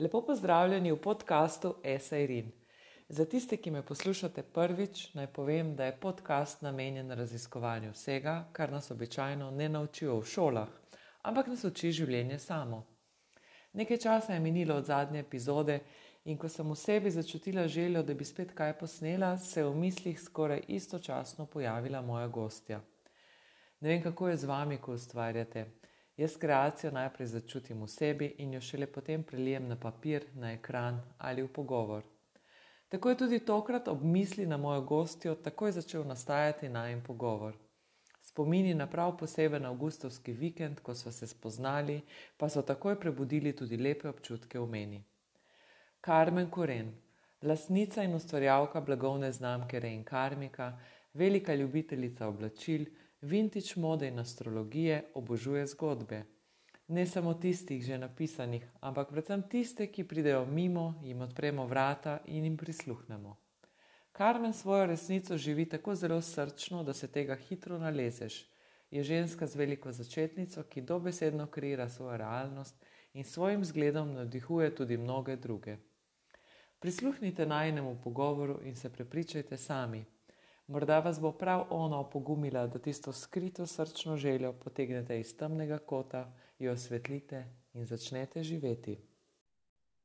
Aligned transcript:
Lepo 0.00 0.22
pozdravljeni 0.22 0.92
v 0.92 0.96
podkastu 0.96 1.74
Esairin. 1.84 2.52
Za 3.08 3.24
tiste, 3.24 3.56
ki 3.56 3.70
me 3.70 3.82
poslušate 3.82 4.42
prvič, 4.42 5.14
naj 5.14 5.26
povem, 5.26 5.74
da 5.76 5.84
je 5.84 5.96
podcast 6.00 6.62
namenjen 6.62 7.10
raziskovanju 7.10 7.90
vsega, 7.92 8.48
kar 8.52 8.72
nas 8.72 8.90
običajno 8.90 9.50
ne 9.50 9.68
naučijo 9.68 10.14
v 10.20 10.24
šolah, 10.24 10.68
ampak 11.22 11.50
nas 11.52 11.64
uči 11.68 11.92
življenje 11.92 12.38
samo. 12.38 12.78
Nekaj 13.72 13.98
časa 13.98 14.32
je 14.32 14.40
minilo 14.40 14.78
od 14.80 14.88
zadnje 14.88 15.20
epizode 15.20 15.80
in 16.24 16.38
ko 16.38 16.48
sem 16.48 16.70
v 16.70 16.76
sebi 16.76 17.10
začutila 17.10 17.68
željo, 17.68 18.02
da 18.02 18.14
bi 18.14 18.24
spet 18.24 18.54
kaj 18.56 18.78
posnela, 18.78 19.36
se 19.38 19.60
je 19.60 19.66
v 19.68 19.76
mislih 19.76 20.20
skoraj 20.20 20.64
istočasno 20.68 21.46
pojavila 21.46 22.00
moja 22.00 22.28
gostja. 22.28 22.80
Ne 23.80 23.88
vem, 23.88 24.02
kako 24.02 24.28
je 24.28 24.36
z 24.36 24.48
vami, 24.48 24.80
ko 24.80 24.96
ustvarjate. 24.96 25.66
Jaz 26.16 26.36
kreacijo 26.36 26.92
najprej 26.92 27.26
začutim 27.26 27.82
v 27.82 27.88
sebi 27.88 28.34
in 28.38 28.54
jo 28.54 28.60
šele 28.60 28.86
potem 28.86 29.22
prelijem 29.22 29.68
na 29.68 29.76
papir, 29.76 30.26
na 30.34 30.52
ekran 30.52 31.00
ali 31.18 31.42
v 31.42 31.48
pogovor. 31.48 32.02
Tako 32.88 33.08
je 33.08 33.16
tudi 33.16 33.38
tokrat 33.38 33.88
ob 33.88 34.02
misli 34.02 34.46
na 34.46 34.56
mojo 34.56 34.80
gostjo 34.80 35.34
takoj 35.34 35.72
začel 35.72 36.04
nastajati 36.04 36.68
najem 36.68 37.02
pogovor. 37.06 37.54
Spomini 38.20 38.74
na 38.74 38.86
prav 38.86 39.16
poseben 39.18 39.66
avgustovski 39.66 40.32
vikend, 40.32 40.80
ko 40.80 40.94
smo 40.94 41.12
se 41.12 41.26
spoznali, 41.26 42.00
pa 42.36 42.48
so 42.48 42.62
takoj 42.62 42.98
prebudili 43.00 43.52
tudi 43.56 43.76
lepe 43.76 44.08
občutke 44.08 44.58
v 44.58 44.66
meni. 44.66 45.04
Karmen 46.00 46.50
Koren, 46.50 46.92
lasnica 47.42 48.02
in 48.02 48.14
ustvarjalka 48.14 48.80
blagovne 48.80 49.32
znamke 49.32 49.80
Rein 49.80 50.04
Karmika, 50.04 50.78
velika 51.14 51.54
ljubiteljica 51.54 52.28
oblačil, 52.28 52.84
vintage 53.20 53.76
mode 53.76 54.08
in 54.08 54.18
astrologije 54.18 55.10
obožuje 55.14 55.66
zgodbe. 55.66 56.22
Ne 56.88 57.06
samo 57.06 57.34
tistih 57.34 57.84
že 57.84 57.98
napisanih, 57.98 58.64
ampak 58.80 59.10
predvsem 59.10 59.42
tiste, 59.48 59.86
ki 59.86 60.04
pridejo 60.04 60.46
mimo, 60.46 60.94
jim 61.04 61.20
odpremo 61.20 61.66
vrata 61.66 62.18
in 62.26 62.44
jim 62.44 62.56
prisluhnemo. 62.56 63.36
Karmen 64.12 64.52
svojo 64.52 64.86
resnico 64.86 65.38
živi 65.38 65.68
tako 65.68 65.94
zelo 65.94 66.20
srčno, 66.20 66.82
da 66.84 66.92
se 66.92 67.08
tega 67.08 67.34
hitro 67.34 67.78
nalezeš. 67.78 68.46
Je 68.90 69.02
ženska 69.02 69.46
z 69.46 69.56
veliko 69.56 69.92
začetnico, 69.92 70.62
ki 70.62 70.80
dobesedno 70.80 71.46
kreira 71.46 71.88
svojo 71.88 72.16
realnost 72.16 72.74
in 73.14 73.24
svojim 73.24 73.64
zgledom 73.64 74.14
navdihuje 74.14 74.74
tudi 74.74 74.96
mnoge 74.96 75.36
druge. 75.36 75.76
Prisluhnite 76.78 77.46
najnemu 77.46 77.98
pogovoru 78.04 78.60
in 78.64 78.76
se 78.76 78.92
prepričajte 78.92 79.56
sami, 79.56 80.04
Morda 80.70 81.00
vas 81.00 81.20
bo 81.20 81.32
prav 81.32 81.64
ona 81.70 81.98
opogumila, 81.98 82.66
da 82.66 82.78
tisto 82.78 83.12
skrito 83.12 83.66
srčno 83.66 84.16
željo 84.16 84.52
potegnete 84.52 85.20
iz 85.20 85.36
temnega 85.36 85.78
kota, 85.78 86.20
jo 86.58 86.72
osvetlite 86.72 87.40
in 87.74 87.86
začnete 87.86 88.42
živeti. 88.42 88.94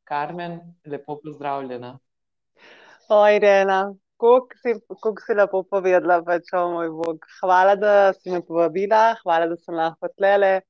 Karmen, 0.03 0.57
lepo 0.85 1.19
pozdravljena. 1.23 1.99
Oj, 3.09 3.39
Rena, 3.39 3.93
kako 4.17 4.57
si, 4.63 4.73
si 5.27 5.37
lepo 5.37 5.61
povedala, 5.63 6.23
pač, 6.25 6.49
o 6.57 6.65
moj 6.71 6.89
bog. 6.89 7.29
Hvala, 7.41 7.75
da 7.75 8.13
si 8.13 8.33
me 8.33 8.41
povabila, 8.41 9.03
hvala, 9.21 9.51
da 9.53 9.61
sem 9.61 9.77
lahko 9.77 10.09
tlele. 10.17 10.61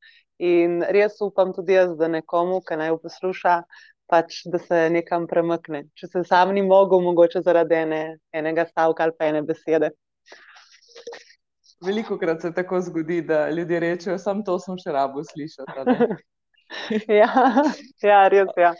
In 0.43 0.81
res 0.91 1.21
upam 1.23 1.55
tudi 1.55 1.79
jaz, 1.79 1.95
da 1.95 2.11
nekomu, 2.11 2.59
ki 2.67 2.75
naj 2.83 2.91
jo 2.91 2.99
posluša, 3.07 3.61
pač, 4.11 4.43
da 4.51 4.59
se 4.61 4.85
nekam 4.93 5.27
premakne. 5.27 5.85
Če 5.97 6.09
se 6.11 6.23
sam 6.27 6.53
ni 6.55 6.63
mogel, 6.65 7.01
mogoče 7.05 7.41
zaradi 7.45 7.77
ene, 7.81 8.01
enega 8.33 8.65
stavka 8.69 9.07
ali 9.07 9.15
pa 9.17 9.29
ene 9.31 9.41
besede. 9.45 9.91
Veliko 11.85 12.17
krat 12.17 12.41
se 12.41 12.53
tako 12.53 12.79
zgodi, 12.81 13.21
da 13.21 13.49
ljudje 13.49 13.79
rečejo, 13.79 14.17
samo 14.17 14.45
to 14.45 14.57
sem 14.59 14.77
še 14.79 14.93
rabo 14.95 15.23
slišati. 15.23 15.95
ja, 17.21 17.29
ja, 18.01 18.21
res 18.31 18.49
je. 18.57 18.63
Ja. 18.63 18.73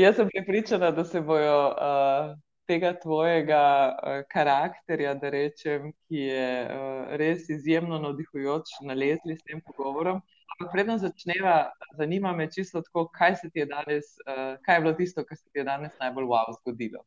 Jaz 0.00 0.16
sem 0.16 0.30
pripričana, 0.32 0.90
da 0.96 1.04
se 1.04 1.20
bojo 1.20 1.58
uh, 1.70 2.32
tega 2.66 2.94
tvojega 3.02 3.62
uh, 3.92 4.22
karakterja, 4.32 5.14
da 5.20 5.30
rečem, 5.30 5.92
ki 6.08 6.24
je 6.30 6.48
uh, 6.64 7.12
res 7.20 7.50
izjemno 7.52 8.00
navdihujoč, 8.02 8.78
nalezli 8.88 9.36
s 9.36 9.44
tem 9.44 9.60
pogovorom. 9.60 10.22
Predno 10.72 10.96
začneva, 10.98 11.70
zanima 11.98 12.32
me 12.32 12.46
čisto 12.52 12.80
tako, 12.82 13.08
kaj 13.12 13.34
se 13.36 13.50
ti 13.50 13.58
je 13.58 13.66
danes, 13.66 14.14
uh, 14.24 14.56
kaj 14.64 14.76
je 14.76 14.80
bilo 14.80 14.92
tisto, 14.96 15.24
kar 15.24 15.36
se 15.36 15.44
ti 15.52 15.60
je 15.60 15.64
danes 15.64 15.92
najbolj 16.00 16.24
wow 16.24 16.54
zgodilo. 16.60 17.04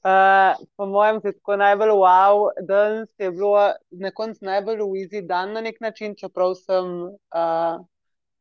Uh, 0.00 0.56
po 0.76 0.86
mojem, 0.86 1.20
se 1.20 1.32
tako 1.32 1.56
najbolj 1.60 1.92
wow, 2.00 2.48
danes 2.66 3.08
je 3.18 3.30
bilo 3.30 3.70
na 3.90 4.10
koncu 4.10 4.44
najbolj 4.44 4.82
uizi 4.82 5.22
dan 5.22 5.52
na 5.52 5.60
nek 5.60 5.80
način, 5.80 6.16
čeprav 6.18 6.54
sem, 6.58 6.90
uh, 7.36 7.78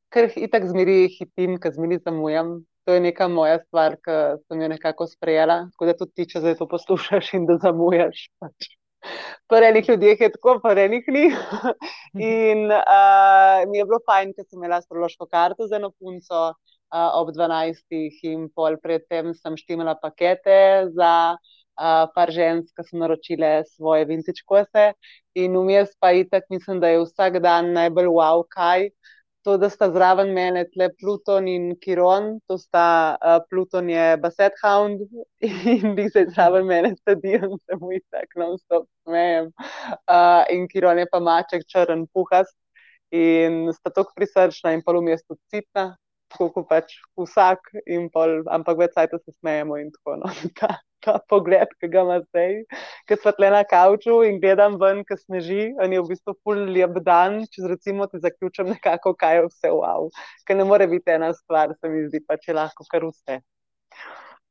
ker 0.09 0.31
itak 0.35 0.65
zmeri 0.71 1.09
hitim, 1.17 1.59
ker 1.61 1.75
zmeri 1.75 1.99
zamujam. 2.01 2.61
To 2.87 2.95
je 2.95 3.03
neka 3.03 3.27
moja 3.27 3.59
stvar, 3.59 3.99
ki 4.01 4.17
sem 4.47 4.61
jo 4.61 4.67
nekako 4.71 5.05
sprejela, 5.07 5.67
tako 5.75 5.85
da 5.85 5.97
tudi 5.99 6.15
ti, 6.15 6.29
če 6.31 6.41
zdaj 6.41 6.55
to 6.57 6.67
poslušaš 6.67 7.33
in 7.37 7.45
da 7.45 7.59
zamujaš. 7.61 8.29
Pač 8.41 8.71
pri 9.49 9.69
enih 9.69 9.89
ljudeh 9.89 10.21
je 10.21 10.31
tako, 10.31 10.57
pri 10.63 10.85
enih 10.87 11.07
ni. 11.07 11.25
in 12.31 12.65
uh, 12.71 13.61
mi 13.69 13.79
je 13.79 13.85
bilo 13.85 14.01
fajn, 14.05 14.33
ker 14.35 14.45
sem 14.47 14.59
imela 14.59 14.81
astrološko 14.81 15.29
karto 15.31 15.67
za 15.67 15.79
eno 15.79 15.91
punco 15.91 16.41
uh, 16.49 17.09
ob 17.19 17.31
12. 17.35 17.83
in 18.31 18.49
pol 18.55 18.77
predtem 18.83 19.33
sem 19.33 19.57
štimala 19.57 19.97
pakete 20.01 20.89
za. 20.95 21.37
Uh, 21.79 22.09
par 22.11 22.27
žensk, 22.27 22.73
ki 22.75 22.83
so 22.83 22.97
naročile 22.99 23.63
svoje 23.71 24.03
vintage 24.03 24.41
kose, 24.43 24.89
in 25.31 25.53
vmes 25.55 25.93
pa 26.03 26.09
itak 26.11 26.49
mislim, 26.51 26.81
da 26.83 26.89
je 26.91 27.05
vsak 27.05 27.37
dan 27.39 27.69
najbolj 27.71 28.09
wow, 28.11 28.43
kaj 28.51 28.89
to, 29.49 29.57
da 29.57 29.69
sta 29.69 29.87
zraven 29.89 30.29
mene 30.33 30.63
tle 30.69 30.89
Pluton 30.99 31.47
in 31.49 31.71
Kiron, 31.81 32.35
to 32.47 32.57
sta 32.61 33.17
uh, 33.17 33.39
Pluton 33.49 33.89
je 33.89 34.17
Basset 34.21 34.53
Hound 34.61 35.01
in 35.73 35.95
bi 35.97 36.05
se 36.13 36.25
zraven 36.29 36.67
mene 36.69 36.93
sedijo 37.01 37.49
in 37.49 37.57
se 37.57 37.77
mu 37.81 37.91
jih 37.95 38.03
tako 38.13 38.43
non-stop 38.43 38.85
smejem. 39.03 39.49
Uh, 40.05 40.43
in 40.53 40.67
Kiron 40.69 41.01
je 41.01 41.07
pa 41.11 41.19
maček 41.19 41.65
črn 41.65 42.05
puhast 42.13 42.53
in 43.11 43.73
sta 43.73 43.89
tako 43.89 44.13
prisrčna 44.15 44.75
in 44.77 44.85
pa 44.85 44.93
v 44.93 45.01
mestu 45.07 45.39
citna, 45.49 45.95
tako 46.29 46.51
kot 46.59 46.69
pač 46.69 46.93
vsak, 47.17 47.73
pol, 48.13 48.35
ampak 48.53 48.85
več 48.85 48.93
sajta 48.99 49.17
se 49.17 49.33
smejemo 49.39 49.81
in 49.81 49.89
tako 49.97 50.19
naprej. 50.21 50.53
No, 50.61 50.75
ta 51.05 51.17
pogled, 51.31 51.71
ki 51.79 51.89
ga 51.93 52.03
ima 52.05 52.17
zdaj, 52.21 52.55
ki 53.09 53.17
smo 53.19 53.33
tle 53.37 53.51
na 53.53 53.61
kavču 53.67 54.19
in 54.27 54.39
gledam 54.43 54.77
ven, 54.81 55.03
ki 55.07 55.17
sneži, 55.19 55.61
in 55.83 55.95
je 55.95 56.01
v 56.01 56.11
bistvu 56.13 56.35
pol 56.43 56.65
lep 56.75 56.99
dan, 57.05 57.41
če 57.53 57.69
recimo 57.71 58.07
ti 58.11 58.21
zaključim 58.23 58.71
nekako, 58.73 59.15
kaj 59.19 59.39
je 59.39 59.45
vse 59.47 59.73
wow. 59.75 60.09
Ker 60.47 60.59
ne 60.59 60.67
more 60.69 60.87
biti 60.91 61.15
ena 61.15 61.31
stvar, 61.37 61.75
se 61.79 61.91
mi 61.91 62.05
zdi, 62.07 62.23
pa 62.27 62.39
če 62.41 62.57
lahko 62.57 62.87
kar 62.91 63.07
vse. 63.07 63.39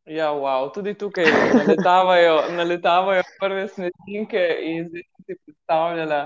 Ja, 0.08 0.30
wow. 0.32 0.70
tudi 0.72 0.94
tukaj 0.96 1.26
naletavajo, 1.52 2.36
naletavajo 2.56 3.24
prve 3.40 3.66
snežinke 3.68 4.44
in 4.64 4.86
zdaj 4.88 5.04
si 5.04 5.36
predstavljala 5.44 6.22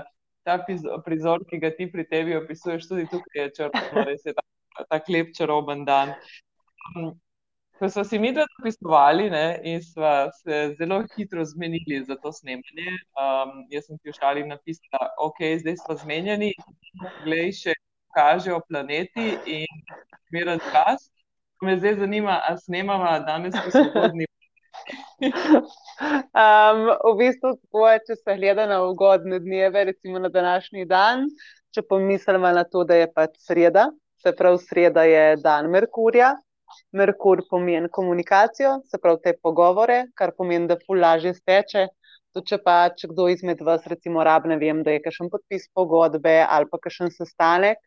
ta 0.47 0.55
prizor, 1.03 1.43
ki 1.49 1.59
ga 1.59 1.71
ti 1.75 1.89
pri 1.91 2.05
tebi 2.07 2.37
opisuješ, 2.37 2.87
tudi 2.87 3.05
tukaj 3.11 3.41
je 3.41 3.49
črno, 3.57 4.05
res 4.07 4.23
je 4.27 4.35
ta, 4.37 4.43
ta 4.87 4.99
klep 5.03 5.35
čaroben 5.35 5.83
dan. 5.87 6.15
Ko 7.79 7.89
smo 7.89 8.03
si 8.03 8.19
mi 8.19 8.31
dve 8.31 8.45
dopisovali 8.57 9.29
ne, 9.29 9.59
in 9.63 9.81
smo 9.83 10.11
se 10.43 10.75
zelo 10.79 11.03
hitro 11.15 11.45
zmenili 11.45 12.03
za 12.07 12.15
to 12.15 12.31
snemanje, 12.31 12.91
um, 13.17 13.65
jaz 13.69 13.87
sem 13.87 13.97
ti 13.97 14.11
v 14.11 14.17
šali 14.19 14.45
napisala, 14.47 15.09
ok, 15.25 15.41
zdaj 15.63 15.79
smo 15.81 15.97
zmenjeni, 16.03 16.51
glej, 17.25 17.51
še 17.63 17.73
kažejo 18.13 18.61
planeti 18.69 19.33
in 19.45 19.81
miren 20.31 20.61
čas. 20.69 21.09
Me 21.63 21.77
zdaj 21.79 21.95
zanima, 21.95 22.41
a 22.47 22.57
snemamo 22.57 23.19
danes 23.25 23.55
po 23.65 23.71
svobodni. 23.71 24.27
um, 26.43 26.79
v 26.91 27.13
bistvu, 27.19 27.55
tako, 27.61 27.83
če 28.07 28.17
se 28.19 28.37
gleda 28.37 28.67
na 28.69 28.81
ugodne 28.83 29.39
dneve, 29.39 29.85
recimo 29.91 30.19
na 30.19 30.29
današnji 30.29 30.85
dan, 30.85 31.25
če 31.73 31.85
pomislimo 31.89 32.51
na 32.53 32.65
to, 32.67 32.83
da 32.83 32.99
je 32.99 33.11
pač 33.13 33.37
sreda, 33.47 33.87
se 34.21 34.35
pravi, 34.35 34.59
sreda 34.67 35.05
je 35.07 35.23
dan 35.41 35.71
Merkurja, 35.71 36.33
Merkur 36.93 37.41
pomeni 37.49 37.89
komunikacijo, 37.89 38.77
se 38.85 38.99
pravi 39.01 39.21
te 39.23 39.33
pogovore, 39.41 40.03
kar 40.15 40.33
pomeni, 40.37 40.67
da 40.69 40.77
ful 40.85 41.01
lažje 41.01 41.33
steče. 41.33 41.87
Tudi 42.33 42.49
če 42.49 42.59
pa 42.65 42.75
če 42.97 43.09
kdo 43.11 43.27
izmed 43.29 43.61
vas, 43.65 43.85
recimo, 43.89 44.23
rab, 44.25 44.45
ne 44.49 44.57
vem, 44.61 44.81
da 44.85 44.93
je 44.93 45.01
kakšen 45.05 45.29
podpis 45.33 45.67
pogodbe 45.73 46.39
ali 46.43 46.69
pa 46.69 46.79
kakšen 46.81 47.11
sestanek, 47.13 47.81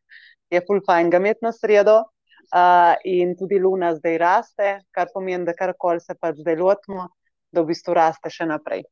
je 0.50 0.60
ful 0.66 0.82
fajn 0.86 1.10
ga 1.10 1.22
imeti 1.22 1.46
na 1.46 1.54
sredo. 1.54 2.02
Uh, 2.46 2.94
in 3.02 3.32
tudi 3.34 3.58
Luna 3.58 3.88
zdaj 3.96 4.18
raste, 4.22 4.68
kar 4.94 5.08
pomeni, 5.14 5.42
da 5.48 5.54
karkoli 5.58 5.98
se 6.02 6.14
pač 6.14 6.38
zdaj 6.38 6.54
lotimo, 6.60 7.08
da 7.50 7.64
v 7.64 7.72
bistvu 7.72 7.96
raste 7.98 8.30
še 8.30 8.46
naprej. 8.46 8.84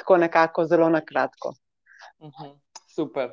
Tako 0.00 0.18
nekako 0.24 0.64
zelo 0.66 0.88
na 0.90 1.04
kratko. 1.06 1.54
Uh 2.18 2.26
mhm, 2.26 2.34
-huh, 2.34 2.82
super. 2.90 3.30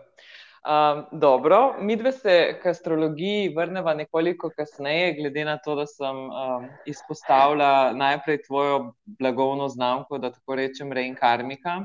Um, 0.64 1.20
dobro, 1.20 1.76
mi 1.80 1.96
dve 1.96 2.12
se 2.12 2.60
k 2.62 2.66
astrologiji 2.66 3.54
vrnemo 3.56 3.94
nekoliko 3.94 4.50
kasneje, 4.56 5.14
glede 5.14 5.44
na 5.46 5.58
to, 5.58 5.76
da 5.76 5.84
sem 5.86 6.16
um, 6.16 6.68
izpostavila 6.86 7.92
najprej 7.94 8.44
tvojo 8.48 8.94
blagovno 9.06 9.68
znamko, 9.70 10.18
da 10.18 10.32
tako 10.32 10.56
rečem, 10.56 10.94
Rein 10.94 11.16
Karmika. 11.16 11.76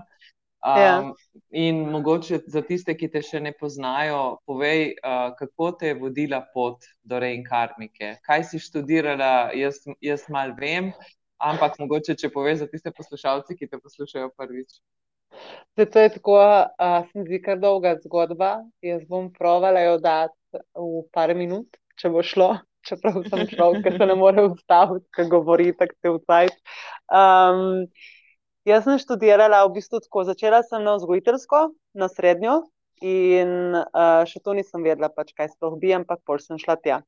Um, 0.66 0.78
ja. 0.82 1.12
In 1.50 1.80
mogoče 1.90 2.38
za 2.46 2.62
tiste, 2.62 2.94
ki 2.94 3.08
te 3.10 3.22
še 3.22 3.40
ne 3.40 3.50
poznajo, 3.52 4.38
povej, 4.46 4.92
uh, 5.02 5.34
kako 5.38 5.72
te 5.80 5.90
je 5.90 5.98
vodila 5.98 6.44
pot 6.54 6.86
do 7.02 7.18
reinkarnike. 7.18 8.16
Kaj 8.22 8.44
si 8.44 8.62
študirala, 8.62 9.50
jaz, 9.58 9.82
jaz 10.02 10.28
mal 10.30 10.54
vem, 10.58 10.92
ampak 11.42 11.78
mogoče, 11.82 12.14
če 12.14 12.30
poveš 12.30 12.62
za 12.62 12.70
tiste 12.70 12.94
poslušalce, 12.94 13.58
ki 13.58 13.70
te 13.70 13.82
poslušajo 13.82 14.30
prvič. 14.38 14.78
Se 15.78 15.86
to 15.86 16.02
je 16.02 16.12
tako, 16.16 16.38
uh, 16.38 17.00
se 17.06 17.18
mi 17.18 17.26
zdi 17.26 17.42
kar 17.42 17.58
dolga 17.62 17.94
zgodba. 18.04 18.56
Jaz 18.82 19.04
bom 19.10 19.28
provala 19.32 19.84
jo 19.86 19.98
dati 20.02 20.62
v 20.74 21.04
par 21.14 21.34
minut, 21.38 21.78
če 22.00 22.10
bo 22.14 22.24
šlo. 22.26 22.56
Čeprav 22.88 23.20
sem 23.26 23.44
človek, 23.50 23.84
ki 23.84 23.98
se 23.98 24.06
ne 24.06 24.14
more 24.16 24.46
ustaviti, 24.48 25.06
ki 25.14 25.26
govori 25.28 25.72
tako 25.76 25.96
te 26.02 26.12
vcajt. 26.14 26.56
Um, 27.12 27.84
jaz 28.68 28.86
sem 28.86 28.98
študirala 29.02 29.64
v 29.66 29.74
bistvu 29.76 30.00
tako. 30.04 30.24
Začela 30.30 30.62
sem 30.64 30.82
na 30.86 30.96
vzgojiteljsko, 30.96 31.62
na 31.98 32.08
srednjo, 32.08 32.62
in 33.04 33.76
uh, 33.76 34.24
še 34.26 34.40
to 34.42 34.54
nisem 34.56 34.82
vedela, 34.86 35.10
pač, 35.12 35.34
kaj 35.36 35.52
sploh 35.54 35.76
bi, 35.78 35.92
ampak 35.94 36.22
pol 36.26 36.40
sem 36.42 36.58
šla 36.60 36.78
tja. 36.82 37.02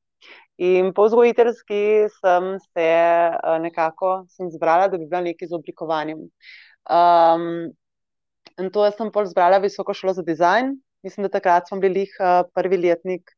In 0.60 0.92
po 0.92 1.06
vzgojiteljski 1.08 2.10
sem 2.20 2.50
se 2.60 2.88
uh, 3.32 3.56
nekako 3.62 4.26
sem 4.34 4.50
zbrala, 4.52 4.90
da 4.92 5.00
bi 5.00 5.08
bila 5.08 5.24
nekaj 5.24 5.48
z 5.48 5.56
oblikovanjem. 5.56 6.26
Um, 6.90 7.72
In 8.58 8.70
to 8.74 8.86
sem 8.96 9.10
pol 9.14 9.28
zbrala 9.30 9.60
visoko 9.62 9.94
šolo 9.94 10.14
za 10.18 10.22
dizajn. 10.26 10.74
Mislim, 11.04 11.24
da 11.24 11.36
takrat 11.38 11.68
smo 11.68 11.78
bili 11.80 12.02
uh, 12.18 12.42
prvi 12.54 12.76
letnik, 12.76 13.30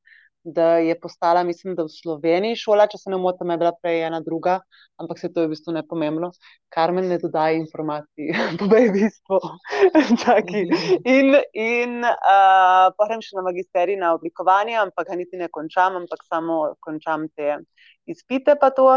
da 0.44 0.78
je 0.82 1.00
postala, 1.00 1.44
mislim, 1.46 1.76
da 1.78 1.84
v 1.86 1.92
Sloveniji 1.92 2.56
šola, 2.58 2.88
če 2.90 2.98
se 2.98 3.10
ne 3.10 3.18
motim, 3.22 3.50
je 3.54 3.58
bila 3.60 3.70
prej 3.78 4.02
ena 4.08 4.18
druga, 4.20 4.56
ampak 4.98 5.20
se 5.20 5.30
to 5.32 5.44
je 5.44 5.46
v 5.46 5.52
bistvu 5.52 5.74
nepomembno. 5.76 6.32
Kar 6.74 6.90
me 6.92 7.04
ne 7.06 7.18
dodaja 7.22 7.54
informacij, 7.60 8.32
povej 8.62 8.90
bistvo. 8.96 9.38
in 11.16 11.36
in 11.54 12.00
uh, 12.02 12.88
pa 12.96 13.06
grem 13.06 13.22
še 13.22 13.38
na 13.38 13.46
magisterij 13.46 14.00
na 14.00 14.14
oblikovanje, 14.16 14.80
ampak 14.82 15.12
ga 15.12 15.20
niti 15.20 15.38
ne 15.38 15.50
končam, 15.52 16.00
ampak 16.02 16.26
samo 16.26 16.62
končam 16.82 17.28
te 17.36 17.60
izpite 18.10 18.56
pa 18.58 18.70
to 18.74 18.88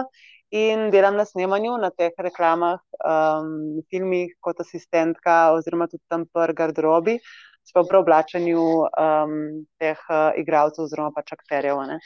in 0.51 0.89
delam 0.91 1.15
na 1.17 1.25
snemanju, 1.25 1.77
na 1.81 1.89
teh 1.89 2.13
reklamah, 2.17 2.79
um, 3.01 3.81
filmih 3.89 4.35
kot 4.39 4.59
asistentka, 4.61 5.51
oziroma 5.57 5.87
tudi 5.87 6.03
tam 6.09 6.25
pri 6.25 6.53
garderobi, 6.53 7.17
sploh 7.65 7.87
pri 7.89 7.99
oblačenju 7.99 8.65
um, 8.85 9.35
teh 9.81 9.99
uh, 10.09 10.31
igralcev 10.37 10.85
oziroma 10.85 11.11
pač 11.15 11.33
akterjev. 11.33 11.81
Ne. 11.89 11.99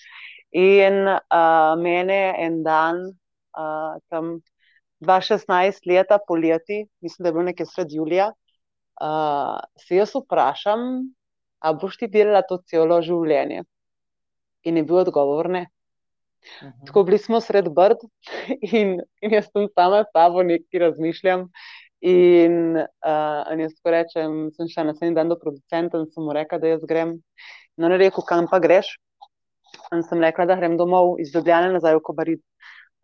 In 0.55 1.05
uh, 1.07 1.75
mene 1.77 2.21
en 2.39 2.61
dan, 2.63 3.03
uh, 3.57 3.99
tam 4.09 4.39
2016 5.05 5.85
leta, 5.87 6.19
poleti, 6.27 6.85
mislim, 7.01 7.23
da 7.23 7.29
je 7.29 7.33
bilo 7.33 7.43
nekaj 7.51 7.65
sred 7.65 7.91
Julija, 7.91 8.31
uh, 9.01 9.59
se 9.79 9.99
jaz 9.99 10.15
vprašam, 10.15 10.87
a 11.59 11.73
boš 11.73 11.99
ti 11.99 12.07
delala 12.07 12.41
to 12.47 12.61
celo 12.67 13.01
življenje? 13.03 13.63
In 14.67 14.79
je 14.79 14.83
bil 14.83 15.03
odgovor 15.03 15.49
ne. 15.51 15.67
-huh. 16.39 16.71
Tako 16.85 17.03
bili 17.03 17.17
smo 17.17 17.41
sred 17.41 17.69
brd 17.69 17.99
in, 18.61 18.99
in 19.23 19.31
jaz 19.33 19.51
sem 19.51 19.67
sama 19.75 20.03
s 20.03 20.11
sabo 20.13 20.43
nekaj 20.43 20.79
razmišljam. 20.79 21.49
In, 22.01 22.77
uh, 22.79 23.43
in 23.51 23.59
jaz 23.59 23.73
ko 23.83 23.91
rečem, 23.91 24.51
sem 24.55 24.67
šla 24.71 24.83
naslednji 24.87 25.15
dan 25.15 25.29
do 25.29 25.35
producenta 25.35 25.99
in 25.99 26.07
sem 26.07 26.23
mu 26.23 26.33
rekla, 26.33 26.57
da 26.57 26.67
jaz 26.67 26.85
grem. 26.87 27.17
No, 27.77 27.89
ne 27.89 27.97
rekel, 27.97 28.23
kam 28.23 28.47
pa 28.47 28.59
greš. 28.59 28.95
In 29.93 30.03
sem 30.03 30.21
rekla, 30.23 30.45
da 30.45 30.55
grem 30.55 30.77
domov 30.77 31.17
iz 31.19 31.35
Ljubljana 31.35 31.71
nazaj 31.73 31.97
v 31.97 32.03
Kobarid. 32.03 32.41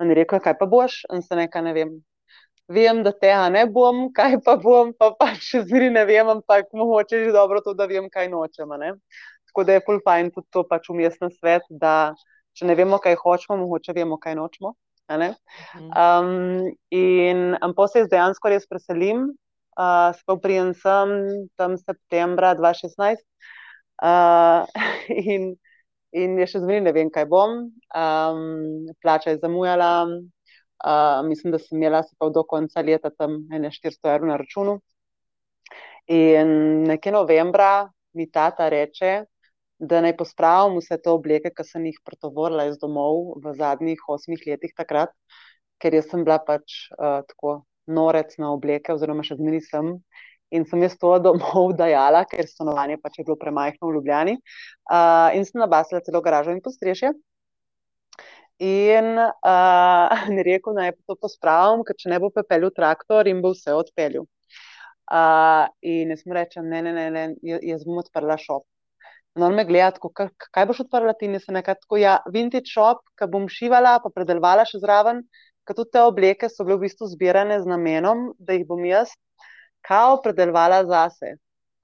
In 0.04 0.12
rekel, 0.16 0.40
kaj 0.40 0.58
pa 0.60 0.66
boš? 0.66 1.02
In 1.14 1.24
sem 1.26 1.40
rekla, 1.40 1.62
ne 1.68 1.74
vem. 1.76 1.96
Vem, 2.72 3.04
da 3.06 3.12
tega 3.14 3.50
ne 3.54 3.66
bom, 3.70 4.08
kaj 4.18 4.40
pa 4.46 4.56
bom, 4.62 4.94
pa 4.98 5.12
pač 5.20 5.44
še 5.52 5.66
zmeri 5.68 5.92
ne 5.94 6.06
vem, 6.08 6.32
ampak 6.38 6.72
mogoče 6.74 7.26
je 7.26 7.34
dobro 7.36 7.62
to, 7.66 7.76
da 7.78 7.88
vem, 7.92 8.10
kaj 8.10 8.32
nočem. 8.32 8.72
Tako 9.52 9.68
da 9.68 9.76
je 9.76 9.84
pol 9.86 10.00
fajn 10.08 10.32
tudi 10.36 10.48
to 10.52 10.64
pač 10.68 10.90
umestno 10.92 11.30
svet, 11.32 11.68
da 11.70 12.16
če 12.56 12.68
ne 12.69 12.75
vemo, 12.80 13.00
kaj 13.04 13.18
hočemo, 13.22 13.60
mogoče 13.63 13.96
vemo, 13.96 14.18
kaj 14.22 14.38
nočemo. 14.40 14.74
Um, 15.06 16.72
in 16.90 17.57
pa 17.78 17.88
se 17.92 18.07
dejansko 18.10 18.50
res 18.50 18.66
preselim, 18.66 19.28
uh, 19.78 20.10
spoprijem 20.18 20.74
sem 20.74 21.12
tam 21.60 21.78
septembra 21.78 22.56
2016 22.57 23.22
uh, 24.02 24.66
in, 25.36 25.52
in 26.16 26.40
je 26.42 26.48
še 26.50 26.63
zmeraj 26.63 26.88
ne 26.88 26.96
vem, 26.96 27.12
kaj 27.13 27.28
bom. 27.30 27.60
Um, 27.94 28.90
plača 29.04 29.36
je 29.36 29.44
zamujala, 29.44 29.92
uh, 30.10 31.22
mislim, 31.28 31.54
da 31.54 31.62
sem 31.62 31.78
imela 31.78 32.01
se 32.04 32.16
pa 32.18 32.31
do 32.34 32.44
konca 32.48 32.81
leta 32.81 33.13
tam 33.13 33.44
400 33.51 34.16
evrov 34.16 34.31
na 34.31 34.42
računu. 34.42 34.80
In 36.08 36.50
nekje 36.86 37.12
novembra 37.12 37.90
mi 38.13 38.30
tata 38.31 38.69
reče, 38.69 39.25
da 39.80 40.01
naj 40.01 40.16
pospravim 40.18 40.77
vse 40.80 40.98
te 41.01 41.12
obleke, 41.12 41.51
ki 41.51 41.63
sem 41.68 41.86
jih 41.89 41.98
pretovorila 42.07 42.68
iz 42.69 42.77
domov 42.81 43.36
v 43.44 43.54
zadnjih 43.60 44.01
osmih 44.07 44.42
letih 44.48 44.74
takrat, 44.77 45.12
ker 45.83 45.98
sem 46.04 46.24
bila 46.24 46.39
pač 46.39 46.88
uh, 46.95 47.22
tako 47.27 47.62
norec 47.88 48.38
na 48.42 48.54
obleke, 48.56 48.94
oziroma 48.95 49.25
še 49.27 49.38
zmeraj 49.39 49.66
sem. 49.69 49.92
In 50.56 50.63
sem 50.69 50.83
jaz 50.86 50.95
to 51.01 51.12
domov 51.19 51.74
dajala, 51.81 52.24
ker 52.30 52.48
stanovanje 52.48 53.00
pač 53.04 53.19
je 53.19 53.27
bilo 53.27 53.38
premajhno 53.42 53.89
v 53.89 53.98
Ljubljani. 53.98 54.36
Uh, 54.88 55.33
in 55.36 55.48
sem 55.48 55.60
nabasila 55.62 56.04
celo 56.06 56.22
garažo 56.25 56.56
in 56.56 56.63
postrešje. 56.63 57.12
In 58.63 59.12
uh, 59.51 60.30
mi 60.31 60.45
rekel, 60.48 60.77
naj 60.77 60.95
to 61.04 61.18
pospravim, 61.19 61.83
ker 61.83 62.00
če 62.00 62.13
ne 62.13 62.22
bo 62.24 62.31
pepeljal 62.31 62.72
traktor 62.72 63.27
in 63.27 63.44
bo 63.44 63.51
vse 63.51 63.75
odpeljal. 63.75 64.30
Uh, 65.06 65.68
in 65.86 66.16
jaz 66.16 66.24
mu 66.25 66.33
rečem, 66.33 66.66
ne, 66.72 66.80
ne, 66.81 66.94
ne, 66.95 67.10
ne 67.12 67.60
jaz 67.68 67.83
bom 67.86 68.00
odprla 68.01 68.39
šop. 68.42 68.63
No, 69.36 69.50
me 69.52 69.66
gleda, 69.68 69.92
tako, 69.98 70.12
kaj 70.56 70.66
boš 70.70 70.86
odprla 70.86 71.12
ti, 71.20 71.28
in 71.28 71.40
se 71.44 71.52
nekaj 71.52 71.76
tako, 71.82 72.00
ja, 72.00 72.20
vintage 72.32 72.72
shop, 72.72 73.02
ki 73.20 73.28
bom 73.32 73.50
šivala, 73.52 73.98
pa 74.04 74.12
predelovala 74.16 74.64
še 74.70 74.80
zraven, 74.80 75.26
ker 75.68 75.76
tudi 75.76 75.92
te 75.98 76.04
obleke 76.08 76.48
so 76.52 76.64
bile 76.64 76.78
v 76.80 76.86
bistvu 76.86 77.10
zbirane 77.12 77.58
z 77.60 77.68
namenom, 77.68 78.30
da 78.40 78.56
jih 78.56 78.64
bom 78.70 78.86
jaz 78.88 79.12
kao 79.86 80.22
predelovala 80.24 80.86
zase. 80.88 81.36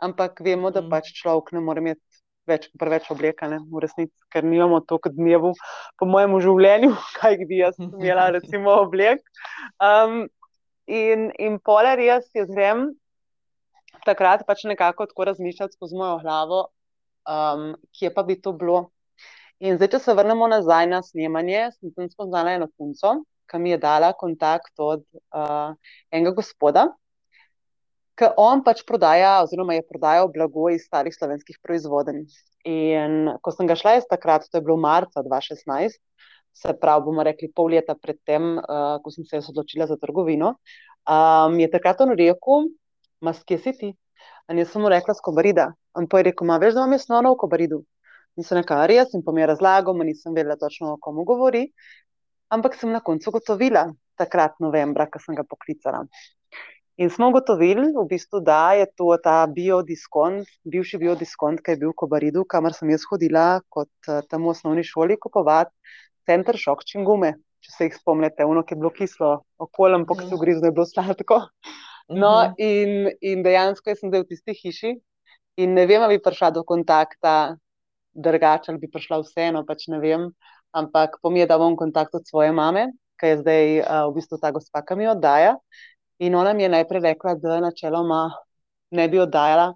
Ampak 0.01 0.39
vemo, 0.41 0.71
da 0.71 0.81
mm. 0.81 0.89
pač 0.89 1.11
človek 1.19 1.51
ne 1.53 1.61
more 1.61 1.83
imeti 1.83 2.01
več, 2.49 2.69
preveč 2.79 3.11
obleka, 3.13 3.49
ne, 3.51 3.59
v 3.69 3.83
resnici, 3.83 4.15
ker 4.33 4.47
nimamo 4.47 4.79
toliko 4.87 5.11
dnevu 5.13 5.51
po 5.99 6.07
mojem 6.09 6.39
življenju, 6.41 6.95
kaj 7.19 7.37
bi 7.49 7.61
jaz 7.61 7.77
imela, 7.83 8.31
recimo, 8.33 8.79
oblek. 8.87 9.21
Um, 9.83 10.23
in, 10.87 11.29
in 11.37 11.59
poler 11.59 11.99
jaz 12.01 12.31
jaz 12.35 12.49
grem 12.49 12.89
takrat 14.07 14.47
pač 14.47 14.63
nekako 14.65 15.05
tako 15.05 15.27
razmišljati 15.29 15.77
skozi 15.77 15.99
mojo 15.99 16.17
glavo 16.23 16.61
um, 17.27 17.71
kje 17.97 18.13
pa 18.13 18.23
bi 18.23 18.39
to 18.41 18.53
bilo. 18.53 18.89
In 19.61 19.77
zdaj, 19.77 19.91
če 19.93 19.99
se 20.01 20.15
vrnemo 20.17 20.47
nazaj 20.49 20.87
na 20.89 21.01
snemanje, 21.05 21.67
sem 21.77 21.93
tam 21.93 22.09
spoznala 22.09 22.55
eno 22.57 22.67
punco, 22.77 23.19
ki 23.51 23.59
mi 23.61 23.73
je 23.73 23.77
dala 23.81 24.13
kontakt 24.17 24.73
od 24.81 25.03
uh, 25.35 25.73
enega 26.09 26.33
gospoda, 26.39 26.87
ki 28.17 28.31
on 28.41 28.63
pač 28.65 28.81
prodaja, 28.87 29.41
oziroma 29.43 29.75
je 29.77 29.85
prodajal 29.87 30.31
blago 30.33 30.69
iz 30.73 30.87
starih 30.87 31.13
slovenskih 31.13 31.59
proizvodenj. 31.61 32.23
In 32.69 33.35
ko 33.41 33.53
sem 33.53 33.69
ga 33.69 33.77
šla 33.77 33.99
iz 33.99 34.07
takrat, 34.09 34.47
to 34.49 34.57
je 34.59 34.65
bilo 34.65 34.77
marca 34.81 35.23
2016, 35.25 35.99
se 36.53 36.73
pravi, 36.81 37.05
bomo 37.05 37.23
rekli 37.23 37.51
pol 37.55 37.71
leta 37.73 37.95
predtem, 37.95 38.57
uh, 38.59 38.97
ko 39.03 39.13
sem 39.13 39.25
se 39.29 39.43
odločila 39.53 39.87
za 39.87 39.97
trgovino, 39.97 40.55
um, 41.05 41.59
je 41.59 41.69
takrat 41.71 42.01
on 42.01 42.17
rekel, 42.17 42.69
maske 43.21 43.57
si 43.61 43.77
ti. 43.77 43.91
In 44.51 44.59
jaz 44.59 44.73
sem 44.73 44.83
mu 44.83 44.89
rekla, 44.91 45.15
skobarida. 45.15 45.69
In 45.99 46.07
pa 46.11 46.19
je 46.19 46.27
rekel, 46.27 46.47
ma 46.47 46.57
veš, 46.59 46.75
da 46.75 46.83
imam 46.83 46.97
jaz 46.97 47.07
nono 47.07 47.31
v 47.31 47.39
kobaridu. 47.39 47.77
In 48.35 48.43
se 48.43 48.55
nekaj 48.57 48.83
res, 48.91 49.13
in 49.15 49.23
pa 49.23 49.31
mi 49.31 49.43
je 49.43 49.47
razlagal, 49.47 49.95
ma 49.95 50.03
nisem 50.07 50.35
vedela 50.35 50.57
točno, 50.59 50.95
o 50.95 50.99
komu 50.99 51.23
govori. 51.27 51.69
Ampak 52.51 52.75
sem 52.75 52.91
na 52.91 52.99
koncu 52.99 53.31
gotovila, 53.37 53.85
takrat 54.19 54.57
novembra, 54.59 55.07
ko 55.07 55.21
sem 55.23 55.37
ga 55.37 55.45
poklicala. 55.47 56.03
In 56.99 57.09
smo 57.09 57.29
ugotovili, 57.31 57.87
v 57.95 58.03
bistvu, 58.09 58.41
da 58.43 58.73
je 58.75 58.89
to 58.99 59.07
ta 59.23 59.37
biodiskont, 59.47 60.49
bivši 60.67 60.99
biodiskont, 60.99 61.63
ki 61.63 61.73
je 61.73 61.81
bil 61.85 61.93
v 61.93 61.99
Kobaridu, 62.03 62.43
kamor 62.43 62.75
sem 62.75 62.91
jaz 62.91 63.07
hodila 63.09 63.45
kot 63.71 64.11
uh, 64.11 64.19
tam 64.27 64.43
v 64.45 64.51
osnovni 64.51 64.83
šoli 64.83 65.15
kupovati 65.15 65.71
center 66.27 66.59
šok 66.59 66.83
čingume. 66.91 67.37
Če 67.63 67.71
se 67.71 67.87
jih 67.87 67.95
spomnite, 67.95 68.43
ono, 68.45 68.65
ki 68.67 68.75
je 68.75 68.81
bilo 68.83 68.91
kislo, 68.91 69.31
okoljem, 69.61 70.03
po 70.09 70.19
kateri 70.19 70.43
grizno 70.43 70.67
je 70.67 70.75
bilo 70.75 70.85
sladko. 70.89 71.39
No, 72.09 72.31
uh 72.47 72.53
in, 72.57 73.11
in 73.21 73.43
dejansko 73.43 73.95
sem 73.95 74.09
zdaj 74.09 74.25
v 74.25 74.29
tisti 74.31 74.55
hiši 74.57 74.95
in 75.61 75.75
ne 75.75 75.85
vem, 75.85 76.01
ali 76.01 76.17
bi 76.17 76.23
prišla 76.23 76.51
do 76.55 76.63
kontakta 76.63 77.55
drugače, 78.13 78.71
ali 78.71 78.79
bi 78.79 78.89
prišla 78.91 79.21
vseeno, 79.21 79.63
pač 79.67 79.87
ne 79.91 79.99
vem. 79.99 80.29
Ampak 80.71 81.19
pomeni, 81.21 81.47
da 81.47 81.57
bom 81.59 81.75
v 81.75 81.81
kontaktu 81.83 82.19
s 82.19 82.31
svojo 82.31 82.53
mame, 82.55 82.87
ki 83.19 83.33
je 83.33 83.39
zdaj 83.43 83.65
uh, 83.81 84.05
v 84.09 84.15
bistvu 84.17 84.39
ta 84.39 84.51
gospa, 84.55 84.83
ki 84.83 84.95
mi 84.99 85.07
oddaja. 85.11 85.57
In 86.23 86.35
ona 86.35 86.53
mi 86.53 86.63
je 86.63 86.69
najprej 86.71 87.01
rekla, 87.11 87.35
da 87.35 87.59
načeloma 87.59 88.21
ne 88.91 89.07
bi 89.09 89.19
oddajala, 89.19 89.71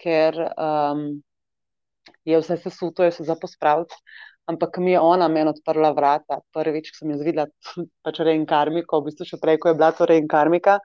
ker 0.00 0.36
um, 0.56 1.20
je 2.24 2.40
vse 2.40 2.56
sesuto, 2.56 3.04
je 3.04 3.12
se 3.12 3.24
za 3.24 3.36
pospraviti. 3.36 3.94
Ampak 4.46 4.78
mi 4.78 4.92
je 4.92 5.00
ona 5.00 5.28
meni 5.28 5.50
odprla 5.50 5.92
vrata, 5.92 6.40
prvič, 6.52 6.90
ko 6.90 7.02
sem 7.02 7.12
jaz 7.14 7.22
videla 7.24 7.46
pač 8.04 8.20
reinkarmiko, 8.24 9.00
v 9.00 9.10
bistvu 9.10 9.28
še 9.28 9.40
prej, 9.42 9.60
ko 9.62 9.70
je 9.70 9.78
bila 9.78 9.92
to 9.94 10.08
reinkarmika. 10.10 10.78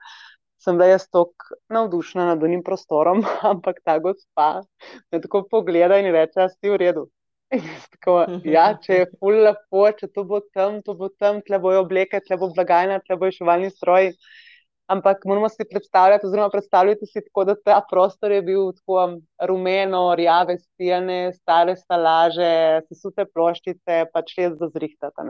Sem 0.62 0.78
bila 0.78 0.88
jaz 0.94 1.08
tako 1.10 1.58
navdušena 1.72 2.26
nad 2.32 2.42
unim 2.42 2.62
prostorom, 2.64 3.22
ampak 3.52 3.82
ta 3.84 3.98
gospa 3.98 4.62
me 5.12 5.20
tako 5.20 5.44
pogleda 5.50 6.00
in 6.02 6.12
reče, 6.12 6.40
da 6.40 6.48
si 6.48 6.72
v 6.72 6.80
redu. 6.82 7.06
Tako, 7.92 8.16
ja, 8.48 8.66
če 8.82 8.96
je 9.02 9.06
ful 9.20 9.38
lepo, 9.46 9.84
če 9.98 10.08
to 10.10 10.24
bo 10.26 10.40
tam, 10.54 10.80
to 10.82 10.96
bo 10.98 11.08
tam, 11.14 11.38
tle 11.46 11.60
bojo 11.62 11.84
obleke, 11.84 12.20
tle 12.26 12.38
bo 12.40 12.50
blagajna, 12.54 12.98
tle 13.04 13.18
bojo 13.20 13.36
šovalni 13.38 13.70
stroji. 13.70 14.12
Ampak 14.90 15.24
moramo 15.26 15.48
si 15.50 15.66
predstavljati, 15.66 16.26
oziroma 16.28 16.50
predstavljati 16.50 17.06
si 17.10 17.22
tako, 17.24 17.44
da 17.48 17.56
ta 17.58 17.80
prostor 17.90 18.34
je 18.34 18.42
bil 18.46 18.68
tako 18.74 18.98
um, 19.02 19.16
rumeno, 19.48 20.02
rjave 20.18 20.58
stene, 20.60 21.32
stare 21.34 21.74
stalaže, 21.78 22.82
sesute 22.86 23.26
ploščice, 23.32 24.04
pač 24.14 24.36
res 24.38 24.54
za 24.60 24.70
zrihtati. 24.74 25.26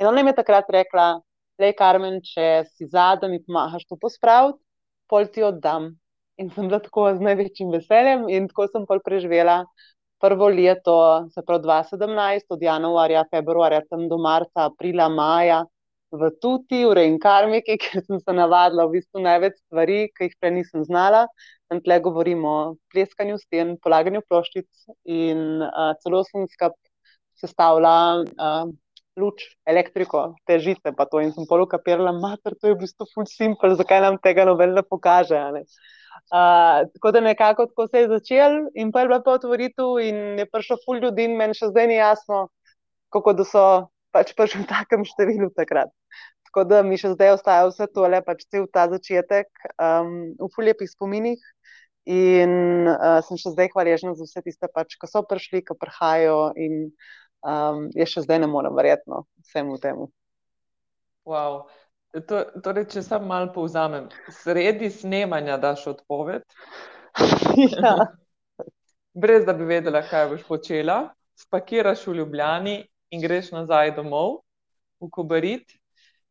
In 0.00 0.08
ona 0.08 0.22
mi 0.22 0.32
je 0.32 0.38
takrat 0.40 0.70
rekla, 0.72 1.10
le 1.58 1.72
Karmen, 1.78 2.20
če 2.24 2.48
si 2.74 2.88
zadnji, 2.90 3.30
mi 3.32 3.42
pomahaš 3.44 3.86
to 3.88 3.98
pospraviti, 4.00 4.60
pol 5.10 5.28
ti 5.32 5.42
oddam. 5.42 5.92
In 6.38 6.50
sem 6.54 6.68
bila 6.70 6.78
tako 6.82 7.08
z 7.16 7.24
največjim 7.24 7.72
veseljem 7.74 8.28
in 8.30 8.46
tako 8.50 8.68
sem 8.70 8.84
pol 8.86 9.00
preživela 9.04 9.64
prvo 10.22 10.48
leto, 10.50 10.94
se 11.34 11.42
pravi 11.46 11.62
2017, 11.64 12.46
od 12.54 12.62
januarja, 12.62 13.24
februarja, 13.30 13.82
tam 13.90 14.08
do 14.10 14.18
marca, 14.18 14.66
aprila, 14.66 15.08
maja, 15.08 15.64
v 16.10 16.30
Tuti, 16.40 16.84
v 16.86 16.94
reinkarmiki, 16.98 17.78
ker 17.82 18.02
sem 18.04 18.20
se 18.20 18.34
navadila 18.34 18.86
v 18.88 18.98
bistvu 18.98 19.22
največ 19.24 19.58
stvari, 19.66 20.00
ki 20.14 20.28
jih 20.28 20.36
prej 20.40 20.54
nisem 20.58 20.84
znala. 20.88 21.26
In 21.72 21.82
tle 21.84 21.98
govorimo 22.00 22.50
o 22.50 22.74
pleskanju 22.92 23.36
sten, 23.42 23.76
polaganju 23.84 24.22
ploščic 24.24 24.68
in 25.04 25.62
uh, 25.66 25.92
celo 26.02 26.22
sem 26.24 26.46
skup 26.54 26.78
sestavila 27.38 28.24
uh, 28.24 28.70
luč, 29.18 29.44
elektriko, 29.68 30.34
te 30.46 30.58
žice, 30.62 30.94
pa 30.96 31.06
to 31.10 31.20
in 31.24 31.32
sem 31.34 31.46
polukapirala, 31.50 32.14
mater, 32.14 32.56
to 32.56 32.70
je 32.70 32.76
v 32.76 32.82
bistvu 32.84 33.08
full 33.12 33.28
simple, 33.30 33.74
zakaj 33.78 34.02
nam 34.04 34.18
tega 34.22 34.46
noben 34.48 34.76
ne 34.78 34.84
pokaže. 34.86 35.40
Ne? 35.54 35.64
tako 36.28 37.12
da 37.14 37.20
nekako 37.20 37.66
tako 37.66 37.86
se 37.88 38.00
je 38.02 38.08
začel, 38.08 38.52
in 38.74 38.92
pa 38.92 39.00
je 39.00 39.08
bila 39.08 39.20
pa 39.24 39.32
otvoritev, 39.38 39.98
in 40.02 40.38
je 40.38 40.46
prišlo 40.50 40.76
ful 40.84 40.98
ljudi, 40.98 41.24
in 41.24 41.36
meni 41.36 41.54
še 41.54 41.70
zdaj 41.70 41.86
ni 41.88 41.96
jasno, 41.96 42.48
kako 43.14 43.32
da 43.32 43.46
so 43.48 43.64
pač 44.12 44.34
prišli 44.36 44.64
v 44.64 44.68
takem 44.68 45.04
številu 45.04 45.50
takrat. 45.56 45.92
Tako 46.48 46.64
da 46.64 46.82
mi 46.82 46.96
še 46.96 47.12
zdaj 47.12 47.36
ostaja 47.36 47.68
vse 47.68 47.86
tole, 47.92 48.20
pač 48.24 48.44
cel 48.48 48.66
ta 48.72 48.88
začetek 48.88 49.48
um, 49.76 50.34
v 50.40 50.50
fuljepih 50.54 50.90
spominih. 50.90 51.40
In 52.08 52.88
uh, 52.88 53.20
sem 53.20 53.36
še 53.36 53.52
zdaj 53.52 53.68
hvaležna 53.74 54.14
za 54.16 54.24
vse 54.24 54.40
tiste, 54.46 54.68
pač, 54.72 54.96
ki 54.96 55.10
so 55.10 55.20
prišli, 55.28 55.60
ki 55.60 55.76
prihajajo, 55.76 56.54
in 56.56 56.88
um, 57.44 57.88
jaz 57.96 58.14
še 58.14 58.24
zdaj 58.26 58.42
ne 58.44 58.48
morem 58.50 58.76
verjetno 58.76 59.24
vsemu 59.44 59.78
temu. 59.82 60.08
Wow. 61.28 61.66
To, 62.28 62.40
torej, 62.64 62.86
če 62.94 63.02
sam 63.04 63.26
malo 63.28 63.50
povzamem, 63.52 64.08
sredi 64.32 64.88
snemanja 64.90 65.58
daš 65.60 65.86
odpoved. 65.94 66.46
Ja. 67.58 67.96
Brez 69.18 69.42
da 69.42 69.50
bi 69.56 69.64
vedela, 69.66 70.04
kaj 70.06 70.28
boš 70.30 70.44
počela, 70.46 70.98
spakiraš 71.34 72.04
v 72.06 72.20
Ljubljani 72.20 72.74
in 73.10 73.22
greš 73.24 73.48
nazaj 73.50 73.96
domov, 73.96 74.44
v 75.02 75.08
Kobarit, 75.10 75.74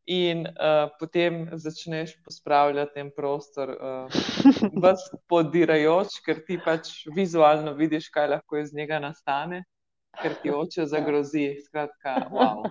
in 0.08 0.46
uh, 0.48 0.88
potem 1.00 1.50
začneš 1.54 2.16
pospravljati 2.24 2.94
ten 2.94 3.12
prostor, 3.16 3.74
uh, 3.76 4.22
vas 4.82 5.04
podirajoč, 5.28 6.22
ker 6.26 6.40
ti 6.48 6.60
pač 6.64 7.04
vizualno 7.16 7.76
vidiš, 7.76 8.08
kaj 8.10 8.32
lahko 8.38 8.62
iz 8.62 8.74
njega 8.74 9.02
nastane, 9.04 9.66
ker 10.22 10.36
ti 10.42 10.52
oče 10.54 10.86
zagrozi. 10.90 11.48
Skratka, 11.66 12.20
wow. 12.32 12.64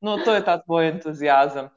No, 0.00 0.16
to 0.22 0.34
je 0.34 0.44
ta 0.46 0.58
tvoj 0.62 0.88
entuzijazem. 0.92 1.70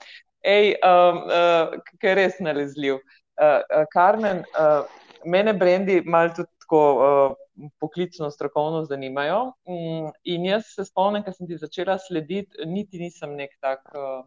Ej, 0.46 0.75
um, 0.86 1.22
uh, 1.25 1.77
ki 2.00 2.08
je 2.08 2.15
res 2.17 2.41
nalezljiv. 2.41 3.00
Uh, 3.41 3.62
uh, 3.62 3.86
Karmen, 3.93 4.43
uh, 4.58 4.84
mene 5.25 5.53
brendi 5.58 6.01
malo 6.05 6.34
tudi 6.38 6.50
tako 6.65 6.81
uh, 6.93 7.70
poklicno, 7.81 8.29
strokovno 8.31 8.84
zanimajo. 8.89 9.41
Um, 9.65 10.12
in 10.24 10.46
jaz 10.50 10.74
se 10.75 10.86
spomnim, 10.86 11.25
ker 11.25 11.34
sem 11.38 11.50
ti 11.50 11.58
začela 11.62 11.98
slediti, 12.01 12.65
niti 12.65 13.01
nisem 13.01 13.36
nek 13.38 13.58
tak. 13.62 13.86
Uh, 13.93 14.22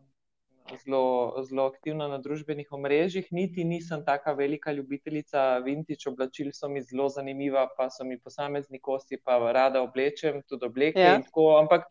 Zelo, 0.72 1.34
zelo 1.44 1.66
aktivna 1.68 2.06
na 2.08 2.16
družbenih 2.18 2.70
omrežjih, 2.72 3.26
niti 3.36 3.64
nisem 3.68 4.00
tako 4.04 4.32
velika 4.38 4.72
ljubiteljica 4.72 5.58
vintage 5.64 6.08
oblačil, 6.08 6.50
so 6.56 6.70
mi 6.72 6.82
zelo 6.82 7.10
zanimiva, 7.12 7.66
pa 7.76 7.90
so 7.92 8.04
mi 8.04 8.16
posamezni 8.18 8.80
kosti, 8.80 9.20
pa 9.20 9.36
rada 9.52 9.82
oblečem, 9.84 10.40
tudi 10.48 10.66
obleke. 10.66 11.04
Ja. 11.04 11.18
Tako, 11.20 11.50
ampak 11.60 11.84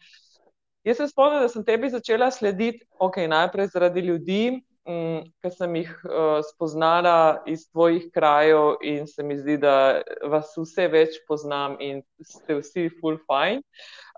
Jaz 0.83 0.97
se 0.97 1.07
spomnim, 1.07 1.39
da 1.39 1.47
sem 1.47 1.63
tebi 1.63 1.87
začela 1.89 2.27
slediti, 2.31 2.83
okay, 2.99 3.27
najprej 3.31 3.69
zaradi 3.71 4.01
ljudi, 4.03 4.41
um, 4.83 5.21
ki 5.39 5.51
sem 5.55 5.77
jih 5.79 5.91
uh, 6.09 6.41
spoznala 6.43 7.43
iz 7.47 7.63
tvojih 7.69 8.09
krajev, 8.11 8.81
in 8.83 9.07
se 9.07 9.23
mi 9.23 9.37
zdi, 9.39 9.55
da 9.63 10.01
vas 10.27 10.51
vse 10.59 10.89
več 10.91 11.15
poznam 11.27 11.77
in 11.79 12.01
ste 12.19 12.59
vsi 12.59 12.89
full 12.99 13.21
fine. 13.29 13.63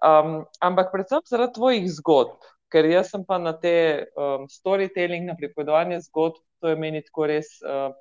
Um, 0.02 0.40
ampak 0.58 0.90
predvsem 0.94 1.22
zaradi 1.30 1.54
tvojih 1.60 1.86
zgodb, 2.00 2.50
ker 2.76 2.90
jaz 2.92 3.14
sem 3.14 3.24
pa 3.24 3.38
na 3.40 3.54
te 3.56 3.76
um, 4.20 4.50
storytelling, 4.52 5.24
na 5.30 5.38
pripovedovanje 5.40 6.02
zgodb, 6.10 6.42
to 6.60 6.74
je 6.74 6.76
meni 6.80 7.00
tako 7.06 7.30
res 7.32 7.54
uh, 7.64 7.94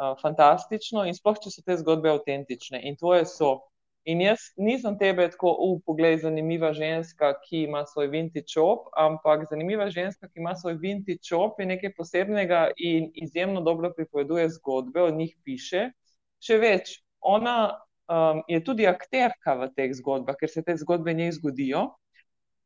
uh, 0.00 0.14
fantastično 0.22 1.04
in 1.04 1.16
sploh, 1.16 1.36
če 1.42 1.52
so 1.52 1.64
te 1.66 1.76
zgodbe 1.82 2.08
avtentične 2.14 2.80
in 2.88 2.96
tvoje 2.96 3.26
so. 3.28 3.58
In 4.06 4.22
jaz 4.22 4.52
nisem 4.56 4.94
tebe 4.96 5.26
tako, 5.28 5.52
uh, 5.66 5.74
poglej, 5.84 6.20
zanimiva 6.22 6.70
ženska, 6.72 7.34
ki 7.44 7.64
ima 7.66 7.82
svoj 7.90 8.08
vintage 8.14 8.48
shop, 8.54 8.88
ampak 8.96 9.44
zanimiva 9.50 9.90
ženska, 9.92 10.30
ki 10.30 10.40
ima 10.40 10.54
svoj 10.56 10.78
vintage 10.80 11.26
shop, 11.26 11.60
je 11.60 11.68
nekaj 11.74 11.92
posebnega 11.98 12.68
in 12.80 13.10
izjemno 13.20 13.60
dobro 13.66 13.92
pripoveduje 13.92 14.48
zgodbe, 14.56 15.02
o 15.02 15.10
njih 15.10 15.34
piše. 15.44 15.90
Še 16.40 16.60
več, 16.62 16.96
ona 17.20 17.58
um, 18.08 18.42
je 18.48 18.62
tudi 18.64 18.88
akterka 18.88 19.58
v 19.60 19.72
teh 19.76 19.92
zgodbah, 20.00 20.38
ker 20.40 20.54
se 20.54 20.64
te 20.64 20.78
zgodbe 20.80 21.12
njej 21.12 21.36
zgodijo. 21.40 21.88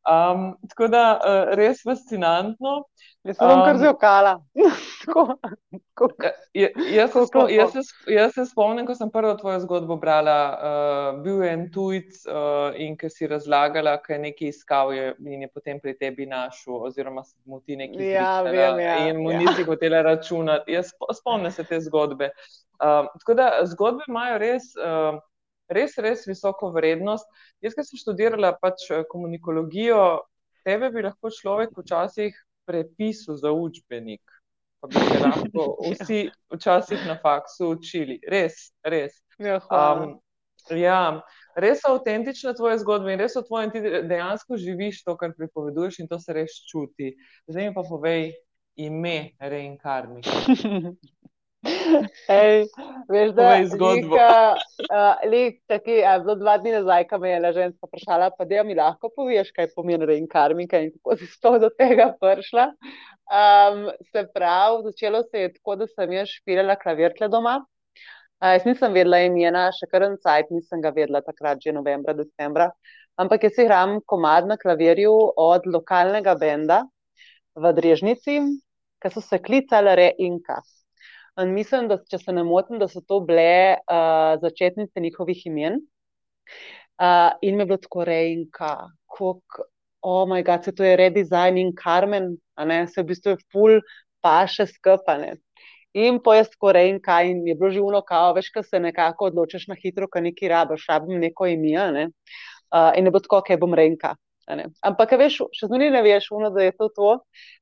Um, 0.09 0.57
tako 0.69 0.89
da 0.89 1.21
uh, 1.21 1.55
res 1.57 1.83
fascinantno. 1.85 2.85
Jaz 3.25 3.37
sem 3.37 3.51
um, 3.51 3.65
kar 3.67 3.77
zelo 3.77 3.97
kala. 4.01 4.39
Ja, 6.57 6.69
jaz, 6.89 7.13
jaz, 7.53 7.89
jaz 8.09 8.31
se 8.33 8.45
spomnim, 8.49 8.87
ko 8.89 8.95
sem 8.97 9.11
prvo 9.13 9.35
tvojo 9.37 9.59
zgodbo 9.61 9.99
brala. 10.01 10.37
Uh, 10.57 11.19
bil 11.21 11.43
je 11.45 11.51
en 11.53 11.67
tujc 11.75 12.23
uh, 12.25 12.73
in 12.81 12.97
ki 12.97 13.11
si 13.13 13.29
razlagala, 13.29 13.99
kaj 14.01 14.17
je 14.17 14.23
nekaj 14.23 14.49
iskal 14.49 14.95
je, 14.97 15.11
in 15.29 15.45
je 15.45 15.51
potem 15.53 15.81
pri 15.81 15.93
tebi 16.01 16.25
našel, 16.31 16.79
oziroma 16.89 17.25
se 17.25 17.37
mu 17.45 17.61
ti 17.61 17.77
nekaj 17.77 18.13
ja, 18.15 18.33
vem, 18.49 18.81
ja, 18.81 18.97
in 19.11 19.21
mu 19.21 19.35
ja. 19.35 19.43
nisi 19.45 19.67
hotela 19.69 20.01
računati. 20.09 20.73
Jaz 20.79 20.95
spomnim 21.21 21.53
se 21.53 21.69
te 21.69 21.81
zgodbe. 21.85 22.31
Uh, 22.81 23.11
tako 23.21 23.37
da 23.37 23.51
zgodbe 23.69 24.09
imajo 24.09 24.41
res. 24.41 24.73
Uh, 24.81 25.21
res, 25.71 25.97
res 25.99 26.27
visoko 26.29 26.71
vrednost. 26.75 27.29
Jaz, 27.65 27.77
ki 27.77 27.87
sem 27.87 28.01
študirala 28.03 28.53
pač 28.61 28.89
eh, 28.91 29.05
komunikologijo, 29.11 30.03
tebe 30.67 30.91
bi 30.95 31.05
lahko 31.07 31.33
človek 31.35 31.75
včasih 31.79 32.37
prepisal 32.69 33.39
za 33.41 33.53
učbenik. 33.53 34.23
Pa 34.81 34.89
bi 34.89 35.05
se 35.05 35.21
lahko 35.21 35.67
vsi 35.93 36.25
včasih 36.55 37.07
na 37.09 37.19
faksu 37.23 37.75
učili. 37.77 38.21
Res, 38.29 38.71
res. 38.85 39.17
Ja, 39.41 39.61
um, 39.73 40.19
ja, 40.77 41.23
res 41.57 41.81
so 41.81 41.95
avtentične 41.97 42.53
tvoje 42.57 42.81
zgodbe 42.83 43.15
in 43.15 43.23
res 43.23 43.35
so 43.37 43.43
tvoje, 43.47 43.69
in 43.69 43.73
ti 43.75 43.81
dejansko 44.09 44.59
živiš 44.61 45.05
to, 45.07 45.17
kar 45.21 45.33
pripoveduješ, 45.37 46.03
in 46.03 46.11
to 46.11 46.21
se 46.21 46.37
res 46.37 46.61
čuti. 46.69 47.15
Zdaj 47.49 47.71
mi 47.71 47.77
pa 47.77 47.87
povej 47.89 48.33
ime 48.81 49.33
reinkarnika. 49.41 50.45
Ej, 52.29 52.69
veš, 53.09 53.33
da 53.37 53.53
je 53.55 53.67
zgodba. 53.75 54.29
Tako 55.69 55.91
je 55.91 56.13
bilo 56.23 56.35
dva 56.41 56.55
dni 56.59 56.73
nazaj, 56.73 57.05
ko 57.09 57.19
me 57.21 57.31
je 57.31 57.53
ženska 57.53 57.89
vprašala, 57.89 58.31
pa 58.39 58.47
da 58.49 58.63
mi 58.65 58.77
lahko 58.79 59.11
poveš, 59.17 59.51
kaj 59.57 59.69
pomeni 59.77 60.09
reinkarnika 60.09 60.81
in 60.81 60.93
kako 60.95 61.19
si 61.21 61.29
sploh 61.35 61.59
do 61.61 61.69
tega 61.77 62.15
prišla. 62.21 62.71
Um, 63.31 63.91
se 64.13 64.25
pravi, 64.35 64.87
začelo 64.89 65.23
se 65.29 65.45
je 65.45 65.53
tako, 65.59 65.77
da 65.83 65.91
sem 65.93 66.17
jaz 66.17 66.33
špirala 66.41 66.79
klavirtle 66.81 67.29
doma. 67.29 67.61
Uh, 68.41 68.55
jaz 68.57 68.65
nisem 68.65 68.97
vedela 68.97 69.21
imena, 69.27 69.69
še 69.77 69.87
kar 69.93 70.09
en 70.09 70.17
cajt 70.17 70.49
nisem 70.55 70.81
ga 70.81 70.95
vedela 70.97 71.21
takrat, 71.21 71.61
že 71.61 71.77
novembra, 71.77 72.17
decembra. 72.17 72.71
Ampak 73.21 73.45
jaz 73.45 73.61
igram 73.61 73.99
komad 74.09 74.49
na 74.49 74.57
klavirju 74.57 75.13
od 75.37 75.69
lokalnega 75.69 76.39
benda 76.41 76.87
v 77.55 77.77
Drežnici, 77.77 78.41
ki 79.01 79.13
so 79.13 79.21
se 79.21 79.39
klicali 79.45 79.93
Reinka. 80.01 80.63
In 81.41 81.55
mislim, 81.55 81.89
da 81.89 81.97
če 82.11 82.19
se 82.21 82.33
ne 82.37 82.45
motim, 82.45 82.79
da 82.81 82.89
so 82.89 83.01
to 83.01 83.21
bile 83.25 83.77
uh, 83.81 84.37
začetnice 84.43 85.01
njihovih 85.01 85.47
imen. 85.47 85.81
Uh, 87.01 87.33
in 87.41 87.57
me 87.57 87.65
je 87.65 87.71
bilo 87.71 87.79
tako 87.81 88.05
rejka, 88.05 88.73
kako, 89.09 89.65
oh 90.03 90.27
moj 90.29 90.45
bog, 90.45 90.65
se 90.65 90.75
to 90.77 90.85
je 90.85 90.97
redesign 91.01 91.59
in 91.59 91.73
Carmen, 91.77 92.35
se 92.93 93.01
v 93.01 93.07
bistvu 93.09 93.37
je 93.37 93.45
full 93.53 93.81
paše 94.21 94.67
skopane. 94.67 95.37
In 95.97 96.21
po 96.23 96.35
jaz 96.35 96.51
tako 96.53 96.73
rejka 96.77 97.23
in 97.27 97.47
je 97.49 97.55
bilo 97.55 97.71
živno, 97.71 98.03
kao, 98.07 98.35
veš, 98.37 98.53
ko 98.55 98.63
se 98.63 98.81
nekako 98.81 99.31
odločiš 99.31 99.67
na 99.69 99.75
hitro, 99.75 100.09
ko 100.09 100.21
neki 100.21 100.49
rabiš, 100.49 100.87
rabim 100.89 101.21
neko 101.21 101.47
ime. 101.47 101.87
Ne? 101.93 102.09
Uh, 102.71 102.93
in 102.99 103.09
ne 103.09 103.11
bo 103.11 103.19
tako, 103.19 103.41
kaj 103.47 103.59
bom 103.59 103.75
rejka. 103.75 104.15
Ampak, 104.83 105.13
veš, 105.19 105.41
še 105.55 105.69
zmeraj 105.71 105.93
ne 105.95 106.03
veš, 106.03 106.31
uno, 106.35 106.51
da 106.51 106.69
je 106.69 106.73
to 106.77 106.89
to. 106.95 107.11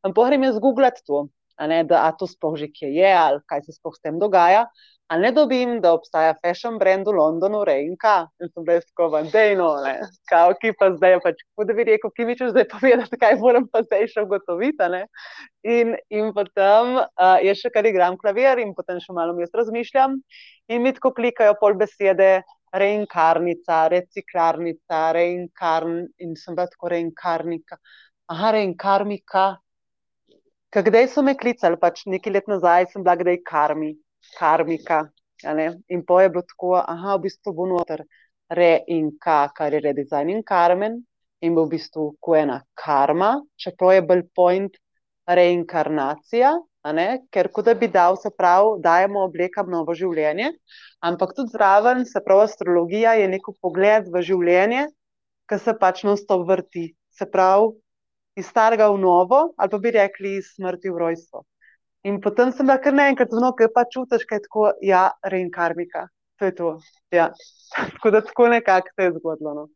Ampak, 0.03 0.33
grem 0.33 0.47
jaz 0.49 0.59
googlati 0.61 1.05
to. 1.07 1.29
A 1.59 1.67
ne, 1.67 1.83
da 1.85 2.07
a 2.07 2.13
to 2.15 2.27
sploh 2.31 2.57
že 2.57 2.71
kje 2.71 2.93
je, 2.95 3.11
ali 3.11 3.43
kaj 3.51 3.67
se 3.67 3.77
sploh 3.77 3.97
s 3.97 4.05
tem 4.05 4.19
dogaja. 4.19 4.67
Ali 5.09 5.23
ne 5.23 5.31
dobim, 5.33 5.71
da 5.81 5.95
obstaja 5.97 6.35
fashion 6.45 6.75
brand 6.79 7.07
v 7.09 7.15
Londonu, 7.17 7.63
Rejnka, 7.65 8.27
in 8.45 8.51
sem 8.53 8.67
res 8.69 8.85
tako 8.91 9.07
vandejno, 9.15 9.69
kao 10.29 10.51
ki 10.61 10.75
pa 10.77 10.91
zdaj 10.93 11.15
je 11.15 11.21
pač, 11.25 11.39
kot 11.57 11.71
da 11.71 11.77
bi 11.79 11.87
rekel, 11.89 12.13
ki 12.13 12.27
mi 12.29 12.37
češ 12.37 12.51
zdaj 12.53 12.67
povedati, 12.75 13.17
kaj 13.23 13.39
moram 13.41 13.65
pa 13.73 13.81
zdaj 13.87 14.05
še 14.13 14.27
ugotoviti. 14.27 14.91
In, 15.65 15.95
in 16.13 16.29
potem 16.37 17.01
uh, 17.01 17.39
je 17.41 17.57
še 17.57 17.73
kar 17.73 17.89
igram 17.89 18.19
klavir 18.21 18.61
in 18.61 18.75
potem 18.77 19.01
še 19.01 19.17
malo 19.17 19.33
jaz 19.41 19.57
razmišljam 19.57 20.21
in 20.69 20.85
mi 20.85 20.93
tako 20.93 21.15
klikajo 21.17 21.57
pol 21.61 21.81
besede. 21.81 22.39
Reinkarnica, 22.69 23.87
reciklarnica, 23.89 24.99
reinkarn 25.17 26.03
in 26.21 26.35
sem 26.37 26.53
bila 26.53 26.67
tako 26.69 26.91
reinkarnika. 26.93 27.79
Aha, 28.29 28.51
reinkarnika. 28.59 29.45
Kdaj 30.75 31.07
so 31.09 31.23
me 31.25 31.33
klicali, 31.39 31.79
pač 31.81 32.05
nekaj 32.07 32.33
let 32.33 32.49
nazaj 32.51 32.91
sem 32.93 33.05
bila, 33.05 33.17
kdaj 33.17 33.41
karmi 33.49 33.95
karmika. 34.39 35.09
In 35.89 36.03
po 36.05 36.21
je 36.21 36.29
bilo 36.29 36.43
tako, 36.43 36.75
da 36.83 37.15
v 37.15 37.23
bistvu 37.23 37.55
bo 37.55 37.67
noter 37.67 38.03
re 38.51 38.83
in 38.87 39.13
ka, 39.21 39.49
kar 39.55 39.73
je 39.73 39.81
redizajn 39.81 40.31
in 40.31 40.43
karmen, 40.43 40.99
in 41.41 41.55
bo 41.55 41.65
v 41.65 41.77
bistvu 41.77 42.11
ko 42.21 42.37
ena 42.37 42.63
karma, 42.75 43.39
čeprav 43.57 43.95
je 43.95 44.03
bolj 44.03 44.25
point 44.35 44.77
reinkarnacija, 45.29 46.53
ker 47.33 47.51
kot 47.53 47.65
da 47.65 47.75
bi 47.75 47.89
dal, 47.89 48.17
se 48.17 48.31
pravi, 48.31 48.79
dajemo 48.83 49.25
oblekam 49.29 49.71
novo 49.71 49.95
življenje. 49.95 50.53
Ampak 51.01 51.35
tudi 51.37 51.53
zraven, 51.55 52.05
se 52.05 52.21
pravi, 52.25 52.49
astrologija 52.49 53.15
je 53.21 53.29
neko 53.29 53.55
pogled 53.61 54.09
v 54.13 54.23
življenje, 54.25 54.89
ki 55.49 55.59
se 55.63 55.77
pač 55.79 56.03
non-stop 56.05 56.47
vrti. 56.49 56.91
Se 57.15 57.27
pravi, 57.27 57.73
iz 58.39 58.47
starega 58.47 58.89
v 58.95 59.01
novo, 59.03 59.41
ali 59.57 59.71
pa 59.71 59.79
bi 59.83 59.95
rekli 59.95 60.37
iz 60.39 60.53
smrti 60.55 60.91
v 60.95 61.03
rojstvo. 61.03 61.45
In 62.07 62.21
potem 62.23 62.53
sem 62.55 62.67
bila 62.67 62.79
kar 62.79 62.95
naenkrat 62.95 63.33
zelo, 63.35 63.51
ker 63.59 63.73
pa 63.75 63.85
čutiš, 63.91 64.25
da 64.31 64.39
je 64.39 64.45
tako, 64.47 64.71
ja, 64.83 65.05
reinkarnika. 65.27 66.07
To 66.39 66.47
je 66.47 66.55
to. 66.55 66.69
Ja. 67.11 67.31
tako 67.95 68.11
da 68.15 68.21
tako 68.23 68.49
nekako 68.49 68.95
se 68.95 69.09
je 69.09 69.15
zgodilo. 69.19 69.55
No. 69.55 69.69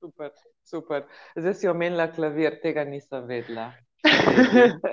Super, 0.00 0.30
super. 0.64 1.02
Zdaj 1.36 1.54
si 1.54 1.68
omenila 1.68 2.08
klavir, 2.12 2.56
tega 2.62 2.84
nisem 2.84 3.26
vedela. 3.28 3.72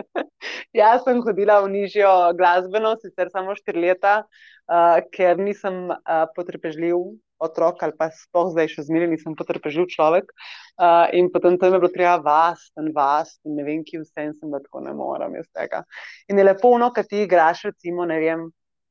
Jaz 0.80 1.04
sem 1.06 1.22
hodila 1.22 1.60
v 1.64 1.70
nižjo 1.70 2.34
glasbeno, 2.38 2.96
sicer 3.00 3.30
samo 3.32 3.56
štiri 3.56 3.84
leta, 3.88 4.24
uh, 4.24 5.00
ker 5.14 5.38
nisem 5.38 5.94
uh, 5.94 6.26
potrpežljiv 6.36 7.14
otrok 7.46 7.84
ali 7.86 7.96
pa 8.00 8.10
sploh 8.16 8.52
zdaj 8.54 8.70
še 8.72 8.86
zmeraj 8.88 9.12
nisem 9.12 9.36
potrpežljiv 9.40 9.90
človek. 9.94 10.32
Uh, 10.80 11.08
in 11.14 11.30
potem 11.34 11.58
tam 11.62 11.76
je 11.76 11.82
bilo 11.84 11.92
treba 11.94 12.18
vas, 12.24 12.64
ten 12.74 12.90
vas, 12.96 13.36
in 13.46 13.58
ne 13.60 13.66
vem, 13.68 13.84
ki 13.86 14.02
vse 14.02 14.28
in 14.30 14.34
sem 14.34 14.54
tako 14.54 14.84
ne 14.86 14.96
morem 14.98 15.36
iz 15.40 15.50
tega. 15.54 15.84
In 16.32 16.40
je 16.40 16.48
lepo, 16.48 16.74
no, 16.82 16.92
kad 16.96 17.10
ti 17.10 17.24
igraš, 17.28 17.68
recimo, 17.70 18.08
ne 18.10 18.20
vem, 18.24 18.48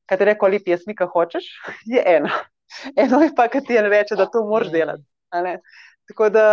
katere 0.09 0.37
koli 0.39 0.61
pesmi, 0.63 0.95
ki 0.95 1.09
hočeš, 1.11 1.49
je 1.95 2.03
eno. 2.17 2.31
Eno 2.97 3.21
je 3.21 3.33
pa, 3.35 3.49
kad 3.51 3.65
ti 3.67 3.75
je 3.75 3.83
reče, 3.85 4.15
da 4.17 4.29
to 4.31 4.45
moraš 4.47 4.71
delati. 4.73 5.03
Tako 6.09 6.29
da 6.33 6.45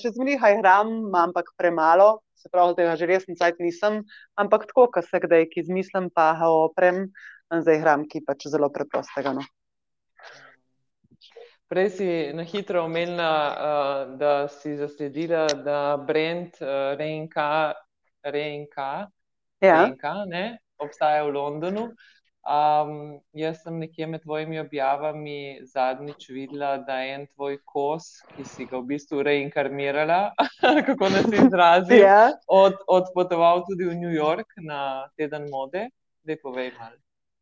še 0.00 0.12
zmeraj 0.14 0.58
igram, 0.58 0.90
ampak 1.16 1.52
premalo, 1.56 2.18
se 2.38 2.50
pravi, 2.52 2.74
da 2.78 2.96
že 2.96 3.06
res 3.06 3.26
nisem, 3.28 4.02
ampak 4.36 4.66
tako, 4.70 4.88
ko 4.94 5.02
se 5.02 5.20
kdaj 5.20 5.48
izmislim, 5.56 6.10
pa 6.14 6.32
oprem, 6.46 7.08
zdaj 7.50 7.80
igram, 7.80 8.04
ki 8.08 8.24
pač 8.26 8.46
zelo 8.48 8.70
preprostega. 8.70 9.32
No. 9.38 9.44
Prej 11.68 11.90
si 11.90 12.08
na 12.32 12.42
hitro 12.48 12.84
omenila, 12.84 13.32
uh, 13.52 14.18
da 14.18 14.48
si 14.48 14.76
zasledila, 14.76 15.46
da 15.64 15.96
brend 15.96 16.56
uh, 16.64 16.96
Reinka, 16.96 17.74
Reinka, 18.24 19.08
ja. 19.60 19.82
Reinka 19.84 20.24
ne, 20.24 20.58
obstaja 20.80 21.26
v 21.28 21.34
Londonu. 21.36 21.90
Um, 22.48 23.18
jaz 23.36 23.58
sem 23.60 23.76
nekje 23.76 24.06
med 24.08 24.22
tvojimi 24.22 24.60
objavami 24.62 25.60
zadnjič 25.68 26.28
videla, 26.32 26.78
da 26.78 27.02
je 27.04 27.14
en 27.14 27.26
tvoj 27.34 27.58
kos, 27.68 28.06
ki 28.32 28.46
si 28.48 28.64
ga 28.64 28.80
v 28.80 28.88
bistvu 28.94 29.20
reinkarnirala, 29.28 30.32
kako 30.88 31.10
naj 31.12 31.26
se 31.28 31.42
izrazim, 31.44 32.00
ja. 32.00 32.30
od, 32.48 32.80
odpotoval 32.88 33.66
tudi 33.68 33.90
v 33.90 33.98
New 34.00 34.14
York 34.14 34.56
na 34.64 35.04
teden 35.20 35.50
mode. 35.52 35.90
Dej 36.24 36.40
povej 36.40 36.72
malo. 36.80 36.96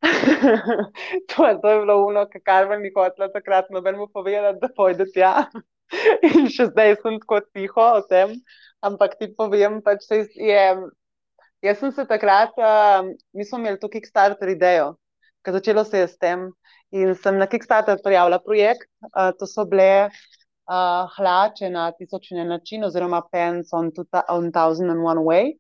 to, 1.29 1.59
to 1.63 1.69
je 1.71 1.81
bilo 1.81 2.07
uno, 2.07 2.27
kar 2.45 2.79
mi 2.79 2.89
je 2.89 2.93
hotela 2.97 3.33
takrat 3.33 3.71
nobeno 3.71 4.07
povedati, 4.07 4.59
da 4.61 4.69
pojde 4.77 5.07
tja. 5.15 5.33
In 6.29 6.49
še 6.51 6.69
zdaj 6.73 6.97
sem 7.03 7.19
tako 7.23 7.41
tiho 7.55 7.87
o 7.99 8.03
tem, 8.11 8.35
ampak 8.85 9.17
ti 9.21 9.31
povem, 9.39 9.81
pač 9.83 10.07
se 10.07 10.25
je. 10.35 10.63
Jaz 11.65 11.81
sem 11.81 11.93
se 11.95 12.05
takrat, 12.07 12.55
uh, 12.61 13.09
mi 13.35 13.45
smo 13.47 13.59
imeli 13.59 13.81
to 13.81 13.89
Kickstarter 13.91 14.51
idejo, 14.53 14.95
ki 15.43 15.55
začelo 15.57 15.87
se 15.87 16.05
je 16.05 16.09
s 16.11 16.19
tem. 16.23 16.49
In 16.95 17.15
sem 17.19 17.39
na 17.41 17.49
Kickstarter 17.51 17.99
prijavila 18.03 18.39
projekt, 18.43 18.91
uh, 19.15 19.33
to 19.39 19.49
so 19.51 19.65
bile 19.67 20.07
uh, 20.07 21.07
hlače 21.17 21.71
na 21.73 21.89
tisočne 21.97 22.45
načine, 22.47 22.87
oziroma 22.91 23.23
Pens 23.33 23.73
on, 23.75 23.91
on 24.29 24.53
Thousand 24.53 24.93
and 24.93 25.03
One 25.03 25.27
Way. 25.27 25.57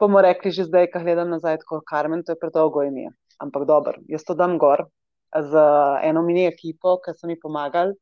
Pomo 0.00 0.20
rekli 0.20 0.52
že 0.52 0.68
zdaj, 0.68 0.90
ko 0.92 1.00
gledam 1.04 1.32
nazaj, 1.32 1.58
kot 1.64 1.84
Karmen, 1.88 2.24
to 2.24 2.36
je 2.36 2.40
predolgo 2.40 2.84
ime 2.84 3.10
ampak 3.42 3.66
dobro, 3.68 4.00
jaz 4.08 4.24
to 4.24 4.34
dam 4.34 4.58
gor 4.58 4.86
z 5.32 5.62
eno 6.02 6.22
mini 6.22 6.46
ekipo, 6.46 6.96
ki 7.02 7.14
so 7.16 7.28
mi 7.28 7.36
pomagali, 7.40 7.94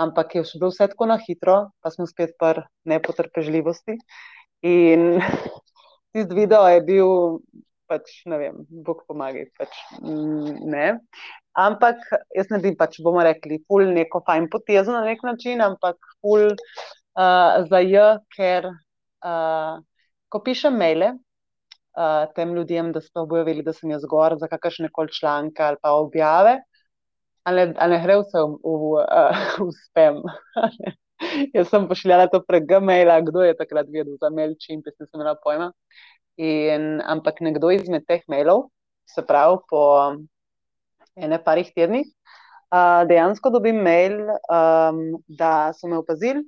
ampak 0.00 0.36
je 0.38 0.44
še 0.46 0.60
bilo 0.60 0.70
vse 0.72 0.88
tako 0.92 1.10
na 1.10 1.18
hitro, 1.20 1.56
pa 1.82 1.92
smo 1.92 2.06
spet 2.08 2.36
pri 2.40 2.64
nepotrpežljivosti. 2.88 3.98
In 4.70 5.18
tisti 6.12 6.36
video 6.36 6.62
je 6.70 6.80
bil, 6.86 7.10
pač 7.90 8.22
ne 8.30 8.38
vem, 8.40 8.62
Bog 8.86 9.04
pomagaj. 9.08 9.50
Pač, 9.58 9.76
ne. 10.04 10.86
Ampak 11.58 12.04
jaz 12.36 12.52
ne 12.52 12.60
bi 12.62 12.74
pač, 12.78 13.00
bomo 13.04 13.24
rekli, 13.26 13.60
pul 13.66 13.90
neko 13.90 14.22
fajn 14.26 14.48
potezo 14.52 14.94
na 14.94 15.02
nek 15.06 15.24
način, 15.26 15.62
ampak 15.64 15.98
pul 16.22 16.52
uh, 16.54 17.60
za 17.66 17.80
J, 17.82 18.20
ker 18.36 18.70
uh, 18.70 19.80
ko 20.30 20.42
pišem 20.46 20.78
maile, 20.78 21.16
uh, 21.96 22.26
tem 22.34 22.54
ljudem, 22.54 22.92
da 22.92 23.00
sploh 23.00 23.28
bojo 23.28 23.44
vedeli, 23.44 23.64
da 23.66 23.74
sem 23.76 23.90
jaz 23.90 24.04
zgor 24.06 24.36
za 24.40 24.48
kakršne 24.50 24.90
koli 24.92 25.12
članke 25.14 25.62
ali 25.62 25.80
pa 25.82 25.92
objave, 25.96 26.58
ali, 27.44 27.66
ne 27.72 28.00
gre 28.04 28.20
vse 28.20 28.44
v, 28.44 28.58
v, 28.64 29.04
uh, 29.04 29.44
v 29.66 29.70
spem. 29.86 30.22
jaz 31.56 31.70
sem 31.70 31.88
pošiljala 31.88 32.30
to 32.32 32.42
prek 32.46 32.68
Gmaila, 32.68 33.20
kdo 33.26 33.44
je 33.44 33.56
takrat 33.56 33.90
vedel 33.92 34.16
za 34.20 34.30
mail, 34.30 34.54
čim 34.60 34.82
pa 34.84 34.94
sem 34.96 35.08
imela 35.14 35.36
pojma. 35.44 35.72
In, 36.40 37.02
ampak 37.04 37.42
nekdo 37.44 37.68
izmed 37.74 38.06
teh 38.08 38.22
mailov, 38.32 38.70
se 39.04 39.20
pravi, 39.26 39.58
po 39.68 39.82
ene 41.20 41.38
parih 41.44 41.68
tednih, 41.76 42.06
uh, 42.72 43.02
dejansko 43.08 43.50
dobim 43.52 43.82
mail, 43.84 44.22
um, 44.48 45.02
da 45.28 45.72
so 45.76 45.90
me 45.90 45.98
opazili 46.00 46.46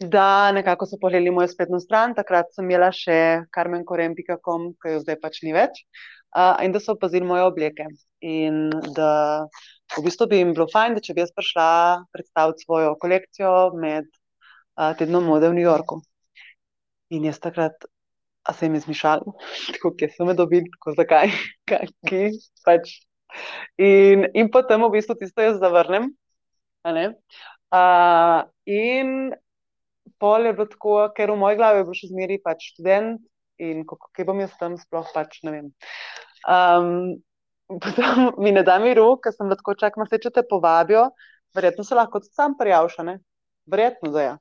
da 0.00 0.52
nekako 0.52 0.86
so 0.86 0.98
pogledali 1.00 1.30
mojo 1.30 1.48
spletno 1.48 1.80
stran, 1.80 2.14
takrat 2.14 2.52
sem 2.54 2.64
imela 2.64 2.90
še 2.92 3.46
karmenkorem.com, 3.54 4.68
ki 4.82 4.94
jo 4.96 5.00
zdaj 5.04 5.18
pač 5.22 5.40
ni 5.46 5.54
več, 5.56 5.82
uh, 6.36 6.56
in 6.64 6.74
da 6.74 6.82
so 6.82 6.96
opazili 6.96 7.26
moje 7.26 7.46
obleke. 7.46 7.88
In 8.26 8.68
da 8.96 9.10
v 9.96 10.04
bistvu 10.04 10.28
bi 10.30 10.40
jim 10.40 10.52
bilo 10.56 10.66
fajn, 10.72 10.96
da 10.96 11.04
če 11.04 11.16
bi 11.16 11.24
jaz 11.24 11.32
prišla 11.36 11.68
predstaviti 12.14 12.66
svojo 12.66 12.94
kolekcijo 13.02 13.54
med 13.78 14.08
uh, 14.08 14.92
tednom 14.98 15.24
mode 15.24 15.50
v 15.50 15.58
New 15.58 15.66
Yorku. 15.66 16.00
In 17.14 17.28
jaz 17.28 17.40
takrat. 17.42 17.88
A 18.46 18.52
se 18.54 18.68
jim 18.68 18.76
je 18.78 18.84
zmišalo, 18.84 19.32
tako 19.74 19.90
da 19.98 20.06
so 20.14 20.26
me 20.26 20.34
dobili, 20.38 20.70
tako 20.76 20.92
zakaj, 21.00 21.32
kaj, 21.68 22.28
pač. 22.66 22.92
In, 23.82 24.28
in 24.38 24.52
potem 24.54 24.84
v 24.86 24.92
bistvu 24.94 25.16
tisto 25.18 25.42
jaz 25.42 25.58
zavrnem. 25.58 26.12
Uh, 26.86 28.46
in 28.70 29.34
pol 30.20 30.48
je 30.48 30.52
bilo 30.56 30.66
tako, 30.72 30.96
ker 31.16 31.32
v 31.32 31.38
moji 31.40 31.58
glavi 31.58 31.82
je 31.82 31.86
bil 31.88 31.98
še 31.98 32.10
zmeraj 32.12 32.42
pač 32.44 32.66
študent 32.72 33.22
in 33.62 33.84
kako 33.88 34.10
kaj 34.16 34.28
bom 34.28 34.42
jaz 34.42 34.52
tam 34.60 34.76
sploh 34.80 35.06
pač 35.14 35.40
ne 35.46 35.54
vem. 35.54 35.70
Um, 36.46 36.90
potem 37.82 38.30
mi 38.38 38.52
ne 38.54 38.62
da 38.66 38.78
miru, 38.82 39.16
ker 39.22 39.34
sem 39.34 39.48
lahko 39.50 39.74
čakal, 39.74 40.06
da 40.06 40.18
se 40.18 40.30
te 40.30 40.44
povabijo, 40.46 41.08
verjetno 41.56 41.84
se 41.84 41.98
lahko 41.98 42.20
tudi 42.22 42.36
sam 42.36 42.54
prijavša, 42.58 43.06
ne? 43.08 43.18
verjetno 43.66 44.12
je. 44.18 44.24
Ja. 44.24 44.36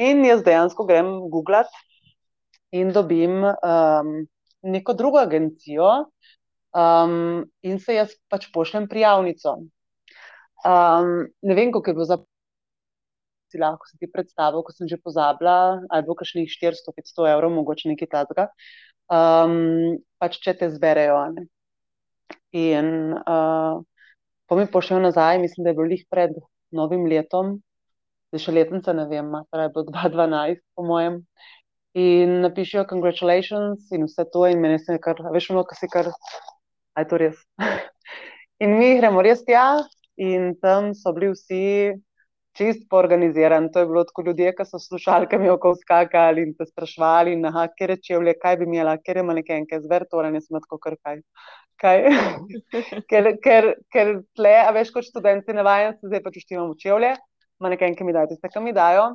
In 0.00 0.24
jaz 0.24 0.42
dejansko 0.42 0.86
grem 0.88 1.10
googlat 1.30 1.68
in 2.72 2.92
dobim 2.92 3.44
um, 3.44 4.14
neko 4.62 4.94
drugo 4.96 5.20
agencijo 5.20 5.90
um, 6.72 7.44
in 7.62 7.78
se 7.78 7.94
jaz 7.98 8.14
pač 8.32 8.48
pošljem 8.54 8.88
prijavnico. 8.88 9.58
Um, 10.64 11.28
ne 11.42 11.56
vem, 11.56 11.72
kako 11.72 11.90
je 11.90 11.94
bilo 11.94 12.08
za 12.08 12.18
si 13.50 13.60
lahko 13.60 13.88
si 13.90 13.98
ti 13.98 14.08
predstavljal, 14.10 14.62
ko 14.64 14.74
sem 14.74 14.88
že 14.90 15.00
pozabila, 15.02 15.80
ali 15.90 16.06
bo 16.06 16.16
kakšnih 16.18 16.48
400-500 16.50 17.30
evrov, 17.34 17.54
mogoče 17.58 17.90
nekaj 17.90 18.10
takega, 18.14 18.48
um, 19.10 19.98
pač 20.22 20.38
če 20.44 20.56
te 20.62 20.70
zberejo. 20.70 21.18
Ne? 21.34 21.48
In 22.56 23.16
uh, 23.18 23.82
po 24.46 24.58
mi 24.58 24.66
pošljajo 24.66 25.02
nazaj, 25.02 25.38
mislim, 25.42 25.64
da 25.64 25.70
je 25.70 25.78
bilo 25.78 25.90
jih 25.90 26.06
pred 26.10 26.38
novim 26.74 27.06
letom, 27.10 27.58
da 28.30 28.38
še 28.38 28.54
letnica 28.54 28.94
ne 28.94 29.06
vem, 29.10 29.30
torej 29.50 29.68
je 29.68 29.74
bilo 29.74 29.86
2012, 29.90 30.62
po 30.74 30.86
mojem. 30.86 31.24
in 31.94 32.36
napišijo 32.44 32.84
congratulations 32.86 33.88
in 33.90 34.04
vse 34.06 34.24
to, 34.32 34.44
in 34.46 34.60
meni 34.62 34.78
se 34.78 34.94
je 34.94 35.00
kar, 35.02 35.18
veš, 35.34 35.48
ono, 35.50 35.64
ki 35.66 35.74
si 35.74 35.88
kar, 35.90 36.06
aj 36.94 37.08
to 37.10 37.18
res. 37.18 37.40
in 38.62 38.76
mi 38.78 38.92
gremo 39.00 39.24
res 39.26 39.42
tja, 39.42 39.64
in 40.14 40.54
tam 40.62 40.92
so 40.94 41.10
bili 41.16 41.32
vsi 41.32 41.64
čist 42.56 42.86
poorganizirani. 42.90 43.70
To 43.72 43.82
je 43.82 43.86
bilo 43.86 44.04
tako 44.04 44.24
ljudje, 44.26 44.52
ki 44.56 44.66
so 44.66 44.78
slušalkami 44.82 45.50
okoli 45.50 45.80
skakali 45.82 46.44
in 46.46 46.54
te 46.58 46.66
sprašvali, 46.66 47.36
aha, 47.50 47.66
kje 47.76 47.90
reče, 47.92 48.18
vle, 48.18 48.34
kaj 48.38 48.58
bi 48.60 48.68
imela, 48.68 48.96
kje 48.98 49.20
je 49.20 49.26
manekenke, 49.30 49.80
zver 49.86 50.06
ne 50.32 50.40
smo 50.40 50.60
tako 50.60 50.78
kar 50.78 50.96
kaj. 51.04 51.22
ker, 53.10 53.32
ker, 53.42 53.72
ker 53.92 54.14
tle, 54.36 54.54
a 54.66 54.70
veš, 54.76 54.92
kot 54.92 55.06
študenti 55.06 55.56
navajen, 55.56 55.96
se 55.96 56.10
zdaj 56.10 56.22
pač 56.22 56.36
uštivamo 56.42 56.74
čevlje, 56.76 57.14
manekenke 57.60 58.04
mi 58.04 58.12
dajo 58.12 58.34
tiste, 58.34 58.48
ki 58.52 58.60
mi 58.60 58.76
dajo 58.76 59.14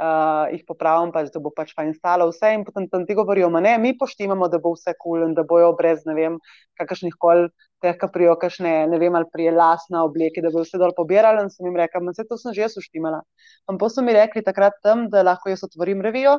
uh, 0.00 0.50
jih 0.50 0.64
popravim, 0.66 1.12
pač, 1.14 1.30
da 1.34 1.40
bo 1.42 1.52
pač 1.54 1.72
fajn 1.76 1.92
stalo 1.96 2.28
vse. 2.30 2.52
In 2.56 2.64
potem 2.66 2.88
tam 2.90 3.04
ti 3.06 3.16
govorijo, 3.16 3.50
ne, 3.62 3.76
mi 3.78 3.94
poštimamo, 3.98 4.48
da 4.52 4.58
bo 4.62 4.74
vse 4.74 4.94
kul 4.94 5.18
cool 5.20 5.28
in 5.28 5.34
da 5.34 5.44
bojo 5.46 5.72
brez 5.78 6.04
ne 6.08 6.14
vem, 6.16 6.38
kakršnih 6.80 7.14
koli 7.20 7.48
teh 7.84 7.96
kaprijo, 8.00 8.36
kakšne 8.40 8.74
ne 8.90 8.98
vem, 8.98 9.14
ali 9.14 9.28
prije 9.32 9.52
lasna 9.54 10.04
obleke, 10.04 10.42
da 10.42 10.50
bo 10.54 10.64
vse 10.64 10.80
dol 10.80 10.94
pobirali. 10.96 11.44
In 11.44 11.52
sem 11.52 11.68
jim 11.68 11.76
rekel, 11.78 12.06
vse 12.10 12.26
to 12.28 12.40
sem 12.40 12.56
že 12.56 12.66
jaz 12.66 12.78
uštimala. 12.80 13.22
Ampak 13.70 13.92
so 13.92 14.02
mi 14.02 14.16
rekli 14.16 14.42
takrat 14.42 14.80
tam, 14.82 15.08
da 15.12 15.22
lahko 15.26 15.52
jaz 15.52 15.66
otvorim 15.68 16.02
revijo. 16.04 16.38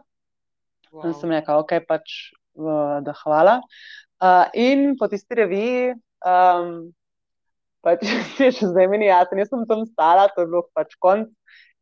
Wow. 0.91 1.07
In 1.09 1.15
sem 1.15 1.31
rekel, 1.31 1.63
ok, 1.63 1.79
pač, 1.87 2.35
uh, 2.59 2.99
da 3.05 3.15
hvala. 3.23 3.59
Uh, 4.23 4.45
in 4.53 4.93
po 4.99 5.09
tisti 5.11 5.43
reviji. 5.43 5.95
Um, 6.25 6.93
Pač, 7.85 8.01
še 8.57 8.71
zdaj 8.71 8.87
meni 8.89 9.05
jasno, 9.05 9.37
jaz 9.37 9.51
sem 9.51 9.65
tam 9.69 9.83
stala, 9.85 10.25
to 10.33 10.41
je 10.41 10.49
bilo 10.49 10.63
pač 10.73 10.95
konc 10.97 11.29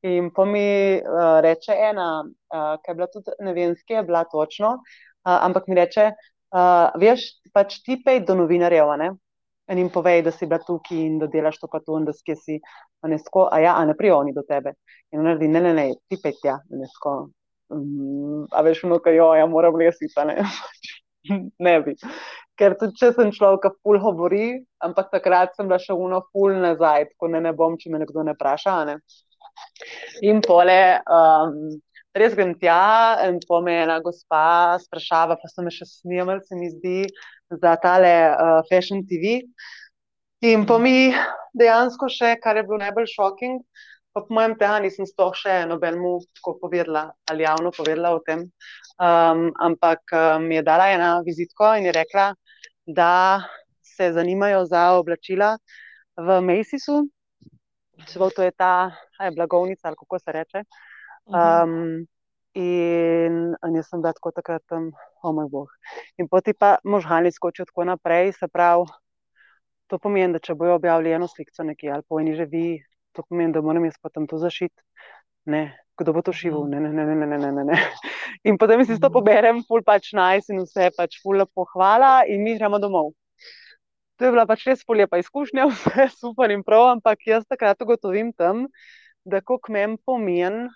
In 0.04 0.30
pa 0.36 0.46
mi 0.46 0.64
uh, 1.00 1.40
reče 1.44 1.76
ena, 1.90 2.08
uh, 2.24 2.74
ki 2.84 2.92
je 2.92 2.96
bila 2.96 3.08
tudi 3.08 3.36
ne 3.40 3.54
vem, 3.56 3.76
skje 3.80 4.02
je 4.02 4.04
bila 4.04 4.24
točno, 4.28 4.74
uh, 4.84 5.38
ampak 5.38 5.68
mi 5.72 5.78
reče, 5.80 6.10
uh, 6.52 6.90
veš, 7.00 7.24
pač 7.56 7.78
ti 7.86 7.96
pej 8.04 8.26
do 8.28 8.36
novinarjev, 8.36 8.92
ne? 9.00 9.14
In 9.72 9.80
jim 9.80 9.90
povej, 9.90 10.26
da 10.26 10.32
si 10.36 10.46
bila 10.46 10.60
tukaj 10.60 11.00
in 11.00 11.22
da 11.22 11.30
delaš 11.32 11.62
to, 11.62 11.70
pa 11.72 11.80
to, 11.80 11.96
in 11.96 12.10
da 12.10 12.12
skje 12.14 12.36
si, 12.36 12.60
a 13.00 13.08
ne 13.08 13.20
sko, 13.20 13.48
a 13.48 13.62
ja, 13.64 13.78
a 13.80 13.86
ne 13.88 13.96
prijo 13.96 14.18
oni 14.20 14.36
do 14.36 14.44
tebe. 14.44 14.76
In 15.14 15.22
on 15.22 15.30
naredi, 15.30 15.48
ne, 15.48 15.62
ne, 15.64 15.74
ne, 15.78 15.86
ti 16.12 16.20
pej 16.20 16.36
tja, 16.42 16.58
ne 16.70 16.90
sko. 16.98 17.16
Um, 17.72 18.44
a 18.52 18.62
veš, 18.66 18.84
no, 18.92 19.00
kaj 19.00 19.16
jo, 19.22 19.30
ja, 19.40 19.48
moram 19.48 19.80
lesiti, 19.80 20.28
ne. 20.28 20.44
ne 21.68 21.78
bi. 21.86 21.96
Ker 22.60 22.76
tudi 22.78 23.00
če 23.00 23.14
sem 23.16 23.32
človek, 23.34 23.64
ki 23.64 23.80
ful 23.82 24.02
govori, 24.04 24.48
ampak 24.84 25.14
takrat 25.16 25.56
sem 25.56 25.72
bila 25.72 25.80
še 25.82 25.96
uno 25.96 26.26
ful 26.34 26.60
nazaj, 26.60 27.08
tako 27.14 27.32
ne, 27.32 27.42
ne 27.48 27.54
bom, 27.56 27.80
če 27.80 27.94
me 27.94 28.04
nekdo 28.04 28.28
ne 28.28 28.36
vpraša, 28.36 28.76
ne. 28.92 29.00
In 30.22 30.42
pole, 30.46 30.80
um, 31.10 31.58
res 32.16 32.36
grem 32.38 32.54
tja, 32.62 33.20
in 33.28 33.40
po 33.48 33.62
me 33.62 33.80
ena 33.84 34.00
gospa 34.02 34.80
sprašava, 34.84 35.38
pa 35.42 35.50
so 35.50 35.66
me 35.66 35.74
še 35.74 35.88
snimali, 35.90 36.44
se 36.46 36.58
mi 36.58 36.70
zdi, 36.72 37.00
za 37.62 37.76
tale 37.82 38.14
uh, 38.30 38.62
Fashion 38.70 39.04
TV. 39.08 39.40
In 40.44 40.66
po 40.70 40.78
mi 40.82 41.14
dejansko 41.58 42.10
še, 42.12 42.36
kar 42.44 42.58
je 42.60 42.66
bilo 42.68 42.82
najbolj 42.82 43.10
šoking, 43.14 43.62
pa 44.14 44.22
po 44.22 44.36
mojem 44.36 44.54
tega 44.60 44.78
nisem 44.84 45.08
sploh 45.10 45.34
še 45.38 45.64
nobenemu 45.70 46.18
tako 46.38 46.58
povedala 46.62 47.08
ali 47.32 47.46
javno 47.48 47.72
povedala 47.74 48.14
o 48.14 48.22
tem. 48.26 48.46
Um, 49.02 49.50
ampak 49.58 50.14
um, 50.14 50.46
mi 50.50 50.60
je 50.60 50.66
dala 50.68 50.92
ena 50.94 51.16
vizitko 51.26 51.74
in 51.80 51.90
je 51.90 51.96
rekla, 51.96 52.34
da 52.86 53.42
se 53.82 54.12
zanimajo 54.14 54.66
za 54.70 54.92
oblačila 55.00 55.56
v 56.18 56.38
Macysu, 56.46 57.08
to 58.36 58.44
je 58.44 58.52
ta 58.52 58.92
aj, 59.20 59.32
blagovnica, 59.36 59.88
ali 59.88 59.96
kako 60.00 60.20
se 60.20 60.32
reče. 60.32 60.64
Um, 61.26 62.08
in, 62.54 63.56
in 63.68 63.76
jaz 63.76 63.90
sem 63.90 64.02
bila 64.02 64.14
tako 64.14 64.32
takrat 64.32 64.64
tam, 64.68 64.92
o 65.22 65.30
oh 65.30 65.36
moj 65.36 65.48
bog. 65.50 65.70
In 66.18 66.28
poti 66.28 66.54
pa 66.54 66.78
možgani 66.84 67.32
skočijo 67.32 67.66
tako 67.66 67.86
naprej, 67.86 68.34
se 68.34 68.48
pravi, 68.48 68.86
to 69.88 70.00
pomeni, 70.00 70.34
da 70.34 70.40
če 70.40 70.56
bojo 70.56 70.76
objavili 70.76 71.14
eno 71.14 71.28
sliko 71.28 71.64
nekje 71.64 71.92
ali 71.92 72.04
po 72.08 72.20
eni 72.20 72.36
že 72.36 72.46
vi, 72.46 72.84
to 73.12 73.24
pomeni, 73.30 73.54
da 73.54 73.62
moram 73.62 73.86
jaz 73.86 73.98
potem 74.02 74.28
to 74.28 74.38
zašiti. 74.38 74.82
Ne, 75.46 75.78
kdo 76.00 76.14
bo 76.14 76.22
to 76.22 76.34
šivil? 76.34 76.68
Ne, 76.72 76.80
ne, 76.80 76.90
ne, 76.90 77.16
ne, 77.16 77.28
ne, 77.28 77.52
ne, 77.52 77.64
ne. 77.64 77.80
In 78.48 78.58
potem 78.58 78.86
si 78.86 79.00
to 79.00 79.10
poberem, 79.12 79.64
ful 79.68 79.84
pač 79.84 80.14
najs 80.14 80.48
nice 80.48 80.54
in 80.54 80.64
vse 80.64 80.92
pač 80.98 81.20
ful 81.24 81.38
lepo 81.38 81.66
hvala 81.74 82.24
in 82.28 82.44
mi 82.44 82.56
gremo 82.58 82.80
domov 82.80 83.12
to 84.18 84.26
je 84.26 84.32
bila 84.32 84.46
pač 84.50 84.66
res 84.70 84.84
polepa 84.86 85.20
izkušnja, 85.22 85.68
vse 85.72 86.10
super 86.16 86.52
in 86.54 86.64
prav, 86.64 86.90
ampak 86.98 87.26
jaz 87.28 87.48
takrat 87.50 87.82
ugotovim 87.82 88.34
tam, 88.34 88.68
da 89.26 89.42
kako 89.42 89.74
meni 89.74 89.98
pomen 90.06 90.68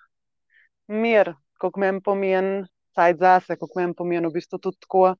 mir, 0.88 1.34
kako 1.62 1.84
meni 1.84 2.02
pomen 2.04 2.65
cajt 2.97 3.21
zase, 3.21 3.58
kako 3.60 3.80
meni 3.80 3.95
pomen 3.97 4.26
v 4.26 4.34
bistvu 4.39 4.60
tudi 4.60 4.80
tako 4.82 5.15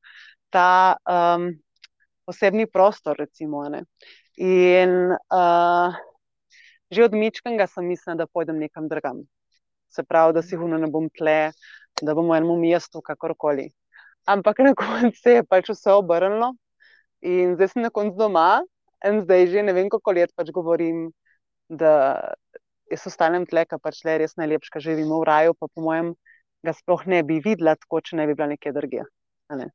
ta 0.50 0.98
um, 1.04 1.52
osebni 2.28 2.68
prostor, 2.68 3.18
recimo. 3.20 3.64
Ne. 3.70 3.84
In 4.38 5.12
uh, 5.14 5.96
že 6.92 7.04
od 7.04 7.14
Mičkanga 7.14 7.68
sem 7.68 7.88
mislila, 7.88 8.16
da 8.16 8.28
pojdem 8.28 8.60
nekam 8.60 8.88
drugam. 8.88 9.26
Se 9.92 10.04
pravi, 10.04 10.34
da 10.34 10.42
si 10.42 10.56
huno 10.56 10.78
ne 10.78 10.88
bom 10.92 11.10
tle, 11.10 11.52
da 12.02 12.16
bom 12.16 12.30
v 12.32 12.40
enem 12.40 12.60
mestu, 12.62 13.02
kakorkoli. 13.02 13.70
Ampak 14.28 14.60
na 14.60 14.74
koncu 14.76 15.16
se 15.16 15.40
je 15.40 15.44
pač 15.44 15.72
vse 15.72 15.96
obrnilo. 15.96 16.54
In 17.26 17.56
zdaj 17.56 17.74
sem 17.74 17.82
na 17.82 17.90
koncu 17.94 18.18
doma, 18.20 18.62
in 19.06 19.22
zdaj 19.26 19.48
že 19.54 19.64
ne 19.66 19.74
vem, 19.74 19.90
koliko 19.90 20.14
let 20.14 20.34
pač 20.36 20.52
govorim, 20.54 21.08
da 21.70 22.34
jaz 22.92 23.08
ostanem 23.10 23.46
tle, 23.50 23.66
kar 23.66 23.82
pač 23.84 24.04
le 24.08 24.18
res 24.22 24.38
najlepše, 24.40 24.72
kar 24.74 24.84
živimo 24.84 25.22
v 25.22 25.28
raju, 25.30 25.58
pa 25.60 25.68
po 25.68 25.84
mojem, 25.84 26.14
ga 26.66 26.74
sploh 26.76 27.06
ne 27.10 27.24
bi 27.24 27.42
videla, 27.44 27.76
tako 27.76 28.02
če 28.02 28.20
ne 28.20 28.28
bi 28.28 28.38
bila 28.38 28.52
nekje 28.54 28.74
drugje. 28.76 29.08
Ne? 29.50 29.70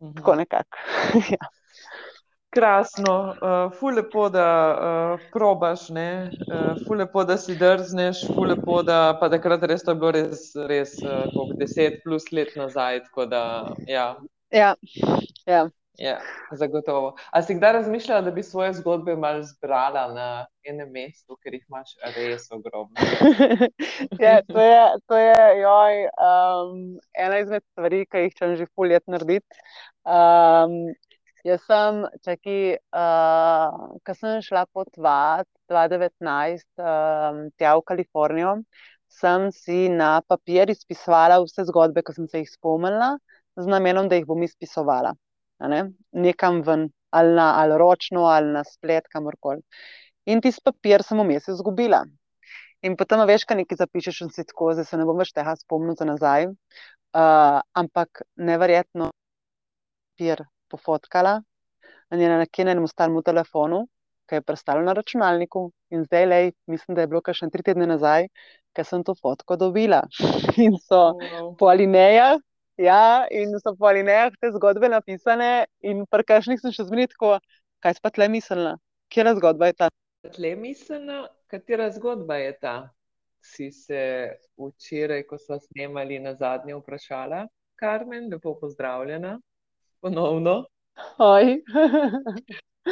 Mhm. 0.00 0.14
Tako 0.18 0.36
nekako. 0.42 0.78
ja. 1.34 1.50
Krasno, 2.50 3.14
uh, 3.30 3.72
ful 3.78 3.94
lepo, 3.94 4.24
da 4.28 4.46
uh, 4.74 5.26
probaš, 5.30 5.84
uh, 5.94 6.80
ful 6.82 6.98
lepo, 6.98 7.22
da 7.24 7.36
si 7.38 7.54
drzneš, 7.54 8.24
ful 8.34 8.50
lepo, 8.50 8.80
da 8.82 9.14
pa 9.20 9.28
takrat 9.30 9.62
res 9.70 9.86
to 9.86 9.94
je 9.94 10.00
bilo 10.00 10.10
res, 10.16 10.48
res 10.66 10.96
uh, 11.06 11.52
deset 11.60 12.00
plus 12.02 12.26
let 12.34 12.50
nazaj. 12.58 13.04
Da, 13.30 13.44
ja. 13.86 14.16
Ja, 14.50 14.74
ja. 15.46 15.68
Ja, 16.00 16.16
zagotovo. 16.56 17.12
A 17.30 17.42
si 17.42 17.54
kdaj 17.54 17.72
razmišljala, 17.72 18.22
da 18.24 18.30
bi 18.30 18.42
svoje 18.42 18.72
zgodbe 18.72 19.16
malo 19.16 19.42
zbrala 19.42 20.06
na 20.14 20.28
enem 20.64 20.88
mestu, 20.94 21.36
ker 21.42 21.52
jih 21.54 21.66
imaš 21.68 21.92
res 22.14 22.46
ogromno? 22.56 22.96
ja, 24.24 24.38
to 24.48 24.64
je, 24.64 24.80
to 25.04 25.18
je 25.20 25.60
joj, 25.60 26.00
um, 26.30 26.80
ena 27.12 27.42
izmed 27.44 27.66
stvari, 27.66 28.00
ki 28.08 28.24
jih 28.24 28.38
čem 28.40 28.56
že 28.56 28.70
fuljet 28.72 29.04
narediti. 29.12 29.60
Um, 30.08 30.80
jaz 31.44 31.68
sem, 31.68 32.02
čaki, 32.24 32.58
uh, 32.96 33.78
ko 34.00 34.16
sem 34.16 34.40
šla 34.48 34.64
potovati 34.72 35.52
2019 35.68 36.64
um, 36.80 37.46
tja 37.60 37.76
v 37.76 37.88
Kalifornijo, 37.92 38.60
sem 39.20 39.50
si 39.52 39.88
na 39.92 40.14
papir 40.24 40.72
izpisovala 40.72 41.42
vse 41.44 41.68
zgodbe, 41.68 42.00
ki 42.00 42.22
sem 42.22 42.28
se 42.32 42.46
jih 42.46 42.54
spomnila, 42.56 43.18
z 43.60 43.68
namenom, 43.68 44.08
da 44.08 44.16
jih 44.16 44.24
bom 44.24 44.48
izpisovala 44.48 45.18
ne? 45.68 45.82
nekam 46.12 46.62
ven, 46.62 46.88
ali, 47.10 47.34
na, 47.34 47.52
ali 47.60 47.78
ročno, 47.78 48.24
ali 48.30 48.52
na 48.52 48.64
splet, 48.64 49.08
kamorkoli. 49.08 49.60
In 50.26 50.40
ti 50.40 50.52
papir 50.64 51.02
sem 51.02 51.20
vmes 51.20 51.48
izgubila. 51.48 52.04
In 52.82 52.96
potem 52.96 53.20
veš, 53.28 53.44
kaj 53.44 53.60
nekaj 53.60 53.80
zapišeš, 53.82 54.22
in 54.24 54.30
si 54.32 54.44
tako, 54.48 54.72
zdaj 54.72 54.88
se 54.88 54.96
ne 54.96 55.04
bom 55.08 55.18
več 55.20 55.34
tega 55.36 55.52
spomnil 55.58 55.98
za 55.98 56.06
nazaj. 56.08 56.48
Uh, 57.10 57.58
ampak 57.76 58.22
neverjetno 58.36 59.10
papir 60.20 60.44
pofotkala, 60.70 61.40
in 62.12 62.20
je 62.20 62.28
na 62.28 62.38
nekem 62.38 62.86
starem 62.86 63.22
telefonu, 63.22 63.86
ki 64.28 64.38
je 64.38 64.46
prestalo 64.46 64.82
na 64.86 64.92
računalniku. 64.92 65.70
In 65.90 66.04
zdaj, 66.04 66.26
lej, 66.26 66.52
mislim, 66.66 66.94
da 66.94 67.02
je 67.02 67.10
bilo 67.10 67.20
kar 67.20 67.34
še 67.34 67.50
tri 67.50 67.64
tedne 67.66 67.86
nazaj, 67.90 68.28
ker 68.76 68.86
sem 68.86 69.02
to 69.04 69.14
fotko 69.18 69.56
dobila. 69.56 70.04
in 70.64 70.78
so 70.78 71.16
wow. 71.18 71.56
po 71.58 71.70
alinejah 71.72 72.38
Ja, 72.80 73.26
in 73.28 73.52
so 73.60 73.74
po 73.76 73.90
alinejah 73.90 74.32
te 74.40 74.48
zgodbe 74.54 74.88
napisane, 74.88 75.66
in 75.84 76.06
pri 76.08 76.24
kažnih 76.24 76.60
sem 76.62 76.72
še 76.72 76.86
zmeraj 76.88 77.10
tako, 77.12 77.34
kaj 77.84 77.98
pa 78.00 78.10
tle 78.16 78.28
mislila, 78.32 78.72
kje 79.12 79.34
zgodba 79.36 79.68
je 79.68 79.74
ta. 79.82 79.88
Tle 80.32 80.54
mislila, 80.56 81.18
katera 81.52 81.90
zgodba 81.92 82.38
je 82.40 82.54
ta? 82.62 82.74
Si 83.44 83.68
se 83.72 84.00
včeraj, 84.56 85.26
ko 85.28 85.36
smo 85.36 85.58
snemali 85.60 86.22
na 86.24 86.32
zadnje, 86.40 86.78
vprašala, 86.80 87.42
Karmen, 87.76 88.32
lepo 88.32 88.54
pozdravljena, 88.56 89.34
ponovno. 90.00 90.64
Oj. 91.18 91.60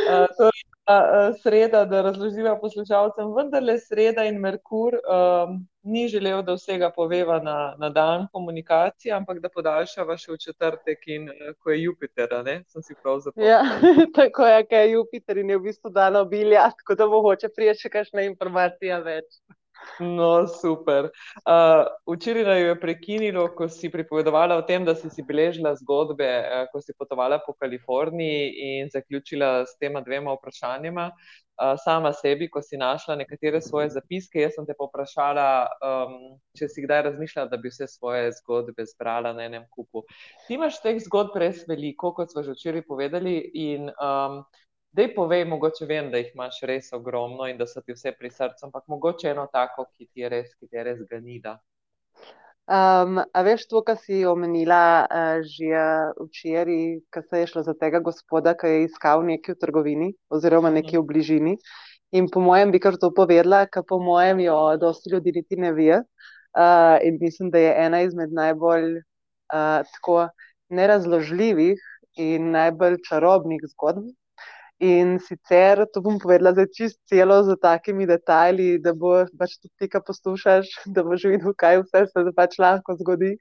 uh, 0.04 1.32
sreda, 1.42 1.86
da 1.88 2.04
razloživa 2.10 2.58
poslušalcem, 2.60 3.32
vendar 3.40 3.64
le 3.64 3.78
sreda 3.80 4.28
in 4.28 4.36
Merkur 4.44 5.00
um, 5.00 5.62
ni 5.88 6.06
želel, 6.12 6.42
da 6.46 6.54
vsega 6.58 6.90
poveva 6.94 7.38
na, 7.42 7.74
na 7.78 7.90
dan 7.90 8.26
komunikacije, 8.32 9.12
ampak 9.16 9.40
da 9.44 9.50
podaljšava 9.52 10.16
še 10.20 10.32
v 10.32 10.40
četrtek 10.44 11.06
in 11.14 11.28
uh, 11.32 11.52
ko 11.58 11.72
je 11.72 11.82
Jupiter, 11.82 12.34
ne? 12.44 12.58
sem 12.68 12.84
si 12.84 12.96
prav 13.02 13.22
zapomnil. 13.24 13.50
Ja, 13.50 13.62
tako 14.18 14.48
je, 14.48 14.66
kaj 14.70 14.84
je 14.86 14.96
Jupiter 14.96 15.40
in 15.44 15.54
je 15.54 15.60
v 15.60 15.68
bistvu 15.70 15.94
dan 15.94 16.20
obilja, 16.20 16.68
tako 16.82 16.98
da 17.00 17.08
bo 17.08 17.22
hoče 17.26 17.52
prijeti 17.54 17.86
še 17.86 17.94
kakšna 17.96 18.28
informacija 18.28 19.00
več. 19.04 19.40
No, 20.00 20.46
super. 20.46 21.08
Uh, 21.46 21.86
včeraj 22.10 22.44
naj 22.44 22.62
je 22.62 22.74
prekinilo, 22.80 23.44
ko 23.54 23.68
si 23.72 23.90
pripovedovala 23.90 24.58
o 24.58 24.64
tem, 24.66 24.84
da 24.84 24.94
si 24.94 25.10
si 25.10 25.22
beležila 25.26 25.74
zgodbe, 25.78 26.28
uh, 26.28 26.64
ko 26.72 26.82
si 26.82 26.94
potovala 26.98 27.40
po 27.46 27.54
Kaliforniji 27.54 28.50
in 28.68 28.90
zaključila 28.92 29.66
s 29.66 29.78
tema 29.78 30.02
dvema 30.04 30.34
vprašanjima. 30.36 31.10
Sama 31.84 32.12
sebi, 32.12 32.46
ko 32.50 32.62
si 32.62 32.78
našla 32.78 33.16
nekatere 33.18 33.60
svoje 33.60 33.90
zapiske, 33.90 34.40
jaz 34.40 34.54
sem 34.54 34.66
te 34.66 34.76
poprašala, 34.78 35.46
um, 35.82 36.14
če 36.58 36.68
si 36.70 36.84
kdaj 36.84 37.02
razmišljala, 37.08 37.50
da 37.50 37.58
bi 37.58 37.72
vse 37.72 37.88
svoje 37.90 38.30
zgodbe 38.38 38.86
zbrala 38.86 39.32
na 39.34 39.48
enem 39.48 39.66
kupu. 39.74 40.04
Ti 40.46 40.54
imaš 40.54 40.78
teh 40.84 41.00
zgodb 41.02 41.34
res 41.42 41.64
veliko, 41.66 42.12
kot 42.14 42.30
smo 42.30 42.46
že 42.46 42.54
včeraj 42.54 42.86
povedali. 42.86 43.36
In, 43.68 43.90
um, 43.98 44.42
Dej 44.88 45.10
povej, 45.14 45.44
mogoče 45.44 45.84
vem, 45.86 46.06
da 46.10 46.16
jih 46.18 46.30
imaš 46.32 46.62
res 46.66 46.86
ogromno 46.96 47.44
in 47.46 47.58
da 47.58 47.66
so 47.68 47.82
ti 47.84 47.92
vse 47.92 48.14
pri 48.16 48.30
srcu, 48.32 48.64
ampak 48.66 48.86
mogoče 48.88 49.28
eno 49.30 49.44
tako, 49.52 49.84
ki 49.92 50.06
ti 50.06 50.22
je 50.24 50.30
res, 50.32 50.54
ki 50.56 50.66
ti 50.66 50.78
je 50.78 50.84
res 50.86 51.02
ganida. 51.10 51.58
Um, 52.68 53.16
a 53.32 53.40
veš 53.46 53.62
to, 53.64 53.80
kar 53.80 53.96
si 53.96 54.26
omenila 54.28 55.08
uh, 55.08 55.40
že 55.40 55.72
včeraj, 56.20 57.00
ko 57.08 57.22
se 57.24 57.38
je 57.40 57.46
šlo 57.48 57.62
za 57.64 57.72
tega 57.72 58.02
gospoda, 58.04 58.52
ki 58.52 58.68
je 58.68 58.82
iskal 58.84 59.24
nekaj 59.24 59.56
v 59.56 59.60
trgovini 59.62 60.08
oziroma 60.28 60.68
nekaj 60.74 61.00
v 61.00 61.06
bližini. 61.08 61.54
In 62.12 62.28
po 62.28 62.42
mojem 62.44 62.68
bi 62.68 62.80
kar 62.80 63.00
to 63.00 63.08
povedala, 63.16 63.64
ker 63.72 63.86
po 63.88 63.96
mojem 64.04 64.44
jo 64.44 64.76
dosti 64.76 65.14
ljudi 65.14 65.32
niti 65.40 65.56
ne 65.56 65.72
ve. 65.72 66.02
Uh, 66.52 67.00
in 67.08 67.16
mislim, 67.20 67.48
da 67.48 67.58
je 67.58 67.72
ena 67.86 68.02
izmed 68.04 68.36
najbolj 68.36 69.00
uh, 69.00 69.80
tako 69.96 70.28
nerazložljivih 70.68 71.80
in 72.20 72.52
najbolj 72.52 73.00
čarobnih 73.08 73.64
zgodb, 73.72 74.12
In 74.80 75.18
sicer 75.18 75.86
to 75.90 76.00
bom 76.00 76.20
povedala 76.22 76.54
za 76.54 76.62
čist 76.70 77.00
celo, 77.10 77.42
z 77.42 77.56
takimi 77.58 78.06
detajli, 78.06 78.78
da 78.78 78.92
bo 78.94 79.26
pač 79.34 79.56
tudi 79.58 79.74
ti, 79.74 79.88
ki 79.90 80.00
poslušaš, 80.06 80.70
da 80.94 81.02
boš 81.02 81.24
videl, 81.26 81.50
kaj 81.58 81.80
vse 81.82 82.04
se 82.12 82.32
pač 82.36 82.54
lahko 82.62 82.94
zgodi. 83.00 83.32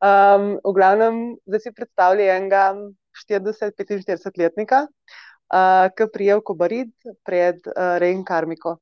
Um, 0.00 0.56
v 0.64 0.72
glavnem, 0.72 1.20
da 1.44 1.60
si 1.60 1.74
predstavljaj 1.76 2.32
enega 2.36 2.64
40-45-letnika, 3.28 4.86
uh, 5.52 5.92
ki 5.92 6.08
prije 6.16 6.40
v 6.40 6.46
Kobarid 6.48 7.12
pred 7.28 7.60
uh, 7.68 8.00
Rein 8.00 8.24
Karmiko. 8.24 8.78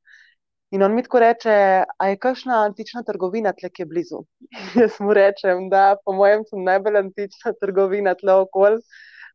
In 0.70 0.86
on 0.86 0.94
mi 0.94 1.02
tako 1.02 1.18
reče, 1.24 1.52
a 1.82 2.08
je 2.12 2.18
kakšna 2.22 2.62
antična 2.68 3.02
trgovina 3.02 3.50
tle, 3.58 3.72
ki 3.74 3.82
je 3.82 3.90
blizu. 3.90 4.22
Jaz 4.78 5.00
mu 5.02 5.16
rečem, 5.18 5.66
da 5.72 5.96
po 6.04 6.14
mojem 6.14 6.46
sem 6.46 6.62
najbolj 6.62 7.02
antična 7.08 7.58
trgovina 7.58 8.14
tle 8.14 8.44
okol. 8.44 8.78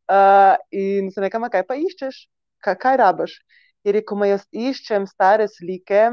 Uh, 0.07 0.55
in 0.71 1.11
se 1.11 1.19
nekam, 1.19 1.43
kaj 1.51 1.67
pa 1.67 1.75
iščeš? 1.75 2.29
Kaj, 2.63 2.77
kaj 2.83 2.97
rabiš? 3.01 3.37
Je 3.83 3.91
rekel, 3.97 4.17
ma 4.19 4.29
jaz 4.29 4.45
iščem 4.55 5.05
stare 5.09 5.49
slike 5.51 6.03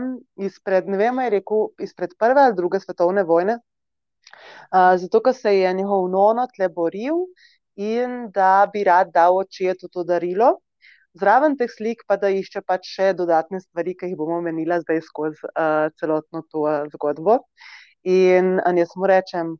izpred, 0.42 0.88
ne 0.90 0.98
vem, 0.98 1.20
je 1.24 1.34
rekel, 1.36 1.68
izpred 1.86 2.16
prve 2.18 2.48
ali 2.48 2.56
druge 2.58 2.80
svetovne 2.82 3.22
vojne, 3.28 3.60
uh, 3.60 4.96
zato 5.02 5.20
ker 5.22 5.36
se 5.36 5.54
je 5.56 5.70
njegov 5.78 6.08
nono 6.10 6.48
tle 6.56 6.68
boril 6.68 7.22
in 7.76 8.26
da 8.34 8.66
bi 8.72 8.82
rad 8.84 9.14
dal 9.14 9.38
očetu 9.38 9.88
to 9.88 10.04
darilo. 10.04 10.56
Zraven 11.20 11.56
teh 11.58 11.70
slik 11.70 12.02
pa 12.06 12.16
da 12.16 12.28
išče 12.30 12.62
pač 12.66 12.86
še 12.96 13.12
dodatne 13.18 13.58
stvari, 13.62 13.96
ki 13.98 14.12
jih 14.12 14.18
bomo 14.18 14.38
menila 14.42 14.78
zdaj 14.82 15.00
skozi 15.06 15.46
uh, 15.50 15.88
celotno 15.98 16.42
to 16.50 16.66
uh, 16.66 16.84
zgodbo. 16.92 17.40
In 18.02 18.58
jaz 18.78 18.94
mu 18.96 19.06
rečem, 19.10 19.56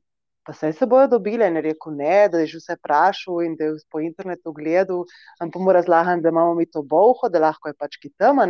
pa 0.51 0.55
se 0.55 0.73
se 0.73 0.87
bojo 0.87 1.07
dobile. 1.07 1.47
In 1.47 1.57
je 1.57 1.63
rekel, 1.63 1.93
ne, 1.95 2.29
da 2.29 2.39
je 2.43 2.47
že 2.47 2.59
vse 2.59 2.77
prašil 2.83 3.43
in 3.47 3.57
da 3.57 3.65
je 3.65 3.77
po 3.91 4.01
internetu 4.03 4.53
gledal. 4.53 5.05
Ampak 5.39 5.63
mu 5.63 5.73
razlagam, 5.73 6.23
da 6.23 6.29
imamo 6.29 6.55
mi 6.55 6.67
to 6.67 6.83
boho, 6.83 7.29
da 7.31 7.39
lahko 7.39 7.71
je 7.71 7.75
pač 7.79 7.99
ki 8.03 8.11
tam. 8.19 8.43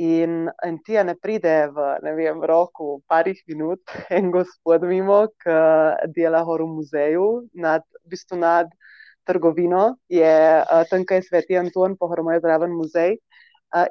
In, 0.00 0.48
in 0.64 0.78
ti 0.86 0.96
ne 1.04 1.14
pride 1.14 1.68
v 1.76 1.88
ne 2.02 2.14
vem, 2.16 2.40
roku, 2.40 3.02
parih 3.08 3.36
minut, 3.48 3.80
en 4.16 4.30
gospod 4.32 4.86
mimo, 4.88 5.26
ki 5.44 5.58
dela 6.16 6.40
v 6.42 6.64
muzeju, 6.64 7.26
nad, 7.52 7.84
v 8.06 8.14
bistvu 8.14 8.40
nad 8.40 8.70
trgovino, 9.28 9.98
je 10.08 10.64
tam, 10.88 11.04
kaj 11.04 11.20
je 11.20 11.26
sveti 11.28 11.58
Anton, 11.60 11.98
pohormo 12.00 12.32
je 12.32 12.40
zraven 12.40 12.72
muzej. 12.72 13.18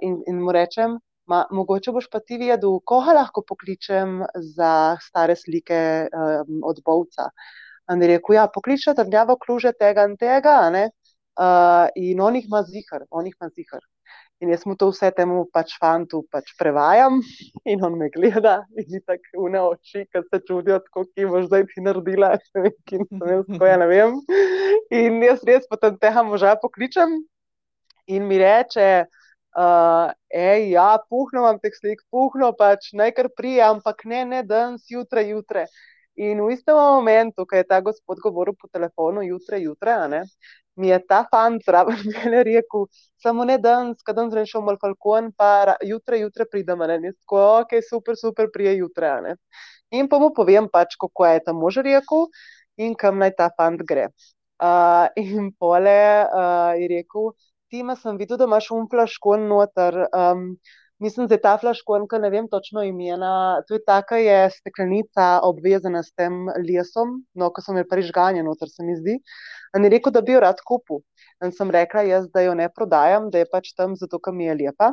In, 0.01 0.17
in 0.25 0.41
mu 0.41 0.51
rečem, 0.51 0.97
Ma, 1.29 1.43
mogoče 1.53 1.91
boš 1.93 2.07
pa 2.09 2.19
ti 2.25 2.39
vedel, 2.41 2.79
koga 2.89 3.13
lahko 3.13 3.43
pokličem 3.45 4.23
za 4.55 4.97
stare 5.01 5.35
slike 5.37 5.81
um, 6.09 6.63
od 6.65 6.81
Bovca. 6.85 7.29
In 7.93 8.01
rekel, 8.01 8.35
ja, 8.37 8.47
pokličem 8.53 8.97
trnjavo 8.97 9.35
kluže 9.37 9.73
tega 9.77 10.07
in 10.09 10.15
tega, 10.17 10.55
uh, 10.73 11.85
in 11.95 12.21
on 12.21 12.37
jih 12.37 12.49
ima 12.49 12.63
zihar, 12.65 13.05
on 13.09 13.29
jih 13.29 13.37
ima 13.37 13.49
zihar. 13.53 13.85
In 14.41 14.53
jaz 14.53 14.63
mu 14.65 14.73
to 14.79 14.87
vse 14.89 15.09
temu 15.13 15.43
pač 15.53 15.73
fantu 15.81 16.21
pač 16.31 16.53
prevajam, 16.57 17.19
in 17.71 17.85
on 17.85 17.97
me 17.99 18.09
gleda, 18.13 18.61
in 18.73 18.87
ti 18.89 19.01
tako 19.05 19.45
une 19.45 19.61
oči, 19.61 20.05
ki 20.09 20.25
se 20.25 20.41
čudijo, 20.47 20.79
kako 20.87 21.05
ki 21.11 21.29
boš 21.29 21.49
zdaj 21.51 21.65
ti 21.73 21.85
naredila, 21.85 22.31
ki 22.89 23.03
sem 23.03 23.25
jaz, 23.35 23.45
ko 23.53 23.69
ja 23.69 23.77
ne 23.81 23.89
vem. 23.91 24.17
In 24.95 25.21
jaz 25.27 25.45
res 25.45 25.69
potem 25.69 25.99
tega 26.01 26.25
moža 26.25 26.55
pokličem 26.61 27.19
in 28.09 28.25
mi 28.25 28.39
reče, 28.41 28.89
uh, 29.57 30.11
ej, 30.29 30.71
ja, 30.73 30.97
puhno 31.09 31.43
vam 31.45 31.59
teh 31.59 31.73
slik, 31.75 32.01
puhno 32.11 32.51
pač 32.57 32.91
naj 32.93 33.13
kar 33.17 33.29
prije, 33.35 33.63
ampak 33.65 34.05
ne, 34.05 34.25
ne 34.25 34.43
danes, 34.43 34.85
jutra, 34.89 35.21
jutra. 35.25 35.65
In 36.19 36.41
v 36.43 36.51
istem 36.51 36.75
momentu, 36.75 37.45
ko 37.47 37.55
je 37.55 37.63
ta 37.63 37.79
gospod 37.81 38.19
govoril 38.19 38.55
po 38.59 38.67
telefonu, 38.67 39.23
jutra, 39.23 39.57
jutra, 39.57 40.07
ne, 40.11 40.25
mi 40.75 40.91
je 40.91 40.99
ta 41.07 41.23
fant 41.31 41.63
zraven 41.63 41.95
mene 42.15 42.43
rekel, 42.43 42.87
samo 43.23 43.45
ne 43.47 43.57
danes, 43.57 44.03
kadar 44.03 44.27
sem 44.33 44.47
šel 44.47 44.63
mal 44.67 44.79
falkon, 44.81 45.31
pa 45.31 45.75
jutra, 45.83 46.19
jutra 46.19 46.45
pridem, 46.49 46.83
ne, 46.91 46.99
in 46.99 47.15
tako, 47.15 47.43
ok, 47.63 47.79
super, 47.89 48.19
super, 48.19 48.49
prije 48.53 48.77
jutra, 48.81 49.19
ne. 49.23 49.35
In 49.91 50.07
pa 50.11 50.19
mu 50.21 50.29
povem 50.35 50.67
pač, 50.69 50.95
kako 50.99 51.25
je 51.25 51.45
ta 51.47 51.53
mož 51.55 51.79
rekel 51.85 52.27
in 52.77 52.93
kam 52.95 53.19
naj 53.19 53.33
ta 53.39 53.49
fant 53.57 53.81
gre. 53.87 54.09
Uh, 54.59 55.07
in 55.15 55.51
pole 55.55 55.99
uh, 56.27 56.75
je 56.75 56.87
rekel, 56.91 57.31
Tima 57.69 57.93
sem 57.95 58.17
videl, 58.17 58.37
da 58.41 58.47
imaš 58.49 58.71
un 58.73 58.87
flaškon 58.89 59.43
noter. 59.49 59.97
Um, 60.17 60.45
mislim, 60.99 61.27
da 61.29 61.37
je 61.37 61.41
ta 61.43 61.51
flaškon, 61.61 62.07
ki 62.09 62.19
ne 62.23 62.31
vem 62.33 62.47
točno 62.49 62.81
imena. 62.87 63.31
To 63.67 63.77
je 63.77 63.83
taka 63.85 64.17
je 64.17 64.39
steklenica 64.55 65.27
obvezana 65.45 66.01
s 66.03 66.09
tem 66.17 66.47
lesom, 66.65 67.19
no, 67.37 67.51
ko 67.53 67.61
sem 67.61 67.77
jo 67.77 67.85
prižganja 67.91 68.41
noter, 68.47 68.71
se 68.73 68.85
mi 68.87 68.97
zdi. 68.97 69.19
In 69.77 69.85
je 69.85 69.93
rekel, 69.93 70.15
da 70.15 70.25
bi 70.25 70.33
jo 70.33 70.41
rad 70.41 70.63
kupil. 70.65 71.03
In 71.45 71.53
sem 71.53 71.69
rekla, 71.71 72.01
jaz, 72.09 72.25
da 72.33 72.41
jo 72.41 72.57
ne 72.57 72.65
prodajam, 72.73 73.29
da 73.29 73.43
je 73.43 73.49
pač 73.53 73.69
tam 73.77 73.93
zato, 73.99 74.17
ker 74.17 74.33
mi 74.33 74.49
je 74.49 74.57
lepa, 74.63 74.89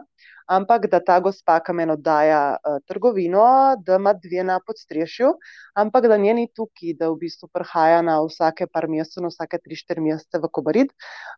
ampak 0.53 0.91
da 0.93 1.01
ta 1.01 1.17
gospa, 1.25 1.57
ki 1.65 1.73
meni 1.81 1.97
oddaja 1.97 2.43
uh, 2.61 2.77
trgovino, 2.87 3.47
da 3.89 3.97
ima 3.97 4.13
dve 4.21 4.45
na 4.45 4.61
podstrešju, 4.61 5.33
ampak 5.77 6.09
da 6.11 6.17
njeni 6.17 6.49
tukaj, 6.57 6.95
da 6.99 7.11
v 7.13 7.21
bistvu 7.27 7.49
prihaja 7.53 8.01
na 8.07 8.17
vsake 8.25 8.67
par 8.73 8.89
mesecev, 8.89 9.27
na 9.27 9.31
vsake 9.33 9.61
tri, 9.63 9.79
štiri 9.79 10.05
mesece 10.09 10.41
v 10.43 10.51
Kobarid. 10.53 10.93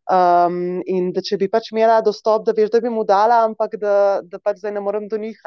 Um, 0.06 0.80
in 0.86 1.12
da 1.16 1.24
če 1.24 1.40
bi 1.42 1.50
pač 1.52 1.72
imela 1.74 2.00
dostop, 2.06 2.46
da 2.46 2.54
veš, 2.56 2.72
da 2.74 2.82
bi 2.84 2.92
mu 2.92 3.04
dala, 3.08 3.42
ampak 3.48 3.78
da, 3.82 3.94
da 4.22 4.40
pač 4.42 4.62
zdaj 4.62 4.76
ne 4.78 4.84
morem 4.84 5.08
do 5.10 5.20
njih. 5.20 5.40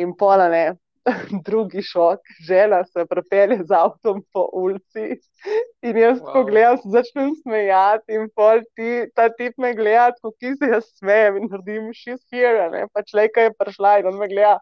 In 0.00 0.14
pola 0.18 0.48
ne, 0.50 0.64
drugi 1.46 1.82
šok, 1.82 2.20
žena 2.46 2.82
se 2.84 3.04
prepelje 3.06 3.58
z 3.64 3.74
avtom 3.76 4.22
po 4.32 4.46
ulici 4.52 5.20
in 5.82 5.96
jaz 5.96 6.20
wow. 6.20 6.32
pogledam, 6.32 6.78
začnem 6.84 7.32
smejati 7.42 8.18
in 8.18 8.28
pol 8.36 8.62
ti, 8.76 9.06
ta 9.16 9.28
tip 9.32 9.56
me 9.58 9.72
gleda, 9.74 10.12
ki 10.40 10.54
se 10.58 10.70
jaz 10.74 10.90
smejem 10.98 11.40
in 11.40 11.48
naredim, 11.48 11.90
she's 11.96 12.20
here, 12.32 12.68
ne, 12.74 12.86
pač 12.92 13.14
lejka 13.16 13.48
je 13.48 13.56
prišla 13.56 13.98
in 14.00 14.10
on 14.12 14.20
me 14.20 14.28
gleda. 14.28 14.58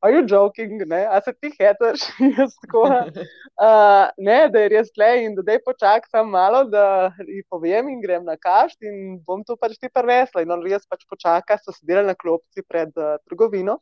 Are 0.00 0.12
you 0.12 0.22
joking, 0.26 0.78
ne? 0.86 1.06
a 1.06 1.20
se 1.20 1.32
ti 1.32 1.50
hetaš? 1.58 2.00
Jaz 2.38 2.52
tako. 2.62 2.82
Uh, 2.86 4.06
ne, 4.18 4.36
da 4.52 4.60
je 4.62 4.68
res 4.70 4.92
le 4.94 5.08
in 5.24 5.34
da 5.34 5.42
dej 5.42 5.58
počakam 5.64 6.30
malo, 6.30 6.60
da 6.70 7.10
ji 7.26 7.42
povem 7.50 7.88
in 7.90 7.98
grem 8.04 8.22
na 8.28 8.36
kašt 8.38 8.78
in 8.86 9.16
bom 9.26 9.42
to 9.42 9.56
pač 9.58 9.74
ti 9.82 9.90
prvesla. 9.90 10.44
In 10.44 10.54
on 10.54 10.62
res 10.62 10.86
pač 10.86 11.02
počaka, 11.10 11.58
so 11.58 11.74
sedeli 11.74 12.06
na 12.06 12.14
klopci 12.14 12.62
pred 12.62 12.94
uh, 12.94 13.16
trgovino. 13.26 13.80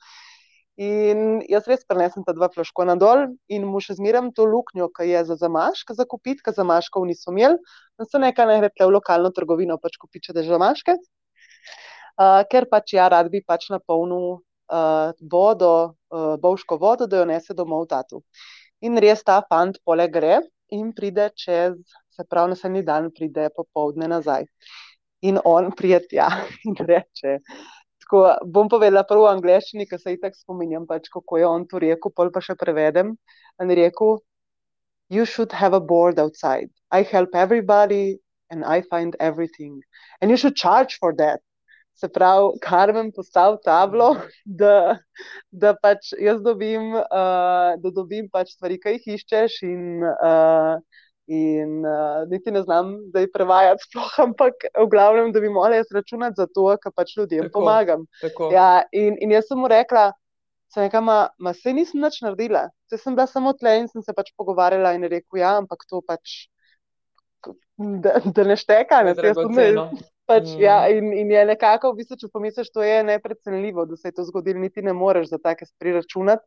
In 0.81 1.43
jaz 1.53 1.69
res 1.69 1.85
prenesem 1.85 2.25
ta 2.25 2.33
dva 2.37 2.49
flaškona 2.53 2.97
dol 3.01 3.27
in 3.53 3.69
mu 3.69 3.85
še 3.85 3.99
zmeram 4.01 4.33
to 4.33 4.49
luknjo, 4.49 4.89
ki 4.97 5.11
je 5.13 5.23
za 5.29 5.37
zamaške 5.45 6.01
za 6.01 6.09
kupiti, 6.09 6.41
ker 6.41 6.57
zamaškov 6.57 7.05
niso 7.13 7.29
imeli. 7.37 7.61
In 8.01 8.09
se 8.09 8.25
nekaj 8.25 8.49
ne 8.55 8.59
gre 8.65 8.73
v 8.73 8.91
lokalno 8.97 9.35
trgovino, 9.37 9.77
pač 9.77 10.01
kupiče 10.01 10.33
za 10.33 10.49
zamaške. 10.49 10.97
Uh, 12.17 12.41
ker 12.49 12.73
pač 12.73 12.97
ja, 12.97 13.13
rad 13.13 13.29
bi 13.29 13.45
pač 13.45 13.69
napolnil 13.69 14.39
uh, 14.73 15.13
vodo, 15.33 15.73
uh, 16.11 16.35
bovško 16.43 16.79
vodo, 16.83 17.07
da 17.07 17.23
jo 17.23 17.29
nese 17.31 17.55
domov 17.55 17.87
v 17.87 17.93
tatu. 17.95 18.23
In 18.83 18.99
res 19.03 19.25
ta 19.25 19.41
fant 19.49 19.79
poleg 19.85 20.13
gre 20.13 20.41
in 20.75 20.93
pride 20.93 21.31
čez, 21.37 21.79
se 22.11 22.25
pravi, 22.29 22.55
naslednji 22.55 22.83
dan 22.85 23.11
pride 23.15 23.49
popovdne 23.57 24.09
nazaj. 24.09 24.47
In 25.23 25.41
on 25.45 25.73
prijetja 25.73 26.29
in 26.69 26.77
reče, 26.79 27.41
Tako, 28.07 28.37
bom 28.47 28.69
povedala 28.71 29.03
prvo 29.03 29.25
v 29.27 29.35
angleščini, 29.35 29.85
ker 29.91 29.99
se 29.99 30.13
itak 30.15 30.37
spominjam, 30.39 30.85
pač, 30.87 31.09
kako 31.11 31.41
je 31.41 31.47
on 31.47 31.65
to 31.67 31.81
rekel, 31.83 32.13
pol 32.15 32.29
pa 32.31 32.39
še 32.39 32.55
prevedem. 32.55 33.17
Je 33.59 33.75
rekel: 33.75 34.21
You 35.11 35.25
should 35.27 35.51
have 35.51 35.75
a 35.75 35.81
board 35.81 36.21
outside. 36.23 36.71
I 36.93 37.03
help 37.03 37.35
everybody 37.35 38.21
and 38.51 38.65
I 38.65 38.83
find 38.83 39.17
everything. 39.19 39.83
And 40.21 40.31
you 40.31 40.37
should 40.37 40.55
charge 40.55 40.99
for 41.03 41.15
that. 41.19 41.43
Se 41.97 42.09
pravi, 42.13 42.59
Karmen 42.63 43.11
postavil 43.13 43.57
tablo, 43.65 44.11
da, 44.45 44.99
da 45.51 45.73
pač 45.81 46.13
jaz 46.21 46.43
dobim, 46.45 46.93
uh, 46.95 47.73
da 47.81 47.93
dobim 47.95 48.29
pač 48.33 48.53
stvari, 48.57 48.79
ki 48.81 48.99
jih 48.99 49.17
iščeš. 49.17 49.63
In, 49.69 50.05
uh, 50.05 50.77
in 51.27 51.81
uh, 51.83 52.23
niti 52.31 52.53
ne 52.55 52.63
znam 52.63 52.93
zdaj 53.09 53.31
prevajati, 53.35 53.89
sploh, 53.89 54.13
ampak 54.29 54.69
v 54.77 54.87
glavnem, 54.93 55.33
da 55.35 55.43
bi 55.43 55.51
morala 55.53 55.81
jaz 55.81 55.91
računati 55.97 56.39
za 56.39 56.47
to, 56.47 56.69
kar 56.83 56.95
pač 56.95 57.17
ljudem 57.17 57.49
tako, 57.49 57.61
pomagam. 57.61 58.05
Tako. 58.21 58.51
Ja, 58.55 58.85
in, 58.93 59.17
in 59.21 59.33
jaz 59.35 59.49
sem 59.49 59.59
mu 59.59 59.71
rekla, 59.73 60.11
da 60.77 61.55
se 61.55 61.73
nisem 61.73 62.03
nič 62.05 62.21
naredila. 62.21 62.67
Se 62.91 62.99
sem 63.01 63.17
bila 63.17 63.27
samo 63.27 63.55
tle 63.57 63.79
in 63.81 63.89
sem 63.89 64.05
se 64.05 64.13
pač 64.13 64.35
pogovarjala 64.37 64.93
in 64.95 65.09
rekel, 65.09 65.41
ja, 65.41 65.57
ampak 65.57 65.89
to 65.89 66.03
pač. 66.05 66.51
Da, 67.77 68.19
da 68.25 68.45
ne 68.45 68.57
šteka, 68.59 69.03
ne 69.07 69.15
znamo. 69.15 69.89
Pač, 70.27 70.49
mm. 70.57 70.61
ja, 70.63 70.77
in, 70.91 71.13
in 71.15 71.31
je 71.31 71.45
nekako, 71.47 71.93
v 71.93 72.03
bistvu, 72.03 72.19
če 72.19 72.31
pomisliš, 72.33 72.73
to 72.75 72.83
je 72.83 73.03
neprecenljivo, 73.07 73.87
da 73.87 73.99
se 73.99 74.11
je 74.11 74.17
to 74.19 74.25
zgodilo, 74.27 74.59
niti 74.63 74.83
ne 74.83 74.95
moreš 74.97 75.31
za 75.31 75.39
take 75.39 75.69
stvari 75.69 75.95
računati. 76.01 76.43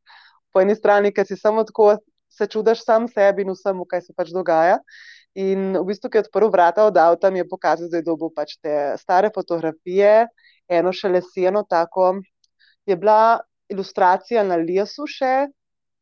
Po 0.52 0.64
eni 0.64 0.76
strani, 0.76 1.14
ker 1.16 1.28
si 1.28 1.38
samo 1.40 1.64
tako, 1.64 1.94
se 2.30 2.48
čudaš 2.48 2.84
sam 2.84 3.08
sebi 3.08 3.46
in 3.46 3.54
vsemu, 3.54 3.86
kaj 3.88 4.04
se 4.08 4.16
pač 4.18 4.34
dogaja. 4.36 4.80
In 5.40 5.78
v 5.78 5.86
bistvu, 5.88 6.10
ki 6.12 6.20
je 6.20 6.26
odprl 6.26 6.50
vrata 6.52 6.88
od 6.90 6.98
avta, 6.98 7.30
mi 7.32 7.40
je 7.40 7.48
pokazal, 7.48 7.90
da 7.92 8.02
je 8.02 8.08
dobil 8.08 8.32
pač 8.36 8.58
te 8.60 8.76
stare 9.00 9.30
fotografije, 9.36 10.28
eno 10.70 10.92
še 10.94 11.12
leseno, 11.14 11.64
tako 11.70 12.18
je 12.90 12.98
bila 12.98 13.40
ilustracija 13.70 14.44
na 14.44 14.58
Lijasu 14.60 15.06
še, 15.08 15.48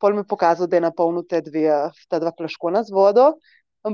pol 0.00 0.16
mi 0.16 0.24
je 0.24 0.30
pokazal, 0.30 0.66
da 0.66 0.78
je 0.78 0.86
napolnil 0.86 1.26
te 1.28 1.42
dve, 1.44 1.68
ta 2.08 2.20
dva 2.22 2.32
flaškona 2.36 2.82
z 2.86 2.94
vodo. 2.94 3.32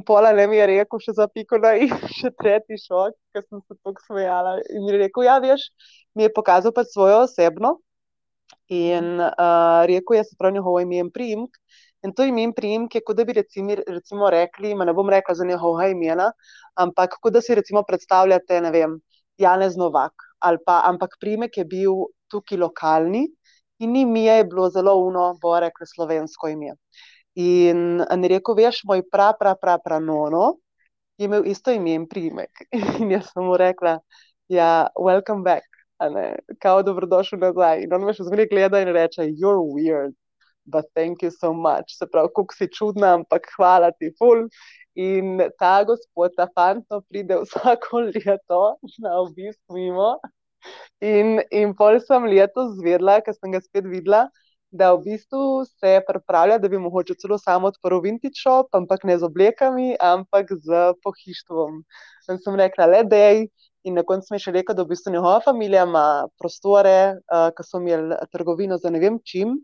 Pola 0.02 0.32
ne 0.32 0.46
mi 0.50 0.56
je 0.56 0.66
rekel, 0.66 1.00
še 1.00 1.14
za 1.14 1.28
piko 1.30 1.58
na 1.62 1.74
in 1.78 1.90
še 2.18 2.32
tretji 2.40 2.78
šok, 2.82 3.14
ker 3.34 3.44
sem 3.46 3.62
se 3.62 3.76
tako 3.76 4.02
smejala. 4.08 4.58
In 4.74 4.84
mi 4.86 4.94
je 4.94 5.02
rekel, 5.06 5.26
ja, 5.28 5.38
veš, 5.42 5.68
mi 6.14 6.26
je 6.26 6.32
pokazal 6.34 6.74
pa 6.74 6.84
svojo 6.84 7.24
osebno 7.28 7.76
in 8.72 9.20
uh, 9.20 9.82
rekel, 9.88 10.18
jaz 10.18 10.30
se 10.30 10.38
prav 10.38 10.54
njegovo 10.54 10.80
ime 10.80 10.98
in 11.04 11.10
priimk. 11.14 11.58
In 12.04 12.12
to 12.12 12.24
ime 12.28 12.42
in 12.44 12.52
priimk 12.52 12.94
je, 12.94 13.00
kot 13.04 13.16
da 13.16 13.24
bi 13.24 13.32
recimo, 13.36 13.76
recimo 13.88 14.28
rekli, 14.30 14.74
ne 14.76 14.92
bom 14.92 15.08
rekla 15.08 15.34
za 15.34 15.46
njegova 15.48 15.88
imena, 15.88 16.30
ampak 16.76 17.16
kot 17.20 17.32
da 17.32 17.40
si 17.40 17.56
recimo 17.56 17.82
predstavljate, 17.88 18.60
ne 18.60 18.72
vem, 18.74 18.98
Janez 19.40 19.76
Novak 19.76 20.12
pa, 20.64 20.82
ampak 20.84 21.16
priimek 21.20 21.56
je 21.56 21.64
bil 21.64 21.92
tukaj 22.28 22.58
lokalni 22.58 23.24
in 23.80 23.96
ime 23.96 24.24
je 24.24 24.44
bilo 24.44 24.68
zelo 24.70 24.94
uno, 24.96 25.34
bo 25.40 25.58
rekla 25.60 25.86
slovensko 25.86 26.48
ime. 26.48 26.74
In 27.34 27.98
je 28.22 28.28
rekel, 28.30 28.54
veš, 28.54 28.82
moj 28.86 29.02
pra, 29.10 29.32
pra, 29.38 29.54
pra, 29.58 29.78
pra, 29.82 29.98
nono, 29.98 30.58
je 31.18 31.26
imel 31.26 31.46
isto 31.50 31.72
ime 31.74 31.94
in 31.94 32.06
primek. 32.08 32.66
In 33.00 33.10
jaz 33.10 33.32
sem 33.32 33.42
mu 33.44 33.56
rekla, 33.58 33.98
ja, 34.48 34.88
welcome 34.98 35.42
back, 35.42 35.66
kao 36.62 36.82
dobrodošel 36.82 37.38
nazaj. 37.42 37.82
In 37.82 37.94
on 37.94 38.06
me 38.06 38.14
še 38.14 38.26
zmeraj 38.28 38.50
gleda 38.52 38.82
in 38.82 38.92
reče, 38.94 39.26
you're 39.34 39.62
weird, 39.62 40.14
but 40.66 40.86
thank 40.94 41.22
you 41.22 41.30
so 41.30 41.52
much. 41.52 41.96
Se 41.98 42.06
pravi, 42.06 42.30
kuk 42.34 42.54
si 42.54 42.70
čudna, 42.70 43.16
ampak 43.18 43.50
hvala 43.56 43.90
ti, 43.98 44.12
ful. 44.18 44.46
In 44.94 45.42
ta 45.58 45.82
gospod, 45.82 46.36
ta 46.38 46.46
fant, 46.54 46.86
pride 47.10 47.40
vsako 47.42 48.06
leto 48.14 48.62
na 49.02 49.18
obisk 49.24 49.58
mimo. 49.74 50.14
In, 51.02 51.40
in 51.50 51.74
pol 51.74 51.98
sem 52.00 52.30
letos 52.30 52.76
zvedla, 52.78 53.18
ker 53.26 53.34
sem 53.34 53.50
ga 53.52 53.60
spet 53.60 53.90
videla 53.90 54.28
da 54.74 54.90
v 54.94 55.04
bistvu 55.04 55.64
se 55.68 56.00
pripravlja, 56.08 56.58
da 56.58 56.68
bi 56.68 56.78
mogoče 56.82 57.14
celo 57.22 57.38
samo 57.38 57.70
odprl 57.70 58.00
vintage 58.02 58.40
shop, 58.40 58.74
ampak 58.74 59.04
ne 59.06 59.18
z 59.18 59.26
oblekami, 59.28 59.94
ampak 60.02 60.50
z 60.50 60.80
pohištvom. 61.04 61.78
In 62.30 62.40
sem 62.42 62.58
rekla, 62.58 62.90
le 62.90 63.04
da 63.06 63.22
je. 63.22 63.46
In 63.84 63.98
na 64.00 64.02
koncu 64.02 64.32
mi 64.32 64.38
je 64.38 64.46
še 64.46 64.52
rekel, 64.56 64.74
da 64.74 64.82
v 64.82 64.94
bistvu 64.94 65.12
njegova 65.12 65.42
družina 65.44 65.82
ima 65.84 66.04
prostore, 66.40 67.20
uh, 67.28 67.50
ki 67.52 67.66
so 67.68 67.80
imeli 67.82 68.16
trgovino 68.32 68.78
za 68.80 68.90
ne 68.90 69.02
vem 69.02 69.18
čim, 69.28 69.58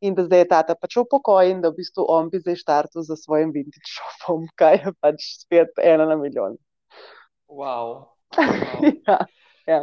in 0.00 0.14
da 0.16 0.24
zdaj 0.24 0.42
je 0.44 0.48
tata 0.48 0.76
pač 0.80 0.96
v 0.96 1.04
pokoju 1.10 1.50
in 1.50 1.60
da 1.60 1.70
v 1.70 1.82
bistvu 1.82 2.06
on 2.08 2.30
bi 2.32 2.40
zdaj 2.40 2.56
štartil 2.62 3.04
za 3.04 3.16
svojim 3.20 3.52
vintage 3.52 3.92
shopom, 3.92 4.48
kaj 4.60 4.80
je 4.80 4.94
pač 5.00 5.28
spet 5.44 5.76
ena 5.82 6.08
na 6.08 6.16
milijon. 6.16 6.56
Wow. 7.48 8.08
wow. 8.36 8.90
ja, 9.06 9.18
ja. 9.66 9.80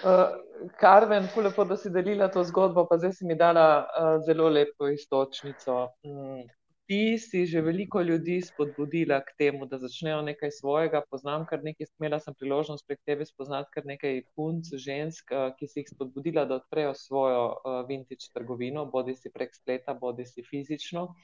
Uh, 0.00 0.70
Karmen, 0.80 1.28
lepo, 1.36 1.64
da 1.64 1.76
si 1.76 1.90
delila 1.90 2.28
to 2.28 2.44
zgodbo, 2.44 2.86
pa 2.88 2.98
zdaj 2.98 3.12
si 3.12 3.26
mi 3.26 3.34
dala 3.36 3.66
uh, 3.84 4.22
zelo 4.26 4.48
lepo 4.48 4.88
istočnico. 4.88 5.88
Mm, 6.04 6.48
ti 6.90 7.18
si 7.18 7.46
že 7.46 7.60
veliko 7.60 8.00
ljudi 8.02 8.40
spodbudila 8.42 9.20
k 9.20 9.34
temu, 9.38 9.66
da 9.66 9.78
začnejo 9.78 10.22
nekaj 10.22 10.50
svojega. 10.50 11.02
Poznam 11.10 11.46
kar 11.46 11.62
nekaj, 11.64 11.86
imela 12.00 12.18
sem 12.20 12.34
priložnost 12.34 12.86
prek 12.86 13.00
tebe 13.06 13.26
spoznati 13.26 13.70
kar 13.74 13.86
nekaj 13.86 14.22
punc, 14.36 14.72
žensk, 14.74 15.32
uh, 15.32 15.52
ki 15.58 15.68
si 15.68 15.80
jih 15.80 15.92
spodbudila, 15.92 16.44
da 16.44 16.60
odprejo 16.60 16.94
svojo 16.94 17.44
uh, 17.52 17.80
vintage 17.88 18.32
trgovino, 18.34 18.86
bodi 18.86 19.14
si 19.14 19.32
prek 19.32 19.54
spleta, 19.54 19.94
bodi 19.94 20.26
si 20.26 20.42
fizično. 20.42 21.14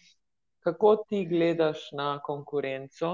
Kako 0.65 0.97
ti 1.09 1.25
gledaš 1.27 1.91
na 1.93 2.19
konkurenco, 2.23 3.13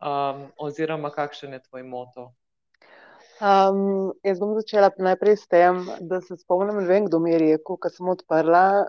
um, 0.00 0.44
oziroma 0.58 1.10
kakšen 1.10 1.52
je 1.52 1.62
tvoj 1.68 1.82
moto? 1.82 2.32
Um, 3.40 4.12
jaz 4.20 4.36
bom 4.36 4.50
začela 4.52 4.90
najprej 5.00 5.36
s 5.40 5.46
tem, 5.48 5.78
da 6.04 6.18
se 6.20 6.36
spomnim, 6.36 6.76
ne 6.76 6.84
vem, 6.84 7.06
kdo 7.08 7.18
mi 7.24 7.30
je 7.32 7.38
rekel, 7.40 7.78
ko 7.80 7.88
sem 7.88 8.08
odprla. 8.12 8.84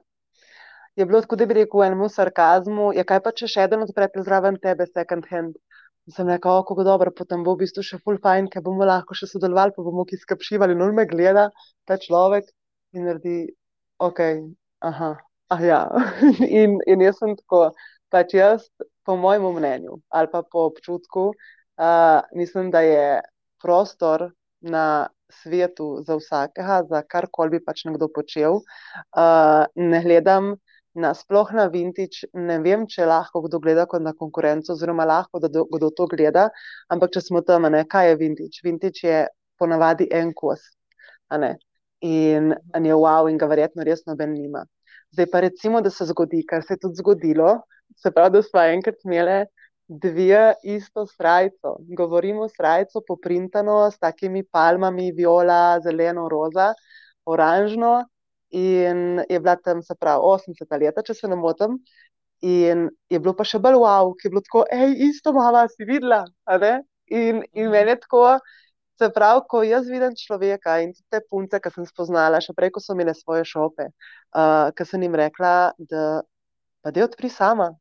Je 1.00 1.06
bilo 1.08 1.22
tako, 1.24 1.38
da 1.40 1.46
bi 1.48 1.56
rekel 1.56 1.84
enemu 1.86 2.10
sarkazmu, 2.12 2.90
je 2.92 3.00
ja, 3.00 3.06
kaj 3.08 3.22
pa 3.24 3.32
če 3.32 3.48
še 3.48 3.64
eden 3.64 3.86
odprete 3.86 4.24
zraven 4.26 4.58
tebe, 4.60 4.90
second 4.92 5.30
hand. 5.32 5.56
Sem 6.12 6.28
rekel, 6.28 6.66
kako 6.68 6.84
dobro, 6.84 7.14
potem 7.16 7.46
bo 7.46 7.54
v 7.56 7.62
bistvu 7.64 7.86
še 7.88 8.02
full 8.04 8.20
fine, 8.26 8.52
ker 8.52 8.66
bomo 8.66 8.84
lahko 8.90 9.16
še 9.16 9.30
sodelovali, 9.32 9.72
pa 9.78 9.86
bomo 9.86 10.04
ki 10.10 10.20
skapšivali. 10.20 10.76
No, 10.76 10.90
me 11.00 11.08
gleda 11.08 11.48
ta 11.88 11.96
človek 12.02 12.52
in 12.92 13.08
naredi, 13.08 13.38
ok, 14.04 14.22
aha, 14.92 15.14
ah 15.56 15.64
ja. 15.64 15.80
in, 16.60 16.76
in 16.92 17.06
jaz 17.08 17.24
sem 17.24 17.38
tako, 17.40 17.70
pač 18.12 18.36
jaz, 18.36 18.68
po 19.08 19.16
mojem 19.16 19.48
mnenju 19.56 19.96
ali 20.12 20.28
pa 20.36 20.44
po 20.44 20.68
občutku, 20.68 21.30
uh, 21.32 22.20
mislim, 22.36 22.68
da 22.76 22.84
je 22.84 23.08
prostor 23.64 24.28
na 24.62 25.10
svetu 25.32 26.04
za 26.08 26.16
vsakega, 26.16 26.82
za 26.90 27.02
karkoli 27.02 27.58
bi 27.58 27.64
pač 27.66 27.86
nekdo 27.88 28.08
počel. 28.14 28.62
Uh, 29.16 29.66
ne 29.76 30.02
gledam 30.04 30.56
na 30.94 31.14
sploh 31.16 31.54
na 31.56 31.68
vintage, 31.72 32.28
ne 32.34 32.60
vem, 32.60 32.84
če 32.88 33.08
lahko 33.08 33.42
kdo 33.46 33.62
gleda 33.64 33.86
kot 33.88 34.04
na 34.04 34.12
konkurenco, 34.14 34.74
oziroma 34.74 35.06
lahko 35.08 35.40
da 35.40 35.48
kdo 35.48 35.90
to 35.96 36.08
gleda, 36.12 36.50
ampak 36.92 37.14
če 37.16 37.24
smo 37.24 37.42
tam, 37.48 37.70
ne, 37.72 37.86
kaj 37.88 38.12
je 38.12 38.18
vintage? 38.20 38.64
Vintage 38.66 39.08
je 39.08 39.22
ponavadi 39.62 40.10
en 40.12 40.34
kos. 40.36 40.66
In 42.02 42.52
je 42.86 42.96
wow, 42.98 43.30
in 43.30 43.38
ga 43.40 43.48
verjetno 43.48 43.86
res 43.88 44.04
noben 44.10 44.34
nima. 44.36 44.66
Zdaj 45.16 45.28
pa 45.32 45.42
recimo, 45.44 45.82
da 45.82 45.90
se 45.90 46.08
zgodi, 46.10 46.44
kar 46.48 46.64
se 46.64 46.76
je 46.76 46.84
tudi 46.84 47.00
zgodilo, 47.00 47.62
se 47.96 48.12
pravi, 48.12 48.38
da 48.38 48.42
smo 48.44 48.64
enkrat 48.76 49.04
imeli 49.06 49.44
dve 49.92 50.54
isto 50.64 51.06
srajco. 51.06 51.78
Govorimo 51.98 52.48
srajco 52.48 53.02
poprintano 53.08 53.92
s 53.92 54.00
takimi 54.00 54.44
palmami, 54.44 55.12
viola, 55.12 55.80
zeleno, 55.84 56.30
roza, 56.30 56.74
oranžno. 57.26 58.06
In 58.52 59.22
je 59.30 59.40
bila 59.40 59.56
tam, 59.56 59.82
se 59.84 59.96
pravi, 60.00 60.22
80 60.24 60.80
let, 60.80 61.04
če 61.06 61.14
se 61.14 61.28
ne 61.28 61.36
motim. 61.36 61.78
In 62.42 62.88
je 63.10 63.20
bilo 63.20 63.36
pa 63.36 63.44
še 63.44 63.60
bolj 63.60 63.78
wow, 63.84 64.16
ki 64.16 64.28
je 64.28 64.32
bilo 64.32 64.42
tako, 64.48 64.64
hej, 64.72 64.96
isto 65.12 65.34
mama 65.36 65.68
si 65.70 65.86
videla. 65.86 66.24
In, 67.12 67.44
in 67.52 67.70
meni 67.70 67.92
je 67.92 68.00
tako, 68.08 68.26
se 69.00 69.10
pravi, 69.14 69.44
ko 69.50 69.64
jaz 69.68 69.88
vidim 69.92 70.16
človeka 70.16 70.80
in 70.82 70.94
te 71.12 71.22
punce, 71.30 71.60
ki 71.60 71.72
sem 71.76 71.86
spoznala, 71.86 72.42
še 72.44 72.56
prej, 72.58 72.72
ko 72.76 72.84
so 72.84 72.96
imele 72.96 73.14
svoje 73.18 73.46
šope, 73.50 73.92
uh, 73.92 74.72
ki 74.76 74.88
sem 74.88 75.04
jim 75.04 75.16
rekla, 75.20 75.74
da 75.78 76.22
pa 76.82 76.92
da 76.96 77.06
odpri 77.06 77.30
sama 77.30 77.74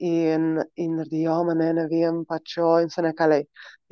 in, 0.00 0.62
in 0.76 0.96
naredijo, 0.96 1.34
oh, 1.42 1.52
ne, 1.54 1.72
ne 1.76 1.86
vem, 1.90 2.24
pač 2.28 2.56
jo 2.56 2.72
in 2.80 2.88
se 2.92 3.04
nekaj 3.04 3.28
le. 3.28 3.38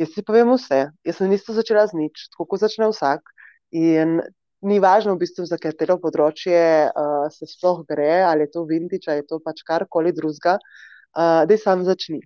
Jaz 0.01 0.15
si 0.15 0.25
povem 0.25 0.51
vse, 0.55 0.81
jaz 1.05 1.21
sem 1.21 1.33
isto 1.37 1.55
začela 1.57 1.85
z 1.91 1.99
nič, 2.01 2.29
tako 2.33 2.49
kot 2.53 2.65
začne 2.65 2.89
vsak. 2.89 3.29
In 3.77 4.19
ni 4.65 4.79
važno, 4.81 5.15
v 5.15 5.23
bistvu, 5.23 5.45
za 5.47 5.59
katero 5.61 5.99
področje 6.01 6.63
uh, 6.89 7.29
se 7.35 7.47
sploh 7.51 7.85
gre, 7.89 8.25
ali 8.25 8.47
je 8.47 8.55
to 8.57 8.65
vintage, 8.71 9.07
ali 9.11 9.23
je 9.23 9.29
to 9.35 9.41
pač 9.45 9.63
karkoli 9.69 10.15
drugega, 10.17 10.57
uh, 10.59 11.45
da 11.45 11.53
je 11.53 11.61
sam 11.61 11.85
začni. 11.87 12.23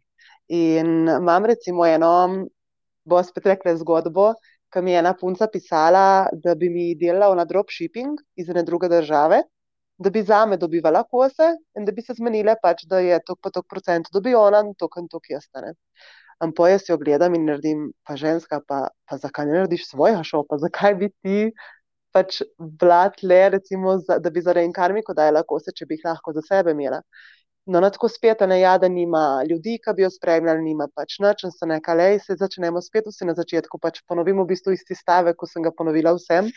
In 0.52 1.08
imam 1.18 1.48
recimo 1.50 1.86
eno, 1.88 2.12
bo 3.04 3.22
spet 3.26 3.50
rekla 3.50 3.74
zgodbo, 3.80 4.32
ki 4.72 4.80
mi 4.80 4.94
je 4.94 5.02
ena 5.02 5.12
punca 5.18 5.48
pisala, 5.52 6.28
da 6.32 6.54
bi 6.56 6.70
mi 6.72 6.92
delala 6.96 7.34
na 7.36 7.44
dropshipping 7.48 8.22
iz 8.38 8.48
ene 8.48 8.62
druge 8.64 8.88
države 8.88 9.42
da 9.98 10.10
bi 10.10 10.22
za 10.22 10.46
me 10.46 10.56
dobivala 10.56 11.02
kose 11.04 11.52
in 11.78 11.84
da 11.84 11.92
bi 11.92 12.02
se 12.02 12.14
zmenile, 12.14 12.56
pač, 12.62 12.84
da 12.90 12.98
je 13.00 13.18
to 13.26 13.36
pa 13.36 13.50
tok 13.50 13.68
procent 13.68 14.08
dobi 14.12 14.34
ona 14.34 14.62
in 14.66 14.74
to, 14.74 14.88
kar 14.88 15.04
to 15.10 15.20
jaz. 15.28 15.48
Ampak 16.42 16.70
jaz 16.70 16.88
jo 16.88 16.96
gledam 16.98 17.34
in 17.34 17.44
naredim, 17.46 17.92
pa 18.06 18.16
ženska, 18.16 18.60
pa, 18.66 18.88
pa 19.06 19.18
zakaj 19.18 19.46
ne 19.46 19.60
narediš 19.60 19.86
svojega 19.92 20.24
šopa, 20.26 20.58
zakaj 20.58 20.96
bi 20.98 21.08
ti 21.22 21.52
pač 22.12 22.42
blat 22.58 23.22
le, 23.22 23.48
recimo, 23.56 23.96
za, 23.98 24.18
da 24.18 24.30
bi 24.30 24.42
za 24.42 24.52
reinkarmiko 24.56 25.14
dajala 25.14 25.44
kose, 25.48 25.72
če 25.76 25.86
bi 25.86 25.96
jih 25.96 26.08
lahko 26.10 26.34
za 26.36 26.42
sebe 26.44 26.74
imela. 26.76 27.00
No, 27.70 27.78
na 27.80 27.92
tako 27.94 28.08
spet, 28.10 28.40
ne, 28.50 28.58
ja, 28.60 28.74
da 28.82 28.88
nima 28.90 29.44
ljudi, 29.48 29.76
ki 29.84 29.94
bi 29.96 30.02
jo 30.02 30.10
spremljali, 30.10 30.64
nima 30.66 30.88
pač 30.98 31.20
nič, 31.22 31.44
in 31.46 31.54
se 31.54 31.68
nekaj 31.70 31.96
le, 32.00 32.08
se 32.24 32.34
začnemo 32.40 32.82
spet 32.82 33.06
vsi 33.06 33.28
na 33.28 33.36
začetku, 33.38 33.78
pač 33.78 34.00
ponovimo 34.10 34.42
v 34.42 34.50
bistvu 34.50 34.74
isti 34.74 34.98
stavek, 34.98 35.38
ko 35.38 35.46
sem 35.46 35.62
ga 35.62 35.70
ponovila 35.78 36.16
vsem. 36.18 36.50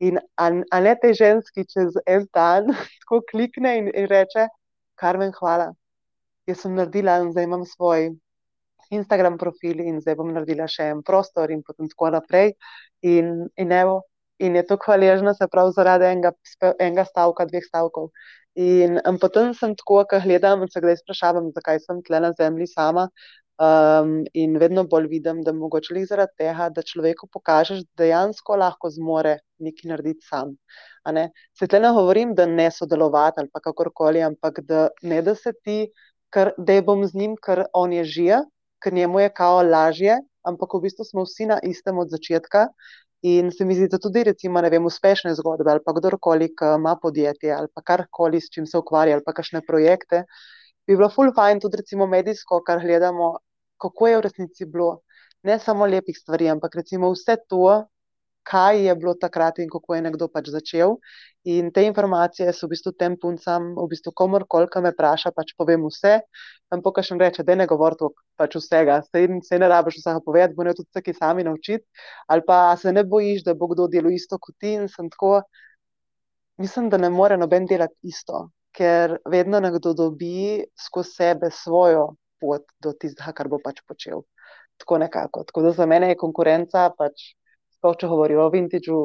In 0.00 0.18
a 0.38 0.80
ne 0.80 0.94
tej 1.02 1.14
ženski 1.18 1.66
čez 1.66 1.96
en 2.06 2.26
dan 2.34 2.70
tako 3.02 3.22
klikne 3.30 3.76
in, 3.78 3.90
in 3.94 4.06
reče, 4.10 4.46
Karmen, 4.98 5.32
hvala, 5.34 5.72
jaz 6.46 6.62
sem 6.62 6.74
naredila 6.74 7.18
in 7.22 7.32
zdaj 7.32 7.46
imam 7.46 7.64
svoj 7.66 8.10
Instagram 8.90 9.38
profil 9.38 9.80
in 9.84 10.00
zdaj 10.00 10.16
bom 10.18 10.30
naredila 10.32 10.66
še 10.70 10.88
en 10.94 11.02
prostor 11.06 11.50
in 11.54 11.62
potem 11.66 11.90
tako 11.90 12.12
naprej. 12.14 12.54
In, 13.02 13.48
in, 13.60 13.72
evo, 13.74 14.00
in 14.38 14.56
je 14.56 14.64
to 14.66 14.78
hvaležna 14.84 15.34
se 15.34 15.48
prav 15.50 15.70
zaradi 15.76 16.08
enega, 16.08 16.32
enega 16.78 17.04
stavka, 17.08 17.46
dveh 17.50 17.66
stavkov. 17.66 18.10
In 18.58 18.98
um, 19.06 19.18
potem 19.22 19.52
sem 19.54 19.74
tako, 19.78 20.02
ko 20.10 20.22
gledam 20.24 20.64
in 20.64 20.70
se 20.72 20.82
kdaj 20.82 20.98
sprašujem, 21.02 21.52
zakaj 21.58 21.82
sem 21.84 22.00
tle 22.06 22.22
na 22.24 22.32
zemlji 22.38 22.66
sama. 22.72 23.08
Um, 23.58 24.22
in 24.38 24.54
vedno 24.62 24.84
bolj 24.86 25.08
vidim, 25.10 25.40
da 25.42 25.52
mogoče 25.52 25.94
le 25.94 26.04
zaradi 26.06 26.44
tega, 26.44 26.68
da 26.70 26.84
človeku 26.86 27.26
pokažeš, 27.32 27.80
da 27.88 28.04
dejansko 28.04 28.56
lahko 28.56 28.90
zmore 28.94 29.38
nekaj 29.58 29.88
narediti 29.90 30.26
sam. 30.26 30.54
Se 31.58 31.66
tle 31.66 31.80
ne 31.82 31.90
govorim, 31.96 32.36
da 32.38 32.46
ne 32.46 32.68
sodelovati 32.70 33.42
ali 33.42 33.50
kakorkoli, 33.64 34.22
ampak 34.22 34.60
da 34.68 34.88
ne 35.02 35.22
da 35.22 35.34
se 35.34 35.52
ti, 35.64 35.80
ker, 36.30 36.52
da 36.58 36.78
bom 36.86 37.02
z 37.06 37.18
njim, 37.18 37.34
ker 37.42 37.64
on 37.74 37.92
je 37.92 38.04
žija, 38.04 38.44
ker 38.84 38.94
njemu 38.94 39.26
je 39.26 39.34
kao 39.34 39.62
lažje, 39.66 40.20
ampak 40.46 40.78
v 40.78 40.84
bistvu 40.86 41.04
smo 41.04 41.26
vsi 41.26 41.50
na 41.50 41.58
istem 41.66 41.98
od 41.98 42.14
začetka 42.14 42.68
In 43.22 43.50
se 43.50 43.64
mi 43.64 43.74
zdi, 43.74 43.88
da 43.90 43.98
tudi 43.98 44.22
recimo, 44.22 44.60
vem, 44.70 44.84
uspešne 44.86 45.32
zgodbe 45.34 45.70
ali 45.70 45.82
pa 45.84 45.92
kdorkoli, 45.92 46.48
ki 46.54 46.68
ima 46.76 46.94
podjetje 47.02 47.50
ali 47.52 47.68
pa 47.74 47.82
karkoli, 47.82 48.40
s 48.40 48.50
čim 48.54 48.66
se 48.66 48.78
ukvarja 48.78 49.16
ali 49.16 49.24
pa 49.26 49.32
kakšne 49.34 49.62
projekte, 49.66 50.22
bi 50.86 50.94
bilo 50.96 51.08
full 51.10 51.32
fajn 51.34 51.60
tudi 51.60 51.80
recimo 51.82 52.06
medijsko, 52.06 52.60
kar 52.62 52.78
gledamo, 52.78 53.32
kako 53.80 54.10
je 54.10 54.16
v 54.18 54.24
resnici 54.28 54.66
bilo. 54.66 55.02
Ne 55.46 55.58
samo 55.62 55.86
lepih 55.86 56.16
stvari, 56.18 56.48
ampak 56.50 56.74
recimo 56.80 57.12
vse 57.14 57.36
to, 57.48 57.86
kaj 58.48 58.80
je 58.86 58.94
bilo 58.96 59.14
takrat 59.14 59.58
in 59.58 59.68
kako 59.68 59.94
je 59.94 60.02
nekdo 60.02 60.28
pač 60.32 60.48
začel. 60.54 60.96
In 61.48 61.70
te 61.72 61.84
informacije 61.86 62.52
so 62.52 62.66
v 62.66 62.74
bistvu 62.74 62.92
tem 63.00 63.16
puncam, 63.20 63.70
v 63.76 63.86
bistvu 63.92 64.12
komorkoli, 64.16 64.68
ki 64.72 64.82
me 64.84 64.92
vpraša, 64.94 65.32
pač 65.36 65.52
povem 65.58 65.84
vse. 65.88 66.18
Ampak, 66.74 66.98
kar 66.98 67.06
še 67.08 67.18
reče, 67.20 67.44
da 67.44 67.56
ne 67.60 67.68
govorim 67.68 68.12
pač 68.40 68.56
vsega, 68.58 69.00
se, 69.08 69.24
se 69.48 69.60
ne 69.60 69.70
rabiš 69.72 70.00
vsega 70.00 70.20
povedati, 70.24 70.56
bo 70.56 70.66
ne 70.68 70.74
tudi 70.76 70.88
vse, 70.88 71.04
ki 71.04 71.16
sami 71.16 71.44
naučiti. 71.48 71.84
Ali 72.28 72.44
pa 72.48 72.60
se 72.80 72.92
ne 72.92 73.04
bojiš, 73.04 73.44
da 73.48 73.56
bo 73.56 73.70
kdo 73.72 73.88
delal 73.92 74.16
isto 74.16 74.40
kot 74.40 74.56
ti 74.60 74.76
in 74.80 74.88
sem 74.92 75.10
tako. 75.12 75.42
Mislim, 76.58 76.88
da 76.90 76.98
ne 76.98 77.10
more 77.14 77.36
noben 77.38 77.68
delati 77.70 78.10
isto, 78.10 78.48
ker 78.74 79.18
vedno 79.30 79.60
nekdo 79.62 79.92
dobi 79.94 80.64
skozi 80.74 81.14
sebe 81.20 81.52
svojo 81.54 82.08
pot 82.40 82.64
do 82.84 82.92
tistega, 82.92 83.32
kar 83.36 83.48
bo 83.48 83.60
pač 83.64 83.82
počel. 83.86 84.24
Tako 84.78 84.98
nekako. 85.02 85.44
Tako 85.48 85.62
da 85.66 85.72
za 85.76 85.86
mene 85.86 86.12
je 86.12 86.20
konkurenca 86.20 86.88
pač 86.98 87.32
sploh 87.78 87.96
če 87.98 88.10
govorijo 88.10 88.46
o 88.46 88.52
vintageu, 88.52 89.02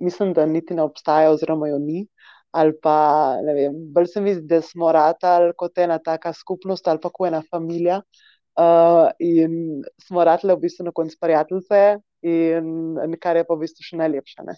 mislim, 0.00 0.32
da 0.34 0.46
niti 0.46 0.74
ne 0.74 0.84
obstaja, 0.86 1.30
oziroma 1.34 1.68
jo 1.70 1.78
ni. 1.82 2.04
Ali 2.50 2.74
pa, 2.82 2.96
ne 3.46 3.54
vem, 3.54 3.76
bolj 3.94 4.08
se 4.10 4.20
mi 4.22 4.34
zdi, 4.34 4.46
da 4.50 4.58
smo 4.64 4.90
ratali 4.92 5.52
kot 5.58 5.78
ena 5.78 6.00
taka 6.02 6.32
skupnost 6.34 6.88
ali 6.90 7.02
pa 7.02 7.10
kot 7.14 7.28
ena 7.28 7.42
familija. 7.50 8.00
Uh, 8.58 9.06
in 9.22 9.84
smo 10.02 10.24
ratali 10.26 10.56
v 10.56 10.64
bistvu 10.64 10.88
na 10.88 10.92
koncu 10.92 11.16
prijateljice, 11.20 12.00
in 12.26 13.14
kar 13.22 13.38
je 13.38 13.46
pa 13.46 13.54
v 13.54 13.62
bistvu 13.62 13.86
še 13.86 14.00
najlepše. 14.02 14.42
Ne? 14.48 14.56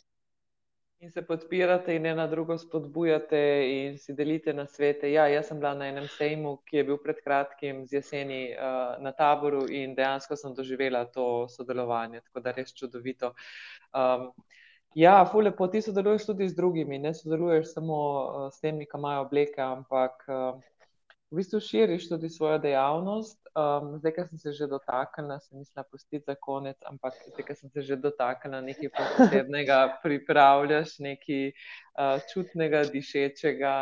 In 1.03 1.11
se 1.11 1.23
podpirate, 1.27 1.95
in 1.99 2.05
ena 2.07 2.29
drugo 2.31 2.55
spodbujate, 2.57 3.39
in 3.67 3.97
si 3.99 4.15
delite 4.15 4.53
na 4.55 4.69
svete. 4.71 5.09
Ja, 5.11 5.25
jaz 5.27 5.49
sem 5.51 5.59
bila 5.59 5.73
na 5.75 5.89
enem 5.91 6.07
sejmu, 6.07 6.53
ki 6.69 6.77
je 6.79 6.85
bil 6.87 7.01
pred 7.03 7.19
kratkim 7.25 7.81
z 7.91 7.97
jeseni 7.97 8.39
uh, 8.55 8.93
na 9.03 9.11
taboru, 9.11 9.65
in 9.67 9.97
dejansko 9.99 10.39
sem 10.39 10.55
doživela 10.55 11.03
to 11.11 11.49
sodelovanje, 11.51 12.21
tako 12.29 12.45
da 12.45 12.55
res 12.55 12.71
čudovito. 12.79 13.33
Um, 13.91 14.29
ja, 14.95 15.17
fule, 15.27 15.51
po 15.51 15.67
ti 15.67 15.83
sodeluješ 15.83 16.29
tudi 16.31 16.47
z 16.49 16.55
drugimi, 16.61 17.03
ne 17.03 17.11
sodeluješ 17.19 17.73
samo 17.73 17.99
uh, 17.99 18.47
s 18.55 18.63
temi, 18.63 18.87
ki 18.87 19.03
imajo 19.03 19.27
obleke, 19.27 19.59
ampak. 19.59 20.23
Uh, 20.31 20.63
v 21.33 21.41
bistvu 21.41 21.65
širiš 21.67 22.11
tudi 22.13 22.31
svojo 22.31 22.63
dejavnost. 22.63 23.42
Um, 23.53 23.99
zdaj, 23.99 24.13
ki 24.17 24.23
sem 24.25 24.39
se 24.39 24.53
že 24.57 24.67
dotaknila, 24.67 25.37
sem 25.45 25.59
mislila 25.61 25.85
pustiti 25.85 26.25
za 26.25 26.35
konec, 26.41 26.79
ampak 26.89 27.13
zdaj, 27.21 27.45
ki 27.45 27.55
sem 27.55 27.71
se 27.71 27.83
že 27.85 27.97
dotaknila 28.01 28.63
nekaj 28.65 28.89
posebnega, 28.97 29.77
pripravljaš 30.05 30.95
nekaj 31.05 31.53
uh, 31.53 32.17
čutnega, 32.33 32.81
dišečega, 32.89 33.75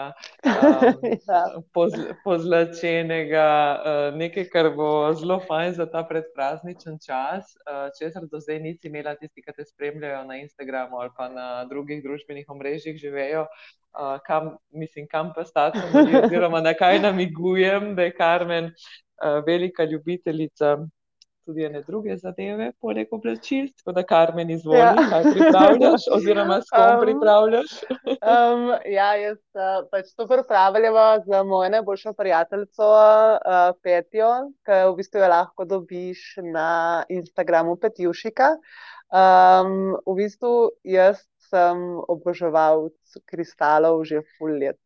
um, 0.43 0.99
ja. 1.31 1.43
poz, 1.71 1.95
pozlačenega, 2.27 3.47
uh, 3.79 4.19
nekaj, 4.19 4.49
kar 4.51 4.73
bo 4.75 5.15
zelo 5.15 5.39
fajn 5.47 5.79
za 5.79 5.87
ta 5.87 6.03
predprazničen 6.03 6.99
čas. 6.99 7.55
Uh, 7.63 7.95
česar 7.95 8.27
do 8.27 8.43
zdaj 8.43 8.59
nisi 8.59 8.91
imela, 8.91 9.15
tisti, 9.15 9.39
ki 9.39 9.55
te 9.55 9.63
spremljajo 9.71 10.25
na 10.27 10.43
Instagramu 10.43 10.99
ali 10.99 11.15
pa 11.15 11.31
na 11.31 11.65
drugih 11.71 12.03
družbenih 12.03 12.51
omrežjih, 12.51 12.99
živejo 12.99 13.47
uh, 13.95 14.19
kam, 14.27 14.57
mislim, 14.71 15.07
kam 15.07 15.33
pa 15.35 15.45
stati, 15.45 15.79
oziroma 16.25 16.61
na 16.61 16.75
kaj 16.75 16.99
namigujem, 16.99 17.95
da 17.95 18.03
je 18.03 18.15
Karmen 18.15 18.71
velika 19.47 19.85
ljubiteljica 19.85 20.77
tudi 21.51 21.65
ene 21.65 21.81
druge 21.83 22.17
zadeve, 22.17 22.71
poleg 22.81 23.13
oblačil. 23.15 23.69
Tako 23.81 23.95
da, 23.97 24.05
Karmen, 24.07 24.51
izvoli, 24.55 24.79
ja. 24.79 24.93
kaj 25.11 25.25
pripravljaš, 25.33 26.07
oziroma 26.17 26.61
s 26.63 26.71
kom 26.71 26.95
um, 26.95 27.01
pripravljaš. 27.05 27.73
um, 28.07 28.67
ja, 28.87 29.09
jaz 29.19 29.39
uh, 29.59 29.81
pač 29.91 30.13
to 30.17 30.27
pripravljamo 30.31 31.07
za 31.27 31.43
mojo 31.47 31.73
najboljšo 31.77 32.13
prijateljico 32.19 32.91
uh, 32.93 33.59
Petjo, 33.83 34.31
ki 34.67 34.79
v 34.91 34.95
bistvu 35.01 35.25
jo 35.25 35.33
lahko 35.33 35.67
dobiš 35.73 36.23
na 36.53 36.69
Instagramu 37.09 37.77
Petjušika. 37.83 38.55
Um, 39.11 39.97
v 40.07 40.21
bistvu 40.23 40.55
jaz 40.87 41.25
sem 41.51 41.83
oboževalec 42.07 43.19
kristalov 43.27 44.05
že 44.07 44.23
full 44.37 44.55
let. 44.63 44.79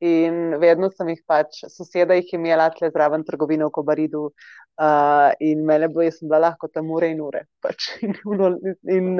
In 0.00 0.56
vedno 0.62 0.88
sem 0.94 1.10
jih 1.12 1.20
pač, 1.28 1.58
soseda 1.68 2.16
jih 2.16 2.32
imela 2.38 2.70
tle 2.72 2.88
zraven 2.88 3.24
trgovine 3.26 3.66
v 3.68 3.72
Kobaridu 3.74 4.22
uh, 4.80 5.28
in 5.44 5.60
mene 5.68 5.90
bo, 5.92 6.00
jaz 6.00 6.16
sem 6.20 6.28
bila 6.30 6.40
lahko 6.46 6.70
tam 6.72 6.88
ure 6.96 7.10
in 7.12 7.20
ure. 7.20 7.44
Pač. 7.60 7.90
In, 8.00 8.16
in 8.88 9.10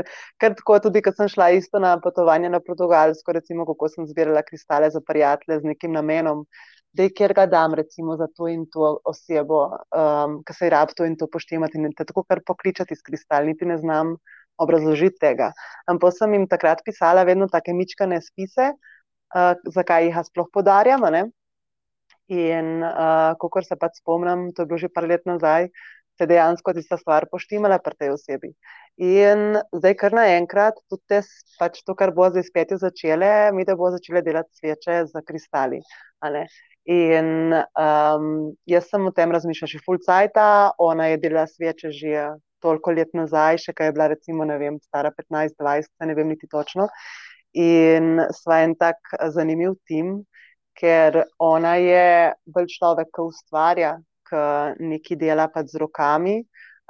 kar 0.40 0.56
tako 0.56 0.78
tudi, 0.86 1.02
ko 1.04 1.12
sem 1.12 1.28
šla 1.28 1.50
isto 1.58 1.82
na 1.84 1.92
potovanje 2.00 2.48
na 2.48 2.62
Portugalsko, 2.64 3.36
recimo, 3.36 3.68
kako 3.68 3.90
sem 3.92 4.08
zbirala 4.08 4.42
kristale 4.46 4.88
za 4.90 5.04
prijatelje 5.04 5.60
z 5.60 5.72
nekim 5.74 5.92
namenom, 5.92 6.46
da 6.96 7.04
je 7.04 7.12
kjer 7.14 7.34
ga 7.36 7.46
dam, 7.46 7.74
recimo, 7.74 8.16
za 8.16 8.26
to 8.36 8.48
in 8.48 8.64
to 8.72 8.96
osebo, 9.04 9.62
um, 9.94 10.40
ki 10.46 10.56
se 10.56 10.66
je 10.66 10.70
rab 10.72 10.94
to 10.96 11.04
in 11.04 11.16
to 11.20 11.28
poštemati 11.30 11.78
in 11.78 11.92
te 11.92 12.08
tako 12.08 12.24
kar 12.24 12.40
pokličati 12.46 12.96
s 12.96 13.04
kristal, 13.04 13.46
niti 13.46 13.68
ne 13.68 13.76
znam 13.78 14.16
obrazložiti 14.60 15.20
tega. 15.20 15.52
Ampak 15.88 16.16
sem 16.16 16.34
jim 16.34 16.48
takrat 16.48 16.82
pisala 16.84 17.24
vedno 17.28 17.48
take 17.52 17.72
mičkane 17.76 18.20
spise, 18.24 18.72
uh, 19.34 19.54
zakaj 19.76 20.08
jih 20.08 20.20
sploh 20.26 20.50
podarjam. 20.52 21.06
In 22.30 22.84
uh, 22.86 23.34
kot 23.40 23.66
se 23.66 23.76
pač 23.76 23.98
spomnim, 23.98 24.50
to 24.54 24.62
je 24.62 24.70
bilo 24.70 24.78
že 24.78 24.92
par 24.92 25.08
let 25.10 25.26
nazaj, 25.26 25.70
se 26.18 26.26
dejansko 26.30 26.74
tista 26.76 26.98
stvar 27.00 27.26
poštimala 27.32 27.80
pri 27.82 27.96
tej 27.98 28.14
osebi. 28.14 28.52
In 29.00 29.56
zdaj, 29.72 29.94
kar 29.96 30.12
naenkrat, 30.12 30.76
tudi 30.92 31.02
te, 31.08 31.20
pač 31.58 31.80
to, 31.86 31.96
kar 31.96 32.12
bo 32.12 32.28
zdaj 32.28 32.44
spet 32.50 32.74
začele, 32.82 33.30
mi 33.56 33.64
da 33.64 33.76
bo 33.76 33.88
začele 33.94 34.22
delati 34.22 34.60
sveče 34.60 34.98
za 35.08 35.22
kristali. 35.26 35.80
In 36.90 37.54
um, 37.56 38.28
jaz 38.68 38.90
sem 38.92 39.06
o 39.06 39.12
tem 39.16 39.32
razmišljala 39.32 39.72
že 39.72 39.82
fulcajta, 39.86 40.46
ona 40.78 41.10
je 41.12 41.18
delala 41.24 41.46
sveče 41.48 41.92
že 41.96 42.28
toliko 42.60 42.92
let 42.92 43.14
nazaj, 43.16 43.62
še 43.64 43.72
kaj 43.72 43.88
je 43.88 43.96
bila, 43.96 44.10
recimo, 44.12 44.44
ne 44.44 44.58
vem, 44.60 44.76
stara 44.84 45.12
15-20, 45.16 45.88
ne 46.04 46.16
vem 46.18 46.28
niti 46.34 46.48
točno. 46.50 46.90
In 47.58 48.20
sva 48.30 48.60
en 48.62 48.76
tak 48.78 48.96
zanimiv 49.34 49.74
tim, 49.88 50.20
ker 50.78 51.24
ona 51.38 51.74
je 51.82 52.32
bolj 52.46 52.68
človek, 52.78 53.10
ki 53.14 53.26
ustvarja, 53.26 53.96
ki 54.30 54.42
nekaj 54.92 55.18
dela 55.18 55.48
pač 55.50 55.74
z 55.74 55.82
rokami. 55.82 56.40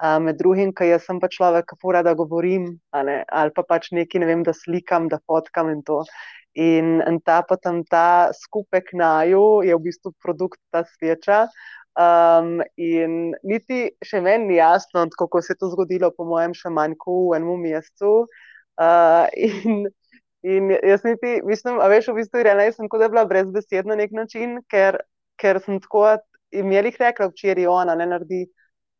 Med 0.00 0.38
drugim, 0.40 0.72
ker 0.72 0.88
jaz 0.88 1.04
sem 1.04 1.18
pa 1.20 1.28
človek, 1.28 1.66
ki 1.68 1.80
pora 1.80 2.00
da 2.02 2.14
govorim, 2.16 2.70
ali 2.92 3.52
pa 3.56 3.64
pač 3.68 3.90
nekaj, 3.92 4.20
ne 4.20 4.28
vem, 4.28 4.44
da 4.44 4.54
slikam, 4.56 5.08
da 5.12 5.20
fotkam 5.28 5.72
in 5.72 5.82
to. 5.84 6.02
In, 6.54 7.00
in 7.06 7.20
ta 7.20 7.42
potem 7.46 7.84
ta 7.84 8.32
skupek 8.34 8.90
naju 8.96 9.62
je 9.62 9.76
v 9.76 9.84
bistvu 9.84 10.12
produkt 10.22 10.58
ta 10.72 10.82
sveča. 10.96 11.46
Um, 12.00 12.60
in 12.78 13.34
niti 13.44 13.90
še 14.06 14.22
meni 14.24 14.46
ni 14.48 14.56
jasno, 14.56 15.04
kako 15.18 15.42
se 15.42 15.52
je 15.52 15.60
to 15.60 15.70
zgodilo, 15.74 16.10
po 16.16 16.24
mojem, 16.24 16.54
še 16.54 16.70
manj 16.72 16.96
kot 16.98 17.32
v 17.32 17.38
enem 17.38 17.64
mesecu. 17.66 18.12
Uh, 18.80 19.26
in, 19.46 19.90
in 20.42 20.70
jaz 20.72 21.04
niti, 21.04 21.40
mislim, 21.44 21.80
a 21.80 21.88
veš, 21.92 22.10
v 22.12 22.20
bistvu, 22.20 22.44
rejna, 22.46 22.68
sem 22.72 22.88
kot 22.88 23.02
da 23.02 23.10
bila 23.12 23.26
brez 23.28 23.50
besed 23.52 23.88
na 23.88 23.96
nek 23.98 24.14
način, 24.16 24.58
ker, 24.70 25.00
ker 25.40 25.60
sem 25.64 25.80
tako 25.84 26.06
imela 26.50 26.90
jih 26.90 26.98
rekla 27.00 27.30
včeraj, 27.30 27.68
ona 27.70 27.94
ne 27.98 28.08
naredi. 28.10 28.46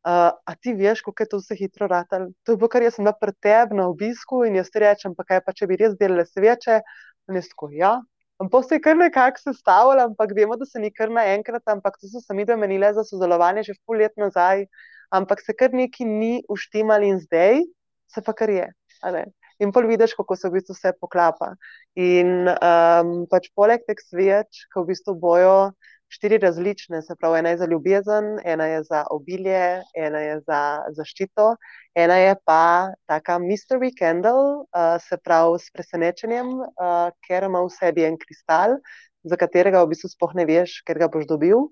Uh, 0.00 0.30
a 0.32 0.54
ti 0.56 0.72
veš, 0.72 1.02
kako 1.04 1.22
je 1.22 1.28
to 1.28 1.38
vse 1.42 1.56
hitro 1.58 1.86
ratalo? 1.90 2.30
To 2.48 2.54
je 2.54 2.60
bilo, 2.60 2.70
kar 2.72 2.82
jaz 2.82 2.96
sem 2.96 3.04
bila 3.04 3.12
pred 3.20 3.36
tebi 3.44 3.76
na 3.76 3.88
obisku 3.90 4.46
in 4.48 4.56
jaz 4.56 4.70
ti 4.72 4.80
rečem, 4.80 5.12
pa 5.16 5.26
kaj 5.28 5.42
pa 5.44 5.52
če 5.52 5.68
bi 5.68 5.76
res 5.80 5.98
delala 6.00 6.24
sveče. 6.24 6.80
In 7.28 7.36
jaz 7.36 7.50
tako, 7.52 7.68
ja, 7.76 7.98
Pa 8.48 8.62
se 8.62 8.74
je 8.74 8.80
kar 8.80 8.96
nekako 8.96 9.38
sestavljalo, 9.38 10.02
ampak 10.08 10.30
vemo, 10.36 10.56
da 10.56 10.64
se 10.64 10.80
ni 10.80 10.88
kar 10.92 11.10
naenkrat, 11.12 11.62
ampak 11.68 11.98
to 12.00 12.08
so 12.08 12.20
se 12.24 12.34
mi 12.34 12.46
domenile 12.48 12.92
za 12.96 13.04
sodelovanje 13.04 13.62
že 13.68 13.74
pol 13.86 14.00
let 14.00 14.16
nazaj, 14.16 14.64
ampak 15.10 15.42
se 15.44 15.52
kar 15.52 15.74
neki 15.76 16.04
ni 16.04 16.40
uštimali 16.48 17.08
in 17.08 17.20
zdaj 17.20 17.60
se 18.08 18.22
pa 18.24 18.32
kar 18.32 18.50
je. 18.50 18.70
In 19.60 19.72
pol 19.76 19.86
vidiš, 19.90 20.14
kako 20.16 20.36
se 20.36 20.48
v 20.48 20.56
bistvu 20.58 20.76
vse 20.76 20.94
poklapa. 21.00 21.54
In 22.00 22.48
um, 22.48 23.14
pač 23.30 23.50
poleg 23.54 23.84
teh 23.88 23.98
sveč, 24.00 24.64
ki 24.72 24.80
v 24.80 24.88
bistvu 24.92 25.16
bojo 25.20 25.72
štiri 26.10 26.40
različne, 26.42 27.02
se 27.02 27.14
pravi, 27.14 27.38
ena 27.38 27.52
je 27.52 27.58
za 27.60 27.66
ljubezen, 27.70 28.30
ena 28.44 28.66
je 28.66 28.82
za 28.82 29.04
obilje, 29.14 29.82
ena 29.94 30.20
je 30.24 30.40
za 30.46 30.60
zaščito, 30.96 31.52
ena 31.94 32.16
je 32.18 32.34
pa 32.44 32.90
taka 33.06 33.38
mystery 33.38 33.92
candle, 33.98 34.64
uh, 34.74 34.96
se 34.98 35.20
pravi, 35.22 35.60
s 35.62 35.70
presenečenjem, 35.70 36.50
uh, 36.64 37.12
ker 37.28 37.46
ima 37.46 37.62
v 37.62 37.70
sebi 37.76 38.08
en 38.08 38.18
kristal, 38.18 38.80
za 39.24 39.36
katerega 39.36 39.82
v 39.84 39.92
bistvu 39.92 40.10
spoh 40.12 40.34
ne 40.34 40.46
veš, 40.48 40.80
ker 40.86 41.00
ga 41.00 41.08
boš 41.12 41.26
dobil. 41.30 41.68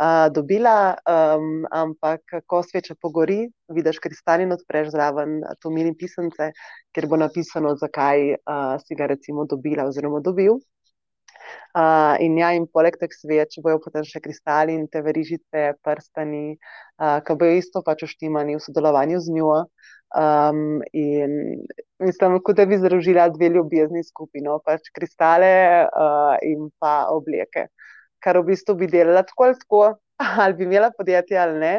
Uh, 0.00 0.30
dobila, 0.32 0.96
um, 1.04 1.66
ampak 1.74 2.22
ko 2.46 2.62
sveča 2.62 2.94
pogori, 2.94 3.50
vidiš 3.68 3.98
kristal 3.98 4.40
in 4.40 4.54
odpreš 4.54 4.92
zraven 4.94 5.40
to 5.60 5.72
mini 5.74 5.92
pisance, 5.98 6.52
kjer 6.94 7.06
bo 7.10 7.18
napisano, 7.18 7.74
zakaj 7.76 8.36
uh, 8.38 8.78
si 8.86 8.94
ga 8.94 9.10
recimo 9.10 9.44
dobila 9.50 9.88
oziroma 9.90 10.22
dobil. 10.22 10.60
Uh, 11.74 12.16
in 12.22 12.38
ja, 12.38 12.52
in 12.54 12.66
poleg 12.70 12.96
teh 12.98 13.12
sveč 13.14 13.58
bojo 13.62 13.80
potem 13.82 14.06
še 14.06 14.22
kristali 14.22 14.74
in 14.78 14.86
te 14.90 15.02
verižice, 15.02 15.74
prstani, 15.84 16.56
uh, 17.02 17.18
ki 17.26 17.36
bojo 17.38 17.58
isto 17.58 17.82
pač 17.86 18.06
oštimani 18.06 18.56
v 18.58 18.64
sodelovanju 18.64 19.20
z 19.26 19.36
njo. 19.36 19.54
Um, 20.10 20.82
in 20.92 21.62
mislim, 22.02 22.40
kot 22.42 22.56
da 22.58 22.66
bi 22.66 22.78
združila 22.78 23.28
dve 23.30 23.48
ljubezni 23.54 24.02
skupino, 24.04 24.58
pač 24.66 24.90
kristale 24.94 25.52
uh, 25.86 26.34
in 26.42 26.66
pa 26.82 27.06
obleke. 27.14 27.68
Kar 28.18 28.40
v 28.40 28.50
bistvu 28.50 28.74
bi 28.80 28.88
delala 28.90 29.22
tako 29.22 29.46
ali 29.46 29.58
tako, 29.60 29.82
ali 30.42 30.58
bi 30.58 30.66
imela 30.66 30.90
podjetje 30.96 31.38
ali 31.38 31.58
ne. 31.62 31.74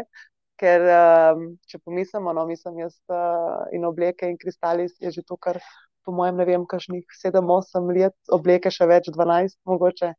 Ker, 0.61 0.83
um, 0.85 1.45
če 1.67 1.79
pomislimo, 1.81 2.31
no, 2.37 2.45
mislim, 2.45 2.83
jaz 2.85 2.95
uh, 3.09 3.65
in 3.73 3.85
obleke 3.85 4.29
in 4.29 4.37
kristali 4.37 4.85
je 5.01 5.11
že 5.11 5.23
to, 5.27 5.35
kar 5.35 5.57
po 6.05 6.13
mojem, 6.13 6.37
ne 6.37 6.45
vem, 6.45 6.65
kakšnih 6.65 7.05
7-8 7.17 7.89
let, 7.97 8.15
obleke 8.29 8.71
še 8.73 8.87
več, 8.89 9.09
12 9.13 9.57
mogoče. 9.69 10.13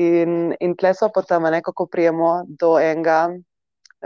In, 0.00 0.52
in 0.60 0.76
tle 0.76 0.92
so 0.94 1.08
potem 1.12 1.48
nekako 1.52 1.88
prijemo 1.92 2.44
do 2.60 2.76
enega, 2.80 3.26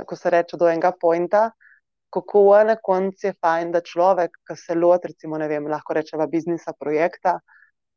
ko 0.06 0.16
se 0.16 0.30
reče, 0.30 0.58
do 0.58 0.70
enega 0.70 0.92
pointa, 0.94 1.50
kako 2.10 2.42
na 2.66 2.76
koncu 2.76 3.26
je 3.26 3.34
fajn, 3.40 3.72
da 3.72 3.80
človek, 3.80 4.36
ki 4.48 4.56
se 4.56 4.74
loti, 4.74 5.12
recimo, 5.12 5.38
vem, 5.38 5.66
lahko 5.70 5.94
rečeva 5.94 6.26
biznisa, 6.26 6.72
projekta, 6.78 7.38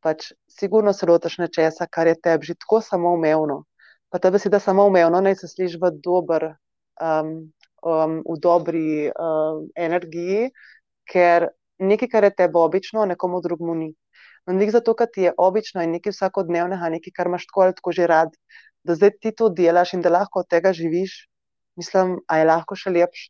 pač 0.03 0.31
sigurno 0.49 0.93
se 0.93 1.05
lotiš 1.05 1.37
nečesa, 1.41 1.87
kar 1.87 2.07
je 2.07 2.15
tebi 2.21 2.45
že 2.45 2.55
tako 2.55 2.81
samoumevno. 2.81 3.63
Pa 4.09 4.19
tebe 4.19 4.39
si 4.39 4.49
da 4.49 4.59
samoumevno, 4.59 5.21
naj 5.21 5.35
se 5.41 5.47
sliši 5.47 5.81
v 5.81 5.91
dober. 6.03 6.53
Um, 7.01 7.51
Um, 7.83 8.21
v 8.23 8.39
dobri 8.39 9.11
um, 9.11 9.65
energiji, 9.75 10.53
ker 11.03 11.49
nekaj, 11.83 12.09
kar 12.13 12.23
je 12.23 12.29
tebi 12.31 12.55
obično, 12.55 13.03
nekomu 13.05 13.41
drugemu 13.43 13.75
ni. 13.75 13.89
No, 14.47 14.55
nek 14.55 14.71
zato, 14.71 14.93
ker 14.95 15.09
ti 15.11 15.25
je 15.25 15.33
obično 15.35 15.83
in 15.83 15.91
nekaj 15.97 16.15
vsakodnevnega, 16.15 16.89
nekaj, 16.95 17.11
kar 17.11 17.27
imaš 17.27 17.43
tako 17.49 17.65
ali 17.65 17.75
tako 17.75 17.91
že 17.97 18.07
rad, 18.07 18.31
da 18.87 18.95
zdaj 18.95 19.11
ti 19.19 19.33
to 19.35 19.49
delaš 19.51 19.93
in 19.97 20.03
da 20.05 20.13
lahko 20.15 20.45
od 20.45 20.47
tega 20.47 20.71
živiš, 20.71 21.17
mislim, 21.75 22.21
a 22.27 22.39
je 22.39 22.47
lahko 22.47 22.79
še 22.79 22.95
lepš. 22.95 23.27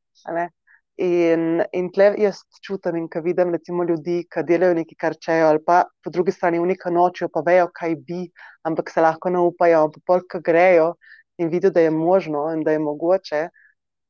In, 1.01 1.63
in 1.73 1.87
tle 1.89 2.11
jaz 2.21 2.43
čutim 2.61 2.99
in 2.99 3.07
ko 3.09 3.23
vidim 3.25 3.49
recimo, 3.55 3.83
ljudi, 3.83 4.19
ki 4.29 4.43
delajo 4.45 4.75
nekaj, 4.77 4.97
kar 4.99 5.15
čejo, 5.17 5.47
ali 5.49 5.61
pa 5.65 5.83
po 6.03 6.11
drugi 6.13 6.31
strani 6.31 6.59
v 6.61 6.69
neki 6.69 6.91
noči, 6.93 7.29
pa 7.33 7.41
vejo, 7.45 7.71
kaj 7.73 7.95
bi, 8.07 8.27
ampak 8.63 8.91
se 8.93 9.01
lahko 9.01 9.31
ne 9.33 9.41
upajo, 9.41 9.87
pa 9.95 10.03
polk 10.05 10.37
grejo 10.45 10.93
in 11.41 11.49
vidijo, 11.49 11.73
da 11.73 11.81
je 11.81 11.89
možno 11.91 12.45
in 12.53 12.61
da 12.63 12.77
je 12.77 12.83
mogoče, 12.83 13.47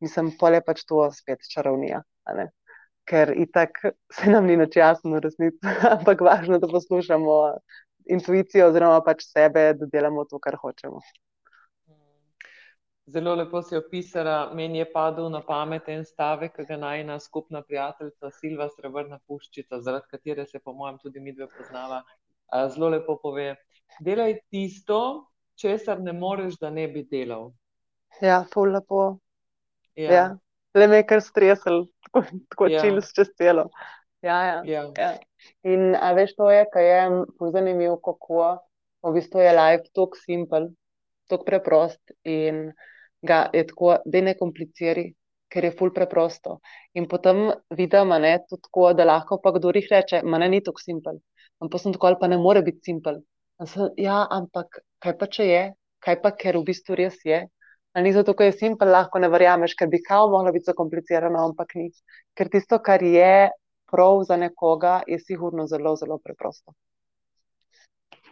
mislim, 0.03 0.33
pole 0.39 0.59
pač 0.65 0.83
to 0.83 1.07
spet 1.15 1.47
čarovnija 1.53 2.03
ker 3.05 3.33
itak 3.35 3.79
se 4.15 4.31
nam 4.31 4.47
ni 4.47 4.55
več 4.59 4.77
jasno 4.79 5.19
resnici, 5.23 5.59
ampak 5.95 6.23
važno, 6.23 6.59
da 6.59 6.69
poslušamo 6.71 7.37
intuicijo 8.15 8.69
oziroma 8.71 9.03
pač 9.05 9.25
sebe, 9.27 9.71
da 9.79 9.89
delamo 9.91 10.25
to, 10.29 10.39
kar 10.43 10.57
hočemo. 10.59 11.03
Zelo 13.05 13.35
lepo 13.35 13.61
si 13.61 13.75
opisala, 13.75 14.53
meni 14.55 14.79
je 14.79 14.85
padel 14.91 15.29
na 15.29 15.41
pamet 15.43 15.89
en 15.91 16.05
stavek, 16.07 16.53
ki 16.55 16.65
ga 16.69 16.77
najna 16.79 17.17
skupna 17.19 17.61
prijateljica 17.61 18.31
Silva 18.31 18.69
Srebrna 18.71 19.19
Puščica, 19.27 19.81
zaradi 19.83 20.07
katere 20.11 20.45
se 20.47 20.59
po 20.59 20.73
mojem 20.73 21.01
tudi 21.01 21.19
mi 21.19 21.33
dve 21.35 21.49
poznava, 21.57 22.03
zelo 22.71 22.93
lepo 22.95 23.17
pove. 23.19 23.49
Delaj 23.99 24.37
tisto, 24.49 25.01
česar 25.59 25.99
ne 25.99 26.13
moreš, 26.13 26.55
da 26.61 26.71
ne 26.71 26.87
bi 26.87 27.03
delal. 27.11 27.51
Ja, 28.21 28.45
ful 28.53 28.71
lepo. 28.71 29.03
Ja. 29.99 30.13
Ja 30.13 30.25
le 30.73 30.87
me 30.87 31.01
je 31.01 31.07
kar 31.07 31.21
stresel, 31.21 31.85
tako, 32.05 32.23
tako. 32.49 32.67
Ja. 32.71 32.81
čil 32.81 33.01
čez 33.15 33.31
celo. 33.37 33.69
Ja, 34.21 34.37
ja. 34.45 34.61
Ja. 34.65 34.83
ja. 34.97 35.11
In 35.67 35.95
a 35.95 36.13
veš, 36.17 36.35
to 36.37 36.49
je, 36.51 36.63
kaj 36.73 36.87
je 36.89 37.01
zanimivo, 37.53 37.97
kako 38.01 38.43
v 39.03 39.13
bistvu 39.17 39.43
je 39.43 39.53
life 39.57 39.91
tako 39.93 40.19
simpel, 40.19 40.69
tako 41.29 41.45
preprost 41.49 42.15
in 42.23 42.71
ga 43.27 43.49
je 43.53 43.65
tako, 43.67 43.97
da 44.05 44.21
ne 44.21 44.33
kompliciri, 44.39 45.05
ker 45.53 45.67
je 45.67 45.73
ful 45.77 45.93
preprosto. 45.95 46.59
In 46.97 47.07
potem 47.07 47.45
vidimo, 47.77 48.19
da 48.19 48.33
je 48.33 48.41
tako, 48.49 48.91
da 48.93 49.05
lahko 49.05 49.39
pa 49.43 49.53
kdo 49.57 49.71
jih 49.75 49.87
reče, 49.91 50.21
ma 50.23 50.41
ne 50.41 50.49
ni 50.49 50.61
tako 50.63 50.81
simpel. 50.81 51.19
Ampak 51.63 51.81
sem 51.81 51.93
tako 51.95 52.11
ali 52.11 52.19
pa 52.19 52.27
ne 52.27 52.37
more 52.37 52.61
biti 52.61 52.91
simpel. 52.91 53.21
Ja, 53.97 54.23
ampak 54.31 54.81
kaj 55.03 55.17
pa 55.19 55.27
če 55.35 55.47
je, 55.47 55.63
kaj 56.03 56.21
pa 56.21 56.31
ker 56.35 56.57
v 56.59 56.67
bistvu 56.69 56.97
res 56.99 57.19
je. 57.25 57.43
Ali 57.93 58.09
ni 58.09 58.13
zato, 58.15 58.33
ker 58.33 58.49
je 58.49 58.57
simpel, 58.57 58.89
lahko 58.89 59.21
ne 59.21 59.29
verjameš, 59.29 59.75
ker 59.77 59.87
bi 59.87 60.01
kao 60.01 60.25
moglo 60.31 60.51
biti 60.51 60.71
zakomplicirano, 60.71 61.43
ampak 61.49 61.75
ni. 61.77 61.91
Ker 62.33 62.49
tisto, 62.49 62.79
kar 62.81 63.03
je 63.05 63.51
prav 63.91 64.23
za 64.27 64.37
nekoga, 64.41 65.03
je 65.07 65.19
sigurno 65.21 65.67
zelo, 65.69 65.93
zelo 65.95 66.17
preprosto. 66.17 66.73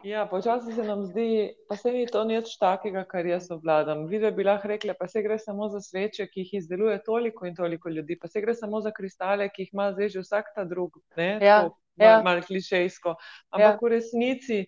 Ja, 0.04 0.26
počasi 0.26 0.74
se 0.74 0.84
nam 0.84 1.04
zdi, 1.06 1.54
pa 1.70 1.76
se 1.76 1.91
ni 1.91 2.06
to 2.10 2.24
nič 2.26 2.56
takega, 2.58 3.04
kar 3.06 3.26
jaz 3.26 3.52
obvladam. 3.54 4.08
Vidve 4.10 4.32
bi 4.32 4.43
lahko 4.43 4.72
rekla, 4.72 4.95
pa 4.97 5.08
se 5.08 5.22
gre 5.22 5.38
samo 5.39 5.68
za 5.70 5.82
sveče, 5.82 6.26
ki 6.28 6.41
jih 6.41 6.54
izdeluje 6.62 6.97
toliko 7.06 7.45
in 7.45 7.56
toliko 7.56 7.89
ljudi, 7.89 8.18
pa 8.22 8.28
se 8.28 8.41
gre 8.41 8.56
samo 8.56 8.82
za 8.82 8.91
kristale, 8.91 9.49
ki 9.49 9.68
jih 9.68 9.74
ima 9.74 9.91
zdaj 9.93 10.10
že 10.10 10.24
vsak 10.26 10.52
ta 10.56 10.66
drug, 10.66 10.97
ne, 11.18 11.30
ja, 11.41 11.60
ja. 11.62 11.70
malo 11.97 12.24
mal 12.24 12.41
klišejsko. 12.41 13.16
Ampak 13.49 13.78
ja. 13.78 13.78
v 13.82 13.93
resnici 13.93 14.60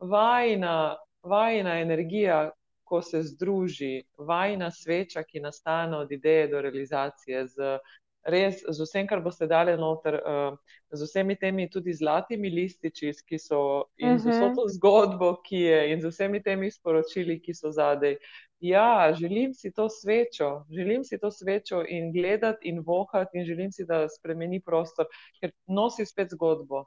vajna, 0.00 0.96
vajna 1.22 1.78
energija, 1.80 2.50
ko 2.84 3.00
se 3.02 3.22
združi 3.22 4.02
vajna 4.18 4.70
sveča, 4.70 5.22
ki 5.22 5.40
nastane 5.40 5.96
od 5.96 6.12
ideje 6.12 6.48
do 6.48 6.60
realizacije, 6.60 7.46
z, 7.46 7.78
res, 8.24 8.62
z 8.64 8.84
vsem, 8.84 9.06
kar 9.06 9.20
boste 9.24 9.46
dali 9.46 9.74
noter, 9.76 10.16
uh, 10.24 10.56
z 10.92 11.06
vsemi 11.06 11.36
temi 11.36 11.68
tudi 11.70 11.92
zlatimi 11.92 12.50
lističi, 12.50 13.12
ki 13.28 13.38
so 13.38 13.60
in 14.00 14.18
z 14.18 14.30
vso 14.30 14.48
mhm. 14.48 14.56
to 14.56 14.64
zgodbo, 14.76 15.30
ki 15.44 15.60
je 15.66 15.80
in 15.92 16.00
z 16.00 16.12
vsemi 16.12 16.40
temi 16.42 16.70
sporočili, 16.70 17.38
ki 17.40 17.54
so 17.54 17.72
zadej. 17.74 18.18
Ja, 18.64 19.12
želim 19.12 19.52
si 19.54 19.72
to 19.72 19.88
svečo, 19.92 20.64
želim 20.72 21.04
si 21.04 21.18
to 21.20 21.30
svečo 21.30 21.84
in 21.88 22.12
gledati 22.12 22.68
in 22.68 22.80
vohati, 22.80 23.38
in 23.38 23.44
želim 23.44 23.72
si, 23.72 23.84
da 23.84 24.08
spremeni 24.08 24.60
prostor, 24.60 25.06
ker 25.40 25.52
nosi 25.66 26.06
spet 26.06 26.32
zgodbo. 26.32 26.86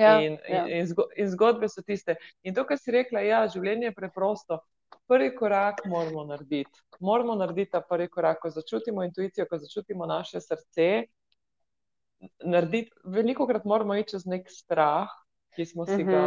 Ja, 0.00 0.20
in, 0.22 0.38
ja. 0.48 0.64
In, 0.68 0.88
in 1.16 1.28
zgodbe 1.28 1.68
so 1.68 1.82
tiste. 1.82 2.16
In 2.42 2.54
to, 2.54 2.64
kar 2.64 2.78
si 2.78 2.94
rekla, 2.94 3.20
ja, 3.20 3.44
življenje 3.52 3.90
je 3.90 3.96
preprosto 3.96 4.62
prvi 5.08 5.34
korak 5.36 5.84
moramo 5.86 6.24
narediti. 6.24 6.80
Moramo 7.00 7.34
narediti 7.34 7.70
ta 7.70 7.80
prvi 7.80 8.08
korak, 8.08 8.40
ko 8.42 8.50
začutimo 8.50 9.04
intuicijo, 9.04 9.46
ko 9.50 9.58
začutimo 9.58 10.06
naše 10.06 10.40
srce. 10.40 10.90
Narediti, 12.44 12.90
veliko 13.04 13.46
krat 13.46 13.64
moramo 13.64 13.96
iti 13.96 14.10
čez 14.16 14.26
nek 14.28 14.50
strah, 14.50 15.08
ki 15.56 15.66
smo 15.66 15.86
si 15.86 16.04
ga, 16.04 16.22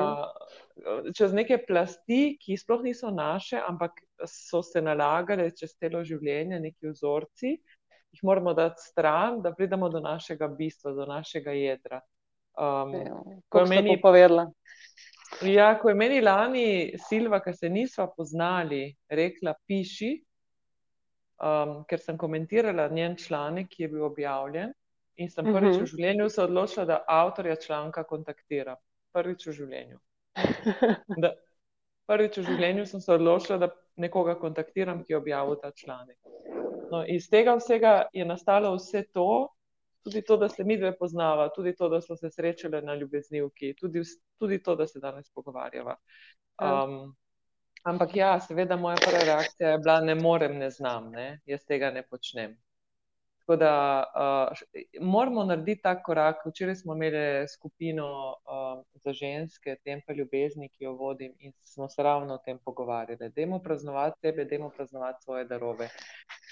mhm. 0.78 1.14
čez 1.16 1.34
neke 1.34 1.58
plasti, 1.68 2.36
ki 2.42 2.58
sploh 2.58 2.84
niso 2.84 3.12
naše, 3.12 3.62
ampak 3.68 4.02
so 4.28 4.64
se 4.64 4.82
nalagale 4.82 5.52
čez 5.56 5.78
celo 5.80 6.04
življenje, 6.04 6.60
neki 6.60 6.92
vzorci, 6.92 7.56
jih 8.14 8.24
moramo 8.24 8.54
dati 8.54 8.82
stran, 8.84 9.42
da 9.42 9.54
pridemo 9.54 9.90
do 9.90 10.02
našega 10.04 10.48
bistva, 10.48 10.94
do 10.94 11.06
našega 11.10 11.56
jedra. 11.58 12.02
Um, 12.54 12.94
Kot 13.50 13.70
meni 13.70 13.96
povedala. 14.02 14.52
Ja, 15.42 15.80
ko 15.80 15.90
je 15.90 15.96
meni 15.96 16.22
lani 16.22 16.94
Silva, 17.08 17.40
ki 17.44 17.54
se 17.54 17.70
nisva 17.70 18.08
poznali, 18.18 18.86
rekla: 19.10 19.56
Piši, 19.68 20.12
um, 21.44 21.76
ker 21.90 22.00
sem 22.00 22.18
komentirala 22.18 22.88
njen 22.92 23.18
članek, 23.18 23.70
ki 23.70 23.84
je 23.84 23.90
bil 23.90 24.06
objavljen. 24.06 24.74
In 25.16 25.30
sem 25.30 25.46
prvič 25.46 25.76
uh 25.76 25.76
-huh. 25.76 25.78
v 25.78 25.82
mhm. 25.82 25.86
življenju 25.86 26.30
se 26.30 26.42
odločila, 26.44 26.86
da 26.86 27.04
avtorja 27.08 27.56
članka 27.56 28.04
kontaktiram. 28.04 28.78
Prvič 29.14 29.48
v 29.48 29.52
življenju. 29.52 30.00
Da, 31.24 31.34
prvič 32.08 32.38
v 32.38 32.44
življenju 32.44 32.86
sem 32.86 33.02
se 33.02 33.14
odločila, 33.14 33.58
da 33.58 33.70
nekoga 33.96 34.36
kontaktiram, 34.40 35.04
ki 35.04 35.14
je 35.14 35.18
objavil 35.18 35.56
ta 35.62 35.72
članek. 35.72 36.18
No, 36.92 37.06
iz 37.08 37.30
tega 37.30 37.56
vsega 37.56 38.08
je 38.14 38.26
nastalo 38.26 38.76
vse 38.76 39.04
to, 39.14 39.50
tudi 40.04 40.22
to, 40.22 40.38
da 40.38 40.50
se 40.50 40.64
mi 40.64 40.78
dve 40.78 40.98
poznava, 40.98 41.50
tudi 41.56 41.76
to, 41.76 41.90
da 41.90 42.02
smo 42.02 42.16
se 42.16 42.30
srečali 42.32 42.82
na 42.82 42.96
ljubeznivki, 42.96 43.74
tudi, 43.80 44.02
tudi 44.40 44.64
to, 44.64 44.76
da 44.76 44.88
se 44.88 45.00
danes 45.00 45.30
pogovarjava. 45.32 45.96
Um, 46.62 47.16
ampak 47.84 48.16
ja, 48.16 48.40
seveda, 48.40 48.76
moja 48.76 48.98
prva 49.06 49.24
reakcija 49.24 49.70
je 49.70 49.78
bila: 49.78 50.02
ne 50.02 50.16
morem, 50.16 50.58
ne 50.58 50.70
znam, 50.70 51.12
ne? 51.12 51.40
jaz 51.46 51.66
tega 51.66 51.92
ne 51.92 52.04
počnem. 52.04 52.58
Tako 53.46 53.56
da 53.60 54.04
uh, 54.16 54.58
moramo 55.02 55.44
narediti 55.44 55.82
ta 55.82 56.04
korak. 56.04 56.46
Včeraj 56.46 56.76
smo 56.76 56.96
imeli 56.96 57.48
skupino 57.48 58.06
uh, 58.32 58.84
za 58.94 59.14
ženske, 59.14 59.76
tem 59.84 60.02
pa 60.08 60.14
ljubezni, 60.14 60.70
ki 60.70 60.84
jo 60.84 60.94
vodim, 60.94 61.34
in 61.40 61.52
smo 61.64 61.90
se 61.90 62.04
ravno 62.04 62.34
o 62.34 62.38
tem 62.38 62.60
pogovarjali. 62.66 63.30
Dajmo 63.36 63.60
praznovati 63.60 64.20
sebe, 64.20 64.46
dajmo 64.46 64.70
praznovati 64.70 65.24
svoje 65.24 65.46
darove. 65.46 65.90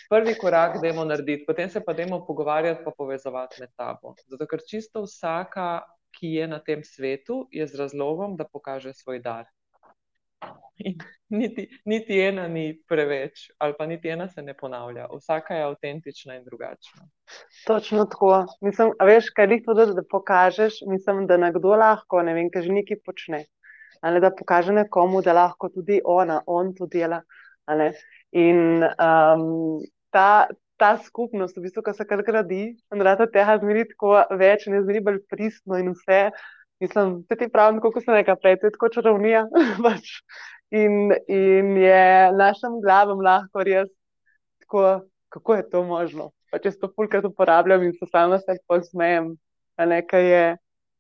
Prvi 0.10 0.36
korak 0.42 0.82
dajmo 0.82 1.06
narediti, 1.06 1.46
potem 1.48 1.70
se 1.70 1.80
pa 1.86 1.94
dajmo 1.94 2.26
pogovarjati, 2.28 2.84
pa 2.84 2.92
povezovati 2.98 3.62
med 3.62 3.72
tabo. 3.76 4.16
Zato, 4.28 4.48
ker 4.48 4.60
čisto 4.68 5.06
vsaka, 5.08 5.70
ki 6.20 6.36
je 6.36 6.48
na 6.48 6.60
tem 6.60 6.84
svetu, 6.84 7.46
je 7.52 7.68
z 7.68 7.80
razlogom, 7.80 8.36
da 8.36 8.44
pokaže 8.44 8.94
svoj 8.94 9.24
dar. 9.24 9.48
Niti, 11.30 11.68
niti 11.86 12.18
ena 12.20 12.48
ni 12.48 12.74
preveč, 12.90 13.46
ali 13.60 13.76
pa 13.78 13.86
niti 13.86 14.10
ena 14.10 14.28
se 14.28 14.42
ne 14.42 14.54
ponavlja. 14.58 15.08
Vsaka 15.16 15.56
je 15.56 15.64
avtentična 15.64 16.36
in 16.36 16.44
drugačna. 16.44 17.06
Točno 17.68 18.06
tako. 18.06 18.34
Mislim, 18.62 18.92
veš, 19.00 19.30
kaj 19.36 19.48
jih 19.54 19.64
to, 19.66 19.76
da, 19.78 20.04
pokažeš, 20.12 20.82
mislim, 20.90 21.28
da 21.28 21.38
nekdo 21.38 21.76
lahko, 21.80 22.24
ne 22.28 22.34
vem, 22.36 22.50
kaj 22.52 22.68
že 22.68 22.76
nekaj 22.76 23.00
počne. 23.06 23.46
Ali 24.02 24.20
da 24.20 24.34
pokaže 24.36 24.74
nekomu, 24.74 25.22
da 25.22 25.38
lahko 25.38 25.70
tudi 25.70 26.02
ona, 26.04 26.42
on 26.48 26.74
to 26.76 26.90
dela. 26.90 27.22
In 28.32 28.84
um, 28.84 29.80
ta, 30.12 30.48
ta 30.82 30.96
skupnost, 31.06 31.56
v 31.58 31.68
bistvu, 31.68 31.86
ki 31.86 31.94
se 31.96 32.08
kar 32.10 32.24
gradi, 32.28 32.64
da 32.90 33.16
se 33.20 33.30
tega 33.32 33.60
zmeri 33.62 33.86
tako 33.94 34.18
več, 34.40 34.66
ne 34.68 34.82
zmeri 34.82 35.04
bolj 35.06 35.22
pristno 35.30 35.80
in 35.80 35.94
vse. 35.94 36.26
Mislim, 36.82 37.22
da 37.30 37.36
ti 37.36 37.50
pravim, 37.52 37.82
kako 37.82 38.02
se 38.02 38.12
nekaj 38.12 38.36
prej, 38.42 38.58
tako 38.62 38.90
čarovnija. 38.90 39.46
Pač. 39.86 40.16
in, 40.72 41.12
in 41.28 41.78
je 41.78 42.32
našim 42.32 42.80
glavam 42.82 43.20
lahko 43.22 43.64
res 43.64 43.90
tako, 44.72 45.02
kako 45.30 45.56
je 45.56 45.70
to 45.70 45.84
možno. 45.84 46.32
Pa 46.52 46.60
če 46.60 46.72
to 46.80 46.90
pulkrat 46.96 47.26
uporabljam 47.28 47.84
in 47.84 47.94
se 47.94 48.08
samo 48.12 48.40
se 48.40 48.58
posmejem, 48.68 49.36
nekaj 49.78 50.26
je, 50.32 50.46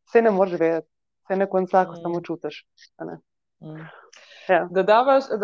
vse 0.08 0.22
ne 0.22 0.32
moreš 0.32 0.60
vedeti, 0.60 0.88
vse 1.26 1.40
na 1.40 1.48
koncu 1.50 1.78
lahko 1.78 1.98
mm. 1.98 2.02
samo 2.04 2.22
čutiš. 2.22 2.62
Mm. 3.64 3.88
Ja. 4.50 4.66
Da 4.74 4.82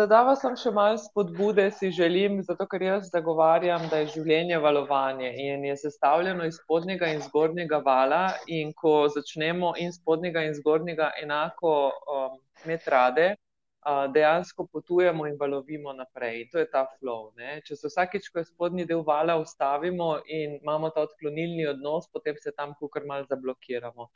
dava 0.06 0.34
sem 0.36 0.56
še 0.58 0.70
malo 0.74 0.98
spodbude, 0.98 1.68
si 1.74 1.90
želim, 1.94 2.40
zato 2.46 2.66
ker 2.70 2.82
jaz 2.82 3.10
zagovarjam, 3.12 3.84
da 3.92 4.02
je 4.02 4.12
življenje 4.16 4.58
valovanje 4.64 5.30
in 5.44 5.66
je 5.68 5.76
sestavljeno 5.84 6.46
iz 6.48 6.58
spodnjega 6.58 7.12
in 7.14 7.22
zgornjega 7.26 7.78
vala. 7.86 8.22
In 8.46 8.72
ko 8.74 8.94
začnemo 9.14 9.74
in 9.78 9.94
spodnjega 9.94 10.42
in 10.48 10.56
zgornjega 10.58 11.12
enako 11.22 11.74
um, 11.88 12.40
imeti 12.64 12.90
rade, 12.90 13.28
uh, 13.86 14.04
dejansko 14.14 14.66
potujemo 14.72 15.28
in 15.30 15.38
valovimo 15.40 15.94
naprej. 15.94 16.42
In 16.42 16.50
to 16.52 16.58
je 16.64 16.70
ta 16.74 16.84
flow. 16.96 17.30
Ne? 17.38 17.60
Če 17.66 17.78
se 17.78 17.92
vsakeč, 17.92 18.28
ko 18.32 18.42
je 18.42 18.50
spodnji 18.50 18.88
del 18.90 19.06
vala, 19.06 19.38
ustavimo 19.38 20.16
in 20.26 20.58
imamo 20.58 20.90
ta 20.90 21.06
odklonilni 21.06 21.70
odnos, 21.70 22.10
potem 22.12 22.36
se 22.42 22.52
tam 22.56 22.74
kukar 22.82 23.06
mal 23.06 23.26
zablokiramo. 23.30 24.10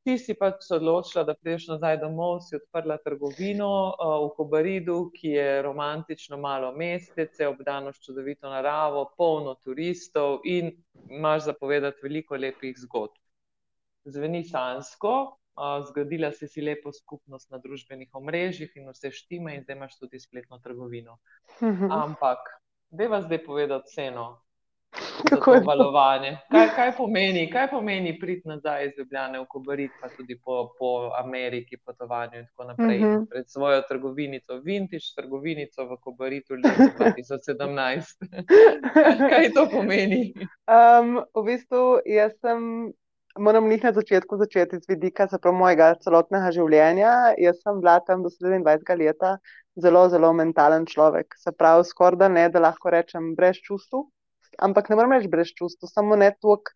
Ti 0.00 0.16
si 0.18 0.32
pač 0.34 0.62
se 0.64 0.74
odločila, 0.78 1.26
da 1.28 1.34
prideš 1.36 1.66
nazaj 1.74 1.98
domov, 2.00 2.38
si 2.40 2.56
odprla 2.56 2.96
trgovino 3.04 3.68
uh, 3.92 4.12
v 4.24 4.30
Kobaridu, 4.38 4.96
ki 5.12 5.34
je 5.34 5.48
romantično 5.66 6.38
malo 6.40 6.70
mestece, 6.72 7.44
obdano 7.48 7.92
s 7.92 8.00
čudovito 8.00 8.48
naravo, 8.48 9.04
polno 9.18 9.54
turistov 9.60 10.40
in 10.48 10.72
imaš 11.10 11.50
zapovedati 11.50 12.00
veliko 12.02 12.40
lepih 12.40 12.78
zgodb. 12.80 13.20
Zveni 14.08 14.40
sansko, 14.48 15.14
uh, 15.60 15.84
zgradila 15.90 16.32
si 16.32 16.48
si 16.48 16.64
lepo 16.64 16.92
skupnost 16.96 17.52
na 17.52 17.60
družbenih 17.60 18.08
omrežjih 18.16 18.72
in 18.80 18.88
vse 18.88 19.12
štime 19.12 19.58
in 19.58 19.68
zdaj 19.68 19.76
imaš 19.76 19.98
tudi 20.00 20.20
spletno 20.20 20.62
trgovino. 20.64 21.20
Ampak, 22.04 22.48
deva 22.88 23.20
zdaj 23.20 23.44
povedati 23.44 23.92
ceno, 24.00 24.30
Kako 25.30 25.54
je 25.54 25.60
valovanje? 25.66 26.30
Kaj, 26.50 26.68
kaj 26.76 26.92
pomeni, 26.96 27.50
pomeni 27.70 28.18
priti 28.20 28.48
nazaj 28.48 28.86
iz 28.86 28.98
Ljubljana 28.98 29.40
v 29.40 29.46
Kobarit, 29.48 29.92
pa 30.00 30.08
tudi 30.08 30.36
po, 30.44 30.72
po 30.78 31.10
Ameriki, 31.18 31.78
potovanju 31.86 32.38
in 32.38 32.46
tako 32.46 32.64
naprej. 32.64 32.98
Uh 32.98 33.04
mhm. 33.04 33.16
-huh. 33.16 33.26
Pred 33.30 33.50
svojo 33.50 33.82
trgovinico, 33.88 34.60
vintage 34.64 35.12
trgovinico 35.16 35.84
v 35.84 35.96
Kobaritu 36.00 36.54
leta 36.54 36.92
2017. 36.98 38.16
kaj 39.30 39.52
to 39.54 39.68
pomeni? 39.72 40.34
Um, 40.66 41.22
v 41.34 41.44
bistvu 41.44 42.00
jaz 42.06 42.32
sem. 42.40 42.92
Moram 43.38 43.70
jih 43.70 43.84
na 43.84 43.92
začetku 43.92 44.36
začeti 44.36 44.76
z 44.80 44.88
vidika 44.88 45.28
mojega 45.52 45.94
celotnega 45.94 46.50
življenja. 46.50 47.34
Jaz 47.38 47.62
sem 47.62 47.80
bila 47.80 48.00
tam 48.00 48.22
do 48.22 48.28
27 48.28 48.98
let, 48.98 49.38
zelo, 49.76 50.08
zelo 50.08 50.32
mentalen 50.32 50.86
človek. 50.86 51.26
Se 51.38 51.52
pravi, 51.52 51.84
skoraj 51.84 52.18
da 52.18 52.28
ne, 52.28 52.48
da 52.48 52.58
lahko 52.60 52.90
rečem, 52.90 53.34
brez 53.36 53.56
čustva 53.62 54.02
ampak 54.60 54.90
ne 54.90 54.98
morem 54.98 55.16
reči 55.16 55.30
brez 55.32 55.52
čustva, 55.56 55.88
samo 55.90 56.16
ne 56.20 56.32
toliko. 56.40 56.74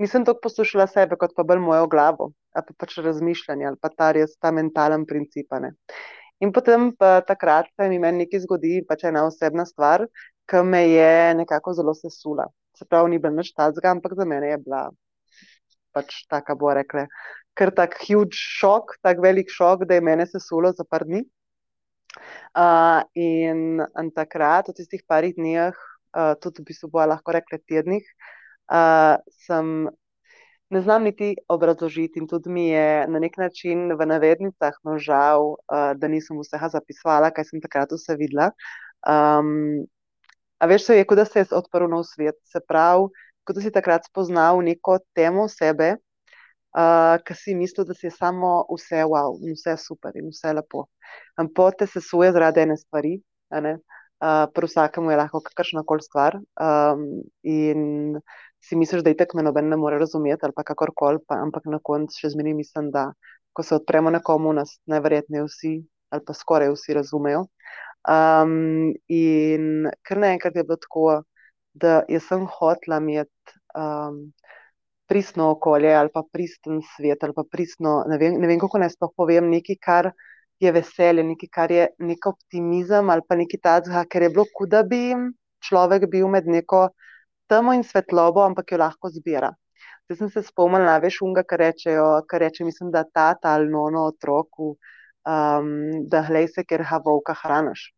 Nisem 0.00 0.24
toliko 0.24 0.46
poslušala 0.48 0.86
sebe, 0.88 1.18
kot 1.20 1.34
pa 1.36 1.44
bolj 1.44 1.60
mojo 1.60 1.86
glavo, 1.92 2.30
ali 2.56 2.64
pa 2.68 2.74
pač 2.84 2.96
razmišljanje, 3.04 3.66
ali 3.68 3.78
pa 3.80 3.90
ta 3.92 4.10
res 4.16 4.32
ta 4.40 4.50
mentalen 4.50 5.04
princip. 5.06 5.52
Ne. 5.60 5.74
In 6.42 6.50
potem 6.52 6.90
pa 6.98 7.20
takrat 7.26 7.68
se 7.76 7.88
mi 7.88 8.00
nekaj 8.00 8.42
zgodi, 8.46 8.80
pač 8.88 9.04
ena 9.10 9.26
osebna 9.28 9.66
stvar, 9.68 10.06
ki 10.48 10.62
me 10.66 10.80
je 10.88 11.34
nekako 11.38 11.76
zelo 11.78 11.94
sesula. 11.94 12.48
Se 12.78 12.88
pravi, 12.88 13.12
ni 13.12 13.20
bil 13.22 13.36
nič 13.36 13.52
tazga, 13.54 13.92
ampak 13.92 14.16
za 14.18 14.24
mene 14.26 14.48
je 14.50 14.58
bila 14.64 14.88
pač 15.92 16.24
taka, 16.32 16.56
bo 16.56 16.72
rekla, 16.72 17.04
ker 17.54 17.70
tak 17.76 17.98
huge 18.00 18.34
šok, 18.34 18.96
tak 19.04 19.20
velik 19.22 19.52
šok, 19.52 19.84
da 19.86 19.98
je 19.98 20.04
mene 20.08 20.26
sesulo 20.26 20.72
za 20.72 20.88
par 20.88 21.04
dni. 21.04 21.22
Uh, 22.56 23.00
in, 23.16 23.80
in 23.80 24.10
takrat, 24.12 24.68
v 24.68 24.76
tistih 24.76 25.04
parih 25.08 25.36
dneh, 25.36 25.76
uh, 26.16 26.34
tudi 26.40 26.62
v 26.62 26.70
bistvu 26.70 26.90
bo 26.92 27.04
lahko 27.06 27.32
rekla 27.32 27.58
tednih, 27.68 28.06
uh, 28.72 29.16
sem 29.46 29.88
ne 30.72 30.80
znam 30.80 31.04
niti 31.04 31.34
obrazložiti 31.48 32.20
in 32.20 32.28
tudi 32.28 32.50
mi 32.50 32.68
je 32.68 33.06
na 33.08 33.18
nek 33.20 33.36
način 33.36 33.92
v 33.92 34.06
navednicah 34.06 34.78
no 34.84 34.98
žal, 34.98 35.56
uh, 35.68 35.92
da 35.96 36.08
nisem 36.08 36.38
vsega 36.40 36.70
zapisala, 36.72 37.30
kaj 37.30 37.50
sem 37.50 37.60
takrat 37.60 37.92
vse 37.92 38.16
videla. 38.16 38.52
Um, 39.04 39.84
a 40.62 40.66
veš, 40.70 40.86
se 40.86 40.96
je, 40.96 41.04
kot 41.04 41.18
da 41.18 41.24
se 41.24 41.42
je 41.42 41.50
odprl 41.58 41.90
nov 41.90 42.06
svet, 42.08 42.38
se 42.48 42.60
pravi, 42.68 43.10
kot 43.44 43.56
da 43.56 43.64
si 43.64 43.74
takrat 43.74 44.08
spoznal 44.08 44.62
neko 44.64 44.96
temo 45.14 45.48
sebe, 45.50 45.96
uh, 46.76 47.18
ki 47.26 47.36
si 47.36 47.54
mislil, 47.58 47.84
da 47.88 47.94
si 47.94 48.06
je 48.06 48.14
samo 48.14 48.62
vse 48.70 49.04
wow 49.04 49.36
in 49.42 49.56
vse 49.58 49.76
super 49.76 50.16
in 50.16 50.30
vse 50.32 50.54
lepo. 50.56 50.86
Ampak 51.36 51.82
te 51.82 51.86
se 51.86 52.00
suje 52.00 52.32
zaradi 52.32 52.64
ene 52.64 52.76
stvari, 52.80 53.18
ne? 53.60 53.76
Uh, 54.22 54.46
pri 54.54 54.66
vsakemu 54.70 55.10
je 55.10 55.16
lahko 55.20 55.40
kakršna 55.40 55.82
koli 55.86 56.02
stvar. 56.02 56.38
Um, 56.56 57.22
in 57.42 58.20
si 58.62 58.76
misliš, 58.76 59.02
da 59.02 59.10
je 59.10 59.16
tako, 59.16 59.42
noben 59.42 59.68
ne 59.68 59.76
more 59.76 59.98
razumeti 59.98 60.46
ali 60.46 60.64
kakorkoli, 60.64 61.18
pa, 61.26 61.40
ampak 61.42 61.66
na 61.66 61.80
koncu 61.82 62.22
še 62.22 62.32
zmeri 62.36 62.54
mislim, 62.54 62.90
da 62.94 63.10
ko 63.52 63.62
se 63.66 63.74
odpremo 63.74 64.10
nekomu, 64.10 64.52
nas 64.56 64.78
najverjetneje 64.86 65.48
vsi 65.48 65.74
ali 66.12 66.24
pa 66.28 66.34
skoraj 66.36 66.68
vsi 66.74 66.94
razumejo. 66.98 67.46
Um, 68.08 68.92
in 69.08 69.88
kar 70.04 70.18
naenkrat 70.20 70.56
je 70.58 70.64
bilo 70.68 70.76
tako, 70.76 71.04
da 71.72 72.02
sem 72.20 72.46
hotla 72.58 73.00
imeti. 73.02 73.58
Um, 73.74 74.30
Pristno 75.12 75.50
okolje 75.52 75.90
ali 75.92 76.08
pa 76.14 76.22
pristen 76.32 76.78
svet, 76.94 77.24
ali 77.24 77.34
pa 77.36 77.42
pristno, 77.50 77.98
ne 78.08 78.16
vem, 78.16 78.38
ne 78.40 78.48
vem 78.48 78.60
kako 78.60 78.78
naj 78.80 78.94
sploh 78.94 79.10
povem, 79.16 79.50
nekaj, 79.52 79.76
kar 79.84 80.08
je 80.62 80.72
veselje, 80.72 81.24
nekaj, 81.26 81.50
kar 81.52 81.72
je 81.74 81.86
nek 81.98 82.26
optimizem 82.30 83.10
ali 83.10 83.24
pa 83.28 83.38
nekaj 83.38 83.60
takega, 83.62 84.04
ker 84.10 84.26
je 84.26 84.30
bilo, 84.34 84.46
kot 84.54 84.70
da 84.70 84.82
bi 84.86 85.02
človek 85.66 86.06
bil 86.10 86.28
med 86.30 86.46
neko 86.46 86.88
temo 87.50 87.74
in 87.76 87.82
svetlobo, 87.86 88.44
ampak 88.46 88.72
jo 88.72 88.78
lahko 88.82 89.10
zbira. 89.10 89.52
Zdaj 90.06 90.18
sem 90.18 90.30
se 90.30 90.42
spomnila, 90.46 90.98
veš, 91.02 91.20
unga, 91.26 91.44
kar 91.46 91.60
rečejo, 91.62 92.06
kar 92.28 92.42
reče, 92.46 92.64
mislim, 92.64 92.90
da 92.94 93.04
ta 93.04 93.34
ali 93.54 93.70
nono 93.70 94.06
otroku, 94.10 94.76
um, 95.26 95.74
da 96.10 96.24
glej 96.28 96.48
se, 96.54 96.64
ker 96.64 96.86
ha 96.90 97.02
volka 97.04 97.34
hraniš 97.42 97.90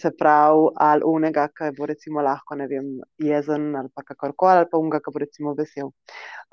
se 0.00 0.10
pravi, 0.18 0.68
ali 0.76 1.02
unega, 1.04 1.48
ki 1.48 1.72
bo 1.78 1.86
recimo 1.86 2.22
lahko, 2.22 2.54
vem, 2.70 3.00
jezen 3.18 3.74
ali 3.76 3.88
pa 3.94 4.02
kakorkoli, 4.02 4.60
ali 4.60 4.68
pa 4.70 4.78
unega, 4.78 5.00
ki 5.00 5.12
bo 5.12 5.18
recimo 5.18 5.54
vesel. 5.58 5.90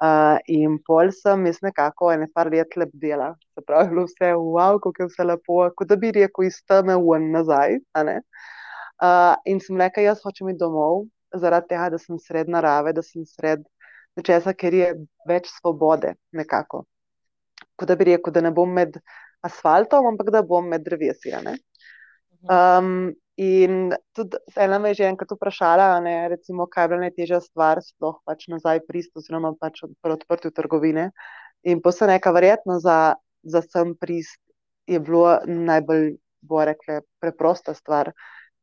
Uh, 0.01 0.37
in 0.47 0.79
pol 0.87 1.11
sem 1.13 1.45
jaz 1.45 1.59
nekako 1.61 2.11
ene 2.13 2.27
par 2.33 2.49
let 2.49 2.75
lep 2.75 2.89
dela, 2.93 3.35
se 3.53 3.61
pravi, 3.61 3.89
bilo 3.89 4.05
vse 4.07 4.33
wow, 4.33 4.79
kako 4.81 5.03
je 5.03 5.09
vse 5.11 5.27
lepo, 5.29 5.59
kot 5.77 5.87
da 5.87 5.95
bi 5.95 6.11
rekel 6.11 6.47
iz 6.47 6.57
teme 6.65 6.95
ven 6.97 7.29
nazaj. 7.31 7.77
Uh, 7.93 9.35
in 9.45 9.59
sem 9.61 9.77
rekel, 9.77 10.07
jaz 10.09 10.23
hočem 10.23 10.49
iti 10.49 10.61
domov, 10.63 11.05
zaradi 11.37 11.69
tega, 11.69 11.91
da 11.93 11.99
sem 12.01 12.17
sred 12.17 12.49
narave, 12.49 12.93
da 12.97 13.03
sem 13.05 13.25
sred 13.29 13.61
nečesa, 14.17 14.53
ker 14.57 14.73
je 14.73 14.89
več 15.29 15.51
svobode 15.53 16.15
nekako. 16.33 16.85
Kot 17.77 17.89
da 17.89 17.97
bi 17.99 18.09
rekel, 18.09 18.33
da 18.33 18.41
ne 18.41 18.51
bom 18.53 18.73
med 18.73 18.97
asfaltom, 19.45 20.07
ampak 20.13 20.33
da 20.33 20.41
bom 20.41 20.65
med 20.69 20.81
drevesi. 20.85 21.33
Um, 22.43 23.13
in 23.35 23.93
tudi 24.13 24.37
ena 24.55 24.77
me 24.79 24.91
je 24.91 25.01
že 25.01 25.09
enkrat 25.09 25.31
vprašala, 25.31 25.99
ne, 26.03 26.27
recimo, 26.29 26.67
kaj 26.67 26.83
je 26.83 26.89
bila 26.91 27.01
najtežja 27.07 27.39
stvar, 27.41 27.81
sploh 27.81 28.19
pač 28.27 28.47
nazaj 28.51 28.83
prist, 28.87 29.15
oziroma 29.15 29.53
pač 29.59 29.81
pri 30.01 30.17
odprtju 30.17 30.51
trgovine. 30.51 31.09
In 31.63 31.81
posebej 31.81 32.17
neka 32.17 32.31
verjetno 32.35 32.79
za, 32.83 33.15
za 33.43 33.61
sem 33.63 33.95
prist 33.95 34.39
je 34.87 34.99
bilo 34.99 35.39
najbolj, 35.47 36.17
bo 36.43 36.59
rekla, 36.67 36.99
preprosta 37.23 37.73
stvar, 37.73 38.11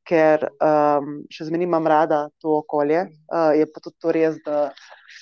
ker 0.04 0.44
um, 0.60 1.22
še 1.32 1.46
zmeraj 1.48 1.66
imam 1.66 1.86
rada 1.88 2.20
to 2.42 2.60
okolje. 2.60 3.06
Uh, 3.32 3.56
je 3.56 3.66
pa 3.72 3.80
tudi 3.80 3.96
to 4.02 4.12
res, 4.12 4.36
da 4.44 4.70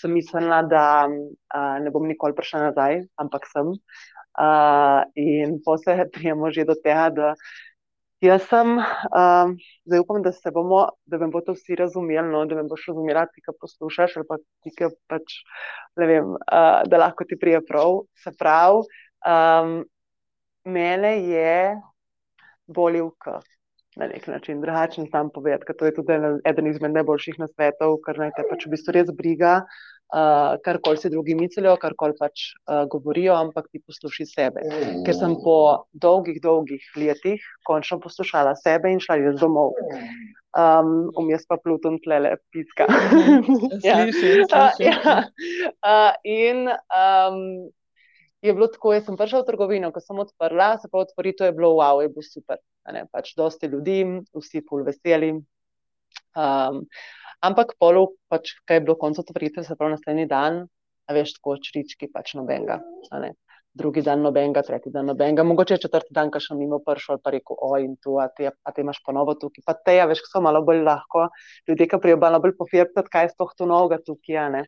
sem 0.00 0.12
mislila, 0.14 0.62
da 0.66 0.84
uh, 1.06 1.76
ne 1.82 1.94
bom 1.94 2.06
nikoli 2.08 2.34
prišla 2.34 2.68
nazaj, 2.70 3.04
ampak 3.22 3.46
sem. 3.52 3.70
Uh, 4.38 5.02
in 5.18 5.58
posebej 5.62 6.10
prijemo 6.14 6.50
že 6.54 6.66
do 6.66 6.74
tega, 6.78 7.08
da 7.14 7.32
jaz 8.20 8.46
sem, 8.50 8.78
um, 8.78 9.52
zdaj 9.86 10.00
upam, 10.02 10.22
da 10.22 10.32
se 10.32 10.50
bomo, 10.54 10.80
da 11.06 11.18
me 11.18 11.28
bodo 11.32 11.54
vsi 11.56 11.76
razumeli, 11.78 12.28
no, 12.32 12.44
da 12.46 12.56
me 12.58 12.64
boš 12.68 12.88
razumela, 12.90 13.26
ti, 13.32 13.42
ki 13.44 13.54
poslušaš, 13.60 14.16
ali 14.16 14.28
pa 14.28 14.38
ti, 14.38 14.72
ki 14.74 14.90
pač, 15.10 15.38
ne 16.00 16.08
vem, 16.10 16.32
uh, 16.38 16.80
da 16.90 17.04
lahko 17.04 17.26
ti 17.28 17.38
prije 17.40 17.62
prav. 17.68 18.02
Se 18.24 18.32
pravi, 18.38 18.82
um, 19.26 19.78
mene 20.64 21.14
je 21.28 21.54
bolil 22.66 23.12
k. 23.22 23.38
Na 23.98 24.06
nek 24.06 24.28
način 24.30 24.60
drugačen 24.62 25.08
znam 25.10 25.30
povedati, 25.34 25.64
ker 25.66 25.74
to 25.74 25.86
je 25.88 25.94
tudi 25.96 26.14
eden 26.46 26.68
izmed 26.70 26.92
najboljših 26.94 27.40
nasvetov, 27.40 27.96
kar 28.04 28.20
naj 28.20 28.30
te 28.36 28.44
pač 28.46 28.66
v 28.66 28.70
bistvu 28.76 28.94
res 28.94 29.08
briga, 29.10 29.54
uh, 29.64 29.97
kar 30.64 30.78
koli 30.84 30.96
si 30.96 31.10
drugi 31.10 31.34
mislijo, 31.36 31.76
kar 31.76 31.92
koli 31.96 32.16
pač 32.18 32.54
uh, 32.54 32.86
govorijo, 32.88 33.34
ampak 33.36 33.68
ti 33.72 33.80
posluši 33.84 34.26
sebe. 34.26 34.64
Ker 35.04 35.14
sem 35.14 35.36
po 35.44 35.84
dolgih, 35.92 36.40
dolgih 36.42 36.84
letih 36.96 37.44
končno 37.68 38.00
poslušala 38.00 38.54
sebe 38.56 38.92
in 38.92 39.02
šla 39.04 39.18
jaz 39.20 39.40
domov. 39.40 39.76
Um, 40.56 41.10
Vmes 41.12 41.44
pa 41.46 41.58
Pluton 41.60 41.98
tlele 42.00 42.38
piska. 42.54 42.88
ja. 43.86 44.00
Sliši, 44.08 44.46
sliši. 44.48 44.48
Uh, 44.48 44.80
ja. 44.88 45.18
uh, 45.84 46.14
in 46.24 46.64
um, 46.72 47.68
je 48.40 48.54
bilo 48.54 48.70
tako, 48.72 48.94
jaz 48.96 49.04
sem 49.04 49.18
prišla 49.18 49.42
v 49.42 49.50
trgovino, 49.50 49.92
ko 49.92 50.00
sem 50.00 50.18
odprla, 50.24 50.76
se 50.80 50.88
pa 50.88 51.02
otvoritev 51.04 51.50
je 51.50 51.56
bilo 51.58 51.74
wow, 51.76 52.00
je 52.02 52.08
bilo 52.08 52.24
super. 52.24 52.60
Pač 53.12 53.34
dosti 53.36 53.68
ljudi, 53.68 54.00
vsi 54.32 54.64
pol 54.64 54.86
veseli. 54.86 55.34
Um, 56.38 56.84
ampak 57.44 57.74
polo, 57.82 58.12
pač, 58.30 58.54
kaj 58.68 58.80
je 58.80 58.86
bilo 58.86 58.96
konec 59.00 59.20
otvoritve, 59.24 59.66
se 59.66 59.76
pravi 59.78 59.96
naslednji 59.96 60.28
dan, 60.30 60.64
veš, 61.10 61.36
tako 61.38 61.58
črički, 61.64 62.10
pač 62.14 62.34
nobenega. 62.38 62.80
Drugi 63.78 64.02
dan 64.02 64.24
nobenega, 64.24 64.62
tretji 64.66 64.90
dan 64.94 65.06
nobenega, 65.10 65.44
mogoče 65.46 65.76
je 65.76 65.84
četrti 65.86 66.14
dan, 66.16 66.32
ki 66.34 66.40
še 66.42 66.56
mimo 66.58 66.80
prišel, 66.84 67.20
pa 67.22 67.34
rekel, 67.34 67.58
oj, 67.62 67.84
in 67.84 67.94
tu, 68.02 68.16
a 68.22 68.26
ti, 68.32 68.48
a 68.48 68.74
ti 68.74 68.82
imaš 68.82 69.02
ponovo 69.06 69.36
tukaj. 69.38 69.62
Pa 69.66 69.76
te, 69.76 69.98
ja, 69.98 70.08
veš, 70.10 70.24
so 70.30 70.42
malo 70.44 70.64
bolj 70.66 70.82
lahko, 70.86 71.28
ljudje, 71.68 71.90
ki 71.92 72.00
prijo 72.02 72.18
malo 72.22 72.40
bolj 72.42 72.56
pofirtati, 72.58 73.12
kaj 73.12 73.28
je 73.28 73.34
sploh 73.36 73.54
tu 73.58 73.68
novega 73.70 74.00
tukaj, 74.02 74.42
a 74.46 74.48
ne. 74.56 74.64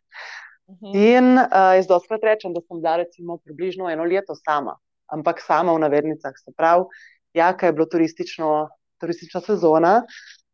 -hmm. 0.71 0.95
In 0.95 1.39
uh, 1.39 1.75
jaz 1.77 1.87
doskrat 1.87 2.25
rečem, 2.25 2.55
da 2.55 2.61
sem 2.61 2.81
bila 2.81 2.97
recimo 3.03 3.39
približno 3.45 3.91
eno 3.91 4.05
leto 4.05 4.35
sama, 4.35 4.77
ampak 5.13 5.41
sama 5.41 5.75
v 5.75 5.83
navednicah. 5.87 6.35
Se 6.39 6.53
pravi, 6.57 6.87
ja, 7.35 7.53
kaj 7.57 7.69
je 7.69 7.77
bilo 7.79 7.87
turistično, 7.91 8.69
turistična 9.01 9.41
sezona, 9.41 9.95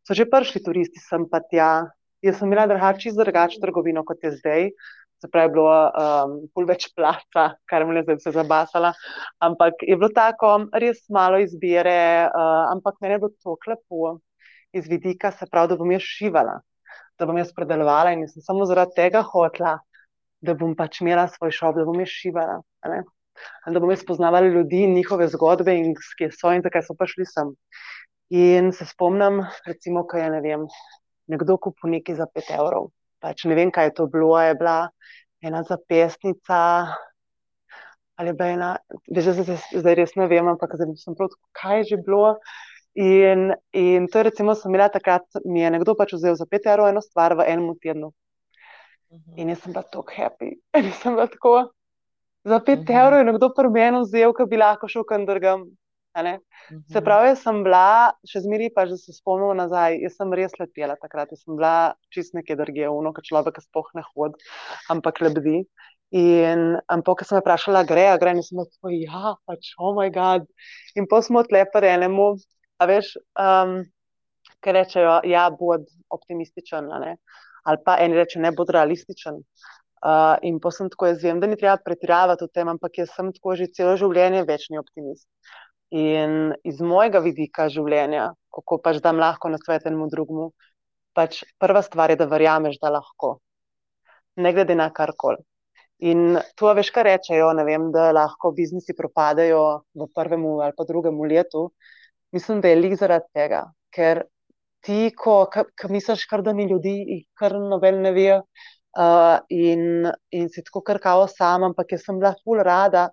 so 0.07 0.15
že 0.17 0.27
prišli 0.29 0.63
turisti 0.63 1.03
sem 1.03 1.27
pa 1.29 1.41
tja. 1.43 1.87
Jaz 2.23 2.39
sem 2.39 2.49
imela 2.49 2.65
drugače, 2.69 3.11
drugače 3.13 3.59
trgovino 3.61 4.03
kot 4.07 4.23
je 4.23 4.31
zdaj. 4.39 4.71
Se 5.21 5.27
pravi, 5.33 5.49
bilo 5.53 5.69
je 5.73 5.85
um, 5.97 6.33
pol 6.53 6.65
več 6.69 6.87
placa, 6.93 7.43
kar 7.69 7.85
me 7.85 7.97
je 7.97 8.03
zdaj 8.05 8.17
vse 8.19 8.33
zabasala. 8.35 8.91
Ampak 9.41 9.81
je 9.81 9.97
bilo 9.97 10.11
tako, 10.13 10.69
res 10.77 11.01
malo 11.09 11.41
izbire, 11.41 12.29
uh, 12.29 12.69
ampak 12.73 13.01
meni 13.01 13.17
je 13.17 13.21
bilo 13.25 13.33
to 13.41 13.57
klepo 13.57 14.17
iz 14.77 14.85
vidika, 14.89 15.33
se 15.33 15.49
pravi, 15.49 15.73
da 15.73 15.79
bom 15.79 15.89
jaz 15.93 16.05
šivala, 16.05 16.59
da 17.17 17.25
bom 17.25 17.37
jaz 17.37 17.49
predelovala 17.53 18.13
in 18.13 18.27
sem 18.29 18.45
samo 18.45 18.69
zaradi 18.69 18.93
tega 18.97 19.25
hotla 19.25 19.79
da 20.41 20.53
bom 20.53 20.75
pač 20.77 21.01
imela 21.01 21.27
svoj 21.31 21.53
šop, 21.53 21.77
da 21.77 21.85
bom 21.87 21.99
jaz 22.01 22.13
šivala. 22.13 22.59
Da 22.85 23.79
bom 23.79 23.91
jaz 23.91 24.01
spoznavala 24.03 24.49
ljudi 24.49 24.83
in 24.85 24.95
njihove 24.97 25.27
zgodbe, 25.33 25.75
in 25.77 25.95
kje 26.19 26.31
so 26.33 26.53
in 26.53 26.63
zakaj 26.65 26.85
so 26.85 26.95
prišli 26.97 27.25
sem. 27.29 27.53
In 28.29 28.71
se 28.73 28.85
spomnim, 28.85 29.41
recimo, 29.65 30.03
ko 30.07 30.17
je 30.17 30.29
ne 30.29 30.41
vem, 30.43 30.67
nekdo 31.31 31.57
kupil 31.57 31.93
nekaj 31.95 32.19
za 32.19 32.27
5 32.27 32.53
evrov. 32.59 32.91
Pač 33.23 33.45
ne 33.47 33.55
vem, 33.55 33.71
kaj 33.71 33.89
je 33.89 33.93
to 33.99 34.07
bilo, 34.11 34.35
je 34.41 34.55
bila 34.59 34.89
ena 35.41 35.63
zapestnica. 35.63 36.59
Ali 38.17 38.33
je 38.33 38.33
bila 38.33 38.49
ena, 38.49 38.69
veš, 39.13 39.31
zdaj, 39.39 39.59
zdaj 39.79 39.95
res 39.95 40.15
ne 40.19 40.27
vem, 40.27 40.47
ampak 40.47 40.75
zdaj 40.75 40.95
sem 40.99 41.15
prav, 41.15 41.31
kaj 41.55 41.83
je 41.83 41.89
že 41.93 42.03
bilo. 42.03 42.37
In, 42.97 43.51
in 43.77 44.07
to 44.09 44.19
je, 44.19 44.29
recimo, 44.31 44.55
sem 44.57 44.73
imela 44.73 44.89
takrat, 44.89 45.27
mi 45.45 45.61
je 45.61 45.69
nekdo 45.71 45.93
pač 45.95 46.17
vzel 46.17 46.35
za 46.35 46.49
5 46.49 46.71
evrov 46.73 46.89
eno 46.89 47.03
stvar 47.05 47.37
v 47.37 47.45
enem 47.45 47.75
tednu. 47.79 48.11
-hmm. 49.11 49.39
In 49.39 49.49
jaz 49.49 49.61
sem 49.63 49.73
bila 49.73 49.83
tako 49.83 50.13
happy. 50.15 50.51
In 50.77 50.91
sem 50.91 51.13
bila 51.15 51.27
tako, 51.27 51.71
za 52.43 52.59
pet 52.59 52.79
mm 52.79 52.85
-hmm. 52.85 53.01
evrov 53.01 53.19
je 53.19 53.25
nekdo 53.25 53.49
pri 53.49 53.69
meni 53.69 54.01
vzel, 54.01 54.33
ki 54.33 54.45
bi 54.49 54.57
lahko 54.57 54.87
šel 54.87 55.03
kam 55.03 55.25
drugam. 55.25 55.65
-hmm. 56.17 56.83
Se 56.93 57.01
pravi, 57.01 57.27
jaz 57.29 57.41
sem 57.43 57.63
bila, 57.63 58.13
še 58.25 58.41
zmeri 58.45 58.69
pa, 58.73 58.85
že 58.85 58.97
se 58.97 59.13
spomnim 59.13 59.57
nazaj, 59.57 59.99
jaz 60.01 60.15
sem 60.17 60.33
res 60.33 60.53
letela 60.59 60.95
takrat, 60.95 61.31
jaz 61.31 61.43
sem 61.43 61.55
bila 61.55 61.95
čist 62.09 62.33
nekje 62.33 62.55
drugje, 62.55 62.89
uno, 62.89 63.13
kot 63.13 63.23
človek, 63.23 63.55
ki 63.55 63.61
spoh 63.61 63.87
ne 63.95 64.03
hod, 64.13 64.35
ampak 64.89 65.21
lebdi. 65.21 65.65
In 66.15 66.79
ampak, 66.87 67.19
ko 67.19 67.23
sem 67.27 67.41
vprašala, 67.41 67.83
gre, 67.83 68.07
a 68.13 68.17
gre, 68.17 68.31
in 68.31 68.43
sem 68.43 68.59
rekla, 68.63 68.91
ja, 68.95 69.35
pač, 69.45 69.73
oh 69.77 69.93
moj 69.93 70.11
bog. 70.15 70.47
In 70.95 71.07
pa 71.07 71.21
smo 71.21 71.43
odlepili 71.43 71.89
enemu, 71.91 72.29
a 72.79 72.85
veš, 72.87 73.17
um, 73.35 73.81
ki 74.63 74.75
rečejo, 74.77 75.17
ja, 75.27 75.49
bod 75.51 75.83
optimističen, 76.09 76.87
ali 77.67 77.81
pa 77.83 77.97
eni 77.99 78.15
reče, 78.15 78.39
ne 78.39 78.53
bo 78.55 78.63
realističen. 78.63 79.43
Uh, 79.97 80.37
in 80.45 80.59
pa 80.61 80.69
sem 80.71 80.89
tako, 80.93 81.07
jaz 81.09 81.23
vem, 81.25 81.39
da 81.41 81.47
ni 81.49 81.57
treba 81.57 81.75
pretiravati 81.81 82.45
v 82.45 82.53
tem, 82.53 82.69
ampak 82.69 82.99
jaz 83.01 83.09
sem 83.15 83.31
tako 83.33 83.55
že 83.57 83.65
celo 83.73 83.95
življenje 83.97 84.43
večni 84.45 84.77
optimist. 84.77 85.25
In 85.95 86.53
iz 86.67 86.81
mojega 86.83 87.19
vidika 87.23 87.69
življenja, 87.71 88.33
kako 88.51 88.79
pač 88.83 88.99
dam 89.03 89.19
lahko 89.23 89.49
na 89.49 89.59
svet 89.61 89.85
enemu 89.87 90.09
drugemu, 90.11 90.47
pač 91.15 91.43
prva 91.59 91.81
stvar 91.81 92.11
je, 92.11 92.17
da 92.19 92.27
verjameš, 92.27 92.79
da 92.81 92.91
lahko, 92.91 93.37
ne 94.35 94.51
glede 94.53 94.75
na 94.75 94.89
karkoli. 94.91 95.39
In 95.99 96.37
to 96.59 96.73
veš, 96.77 96.91
kar 96.93 97.07
rečejo, 97.07 97.49
vem, 97.65 97.89
da 97.91 98.11
lahko 98.11 98.51
biznisi 98.53 98.93
propadajo 98.93 99.83
v 99.95 100.07
prvem 100.13 100.45
ali 100.61 100.73
pa 100.77 100.83
drugem 100.85 101.21
letu. 101.23 101.71
Mislim, 102.31 102.61
da 102.61 102.67
je 102.67 102.81
lik 102.81 102.97
zaradi 102.99 103.25
tega, 103.33 103.63
ker 103.89 104.25
ti, 104.83 105.11
ko, 105.15 105.47
ko 105.49 105.89
misliš, 105.89 106.27
kar 106.27 106.43
da 106.43 106.53
ni 106.53 106.67
ljudi, 106.69 107.23
kar 107.33 107.55
noben 107.55 108.01
ne 108.03 108.11
ve. 108.11 108.41
Uh, 108.97 109.37
in, 109.53 110.07
in 110.33 110.47
si 110.49 110.63
tako 110.65 110.81
krkavo 110.81 111.27
sam, 111.29 111.63
ampak 111.67 111.91
jaz 111.93 112.05
sem 112.05 112.17
bila 112.17 112.33
ful 112.43 112.57
rada, 112.65 113.11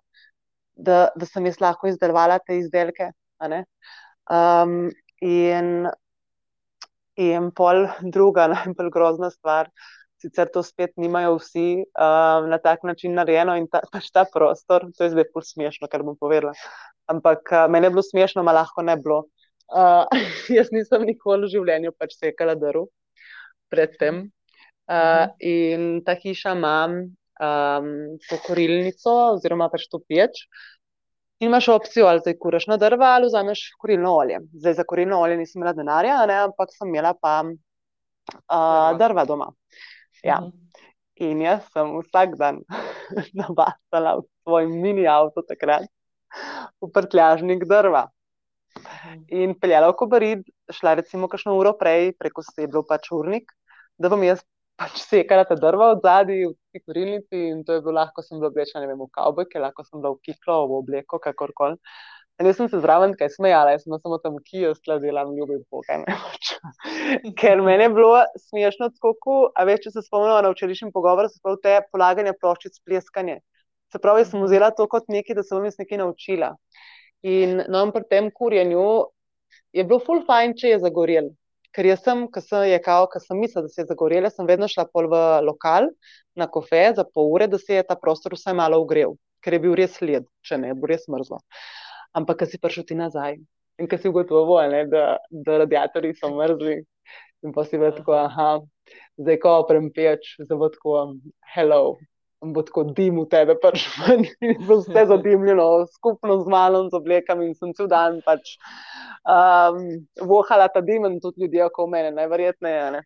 da, 0.77 1.09
da 1.17 1.27
sem 1.27 1.47
jaz 1.47 1.61
lahko 1.63 1.89
izdelovala 1.91 2.39
te 2.43 2.59
izdelke. 2.59 3.11
Um, 3.45 4.91
in, 5.21 5.89
in 7.21 7.51
pol 7.57 7.87
druga, 8.15 8.49
najbolj 8.55 8.91
grozna 8.95 9.31
stvar. 9.31 9.71
Sicer 10.25 10.49
to 10.49 10.63
spet 10.65 10.95
nimajo 10.97 11.35
vsi 11.37 11.85
um, 11.85 12.47
na 12.49 12.59
tak 12.63 12.85
način 12.89 13.13
narejeno 13.19 13.59
in 13.61 13.67
ta, 13.69 13.83
pač 13.93 14.09
ta 14.15 14.25
prostor, 14.25 14.87
to 14.97 15.05
je 15.05 15.13
zdaj 15.13 15.27
pol 15.35 15.45
smešno, 15.45 15.91
kar 15.93 16.05
bom 16.07 16.17
povedala. 16.17 16.55
Ampak 17.13 17.53
uh, 17.53 17.67
meni 17.69 17.91
je 17.91 17.97
bilo 17.97 18.05
smešno, 18.07 18.43
ma 18.47 18.55
lahko 18.57 18.83
ne 18.83 18.97
bilo. 18.97 19.27
Uh, 19.69 20.09
jaz 20.57 20.73
nisem 20.73 21.05
nikoli 21.05 21.45
v 21.45 21.57
življenju 21.59 21.93
pač 21.99 22.17
sekala 22.17 22.57
drv 22.57 22.87
predtem. 23.69 24.25
Uh, 24.85 25.29
in 25.41 26.03
ta 26.05 26.17
hiša 26.17 26.53
ima 26.57 26.77
um, 27.41 27.91
to 28.29 28.39
korilnico, 28.47 29.15
oziroma 29.35 29.69
pač 29.73 29.89
to 29.91 30.01
peč. 30.09 30.45
In 31.43 31.51
imaš 31.51 31.69
opcijo, 31.75 32.07
ali 32.07 32.23
zdaj 32.23 32.37
kuraš 32.41 32.69
na 32.71 32.77
drva 32.81 33.15
ali 33.17 33.27
vzameš 33.27 33.65
korilno 33.81 34.15
olje. 34.17 34.39
Zdaj 34.61 34.75
za 34.81 34.85
korilno 34.89 35.19
olje 35.21 35.37
nisem 35.37 35.61
imela 35.61 35.75
denarja, 35.77 36.21
ne, 36.31 36.39
ampak 36.49 36.73
sem 36.73 36.89
imela 36.89 37.15
pa 37.21 37.41
uh, 37.45 38.91
drva 38.99 39.25
doma. 39.29 39.51
Ja. 40.25 40.41
In 41.23 41.43
jaz 41.43 41.67
sem 41.75 41.91
vsak 41.99 42.39
dan 42.39 42.63
nabasala 43.41 44.19
v 44.21 44.25
svoj 44.43 44.71
mini 44.71 45.07
avto 45.11 45.45
takrat 45.47 45.87
v 46.83 46.91
prtljažnik 46.91 47.67
drva. 47.71 48.09
In 49.31 49.55
peljala 49.59 49.93
v 49.93 49.99
Kobarid, 49.99 50.47
šla 50.73 50.97
recimo 50.99 51.29
kakšno 51.31 51.55
uro 51.59 51.75
prej, 51.79 52.15
preko 52.19 52.43
sedlo 52.47 52.83
pač 52.89 53.11
urnik, 53.15 53.53
da 53.99 54.11
bom 54.11 54.23
jaz 54.27 54.43
pač 54.81 54.99
sekala 55.05 55.45
ta 55.49 55.57
drva 55.59 55.93
od 55.95 56.03
zadaj 56.03 56.41
v 56.49 56.55
tej 56.73 56.83
kurilnici 56.87 57.45
in 57.51 57.63
to 57.65 57.77
je 57.77 57.85
bilo 57.85 57.95
lahko, 58.01 58.23
sem 58.23 58.41
bila 58.41 58.51
oblečena, 58.51 58.83
ne 58.83 58.91
vem, 58.91 58.99
v 58.99 59.13
kavbojke, 59.15 59.63
lahko 59.63 59.85
sem 59.87 60.01
bila 60.01 60.15
v 60.15 60.21
kiklo, 60.27 60.59
v 60.71 60.83
obleko, 60.83 61.21
kakorkoli. 61.23 61.79
In 62.43 62.49
jaz 62.51 62.57
sem 62.59 62.67
se 62.67 62.81
zraven 62.83 63.13
kaj 63.15 63.31
smejala, 63.37 63.77
jaz 63.77 63.85
sem 63.85 63.95
samo 63.95 64.19
tam, 64.19 64.41
ki 64.43 64.65
jo 64.65 64.73
skladila, 64.75 65.23
ljubi 65.37 65.61
Boga, 65.71 66.01
ne 66.03 66.17
več. 66.19 66.51
Ker 67.41 67.63
meni 67.63 67.87
je 67.87 67.93
bilo 67.95 68.25
smešno, 68.49 68.91
kako, 69.05 69.37
a 69.55 69.67
več, 69.69 69.85
če 69.87 69.95
se 69.95 70.03
spomnimo 70.03 70.41
na 70.43 70.51
včerajšnji 70.51 70.91
pogovor, 70.97 71.31
se 71.31 71.39
pravi 71.45 71.63
te 71.63 71.77
polaganje 71.95 72.35
ploščic, 72.41 72.81
pleskanje. 72.83 73.39
Se 73.95 74.03
pravi, 74.03 74.25
jaz 74.25 74.35
sem 74.35 74.43
vzela 74.43 74.73
to 74.75 74.89
kot 74.91 75.07
nekaj, 75.15 75.39
da 75.39 75.47
sem 75.47 75.63
jaz 75.69 75.79
nekaj 75.79 76.03
naučila. 76.03 76.51
In 77.23 77.63
no, 77.71 77.87
pri 77.95 78.03
tem 78.11 78.33
kurjenju 78.35 78.83
je 79.79 79.87
bilo 79.87 80.03
full 80.03 80.27
fajn, 80.27 80.59
če 80.59 80.75
je 80.75 80.83
zagorel. 80.83 81.31
Ker 81.75 81.89
jaz 81.89 82.05
sem, 82.07 82.21
ki 82.31 82.41
sem, 82.45 82.69
je 82.71 82.79
kao, 82.83 83.09
ki 83.11 83.21
sem 83.23 83.41
mislila, 83.41 83.65
da 83.67 83.73
se 83.73 83.83
je 83.83 83.89
zagorela, 83.89 84.31
sem 84.31 84.47
vedno 84.47 84.69
šla 84.71 84.85
pol 84.93 85.09
v 85.11 85.23
lokal 85.43 85.89
na 86.39 86.47
kofe 86.47 86.85
za 86.95 87.05
pol 87.05 87.33
ure, 87.35 87.49
da 87.51 87.59
se 87.59 87.81
je 87.81 87.87
ta 87.89 87.97
prostor 87.99 88.37
vsaj 88.39 88.55
malo 88.55 88.79
ugrel, 88.83 89.17
ker 89.43 89.57
je 89.57 89.63
bil 89.65 89.75
res 89.79 89.99
led, 90.03 90.29
če 90.47 90.61
ne, 90.63 90.71
bo 90.79 90.91
res 90.91 91.09
mrzlo. 91.11 91.41
Ampak, 92.15 92.45
ki 92.45 92.53
si 92.53 92.63
prišel 92.63 92.87
ti 92.87 92.99
nazaj 92.99 93.41
in 93.83 93.91
ki 93.91 93.99
si 93.99 94.11
ugotovil, 94.11 94.71
da, 94.93 95.05
da 95.31 95.59
radiatorji 95.65 96.15
so 96.21 96.31
mrzli 96.31 96.79
in 97.45 97.53
pa 97.53 97.65
si 97.67 97.77
vedno 97.77 97.99
tako, 97.99 98.15
aha, 98.23 98.51
zdaj 99.19 99.41
ko 99.43 99.59
oprem 99.65 99.91
peč, 99.95 100.37
zdaj 100.47 100.61
bo 100.61 100.71
tako, 100.73 101.01
hello, 101.57 101.97
bo 102.53 102.63
tako 102.67 102.85
dim 102.97 103.21
v 103.23 103.27
tebe, 103.31 103.57
pač 103.61 103.87
vse 104.69 105.05
zadimljeno, 105.11 105.87
skupno 105.95 106.41
z 106.43 106.51
malom, 106.53 106.91
z 106.93 106.99
oblekami 106.99 107.49
in 107.51 107.55
sem 107.59 107.73
cel 107.77 107.89
dan 107.91 108.21
pač 108.27 108.57
um, 109.25 109.81
vohala 110.21 110.69
ta 110.69 110.83
dim 110.85 111.07
in 111.09 111.21
tudi 111.23 111.45
ljudje 111.45 111.69
okoli 111.71 111.95
mene, 111.97 112.15
najverjetneje. 112.19 112.91
Ne. 112.99 113.05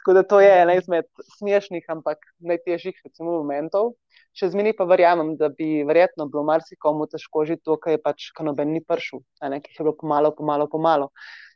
Tako 0.00 0.14
da 0.16 0.22
to 0.24 0.40
je 0.40 0.52
ena 0.62 0.74
izmed 0.78 1.04
smešnih, 1.36 1.84
ampak 1.92 2.24
najtežjih 2.40 2.96
recimo, 3.04 3.36
momentov. 3.42 3.92
Še 4.32 4.52
zmeni 4.54 4.72
pa 4.78 4.86
verjamem, 4.88 5.34
da 5.36 5.50
bi 5.52 5.82
verjetno 5.84 6.28
bilo 6.30 6.44
marsikomu 6.46 7.08
težko 7.10 7.44
že 7.44 7.58
to, 7.60 7.76
kar 7.82 7.96
je 7.96 8.00
pač 8.00 8.30
kanoben 8.36 8.72
ni 8.72 8.80
pršil, 8.80 9.20
ki 9.42 9.74
je 9.74 9.82
bilo 9.82 9.92
pomalo, 9.98 10.30
pomalo, 10.34 10.70
pomalo 10.70 11.10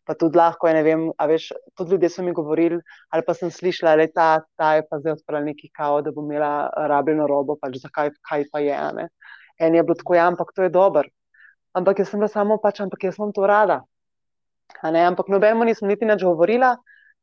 pa 0.04 0.14
tudi 0.14 0.38
lahko 0.38 0.68
je, 0.68 0.74
ne 0.76 0.82
vem, 0.84 1.04
a 1.18 1.26
veš, 1.26 1.48
tudi 1.76 1.94
ljudje 1.94 2.10
so 2.12 2.22
mi 2.22 2.32
govorili, 2.36 2.80
ali 3.10 3.24
pa 3.26 3.34
sem 3.34 3.50
slišala, 3.50 3.96
da 3.96 4.06
je 4.06 4.12
ta, 4.12 4.28
ta 4.56 4.74
je 4.76 4.84
pa 4.88 5.00
zdaj 5.00 5.16
odprla 5.18 5.40
neki 5.48 5.70
kao, 5.72 6.02
da 6.02 6.12
bo 6.12 6.24
imela 6.24 6.70
rabljeno 6.92 7.26
robo, 7.30 7.56
pač 7.60 7.80
zakaj, 7.82 8.12
kaj 8.28 8.48
pa 8.52 8.60
je. 8.64 8.78
Ne? 8.98 9.08
En 9.58 9.74
je 9.74 9.82
bilo 9.82 9.96
tako, 10.00 10.16
ja, 10.18 10.26
ampak 10.28 10.52
to 10.54 10.66
je 10.66 10.72
dober. 10.72 11.08
Ampak 11.74 11.98
jaz 11.98 12.12
sem 12.12 12.20
bila 12.20 12.28
samo 12.28 12.58
pač, 12.62 12.80
ampak 12.84 13.08
jaz 13.08 13.16
sem 13.16 13.32
to 13.34 13.46
rada. 13.48 13.80
Ampak 14.82 15.28
nobeno 15.32 15.64
nisem 15.64 15.88
niti 15.88 16.06
nič 16.06 16.22
govorila, 16.24 16.74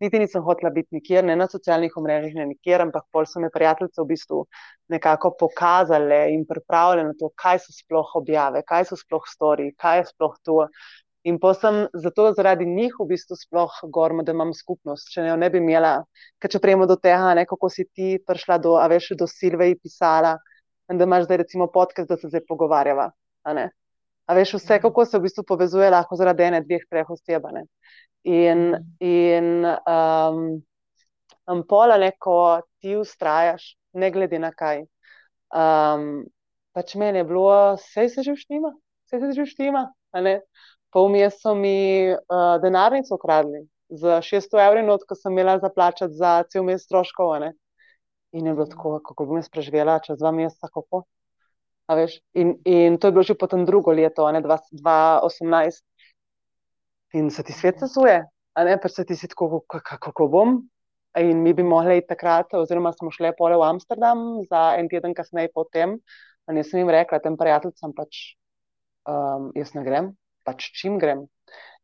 niti 0.02 0.20
nisem 0.20 0.44
hotela 0.44 0.72
biti 0.74 0.96
nikjer, 0.98 1.24
ne 1.24 1.36
na 1.38 1.48
socialnih 1.48 1.94
omrežjih, 1.98 2.34
ne 2.40 2.48
nikjer, 2.56 2.82
ampak 2.82 3.06
pol 3.14 3.28
so 3.30 3.40
me 3.44 3.52
prijateljice 3.54 4.02
v 4.02 4.08
bistvu 4.10 4.42
nekako 4.90 5.36
pokazale 5.40 6.24
in 6.34 6.46
pripravljene 6.50 7.12
na 7.12 7.18
to, 7.20 7.30
kaj 7.44 7.62
so 7.66 7.76
sploh 7.76 8.16
objave, 8.18 8.64
kaj 8.68 8.90
so 8.90 8.98
sploh 8.98 9.28
stori, 9.30 9.70
kaj 9.78 10.02
je 10.02 10.10
sploh 10.10 10.36
to. 10.44 10.58
In 11.24 11.38
pa 11.40 11.54
sem 11.54 11.84
zato 11.94 12.32
zaradi 12.34 12.66
njih 12.66 12.96
v 13.00 13.06
bistvu 13.12 13.36
sploh 13.38 13.74
gorma, 13.94 14.24
da 14.26 14.34
imam 14.34 14.54
skupnost. 14.58 15.12
Če 15.14 15.26
ne, 15.28 15.36
ne 15.38 15.50
bi 15.54 15.60
imela, 15.62 16.00
ker 16.42 16.50
če 16.50 16.62
prejmo 16.64 16.88
do 16.90 16.98
tega, 16.98 17.36
ne, 17.38 17.46
kako 17.50 17.70
si 17.70 17.86
ti 17.86 18.16
prišla 18.26 18.58
do, 18.64 18.74
a 18.82 18.88
veš, 18.90 19.12
do 19.20 19.28
Silve 19.30 19.70
in 19.70 19.78
pisala, 19.78 20.34
da 20.90 21.06
imaš 21.06 21.28
zdaj 21.28 21.44
recimo 21.44 21.70
podcast, 21.70 22.10
da 22.10 22.18
se 22.18 22.32
zdaj 22.32 22.42
pogovarjava. 22.50 23.12
A, 23.46 23.54
a 23.54 24.38
veš, 24.40 24.56
vse, 24.58 24.74
mhm. 24.80 24.82
kako 24.88 25.06
se 25.06 25.20
v 25.20 25.28
bistvu 25.28 25.46
povezuje 25.54 25.92
lahko 25.94 26.18
zaradi 26.18 26.50
ene, 26.50 26.64
dveh, 26.66 26.90
treh 26.90 27.14
oseb. 27.14 27.46
In, 28.24 28.66
mhm. 28.74 28.90
in 29.06 29.70
um, 29.70 30.44
ampola, 31.46 32.02
ne, 32.02 32.16
ko 32.18 32.64
ti 32.82 32.98
ustrajaš, 32.98 33.76
ne 33.94 34.10
glede 34.10 34.42
na 34.42 34.50
kaj. 34.58 34.88
Um, 35.54 36.24
pač 36.74 36.96
meni 36.98 37.22
je 37.22 37.30
bilo, 37.30 37.76
vse 37.78 38.10
se 38.10 38.24
že 38.26 38.34
vštima, 38.34 38.74
vse 39.06 39.20
se 39.22 39.34
že 39.38 39.46
vštima 39.46 39.92
pa 40.92 41.04
vmes 41.06 41.40
so 41.42 41.56
mi 41.56 42.12
uh, 42.12 42.58
denarnico 42.62 43.16
ukradli 43.16 43.66
za 43.92 44.22
600 44.22 44.68
evrov, 44.68 44.86
not, 44.86 45.04
ko 45.08 45.16
sem 45.16 45.32
imela 45.32 45.58
za 45.60 45.70
plačati 45.70 46.14
za 46.14 46.44
cel 46.52 46.64
mesec 46.64 46.86
stroškov. 46.88 47.34
Ne? 47.44 47.54
In 48.32 48.48
je 48.48 48.54
bilo 48.54 48.66
tako, 48.66 49.00
kako 49.04 49.26
bom 49.26 49.40
jaz 49.40 49.50
preživela 49.52 50.00
čez 50.00 50.20
dva 50.20 50.32
meseca, 50.32 50.70
kako. 50.72 51.04
In, 52.34 52.56
in 52.64 52.98
to 52.98 53.08
je 53.08 53.12
bilo 53.12 53.24
že 53.24 53.36
potem 53.36 53.66
drugo 53.66 53.92
leto, 53.92 54.32
ne 54.32 54.40
2018. 54.42 55.84
In 57.14 57.32
se 57.32 57.44
ti 57.44 57.54
svet 57.54 57.80
sesuje, 57.80 58.22
ne 58.56 58.78
pa 58.80 58.88
se 58.88 59.06
ti 59.06 59.16
si 59.16 59.28
tako, 59.28 59.64
kako 59.68 60.28
bom. 60.28 60.62
In 61.20 61.44
mi 61.44 61.54
bi 61.54 61.64
mogli 61.64 61.98
iti 61.98 62.08
takrat, 62.08 62.54
oziroma 62.56 62.94
smo 62.96 63.12
šli 63.12 63.34
pole 63.38 63.58
v 63.60 63.68
Amsterdam 63.68 64.40
za 64.48 64.76
en 64.80 64.88
teden 64.88 65.14
kasneje 65.14 65.52
potem. 65.54 66.00
In 66.48 66.58
jaz 66.58 66.72
sem 66.72 66.80
jim 66.80 66.90
rekla, 66.90 67.20
tem 67.20 67.36
prijateljem 67.38 67.92
pač, 67.96 68.38
um, 69.12 69.52
jaz 69.56 69.74
ne 69.76 69.84
grem, 69.84 70.08
pač 70.46 70.72
čim 70.78 70.98
grem. 71.02 71.26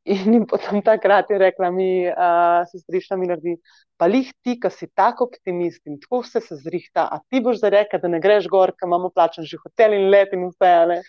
In, 0.08 0.46
potem 0.48 0.80
takrat 0.82 1.30
je 1.30 1.38
rekla 1.42 1.68
mi, 1.72 2.08
uh, 2.08 2.62
se 2.70 2.80
strišna 2.80 3.18
mi 3.20 3.28
naredi, 3.28 3.58
pa 4.00 4.08
lih 4.08 4.30
ti, 4.44 4.56
ki 4.62 4.70
si 4.72 4.88
tako 4.96 5.28
optimist 5.28 5.82
in 5.90 5.98
tako 6.00 6.22
vse 6.24 6.40
se 6.46 6.56
zrihta, 6.62 7.10
a 7.12 7.20
ti 7.28 7.42
boš 7.44 7.60
zdaj 7.60 7.74
rekel, 7.76 8.00
da 8.04 8.12
ne 8.14 8.22
greš 8.24 8.48
gor, 8.52 8.72
ker 8.78 8.88
imamo 8.88 9.12
plačen 9.12 9.48
že 9.48 9.60
hotel 9.60 9.98
in 9.98 10.08
let 10.14 10.32
in 10.38 10.48
vse. 10.48 10.74
Ne? 10.94 11.02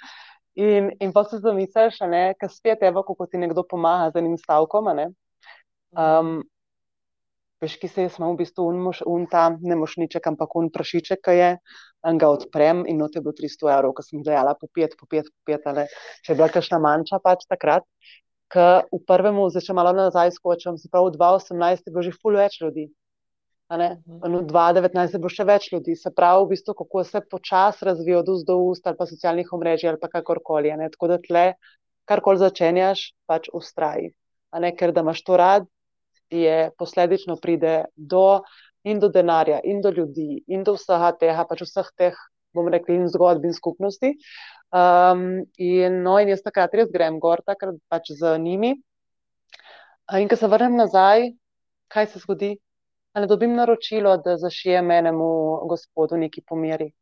In, 0.59 0.91
in 0.99 1.15
pa 1.15 1.23
se 1.31 1.39
zamisliš, 1.39 2.01
ker 2.41 2.51
spet 2.51 2.83
je, 2.83 2.91
kako 2.91 3.27
ti 3.31 3.39
nekdo 3.39 3.63
pomaga 3.63 4.11
z 4.11 4.25
enim 4.25 4.35
stavkom. 4.41 4.91
Um, 5.95 6.41
Veš, 7.63 7.75
ki 7.83 7.89
se 7.91 8.05
jaz 8.07 8.19
imam 8.21 8.37
v 8.37 8.45
bistvu 8.45 8.69
un, 8.71 8.77
moš, 8.83 9.01
un 9.07 9.25
ta 9.31 9.49
nemošniček, 9.51 10.27
ampak 10.31 10.55
un 10.61 10.69
prašiček, 10.75 11.23
ki 11.27 11.35
je, 11.35 11.49
in 12.07 12.21
ga 12.23 12.31
odprem 12.31 12.85
in 12.87 13.01
not 13.03 13.17
je 13.19 13.23
bilo 13.25 13.35
300 13.35 13.73
evrov, 13.75 13.97
ko 13.99 14.05
sem 14.07 14.23
dajala 14.23 14.55
po 14.55 14.69
pet, 14.71 14.95
po 15.01 15.09
pet, 15.11 15.27
po 15.27 15.51
pet, 15.51 15.67
ali 15.67 15.89
če 16.23 16.33
je 16.33 16.39
bila 16.39 16.49
kakšna 16.55 16.79
manjša 16.85 17.19
pač 17.25 17.43
takrat. 17.51 17.87
Ker 18.49 18.87
v 18.95 19.03
prvem, 19.05 19.41
zdaj 19.53 19.67
če 19.67 19.77
malo 19.77 19.93
nazaj 19.97 20.33
skočim, 20.39 20.79
se 20.81 20.89
pravi 20.93 21.11
v 21.11 21.19
2018 21.19 21.91
je 21.91 21.93
bilo 21.93 22.05
že 22.07 22.15
ful 22.15 22.39
več 22.39 22.61
ljudi. 22.63 22.87
Mhm. 23.69 24.23
V 24.25 24.47
2019 24.49 25.13
je 25.13 25.21
bilo 25.21 25.29
še 25.29 25.45
več 25.45 25.67
ljudi, 25.73 25.97
se 25.99 26.11
pravi, 26.15 26.47
v 26.47 26.55
bistvu, 26.55 26.75
kako 26.79 27.05
se 27.05 27.21
počasi 27.21 27.85
razvijajo 27.85 28.23
od 28.23 28.29
ust 28.33 28.47
do 28.49 28.57
ust 28.71 28.87
ali 28.87 28.97
pa 28.97 29.05
socialnih 29.07 29.51
omrežij 29.53 29.91
ali 29.91 30.01
pa 30.01 30.09
kakorkoli. 30.09 30.73
Tako 30.95 31.11
da 31.11 31.19
tle, 31.19 31.45
karkoli 32.09 32.41
začenjaš, 32.41 33.13
pač 33.29 33.51
ustraji. 33.53 34.15
Ker 34.79 34.95
da 34.97 35.05
imaš 35.05 35.21
to 35.27 35.37
rad, 35.37 35.69
je 36.31 36.71
posledično 36.79 37.37
pride 37.37 37.85
do, 37.97 38.43
in 38.85 39.01
do 39.01 39.09
denarja, 39.09 39.61
in 39.65 39.81
do 39.81 39.91
ljudi, 39.91 40.43
in 40.47 40.65
do 40.65 40.75
vsega 40.77 41.13
tega, 41.21 41.45
pač 41.49 41.65
vseh 41.67 41.89
teh, 41.97 42.21
bom 42.55 42.69
rekel, 42.73 42.97
in 42.97 43.09
zgodb 43.13 43.45
in 43.45 43.55
skupnosti. 43.57 44.15
Um, 44.73 45.45
in, 45.57 46.03
no, 46.05 46.19
in 46.21 46.33
jaz 46.33 46.43
takrat 46.45 46.75
res 46.77 46.91
grem 46.93 47.19
gor, 47.21 47.43
takrat 47.47 47.77
pač 47.89 48.13
z 48.17 48.37
njimi. 48.43 48.75
In 50.19 50.29
ko 50.29 50.37
se 50.41 50.49
vrnem 50.49 50.77
nazaj, 50.77 51.31
kaj 51.93 52.11
se 52.13 52.23
zgodi? 52.25 52.55
Ne 53.19 53.27
dobim 53.27 53.57
naročilo, 53.59 54.15
da 54.23 54.37
zašijem 54.39 54.91
enemu 54.95 55.29
gospodu 55.69 56.17
neki 56.17 56.45
pomeri. 56.47 56.93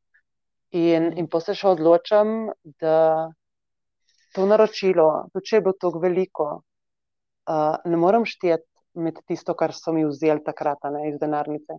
In, 0.77 1.11
in 1.19 1.27
pa 1.29 1.41
se 1.45 1.55
še 1.55 1.69
odločam, 1.75 2.49
da 2.81 3.29
to 4.35 4.47
naročilo, 4.49 5.29
tudi 5.33 5.51
če 5.51 5.59
je 5.59 5.65
bilo 5.67 5.77
tako 5.81 6.01
veliko, 6.03 6.47
uh, 6.57 7.77
ne 7.85 8.01
morem 8.01 8.25
šteti 8.29 8.65
med 8.97 9.21
tisto, 9.29 9.55
kar 9.55 9.75
so 9.77 9.93
mi 9.93 10.05
vzeli 10.07 10.43
takrat 10.45 10.89
ne, 10.93 11.09
iz 11.11 11.19
denarnice. 11.21 11.79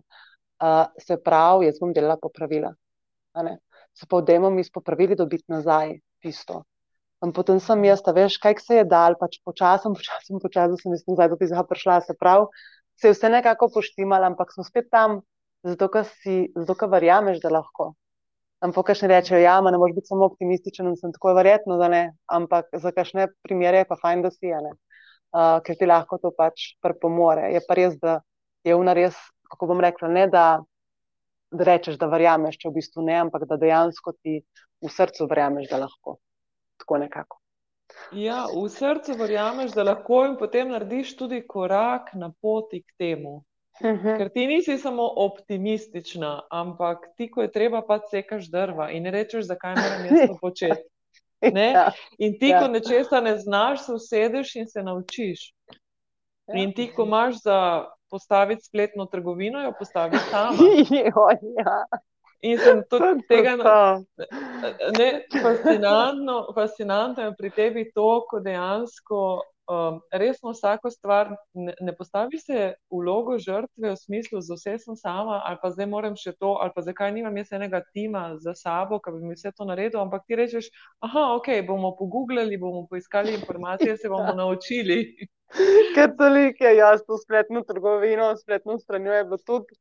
Uh, 0.58 0.86
se 0.98 1.18
pravi, 1.22 1.68
jaz 1.68 1.78
bom 1.82 1.92
delala 1.94 2.18
popravila. 2.20 2.72
Se 3.94 4.06
pa 4.10 4.18
vdemo 4.18 4.50
mi 4.50 4.64
s 4.64 4.72
popravili 4.74 5.16
dobiti 5.16 5.44
nazaj 5.48 5.98
tisto. 6.22 6.64
In 7.24 7.32
potem 7.34 7.58
sem 7.60 7.84
jaz, 7.84 8.02
da 8.06 8.14
veš, 8.14 8.38
kaj 8.42 8.58
se 8.62 8.80
je 8.80 8.84
dal, 8.86 9.16
pač 9.18 9.38
počasem, 9.46 9.94
počasem, 9.98 10.42
počasem 10.42 10.76
sem 10.82 10.94
jaz 10.94 11.06
nazaj 11.06 11.30
do 11.32 11.38
tega 11.38 11.64
prišla. 11.66 12.00
Se 12.06 12.14
pravi, 12.18 12.46
se 12.98 13.10
je 13.10 13.14
vse 13.14 13.30
nekako 13.30 13.70
poštimalo, 13.74 14.30
ampak 14.32 14.54
smo 14.54 14.66
spet 14.66 14.90
tam, 14.90 15.20
zato 15.66 15.90
ker 15.94 16.06
si, 16.10 16.44
zato 16.56 16.78
ker 16.78 16.90
verjameš, 16.94 17.42
da 17.42 17.54
lahko. 17.54 17.92
Ampak 18.62 18.90
kakšne 18.90 19.12
rečejo, 19.12 19.38
ja, 19.38 19.60
ne 19.62 19.78
moreš 19.78 20.00
biti 20.00 20.10
samo 20.10 20.26
optimističen 20.26 20.88
in 20.90 20.96
sem 20.98 21.12
tako 21.14 21.36
verjetno, 21.38 21.76
da 21.78 21.86
ne, 21.92 22.02
ampak 22.26 22.66
za 22.74 22.90
kakšne 22.90 23.28
primere 23.46 23.84
je 23.84 23.86
pa 23.86 23.98
fajn, 24.00 24.24
da 24.26 24.32
si 24.34 24.50
je 24.50 24.58
ne 24.64 24.74
uh, 25.34 25.58
ker 25.64 25.78
ti 25.78 25.88
lahko 25.88 26.18
to 26.22 26.32
pač 26.36 26.72
pripomore. 26.84 27.50
Je 27.54 27.62
pa 27.66 27.76
res, 27.78 27.98
da 28.00 28.20
je 28.66 28.76
vna 28.76 28.94
res, 28.96 29.16
kako 29.50 29.72
bom 29.72 29.82
rekla, 29.82 30.10
ne 30.12 30.26
da, 30.32 30.46
da 31.50 31.68
rečeš, 31.72 31.98
da 32.00 32.10
verjameš, 32.10 32.60
če 32.60 32.70
v 32.70 32.78
bistvu 32.78 33.04
ne, 33.08 33.18
ampak 33.24 33.48
da 33.48 33.60
dejansko 33.60 34.14
ti 34.20 34.40
v 34.84 34.92
srcu 34.92 35.28
verjameš, 35.30 35.68
da 35.72 35.82
lahko. 35.84 36.18
Tako 36.78 37.02
nekako. 37.04 37.40
Ja, 38.12 38.44
v 38.52 38.68
srcu 38.70 39.16
verjameš, 39.18 39.72
da 39.74 39.86
lahko 39.88 40.22
in 40.28 40.36
potem 40.40 40.72
narediš 40.74 41.16
tudi 41.18 41.40
korak 41.48 42.12
na 42.14 42.30
poti 42.40 42.82
k 42.84 42.98
temu. 43.00 43.42
Uhum. 43.78 44.16
Ker 44.18 44.28
ti 44.34 44.46
nisi 44.50 44.74
samo 44.78 45.06
optimistična, 45.22 46.48
ampak 46.50 47.12
ti, 47.16 47.28
ko 47.30 47.44
je 47.44 47.52
treba, 47.54 47.82
pa 47.86 48.00
sekaš 48.10 48.50
drva 48.50 48.90
in 48.90 49.06
rečeš, 49.06 49.46
zakaj 49.46 49.76
moram 49.78 50.06
jaz 50.08 50.32
to 50.32 50.38
početi. 50.40 50.82
Ja. 51.74 51.90
In 52.18 52.38
ti, 52.38 52.48
ja. 52.48 52.60
ko 52.60 52.68
nečesa 52.68 53.20
ne 53.20 53.36
znaš, 53.38 53.86
se 53.86 53.92
usedeš 53.92 54.56
in 54.56 54.66
se 54.66 54.82
naučiš. 54.82 55.54
Ja. 56.48 56.62
In 56.62 56.72
ti, 56.74 56.88
ko 56.92 57.04
imaš 57.06 57.42
za 57.42 57.84
postaviti 58.10 58.64
spletno 58.64 59.06
trgovino, 59.06 59.62
jo 59.62 59.72
postaviš 59.78 60.20
tam. 60.30 60.56
ja. 61.64 61.84
In 62.40 62.58
sem 62.58 62.82
tudi 62.90 63.26
tega 63.28 63.56
naučil. 63.56 64.06
Fascinantno, 65.42 66.52
fascinantno 66.54 67.24
je 67.24 67.34
pri 67.38 67.50
tebi 67.50 67.90
to, 67.94 68.24
ko 68.30 68.40
dejansko 68.40 69.42
um, 69.68 70.00
resno 70.12 70.50
vsako 70.50 70.90
stvar, 70.90 71.30
ne, 71.54 71.74
ne 71.80 71.96
postavi 71.96 72.38
se 72.38 72.72
vlogo 72.90 73.38
žrtve 73.38 73.90
v 73.90 73.96
smislu, 73.96 74.40
da 74.48 74.56
vse 74.56 74.76
sem 74.78 74.96
sama, 74.96 75.42
ali 75.44 75.58
pa 75.62 75.70
zdaj 75.70 75.86
moram 75.86 76.16
še 76.16 76.32
to, 76.40 76.54
ali 76.62 76.72
pa 76.74 76.84
zakaj 76.86 77.12
nimam 77.12 77.36
jaz 77.36 77.52
enega 77.58 77.82
tima 77.92 78.22
za 78.40 78.54
sabo, 78.56 79.00
ki 79.04 79.12
bi 79.16 79.28
mi 79.30 79.36
vse 79.36 79.52
to 79.56 79.68
naredil. 79.68 80.00
Ampak 80.00 80.24
ti 80.26 80.38
rečeš, 80.40 80.70
ah, 81.04 81.34
ok, 81.36 81.50
bomo 81.68 81.92
pogooglali, 81.98 82.60
bomo 82.60 82.86
poiskali 82.90 83.34
informacije, 83.36 83.96
se 83.96 84.08
bomo 84.08 84.32
naučili. 84.36 85.02
Ker 85.96 86.16
toliko 86.16 86.64
je 86.64 86.76
jaz 86.76 87.04
to 87.06 87.18
spletno 87.20 87.62
trgovino, 87.68 88.34
spletno 88.36 88.78
stranjo 88.78 89.12
je 89.12 89.24
bilo 89.24 89.38
tudi. 89.46 89.78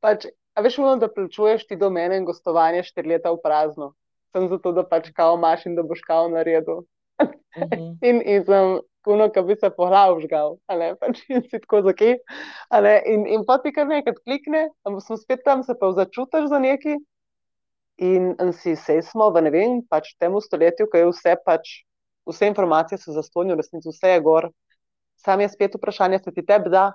Pač, 0.00 0.28
a 0.56 0.64
veš, 0.64 0.78
ono, 0.80 0.94
da 1.00 1.08
plačuješ 1.12 1.66
ti 1.68 1.76
do 1.80 1.90
mene 1.92 2.16
in 2.20 2.28
gostovanje 2.28 2.84
štiri 2.88 3.16
leta 3.16 3.32
v 3.32 3.40
prazno. 3.42 3.92
Sem 4.32 4.46
zato, 4.48 4.72
da 4.72 4.84
pač 4.86 5.10
kao 5.16 5.34
imaš 5.36 5.66
in 5.66 5.74
da 5.76 5.82
boš 5.84 6.00
kao 6.06 6.28
naredil. 6.32 6.84
Uh 7.20 7.28
-huh. 7.68 7.96
in, 8.00 8.22
in 8.24 8.44
sem 8.44 8.78
puno, 9.04 9.28
ki 9.32 9.42
bi 9.48 9.56
se 9.58 9.70
pohlavil, 9.76 10.20
žgal, 10.24 10.56
ali 10.70 10.90
pač 11.00 11.22
si 11.50 11.60
tako 11.60 11.82
za 11.86 11.94
kje. 11.96 12.16
In, 13.12 13.26
in 13.26 13.44
pa 13.48 13.58
ti 13.62 13.72
kar 13.76 13.88
nekaj 13.90 14.18
klikne, 14.22 14.68
ampak 14.86 15.06
smo 15.06 15.18
spet 15.20 15.44
tam, 15.46 15.64
se 15.66 15.76
pa 15.78 15.92
začutiš 15.96 16.50
za 16.52 16.60
neki. 16.62 16.98
In, 18.00 18.32
in 18.40 18.52
si 18.56 18.76
se 18.80 18.96
smo 19.04 19.28
v 19.34 19.44
ne 19.44 19.52
vem, 19.52 19.80
pač 19.84 20.14
temu 20.16 20.40
stoletju, 20.40 20.88
ko 20.88 21.02
je 21.02 21.10
vse 21.10 21.36
pač, 21.44 21.82
vse 22.28 22.48
informacije 22.48 22.96
so 22.98 23.12
zastonjene, 23.12 23.58
resnici 23.60 23.92
vse 23.92 24.16
je 24.16 24.22
gor. 24.24 24.48
Sam 25.20 25.42
je 25.44 25.50
spet 25.52 25.76
vprašanje, 25.76 26.22
se 26.24 26.32
ti 26.32 26.46
tebi 26.46 26.72
da. 26.72 26.90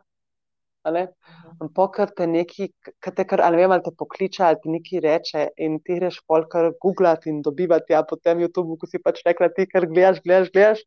Ampak 0.85 1.97
te 2.17 2.27
neki, 2.29 2.67
te 3.01 3.23
kar, 3.25 3.41
ali 3.41 3.57
vem, 3.57 3.71
ali 3.73 3.81
te 3.85 3.93
pokliče, 3.97 4.43
ali 4.45 4.59
ti 4.61 4.69
nekaj 4.69 5.01
reče, 5.05 5.45
in 5.65 5.79
ti 5.81 5.97
greš 5.97 6.19
polkar 6.29 6.71
googlati 6.81 7.29
in 7.29 7.41
dobivati, 7.41 7.95
a 7.97 8.03
potem 8.05 8.43
YouTube, 8.43 8.77
ko 8.77 8.89
si 8.89 9.01
pač 9.01 9.23
rekla, 9.25 9.49
ti 9.49 9.65
kar 9.69 9.87
gledaš, 9.89 10.21
gledaš, 10.25 10.51
gledaš. 10.53 10.83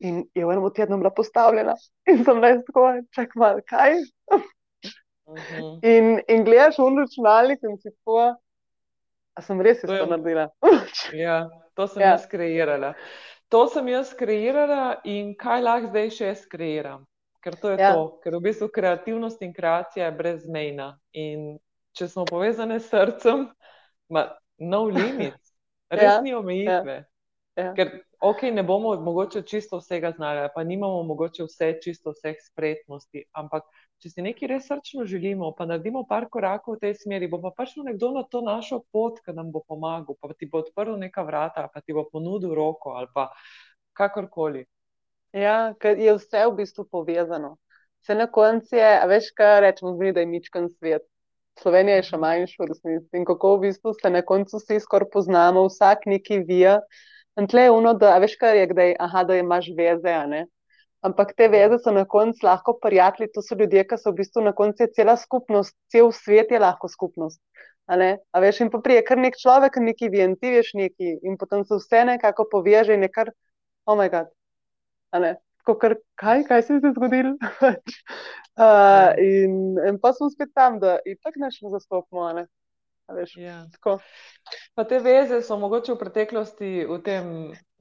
In 0.00 0.24
je 0.34 0.44
v 0.44 0.50
enem 0.50 0.70
tednu 0.74 0.98
bila 0.98 1.10
postavljena, 1.14 1.76
in 2.10 2.24
sem 2.24 2.40
res 2.42 2.64
tako, 2.66 2.88
čak 3.14 3.36
malo, 3.38 3.62
kaj. 3.68 4.00
Uh 4.32 4.40
mhm. 5.28 5.38
-huh. 5.38 5.78
in, 5.82 6.22
in 6.28 6.44
gledaš 6.44 6.78
v 6.78 6.90
računalnik, 6.98 7.62
in 7.62 7.78
si 7.78 7.90
tako, 7.90 8.34
a 9.34 9.42
sem 9.42 9.60
res 9.60 9.80
to, 9.80 9.86
to 9.86 10.06
naredila. 10.06 10.48
ja, 11.24 11.48
to 11.74 11.86
sem 11.86 12.02
ja. 12.02 12.08
jaz 12.08 12.26
kreirala. 12.26 12.94
To 13.48 13.66
sem 13.68 13.88
jaz 13.88 14.14
kreirala, 14.14 15.00
in 15.04 15.34
kaj 15.36 15.62
lahko 15.62 15.88
zdaj 15.88 16.10
še 16.10 16.34
skreiram 16.34 17.06
ker 17.44 17.56
to 17.60 17.70
je 17.70 17.78
ja. 17.78 17.92
to, 17.92 18.06
ker 18.24 18.38
v 18.38 18.42
bistvu 18.48 18.70
kreativnost 18.72 19.42
in 19.44 19.52
kreacija 19.52 20.08
je 20.08 20.16
brezmejna. 20.16 20.88
In 21.20 21.58
če 21.94 22.08
smo 22.08 22.24
povezani 22.28 22.80
s 22.80 22.88
srcem, 22.88 23.44
ima 24.08 24.24
no 24.64 24.86
limit, 24.88 25.36
res 25.92 26.08
ja. 26.08 26.14
ni 26.24 26.32
omejitve. 26.34 26.96
Ja. 27.04 27.66
Ja. 27.68 27.74
Ker, 27.76 27.92
ok, 28.24 28.42
ne 28.42 28.62
bomo 28.62 28.94
mogoče 29.00 29.42
čisto 29.42 29.78
vsega 29.78 30.10
znali, 30.16 30.48
pa 30.54 30.64
nimamo 30.64 31.02
mogoče 31.02 31.44
vse 31.44 31.72
čisto 31.84 32.14
vseh 32.16 32.36
spretnosti, 32.40 33.24
ampak 33.32 33.66
če 34.00 34.10
si 34.10 34.24
nekaj 34.24 34.48
res 34.48 34.68
srčno 34.70 35.04
želimo, 35.08 35.50
pa 35.58 35.66
naredimo 35.68 36.06
par 36.08 36.28
korakov 36.32 36.78
v 36.78 36.86
tej 36.86 36.94
smeri, 37.02 37.28
bo 37.28 37.42
pa 37.44 37.52
prišel 37.56 37.84
nekdo 37.90 38.10
na 38.16 38.24
to 38.24 38.40
našo 38.40 38.80
pot, 38.92 39.20
ki 39.24 39.36
nam 39.36 39.52
bo 39.52 39.60
pomagal, 39.68 40.16
pa 40.20 40.32
ti 40.32 40.48
bo 40.48 40.64
odprl 40.64 40.96
neka 41.04 41.24
vrata, 41.28 41.68
pa 41.68 41.84
ti 41.84 41.92
bo 41.92 42.06
ponudil 42.08 42.56
roko 42.56 42.96
ali 42.96 43.12
pa 43.14 43.28
kakorkoli. 43.92 44.64
Ja, 45.36 45.74
ker 45.80 45.98
je 45.98 46.16
vse 46.16 46.46
v 46.48 46.56
bistvu 46.62 46.88
povezano. 46.88 47.56
Vse 48.04 48.14
na 48.14 48.26
koncu 48.30 48.76
je, 48.76 48.90
veš, 49.10 49.32
kaj 49.36 49.60
rečemo, 49.64 49.96
zmi, 49.96 50.12
da 50.12 50.24
je 50.24 50.32
ničkan 50.32 50.68
svet. 50.78 51.04
Slovenija 51.60 52.00
je 52.00 52.04
še 52.08 52.18
manjša 52.18 52.62
v 52.62 52.68
resnici 52.70 53.18
in 53.18 53.24
kako 53.28 53.56
v 53.56 53.68
bistvu 53.68 53.92
se 54.00 54.10
na 54.10 54.22
koncu 54.26 54.58
vsi 54.58 54.80
skoraj 54.82 55.10
poznamo, 55.12 55.68
vsak 55.68 56.08
neki 56.10 56.40
vija. 56.48 56.78
In 57.40 57.46
tle 57.50 57.66
je 57.66 57.70
uno, 57.74 57.94
da 57.98 58.18
veš, 58.22 58.36
kaj 58.40 58.58
je, 58.60 58.66
kdaj, 58.70 58.94
aha, 59.06 59.24
da 59.28 59.38
imaš 59.40 59.70
veze, 59.78 60.12
a 60.14 60.26
ne. 60.30 60.44
Ampak 61.04 61.34
te 61.36 61.48
veze 61.52 61.78
so 61.82 61.92
na 61.92 62.04
koncu 62.08 62.46
lahko 62.46 62.76
prijatelji, 62.82 63.32
to 63.34 63.42
so 63.42 63.56
ljudje, 63.58 63.82
ki 63.90 63.98
so 64.00 64.12
v 64.12 64.20
bistvu 64.22 64.44
na 64.46 64.52
koncu 64.56 64.86
cela 64.96 65.16
skupnost, 65.20 65.76
cel 65.92 66.12
svet 66.12 66.54
je 66.54 66.60
lahko 66.62 66.88
skupnost. 66.88 67.42
A, 67.86 67.98
a 68.32 68.40
veš, 68.40 68.62
in 68.64 68.70
pa 68.72 68.80
prije, 68.80 69.02
kar 69.04 69.20
nek 69.20 69.36
človek, 69.36 69.76
neki 69.82 70.08
vien, 70.08 70.38
ti 70.40 70.54
veš 70.54 70.72
neki, 70.78 71.18
in 71.26 71.36
potem 71.40 71.64
se 71.68 71.76
vse 71.76 72.04
nekako 72.08 72.46
poveže 72.50 72.96
in 72.96 73.04
je 73.04 73.10
kar, 73.12 73.32
oh 73.84 73.98
moj 73.98 74.08
bog, 74.14 74.32
Kar, 75.80 75.94
kaj, 76.20 76.44
kaj 76.48 76.62
se 76.62 76.72
je 76.74 76.92
zgodilo? 76.96 77.34
uh, 78.60 79.12
in, 79.32 79.76
in 79.88 79.98
pa 80.00 80.12
smo 80.12 80.30
spet 80.30 80.52
tam, 80.54 80.78
da 80.80 80.98
je 81.04 81.16
tako 81.22 81.40
nešto 81.40 81.70
zastopno. 81.72 82.46
Veš, 83.08 83.36
ja. 83.36 83.58
Pa 84.74 84.84
te 84.88 84.98
veze 85.04 85.42
so 85.44 85.58
mogoče 85.60 85.92
v 85.92 86.00
preteklosti, 86.00 86.68
v 86.88 86.96
tem, 87.04 87.26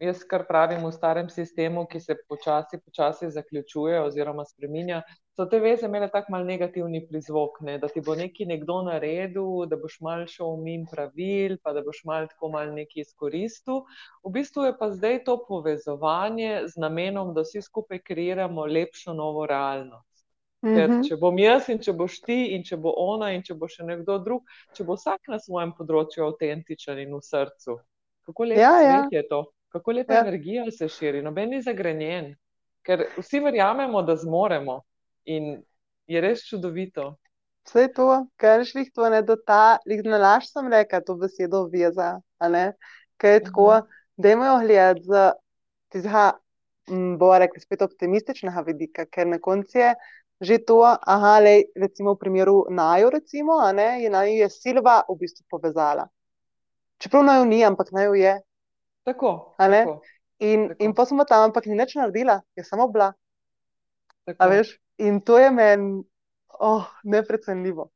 jaz 0.04 0.26
kar 0.28 0.44
pravim, 0.50 0.84
v 0.84 0.92
starem 0.92 1.30
sistemu, 1.32 1.86
ki 1.88 2.02
se 2.04 2.18
počasi, 2.28 2.80
počasi 2.84 3.30
zaključuje 3.32 4.02
oziroma 4.04 4.44
spremenja. 4.46 5.00
So 5.34 5.48
te 5.50 5.62
veze 5.64 5.88
imele 5.88 6.10
tako 6.12 6.36
mal 6.36 6.44
negativni 6.46 7.06
prizvok, 7.08 7.62
ne? 7.64 7.78
da 7.80 7.88
ti 7.88 8.04
bo 8.04 8.18
nekaj 8.20 8.52
nekdo 8.52 8.82
naredil, 8.90 9.64
da 9.72 9.80
boš 9.80 9.96
mal 10.04 10.28
šel 10.30 10.60
mimo 10.62 10.92
pravil, 10.92 11.56
pa 11.64 11.72
da 11.74 11.82
boš 11.88 12.04
mal 12.10 12.28
tako 12.28 12.52
mal 12.58 12.76
nekaj 12.76 13.08
izkoristil. 13.08 13.86
V 14.28 14.34
bistvu 14.36 14.68
je 14.68 14.78
pa 14.78 14.92
zdaj 14.92 15.24
to 15.30 15.40
povezovanje 15.48 16.68
z 16.68 16.84
namenom, 16.84 17.32
da 17.34 17.48
vsi 17.48 17.64
skupaj 17.64 18.04
kreiramo 18.12 18.68
lepšo 18.68 19.16
novo 19.16 19.48
realnost. 19.48 20.13
Ker 20.64 20.94
če 21.04 21.18
bom 21.20 21.36
jaz, 21.42 21.68
in 21.74 21.82
če 21.84 21.92
boš 21.98 22.22
ti, 22.24 22.38
in 22.56 22.62
če 22.64 22.78
bo 22.80 22.94
ona, 23.04 23.34
in 23.36 23.42
če 23.44 23.56
bo 23.60 23.68
še 23.68 23.84
nekdo 23.84 24.16
drug, 24.24 24.46
če 24.72 24.86
bo 24.88 24.96
vsak 24.96 25.28
na 25.28 25.40
svojem 25.44 25.74
področju 25.76 26.24
avtentičen 26.24 27.02
in 27.04 27.12
v 27.12 27.20
srcu, 27.26 27.76
kako 28.24 28.48
lepo 28.48 28.62
ja, 28.62 28.78
ja. 28.80 29.02
je 29.12 29.26
to, 29.28 29.42
kako 29.76 29.98
lepa 29.98 30.16
ja. 30.16 30.22
energija 30.24 30.64
se 30.72 30.88
širi, 30.88 31.20
noben 31.26 31.52
je 31.58 31.66
zagrenjen, 31.68 32.32
ker 32.88 33.10
vsi 33.18 33.44
verjamemo, 33.44 34.06
da 34.08 34.16
zmoremo. 34.20 34.80
In 35.36 35.58
je 36.08 36.22
res 36.24 36.44
čudovito. 36.48 37.14
Vse 37.68 37.86
je 37.86 37.92
to, 37.96 38.08
kar 38.40 38.60
je 38.60 38.72
šlo, 38.72 38.84
to 38.96 39.10
ne 39.10 39.22
do 39.24 39.38
ta, 39.40 39.80
lik 39.88 40.04
na 40.08 40.20
laž 40.20 40.50
sem 40.52 40.68
rekel 40.72 41.04
to 41.04 41.16
besedo 41.20 41.66
veza, 41.72 42.18
ker 43.20 43.38
je 43.38 43.44
tako, 43.46 43.68
da 44.20 44.32
imajo 44.32 44.58
gledati 44.66 45.04
za 45.08 45.30
tizha, 45.92 46.26
bo 47.20 47.32
rekel 47.40 47.64
spet 47.64 47.82
optimističnega 47.86 48.66
vidika, 48.68 49.06
ker 49.08 49.28
na 49.28 49.40
koncu 49.40 49.80
je 49.80 49.94
že 50.44 50.60
to, 50.68 50.84
aha, 50.84 51.40
lej, 51.40 51.72
recimo 51.72 52.14
v 52.14 52.20
primeru 52.20 52.68
Najo, 52.68 53.10
recimo, 53.10 53.64
ne, 53.72 54.04
je 54.04 54.10
Najo 54.12 54.36
je 54.44 54.50
Silva 54.52 55.00
v 55.08 55.16
bistvu 55.16 55.48
povezala. 55.48 56.12
Čeprav 57.00 57.24
Najo 57.24 57.48
ni, 57.48 57.64
ampak 57.64 57.96
Najo 57.96 58.12
je. 58.14 58.44
Tako. 59.08 59.56
In, 60.44 60.68
tako. 60.68 60.84
in 60.84 60.92
pa 60.92 61.04
smo 61.08 61.24
tam, 61.24 61.48
ampak 61.48 61.66
ni 61.72 61.80
nič 61.80 61.96
naredila, 61.96 62.44
je 62.60 62.64
samo 62.68 62.92
bila. 62.92 63.16
In 65.00 65.24
to 65.24 65.40
je 65.40 65.48
meni 65.52 66.04
oh, 66.60 66.86
neprecenljivo. 67.04 67.90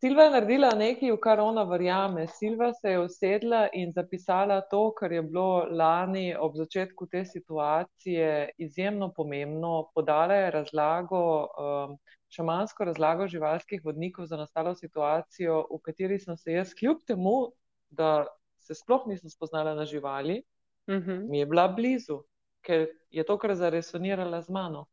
Silva 0.00 0.22
je 0.22 0.30
naredila 0.32 0.68
nekaj, 0.80 1.10
v 1.12 1.16
kar 1.20 1.40
ona 1.44 1.60
verjame. 1.68 2.22
Silva 2.32 2.70
se 2.72 2.94
je 2.94 3.00
usedla 3.02 3.66
in 3.76 3.90
zapisala 3.92 4.62
to, 4.70 4.94
kar 4.96 5.12
je 5.12 5.20
bilo 5.22 5.66
lani 5.76 6.30
ob 6.32 6.56
začetku 6.56 7.06
te 7.06 7.20
situacije 7.28 8.30
izjemno 8.56 9.10
pomembno. 9.12 9.90
Podala 9.94 10.38
je 10.38 10.50
razlago, 10.54 11.20
um, 11.44 11.92
šamansko 12.32 12.88
razlago 12.88 13.28
živalskih 13.28 13.84
vodnikov 13.84 14.30
za 14.32 14.40
nastalo 14.40 14.72
situacijo, 14.74 15.66
v 15.68 15.82
kateri 15.84 16.18
sem 16.18 16.36
se 16.36 16.56
jaz, 16.56 16.72
kljub 16.74 17.04
temu, 17.06 17.52
da 17.90 18.24
se 18.56 18.74
sploh 18.74 19.04
nisem 19.06 19.28
spoznala 19.28 19.74
na 19.74 19.84
živali, 19.84 20.42
uh 20.88 20.94
mhm. 20.94 21.10
-huh. 21.10 21.28
mi 21.28 21.38
je 21.38 21.46
bila 21.46 21.68
blizu, 21.68 22.22
ker 22.64 22.88
je 23.10 23.24
to, 23.24 23.38
kar 23.38 23.54
zaresonirala 23.54 24.40
z 24.40 24.48
mano. 24.48 24.86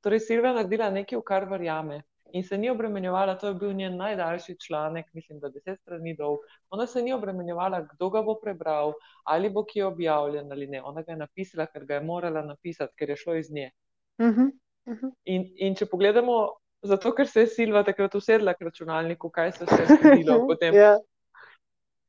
Torej, 0.00 0.20
Silva 0.20 0.48
je 0.48 0.54
naredila 0.54 0.90
nekaj, 0.90 1.18
v 1.18 1.22
kar 1.22 1.46
verjame 1.46 2.02
in 2.32 2.44
se 2.44 2.58
ni 2.58 2.70
obremenjevala, 2.70 3.34
to 3.38 3.48
je 3.48 3.54
bil 3.54 3.72
njen 3.72 3.96
najdaljši 3.96 4.56
članek, 4.66 5.06
mislim, 5.12 5.40
da 5.40 5.48
deset 5.48 5.80
strani 5.80 6.14
dolg. 6.16 6.38
Ona 6.70 6.86
se 6.86 7.02
ni 7.02 7.12
obremenjevala, 7.12 7.80
kdo 7.92 8.10
ga 8.10 8.22
bo 8.22 8.34
prebral, 8.42 8.92
ali 9.24 9.50
bo 9.50 9.64
ki 9.64 9.82
objavljen 9.82 10.52
ali 10.52 10.66
ne. 10.66 10.82
Ona 10.82 11.02
ga 11.02 11.12
je 11.12 11.16
napisala, 11.16 11.66
ker 11.66 11.84
ga 11.84 11.94
je 11.94 12.04
morala 12.04 12.42
napisati, 12.42 12.94
ker 12.96 13.10
je 13.10 13.16
šlo 13.16 13.34
iz 13.34 13.50
nje. 13.50 13.70
Uh 14.18 14.26
-huh. 14.26 14.50
Uh 14.86 14.96
-huh. 14.96 15.12
In, 15.24 15.52
in 15.56 15.74
če 15.74 15.86
pogledamo, 15.86 16.48
zato 16.82 17.14
ker 17.14 17.28
se 17.28 17.40
je 17.40 17.46
Silva 17.46 17.82
takrat 17.82 18.14
usedla 18.14 18.54
k 18.54 18.64
računalniku, 18.64 19.30
kaj 19.30 19.52
se 19.52 19.64
je 19.64 19.86
zgodilo 19.86 20.46
potem. 20.48 20.74
yeah. 20.74 20.80
Ja. 20.80 20.98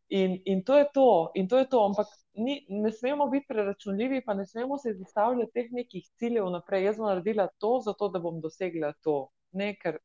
In, 0.09 0.41
in 0.45 0.63
to 0.63 0.77
je 0.77 0.85
to, 0.93 1.31
in 1.35 1.47
to 1.47 1.57
je 1.57 1.69
to. 1.69 1.85
Ampak 1.85 2.07
ni, 2.33 2.65
ne 2.69 2.91
smemo 2.91 3.27
biti 3.27 3.45
preračunljivi, 3.47 4.23
pa 4.25 4.33
ne 4.33 4.45
smemo 4.45 4.77
se 4.77 4.93
zastavljati 4.93 5.51
teh 5.53 5.71
nekih 5.71 6.07
ciljev 6.17 6.49
naprej. 6.49 6.83
Jaz 6.83 6.97
bom 6.97 7.07
naredila 7.07 7.47
to, 7.57 7.79
zato 7.85 8.09
da 8.09 8.19
bom 8.19 8.41
dosegla 8.41 8.93
to. 9.03 9.29
Ne, 9.51 9.75
ker 9.75 9.99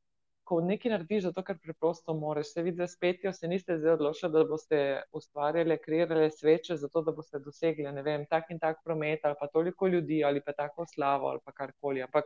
ko 0.44 0.60
nekaj 0.60 0.92
narediš, 0.92 1.22
zato 1.28 1.42
ker 1.44 1.56
preprosto 1.62 2.14
moraš. 2.14 2.52
Se 2.52 2.62
vidi, 2.62 2.76
da 2.76 2.86
spet 2.88 3.24
jo 3.24 3.32
se 3.32 3.48
niste 3.48 3.78
zdaj 3.78 3.96
odločili, 3.96 4.32
da 4.32 4.44
boste 4.48 4.80
ustvarjali, 5.12 5.78
kreirali 5.84 6.30
sveče, 6.30 6.76
zato 6.76 7.02
da 7.02 7.12
boste 7.12 7.40
dosegli, 7.40 7.88
vem, 8.02 8.26
tak 8.30 8.50
in 8.50 8.58
tak 8.58 8.84
promet 8.84 9.24
ali 9.24 9.38
pa 9.40 9.46
toliko 9.46 9.88
ljudi 9.88 10.24
ali 10.24 10.40
pa 10.44 10.52
tako 10.52 10.86
slavo 10.86 11.28
ali 11.28 11.40
pa 11.44 11.52
karkoli. 11.52 12.02
Ampak 12.02 12.24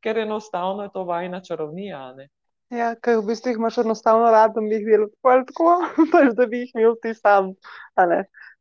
ker 0.00 0.18
enostavno 0.18 0.82
je 0.82 0.92
to 0.94 1.04
vajna 1.04 1.40
čarovnija. 1.40 2.12
Ne? 2.14 2.28
Ja, 2.74 2.94
ker 2.98 3.20
v 3.20 3.28
bistvu 3.28 3.52
imaš 3.54 3.78
enostavno 3.78 4.30
rad, 4.34 4.54
da 4.54 4.60
bi 4.60 4.74
jih 4.74 4.86
delal 4.86 5.10
tako, 5.14 5.36
tako 5.50 6.06
pač, 6.14 6.32
da 6.38 6.46
bi 6.50 6.64
jih 6.64 6.74
imel 6.74 6.96
ti 7.02 7.14
sam. 7.14 7.52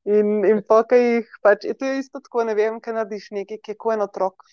In, 0.06 0.44
in 0.46 0.62
pa, 0.68 0.84
kaj 0.86 1.02
jih 1.02 1.32
pač, 1.42 1.66
to 1.80 1.90
je 1.90 2.02
isto 2.04 2.22
tako, 2.22 2.44
ne 2.46 2.54
vem, 2.58 2.78
kaj 2.82 2.94
narediš 3.00 3.32
nekaj, 3.40 3.62
ki 3.64 3.74
je 3.74 3.80
kot 3.82 3.96
en 3.96 4.06
otrok. 4.06 4.46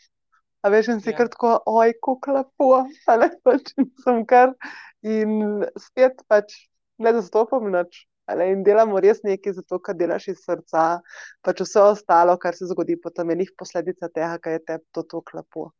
A 0.63 0.69
veš, 0.71 0.89
in 0.95 1.01
si 1.03 1.11
Ja. 1.11 1.17
kar 1.19 1.29
tako, 1.29 1.59
oj, 1.67 1.93
kako 2.03 2.33
lepo, 2.39 2.71
ali 3.07 3.29
pač 3.45 3.73
sem 4.05 4.25
kar. 4.27 4.55
In 5.03 5.65
spet 5.79 6.23
pač 6.29 6.53
ne 6.99 7.13
zastopam 7.19 7.71
nič. 7.73 8.07
ali, 8.31 8.45
In 8.53 8.63
delamo 8.65 9.01
res 9.03 9.21
nekaj 9.27 9.53
zato, 9.59 9.79
ker 9.83 9.95
delaš 9.99 10.29
iz 10.29 10.39
srca, 10.47 11.01
pač 11.43 11.61
vse 11.65 11.81
ostalo, 11.83 12.37
kar 12.39 12.55
se 12.55 12.67
zgodi, 12.71 12.97
potem 13.03 13.31
je 13.31 13.37
njih 13.37 13.51
posledica 13.59 14.09
tega, 14.09 14.39
kaj 14.39 14.53
je 14.53 14.59
tebi 14.67 14.85
to 14.95 15.03
tako 15.03 15.37
lepo. 15.41 15.71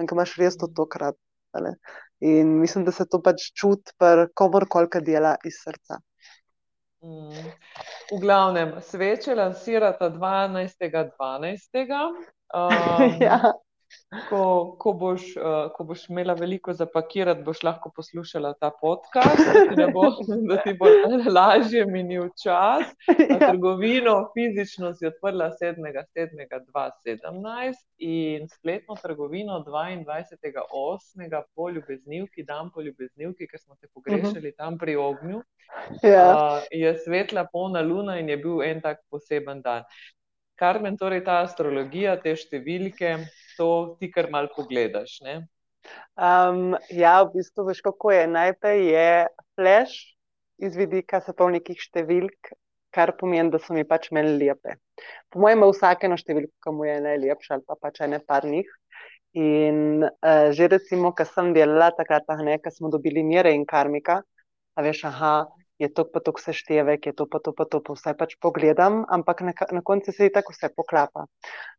In 0.00 0.06
ko 0.06 0.14
imaš 0.18 0.36
res 0.38 0.56
to 0.58 0.66
tokrat. 0.68 1.16
ali. 1.54 1.70
In 2.20 2.58
mislim, 2.60 2.84
da 2.84 2.92
se 2.92 3.04
to 3.08 3.22
pač 3.22 3.52
čuti 3.54 3.92
pri 3.98 4.26
komorkoli, 4.34 4.88
ki 4.90 5.00
dela 5.04 5.36
iz 5.44 5.54
srca. 5.64 5.98
Mm. 7.04 7.52
V 8.12 8.18
glavnem, 8.20 8.72
sveče 8.80 9.34
lansirata 9.34 10.10
12.12. 10.10 12.14
Um, 12.54 12.72
ja. 13.20 13.52
Ko, 14.28 14.76
ko, 14.78 14.92
boš, 14.92 15.36
uh, 15.36 15.72
ko 15.76 15.84
boš 15.88 16.08
imela 16.10 16.34
veliko 16.36 16.72
zapakirati, 16.76 17.42
boš 17.46 17.62
lahko 17.64 17.90
poslušala 17.96 18.52
ta 18.60 18.70
podcast, 18.80 19.40
da 19.76 19.86
bo, 19.94 20.02
da 20.48 20.56
ti 20.62 20.72
bo 20.78 20.86
lažje 21.32 21.86
minil 21.86 22.28
čas. 22.42 22.84
Ja. 23.32 23.38
trgovino 23.50 24.30
fizično 24.34 24.94
si 24.94 25.06
odprla 25.06 25.50
7.7.2017 25.60 27.72
in 27.98 28.48
spletno 28.48 28.96
trgovino 29.02 29.64
22.8. 29.66 31.42
po 31.54 31.70
ljubeznivki, 31.70 32.44
dan 32.44 32.70
po 32.74 32.82
ljubeznivki, 32.82 33.46
ker 33.46 33.60
smo 33.60 33.74
te 33.80 33.86
pogrešali 33.94 34.52
tam 34.56 34.78
pri 34.78 34.96
ognju. 34.96 35.42
Ja. 36.02 36.34
Uh, 36.34 36.62
je 36.70 36.98
svetla 37.04 37.46
polna 37.52 37.80
luna 37.80 38.18
in 38.18 38.28
je 38.28 38.36
bil 38.36 38.62
en 38.62 38.80
tak 38.80 38.98
poseben 39.10 39.62
dan. 39.62 39.82
Karmen, 40.58 40.96
torej 40.98 41.24
ta 41.26 41.40
astrologija, 41.42 42.16
te 42.22 42.36
številke, 42.36 43.16
to 43.56 43.96
ti 44.00 44.10
kar 44.12 44.30
mal 44.30 44.48
pogledaš. 44.56 45.20
Ne? 45.26 45.42
Um, 46.16 46.76
ja, 46.90 47.20
v 47.24 47.32
bistvu 47.36 47.66
veš, 47.68 47.82
kako 47.84 48.12
je. 48.14 48.26
Najprej 48.30 48.82
je 48.92 49.08
flash 49.56 49.96
iz 50.62 50.76
vidika 50.78 51.20
nekih 51.26 51.80
številk, 51.80 52.52
kar 52.92 53.16
pomeni, 53.18 53.50
da 53.50 53.58
so 53.58 53.74
mi 53.74 53.84
pač 53.84 54.10
meni 54.12 54.36
lepe. 54.38 54.76
Po 55.30 55.40
mojem, 55.40 55.58
ima 55.58 55.70
vsak 55.72 56.04
eno 56.04 56.16
številko, 56.16 56.52
ki 56.62 56.74
mu 56.76 56.84
je 56.86 57.00
najlepša, 57.00 57.54
ali 57.54 57.64
pa 57.66 57.74
pač 57.80 58.00
ene 58.04 58.20
par 58.20 58.44
njih. 58.44 58.68
In 59.34 60.04
uh, 60.04 60.52
že 60.52 60.68
recimo, 60.68 61.14
ko 61.16 61.24
sem 61.24 61.54
delala 61.56 61.90
takrat, 61.96 62.28
ne, 62.44 62.58
ko 62.60 62.70
smo 62.70 62.92
dobili 62.92 63.24
mire 63.24 63.54
in 63.56 63.64
karmika, 63.64 64.20
a 64.76 64.84
veš, 64.84 65.06
aha, 65.08 65.48
je 65.82 65.90
to 65.90 66.04
pa 66.06 66.22
to 66.22 66.32
seštevek, 66.38 67.06
je 67.10 67.14
to 67.18 67.26
pa 67.26 67.40
to 67.42 67.52
pa 67.56 67.66
to, 67.66 67.82
pa 67.82 67.96
vse 67.96 68.14
pač 68.18 68.36
pogledam, 68.38 69.02
ampak 69.10 69.42
na, 69.46 69.54
na 69.72 69.82
koncu 69.82 70.14
se 70.14 70.28
je 70.28 70.34
tako 70.34 70.54
vse 70.54 70.70
poklapa. 70.76 71.26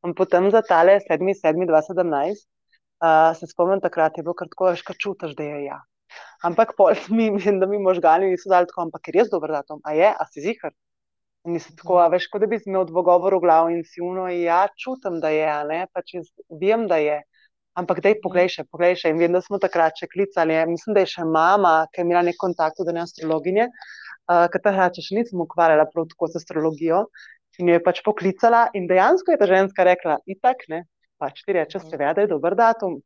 In 0.06 0.16
potem 0.18 0.50
za 0.52 0.62
tale 0.62 1.00
7.7.2017 1.08 2.44
uh, 3.04 3.32
se 3.40 3.48
spomnim, 3.48 3.82
takrat 3.82 4.18
je 4.18 4.24
bilo 4.24 4.36
kar 4.36 4.52
tako, 4.52 4.74
kar 4.88 5.00
čutiš, 5.00 5.36
da 5.40 5.48
je 5.48 5.66
ja. 5.70 5.80
Ampak 6.44 6.76
pol 6.78 6.96
mi, 7.18 7.32
da 7.60 7.70
mi 7.70 7.80
možgani 7.80 8.32
niso 8.34 8.52
dali 8.52 8.68
tako, 8.70 8.88
ampak 8.88 9.08
je 9.08 9.20
res 9.20 9.32
dober 9.32 9.56
datum, 9.56 9.82
a 9.84 9.96
je, 9.98 10.10
a 10.12 10.28
si 10.32 10.44
zihar. 10.44 10.76
In 11.44 11.58
nisem 11.58 11.76
tako, 11.80 12.00
a 12.00 12.08
veš, 12.12 12.30
kot 12.32 12.44
da 12.44 12.48
bi 12.48 12.60
imel 12.62 12.86
odgovor 12.86 13.36
v 13.36 13.44
glavu 13.44 13.72
in 13.74 13.84
si 13.88 14.04
uno, 14.04 14.30
ja, 14.32 14.66
čutim, 14.80 15.20
da 15.24 15.32
je, 15.34 15.48
ne, 15.72 15.80
pač 15.96 16.16
vem, 16.62 16.88
da 16.92 17.00
je. 17.04 17.20
Ampak 17.74 18.04
daj, 18.06 18.20
poglej 18.22 18.52
še, 18.54 18.64
poglej 18.70 19.00
še. 19.02 19.10
In 19.14 19.20
vem, 19.22 19.34
da 19.34 19.42
smo 19.42 19.58
takrat 19.62 19.98
še 19.98 20.06
klicali, 20.12 20.60
mislim, 20.70 20.94
da 20.94 21.04
je 21.04 21.10
še 21.16 21.26
mama, 21.26 21.74
ki 21.90 22.02
je 22.02 22.06
imela 22.06 22.22
nek 22.28 22.38
kontakt, 22.42 22.82
da 22.86 22.94
ne 22.94 23.02
astrologinje, 23.02 23.66
uh, 23.66 24.46
ker 24.54 24.62
takrat 24.62 25.00
še 25.02 25.18
nisem 25.18 25.42
ukvarjala 25.42 25.88
prav 25.90 26.06
tako 26.12 26.30
z 26.30 26.42
astrologijo. 26.42 27.08
In 27.62 27.70
jo 27.70 27.78
je 27.78 27.84
pač 27.86 28.02
poklicala 28.06 28.68
in 28.78 28.86
dejansko 28.90 29.34
je 29.34 29.40
ta 29.42 29.48
ženska 29.50 29.86
rekla, 29.86 30.18
itak 30.30 30.66
ne, 30.74 30.84
pač 31.22 31.44
ti 31.46 31.54
reče, 31.54 31.82
seveda 31.82 32.26
je 32.26 32.32
dober 32.32 32.58
datum. 32.58 33.00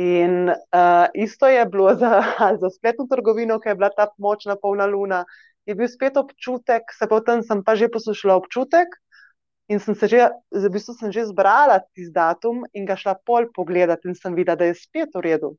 In 0.00 0.48
uh, 0.48 1.06
isto 1.12 1.48
je 1.48 1.64
bilo 1.68 1.92
za, 2.00 2.20
za 2.62 2.72
spletno 2.72 3.08
trgovino, 3.08 3.58
ki 3.60 3.72
je 3.72 3.78
bila 3.80 3.92
ta 3.96 4.08
močna 4.20 4.56
polna 4.60 4.88
luna. 4.88 5.24
Je 5.68 5.76
bil 5.78 5.88
spet 5.88 6.16
občutek, 6.20 6.92
se 6.92 7.08
potem 7.08 7.40
sem 7.46 7.64
pa 7.64 7.76
že 7.80 7.88
poslušala 7.92 8.36
občutek 8.40 8.92
in 9.68 9.80
sem 9.80 9.94
se 9.94 10.08
že, 10.08 10.28
v 10.50 10.70
bistvu 10.72 10.94
sem 10.98 11.12
že 11.12 11.26
zbrala 11.30 11.80
tisti 11.94 12.12
datum 12.12 12.64
in 12.72 12.86
ga 12.86 12.96
šla 12.96 13.14
pol 13.26 13.46
pogledati 13.54 14.08
in 14.08 14.14
sem 14.14 14.34
videla, 14.34 14.56
da 14.56 14.64
je 14.70 14.74
spet 14.74 15.14
v 15.14 15.20
redu. 15.20 15.56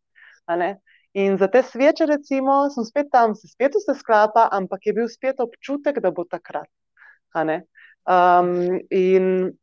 In 1.14 1.38
za 1.38 1.47
te 1.47 1.62
sveče, 1.64 2.06
recimo, 2.10 2.70
sem 2.74 2.86
spet 2.86 3.12
tam, 3.14 3.36
se 3.36 3.47
spet 3.47 3.76
vse 3.78 3.93
sklapa, 3.99 4.47
ampak 4.51 4.88
je 4.89 4.93
bil 4.97 5.08
spet 5.08 5.39
občutek, 5.39 5.99
da 6.01 6.10
bo 6.12 6.26
takrat. 6.26 6.70
Um, 8.04 8.80
in 8.89 9.54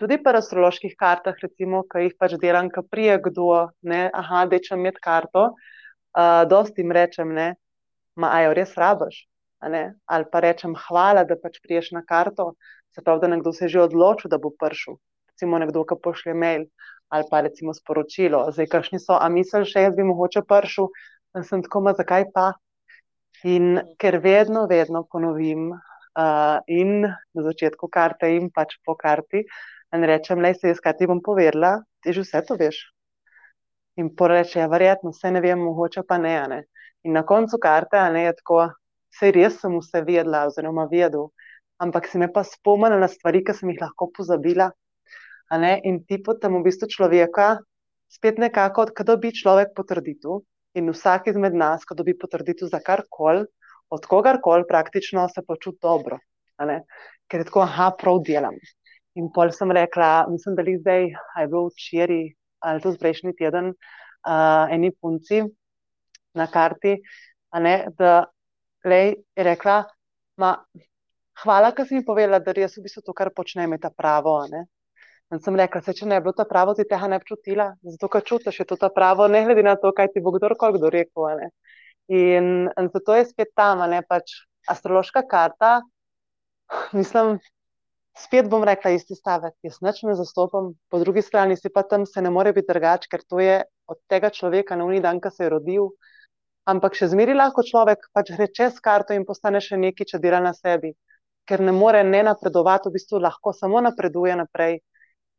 tudi 0.00 0.16
pri 0.22 0.40
astroloških 0.40 0.96
kartah, 0.98 1.36
recimo, 1.42 1.84
ki 1.84 2.06
jih 2.06 2.16
pač 2.18 2.38
delam, 2.40 2.70
ki 2.72 2.82
prije 2.88 3.18
kdo, 3.28 3.68
ne, 3.82 4.08
aha, 4.14 4.46
da 4.48 4.60
če 4.62 4.78
imeti 4.78 5.02
karto, 5.04 5.50
uh, 5.52 6.42
dosti 6.48 6.82
jim 6.82 6.94
rečem, 6.96 7.34
ne, 7.36 7.52
ma 8.16 8.32
ajo 8.40 8.56
res 8.56 8.72
rabaš, 8.78 9.26
ali 9.60 10.24
pa 10.32 10.40
rečem 10.40 10.74
hvala, 10.86 11.24
da 11.28 11.36
pač 11.36 11.60
priješ 11.62 11.92
na 11.98 12.02
karto, 12.06 12.54
se 12.94 13.04
pravi, 13.04 13.20
da 13.20 13.28
nekdo 13.34 13.52
se 13.52 13.64
je 13.64 13.74
že 13.76 13.80
odločil, 13.88 14.30
da 14.30 14.38
bo 14.38 14.50
prišel, 14.50 14.98
recimo 15.32 15.58
nekdo, 15.58 15.84
ki 15.84 16.00
pošlje 16.02 16.34
mail 16.34 16.68
ali 17.08 17.24
pa 17.30 17.40
recimo 17.40 17.72
sporočilo, 17.74 18.50
zdaj 18.52 18.66
kakšni 18.68 18.98
so, 19.00 19.16
a 19.16 19.28
misel 19.32 19.64
še 19.64 19.86
jaz 19.86 19.94
bi 19.96 20.04
mogoče 20.04 20.42
prišel, 20.44 20.90
in 21.36 21.46
sem 21.48 21.62
tako, 21.64 21.80
ma 21.86 21.94
zakaj 21.96 22.28
pa? 22.34 22.50
In 23.48 23.78
ker 23.96 24.18
vedno, 24.20 24.66
vedno 24.68 25.06
ponovim 25.08 25.70
uh, 25.72 26.58
in 26.66 27.06
na 27.06 27.44
začetku 27.46 27.88
karte 27.88 28.28
in 28.36 28.50
pač 28.52 28.76
po 28.84 28.96
karti, 28.98 29.44
in 29.94 30.04
rečem, 30.04 30.42
le 30.44 30.52
se 30.54 30.74
jaz, 30.74 30.82
kaj 30.84 30.98
ti 30.98 31.08
bom 31.08 31.22
povedala, 31.24 31.78
ti 32.04 32.12
že 32.12 32.26
vse 32.26 32.42
to 32.44 32.58
veš. 32.60 32.82
In 33.98 34.12
poreče, 34.14 34.60
ja, 34.60 34.68
verjetno, 34.70 35.14
vse 35.14 35.32
ne 35.32 35.40
vem, 35.40 35.64
mogoče 35.64 36.04
pa 36.06 36.18
ne, 36.20 36.34
ne. 36.50 36.60
In 37.06 37.16
na 37.16 37.24
koncu 37.26 37.58
karte, 37.62 37.96
a 37.98 38.10
ne, 38.12 38.26
je 38.28 38.36
tako, 38.42 38.66
vse 39.14 39.32
res 39.34 39.58
sem 39.62 39.74
vse 39.78 40.04
vedela, 40.04 40.44
oziroma 40.50 40.84
vedel, 40.90 41.30
ampak 41.78 42.08
si 42.10 42.18
me 42.18 42.28
pa 42.32 42.44
spomnila 42.44 42.98
na 42.98 43.08
stvari, 43.08 43.42
ki 43.44 43.54
sem 43.54 43.70
jih 43.70 43.80
lahko 43.80 44.10
pozabila. 44.14 44.70
in 45.84 46.04
ti 46.04 46.18
potem 46.18 46.52
v 46.52 46.62
bistvu 46.62 46.86
človeka 46.88 47.58
spet 48.08 48.38
nekako, 48.38 48.86
ko 48.96 49.04
dobi 49.04 49.32
človek 49.32 49.74
potrditev, 49.76 50.42
in 50.74 50.90
vsak 50.92 51.28
izmed 51.28 51.54
nas, 51.54 51.84
ko 51.84 51.94
dobi 51.94 52.14
potrditev 52.14 52.68
za 52.68 52.80
karkoli, 52.80 53.44
od 53.90 54.06
kogarkoli 54.06 54.66
praktično 54.68 55.28
se 55.28 55.42
počuti 55.46 55.78
dobro. 55.82 56.18
Ker 56.58 57.40
je 57.40 57.44
tako, 57.44 57.62
aha, 57.64 57.92
prav 57.98 58.20
delam. 58.26 58.56
In 59.16 59.30
pol 59.34 59.50
sem 59.52 59.70
rekla, 59.72 60.26
mislim, 60.30 60.54
da 60.54 60.62
je 60.62 60.78
zdaj, 60.78 61.06
a 61.34 61.40
je 61.42 61.48
bilo 61.48 61.70
včeraj 61.72 62.26
ali 62.58 62.82
tudi 62.82 62.98
prejšnji 62.98 63.32
teden, 63.38 63.68
uh, 63.70 64.66
eni 64.74 64.90
punci 64.90 65.44
na 66.34 66.46
karti, 66.50 66.96
ne, 67.54 67.74
da 67.98 68.24
lej, 68.84 69.14
je 69.38 69.44
rekla, 69.46 69.76
ma, 70.42 70.56
hvala, 71.42 71.72
ker 71.76 71.86
si 71.86 71.98
mi 71.98 72.04
povedala, 72.04 72.40
da 72.44 72.54
res 72.56 72.76
v 72.78 72.84
bistvu 72.86 73.04
to, 73.06 73.14
kar 73.16 73.30
počnem, 73.34 73.76
je 73.76 73.84
ta 73.86 73.90
pravo. 73.90 74.40
ne." 74.50 74.66
In 75.32 75.42
sem 75.44 75.56
rekla, 75.60 75.82
se 75.84 75.92
če 75.92 76.06
ne 76.08 76.18
bi 76.20 76.24
bilo 76.24 76.32
ta 76.32 76.46
pravo, 76.48 76.72
ti 76.74 76.86
tega 76.88 77.08
ne 77.12 77.18
bi 77.20 77.28
čutila, 77.28 77.66
zato 77.84 78.08
ker 78.08 78.24
čutiš, 78.24 78.60
je 78.62 78.66
to 78.70 78.78
ta 78.80 78.88
pravo, 78.88 79.26
ne 79.28 79.44
glede 79.44 79.62
na 79.66 79.74
to, 79.76 79.92
kaj 79.92 80.08
ti 80.14 80.22
bo 80.24 80.32
kdorkoli 80.32 80.78
kdo 80.78 80.90
rekel. 80.94 81.42
In, 82.08 82.46
in 82.72 82.88
zato 82.94 83.16
je 83.18 83.26
spet 83.28 83.52
tam, 83.54 83.84
ne 83.92 84.00
pač 84.08 84.38
astrološka 84.72 85.26
karta, 85.28 85.82
mislim, 86.96 87.36
spet 88.18 88.48
bom 88.48 88.64
rekla 88.64 88.94
isti 88.96 89.16
stavek, 89.18 89.54
jaz 89.68 89.82
nič 89.84 90.00
ne 90.08 90.14
zastopam, 90.16 90.72
po 90.88 91.00
drugi 91.02 91.22
strani 91.22 91.56
si 91.56 91.68
pa 91.68 91.84
tam 91.84 92.06
se 92.06 92.22
ne 92.24 92.32
more 92.32 92.52
biti 92.56 92.72
drugač, 92.72 93.04
ker 93.12 93.20
to 93.28 93.40
je 93.44 93.60
od 93.88 94.00
tega 94.08 94.30
človeka 94.32 94.76
na 94.76 94.88
uni 94.88 95.00
dan, 95.04 95.20
ki 95.20 95.32
se 95.34 95.44
je 95.44 95.52
rodil. 95.52 95.92
Ampak 96.68 96.96
še 96.96 97.10
zmeri 97.12 97.36
lahko 97.36 97.64
človek 97.64 98.08
pač 98.12 98.32
gre 98.32 98.48
čez 98.52 98.80
karto 98.84 99.16
in 99.16 99.28
postane 99.28 99.60
še 99.64 99.76
nekaj, 99.80 100.08
če 100.08 100.20
dela 100.24 100.40
na 100.44 100.52
sebi, 100.56 100.92
ker 101.48 101.60
ne 101.60 101.72
more 101.72 102.04
ne 102.04 102.22
napredovati, 102.22 102.88
v 102.88 102.92
bistvu 102.92 103.20
lahko 103.20 103.52
samo 103.52 103.80
napreduje 103.80 104.36
naprej. 104.36 104.78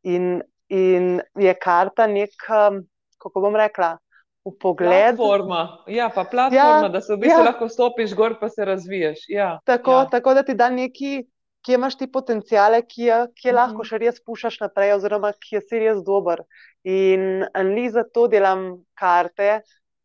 In, 0.04 0.40
in 0.68 1.10
je 1.36 1.54
karta 1.56 2.06
nek, 2.06 2.34
um, 2.48 2.80
kako 3.18 3.40
bom 3.40 3.56
rekla, 3.56 3.94
v 4.42 4.54
pogled. 4.56 5.16
Platforma, 5.16 5.58
ja, 5.86 6.08
pa 6.08 6.24
platforma, 6.24 6.80
Ja, 6.82 6.88
da 6.88 7.00
se 7.00 7.12
v 7.14 7.18
bistvu 7.20 7.40
ja. 7.40 7.44
lahko 7.44 7.68
stopiš 7.68 8.14
gor, 8.16 8.38
pa 8.40 8.48
se 8.48 8.64
razviješ. 8.64 9.26
Ja, 9.28 9.58
Tako, 9.64 9.90
ja. 9.92 10.06
tako 10.08 10.34
da 10.34 10.42
ti 10.42 10.54
da 10.54 10.70
neki, 10.70 11.26
kje 11.60 11.74
imaš 11.76 11.96
ti 11.96 12.06
potencijale, 12.08 12.80
ki 12.82 13.02
je, 13.02 13.18
ki 13.36 13.48
je 13.48 13.52
lahko 13.52 13.82
Mhm. 13.82 13.84
še 13.84 13.98
res 13.98 14.22
pušaš 14.24 14.60
naprej, 14.60 14.94
oziroma 14.94 15.32
ki 15.34 15.56
je 15.56 15.60
si 15.60 15.78
res 15.78 16.00
dober. 16.02 16.40
In 16.84 17.44
li 17.68 17.90
zato 17.92 18.24
delam 18.28 18.62
karte, 18.96 19.60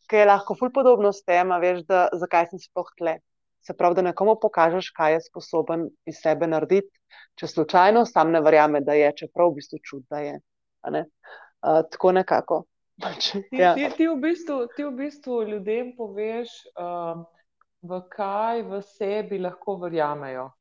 ki 0.09 0.17
je 0.17 0.25
lahko 0.27 0.53
ful 0.53 0.69
podobno 0.69 1.13
s 1.15 1.23
tem, 1.23 1.47
veš, 1.61 1.85
da 1.87 2.09
zakaj 2.13 2.49
sem 2.51 2.59
sploh 2.59 2.91
tle. 2.99 3.15
Se 3.65 3.73
pravi, 3.73 3.97
da 3.97 4.01
nekomu 4.05 4.35
pokažeš, 4.41 4.91
kaj 4.93 5.13
je 5.13 5.21
sposoben 5.25 5.87
iz 6.05 6.19
sebe 6.21 6.47
narediti, 6.47 6.91
če 7.39 7.49
slučajno 7.49 8.05
sam 8.05 8.31
ne 8.35 8.41
verjame, 8.45 8.81
da 8.85 8.93
je, 8.93 9.09
čeprav 9.23 9.49
v 9.51 9.59
bistvu 9.59 9.79
čut, 9.81 10.03
da 10.09 10.21
je. 10.21 10.39
ne. 10.93 11.05
Uh, 11.65 11.81
tako 11.89 12.11
nekako. 12.13 12.63
Pač, 13.01 13.31
Ti, 13.49 13.57
ja. 13.57 13.73
ti, 13.75 13.89
ti, 13.97 14.07
v 14.07 14.19
bistvu, 14.21 14.59
ti 14.75 14.85
v 14.85 14.91
bistvu 14.99 15.41
ljudem 15.49 15.95
poveš, 15.97 16.53
um, 16.77 17.25
v 17.85 17.99
kaj 18.13 18.61
v 18.69 18.81
sebi 18.85 19.41
lahko 19.41 19.79
verjamejo. 19.81 20.51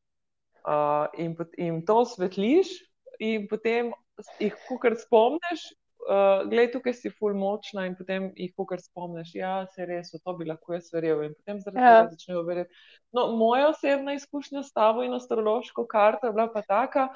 Uh, 0.64 1.04
in, 1.20 1.36
pot- 1.36 1.54
in 1.60 1.82
to 1.84 2.00
osvetliš, 2.06 2.72
in 3.20 3.44
potem 3.50 3.92
jih, 4.40 4.56
kar 4.80 4.96
spomniš, 4.96 5.68
uh, 6.08 6.44
glej, 6.50 6.70
tukaj 6.72 6.94
si 6.96 7.10
ful 7.10 7.34
močna 7.38 7.86
in 7.88 7.94
potem 7.98 8.30
jih 8.36 8.52
kar 8.68 8.80
spomniš, 8.80 9.34
ja, 9.36 9.54
se 9.74 9.86
res, 9.88 10.12
to 10.12 10.34
bi 10.38 10.46
lahko 10.48 10.76
jaz 10.76 10.90
verjel 10.94 11.24
in 11.26 11.34
potem 11.34 11.60
zaradi 11.60 11.84
ja. 11.84 11.94
tega 12.02 12.14
začnejo 12.14 12.42
verjeti. 12.46 12.82
No, 13.14 13.28
moja 13.38 13.68
osebna 13.70 14.16
izkušnja 14.18 14.64
s 14.66 14.72
tabo 14.74 15.04
in 15.06 15.14
astrološko 15.14 15.86
karto 15.86 16.26
je 16.26 16.32
bila 16.34 16.48
pa 16.50 16.62
taka, 16.66 17.08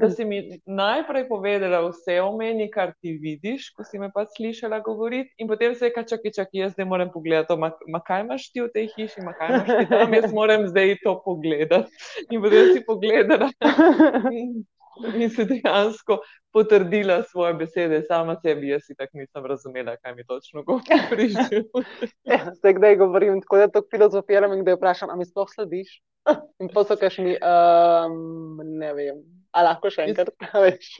da 0.00 0.10
si 0.10 0.24
mi 0.24 0.40
najprej 0.66 1.28
povedala 1.28 1.82
vse 1.86 2.18
o 2.22 2.32
meni, 2.36 2.66
kar 2.70 2.92
ti 3.00 3.14
vidiš, 3.22 3.70
ko 3.76 3.86
si 3.86 4.02
me 4.02 4.10
pa 4.14 4.26
slišala 4.26 4.80
govoriti 4.86 5.30
in 5.38 5.48
potem 5.48 5.74
se 5.78 5.86
je 5.86 5.94
kaj 5.94 6.08
čakaj, 6.10 6.36
čakaj, 6.40 6.60
jaz 6.60 6.74
zdaj 6.74 6.90
moram 6.90 7.12
pogledati, 7.14 7.58
ma, 7.60 7.70
ma 7.88 8.02
kaj 8.02 8.26
imaš 8.26 8.50
ti 8.50 8.64
v 8.64 8.70
tej 8.74 8.90
hiši, 8.96 9.22
ma 9.26 9.36
kaj 9.38 9.54
imaš 9.54 9.72
ti 9.78 9.90
tam, 9.94 10.14
jaz 10.18 10.32
moram 10.34 10.66
zdaj 10.68 10.96
to 11.04 11.18
pogledati. 11.24 12.04
In 12.30 12.42
potem 12.42 12.72
si 12.74 12.86
pogledala. 12.86 13.50
in 15.14 15.30
se 15.30 15.44
dejansko 15.44 16.18
potrdila 16.52 17.22
svoje 17.22 17.54
besede, 17.54 18.02
sama 18.06 18.36
sebi, 18.42 18.68
jaz 18.68 18.86
si 18.86 18.94
tako 18.94 19.18
nisem 19.18 19.46
razumela, 19.46 19.96
kaj 19.96 20.14
mi 20.14 20.26
točno 20.26 20.62
govoriš. 20.62 21.34
ja, 22.30 22.40
zdaj, 22.54 22.74
kdaj 22.74 22.96
govorim, 22.96 23.40
tako 23.42 23.58
da 23.58 23.68
to 23.68 23.82
filozofiram 23.90 24.52
in 24.52 24.64
da 24.64 24.74
vprašam, 24.74 25.10
ali 25.10 25.18
mi 25.18 25.26
sploh 25.26 25.50
slediš? 25.54 26.00
in 26.60 26.68
pa 26.74 26.84
so 26.84 26.96
kašni, 26.96 27.36
um, 27.36 28.60
ne 28.78 28.92
vem. 28.94 29.18
A 29.54 29.62
lahko 29.66 29.90
še 29.92 30.06
enkrat 30.08 30.32
preveč. 30.40 30.94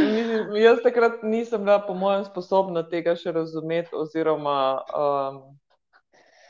Jaz 0.66 0.80
takrat 0.86 1.22
nisem 1.22 1.66
bila, 1.66 1.80
po 1.84 1.94
mojem, 1.94 2.24
sposobna 2.30 2.82
tega 2.90 3.14
še 3.18 3.34
razumeti, 3.36 3.94
oziroma 3.94 4.56
um, 4.94 5.42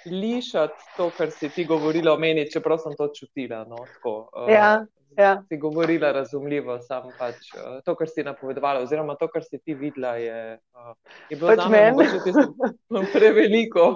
slišati 0.05 0.95
to, 0.97 1.11
kar 1.17 1.33
si 1.35 1.51
ti 1.53 1.67
govorila 1.69 2.15
o 2.15 2.21
meni, 2.21 2.49
čeprav 2.49 2.81
sem 2.85 2.97
to 2.97 3.11
čutila. 3.17 3.67
No, 3.69 3.83
tako, 3.97 4.17
uh, 4.33 4.49
ja 4.53 4.73
ja. 5.17 5.43
si 5.49 5.57
govorila 5.57 6.13
razumljivo, 6.13 6.79
samo 6.79 7.11
pač, 7.19 7.51
uh, 7.57 7.79
to, 7.85 7.95
kar 7.99 8.09
si 8.09 8.25
napovedovala, 8.27 8.83
oziroma 8.85 9.15
to, 9.21 9.29
kar 9.29 9.45
si 9.45 9.59
ti 9.59 9.75
videla, 9.75 10.15
je, 10.21 10.59
uh, 10.77 10.93
je 11.31 11.37
bilo 11.37 11.55
pač 11.55 11.63
zame 11.65 13.05
preveliko. 13.13 13.87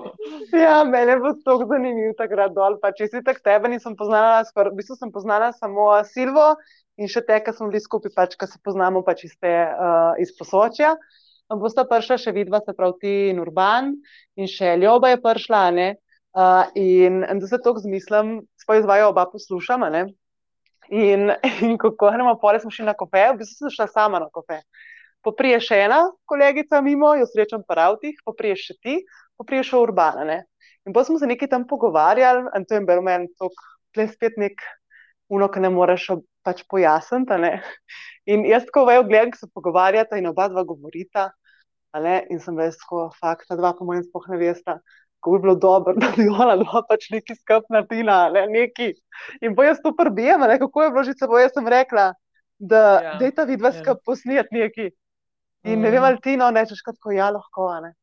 ja, 0.64 0.82
meni 0.84 1.12
je 1.12 1.18
bilo 1.20 1.34
tako 1.44 1.68
zanimivo 1.72 2.14
takrat 2.18 2.54
dol. 2.56 2.78
Pa, 2.82 2.92
če 2.96 3.10
si 3.10 3.24
tako 3.26 3.44
tebe 3.44 3.72
nisem 3.72 3.96
poznala, 3.98 4.44
skor, 4.48 4.72
v 4.72 4.80
bistvu 4.80 4.98
sem 5.00 5.12
poznala 5.14 5.52
samo 5.56 5.90
Silvo 6.08 6.54
in 7.00 7.10
še 7.10 7.24
te, 7.26 7.40
ki 7.42 7.54
smo 7.54 7.70
bili 7.70 7.82
skupaj, 7.82 8.14
pač, 8.14 8.38
ki 8.38 8.48
se 8.50 8.62
poznamo 8.64 9.02
pač 9.06 9.26
iz, 9.28 9.36
te, 9.40 9.54
uh, 9.70 10.14
iz 10.22 10.34
posočja. 10.38 10.94
Bosta 11.54 11.84
prišla 11.86 12.16
še 12.18 12.32
vidva, 12.34 12.62
se 12.64 12.72
pravi 12.74 12.98
ti 13.02 13.14
in 13.30 13.38
Urban, 13.42 13.92
in 14.40 14.48
še 14.50 14.74
Ljoba 14.80 15.12
je 15.12 15.20
prišla. 15.22 15.66
Uh, 16.34 16.66
in, 16.74 17.20
in 17.30 17.38
da 17.38 17.46
se 17.46 17.60
to 17.62 17.76
zmislim, 17.78 18.40
spoj 18.58 18.80
izvajo 18.82 19.12
oba 19.12 19.28
poslušama. 19.30 19.92
In, 20.88 21.32
in 21.64 21.78
ko 21.78 21.94
gremo 21.98 22.36
pole, 22.40 22.60
smo 22.60 22.70
šli 22.70 22.86
na 22.88 22.94
kofe, 22.98 23.22
v 23.32 23.38
bistvu 23.40 23.68
sem 23.68 23.76
šla 23.76 23.88
sama 23.92 24.20
na 24.20 24.28
kofe. 24.32 24.60
Poprije 25.24 25.60
še 25.64 25.78
ena 25.86 26.00
kolegica 26.28 26.82
mimo, 26.84 27.14
jo 27.16 27.26
srečam 27.30 27.62
pa 27.64 27.78
avtih, 27.88 28.18
poprije 28.24 28.56
še 28.60 28.74
ti, 28.82 28.98
poprije 29.40 29.64
še 29.70 29.80
urbana. 29.80 30.24
Ne? 30.28 30.38
In 30.84 30.92
pa 30.92 31.04
smo 31.04 31.16
se 31.18 31.28
nekaj 31.28 31.48
tam 31.48 31.64
pogovarjali, 31.68 32.50
in 32.56 32.66
to 32.68 32.76
je 32.76 32.84
bilo 32.84 33.04
meni 33.04 33.30
tako, 33.32 33.54
tle 33.96 34.08
spet 34.10 34.36
nek 34.36 34.60
uno, 35.32 35.48
ki 35.48 35.62
ne 35.64 35.70
moreš 35.72 36.10
pač 36.44 36.60
pojasniti. 36.68 37.38
Ne? 37.40 37.54
In 38.28 38.44
jaz 38.48 38.66
tako 38.68 38.84
vejo 38.90 39.06
gledam, 39.08 39.32
ki 39.32 39.40
se 39.40 39.48
pogovarjata 39.54 40.20
in 40.20 40.28
oba 40.28 40.50
dva 40.52 40.66
govorita. 40.68 41.30
In 41.94 42.40
sem 42.42 42.58
res 42.58 42.76
tako, 42.80 43.06
fakt, 43.20 43.46
ta 43.48 43.56
dva 43.56 43.70
po 43.78 43.86
mojem 43.86 44.02
spoh 44.04 44.24
ne 44.28 44.40
veste 44.40 44.76
kako 45.24 45.38
bi 45.38 45.42
bilo 45.42 45.54
dobro, 45.54 45.94
da 46.02 46.06
bi 46.16 46.28
ona 46.28 46.56
dva 46.56 46.82
pač 46.88 47.08
neki 47.10 47.34
skupna 47.34 47.86
tina, 47.86 48.28
ne, 48.30 48.46
neki. 48.46 48.92
In 49.40 49.54
bo 49.54 49.64
jaz 49.64 49.80
to 49.82 49.94
prbijem, 49.96 50.40
ne, 50.40 50.58
kako 50.58 50.82
je 50.82 50.90
bilo 50.90 51.04
že 51.04 51.16
sabo, 51.18 51.38
jaz 51.38 51.52
sem 51.54 51.68
rekla, 51.68 52.12
da 52.58 52.84
ja. 53.02 53.18
je 53.20 53.34
ta 53.34 53.44
vidva 53.44 53.72
ja. 53.72 53.80
skup 53.80 54.04
posnijati 54.04 54.54
neki. 54.54 54.90
In 55.64 55.78
mm. 55.78 55.82
ne 55.82 55.90
vem, 55.90 56.04
ali 56.04 56.20
ti 56.20 56.36
no 56.36 56.50
nečeš, 56.50 56.82
kako 56.84 57.12
ja 57.12 57.30
lahko, 57.30 57.72
ne. 57.80 57.94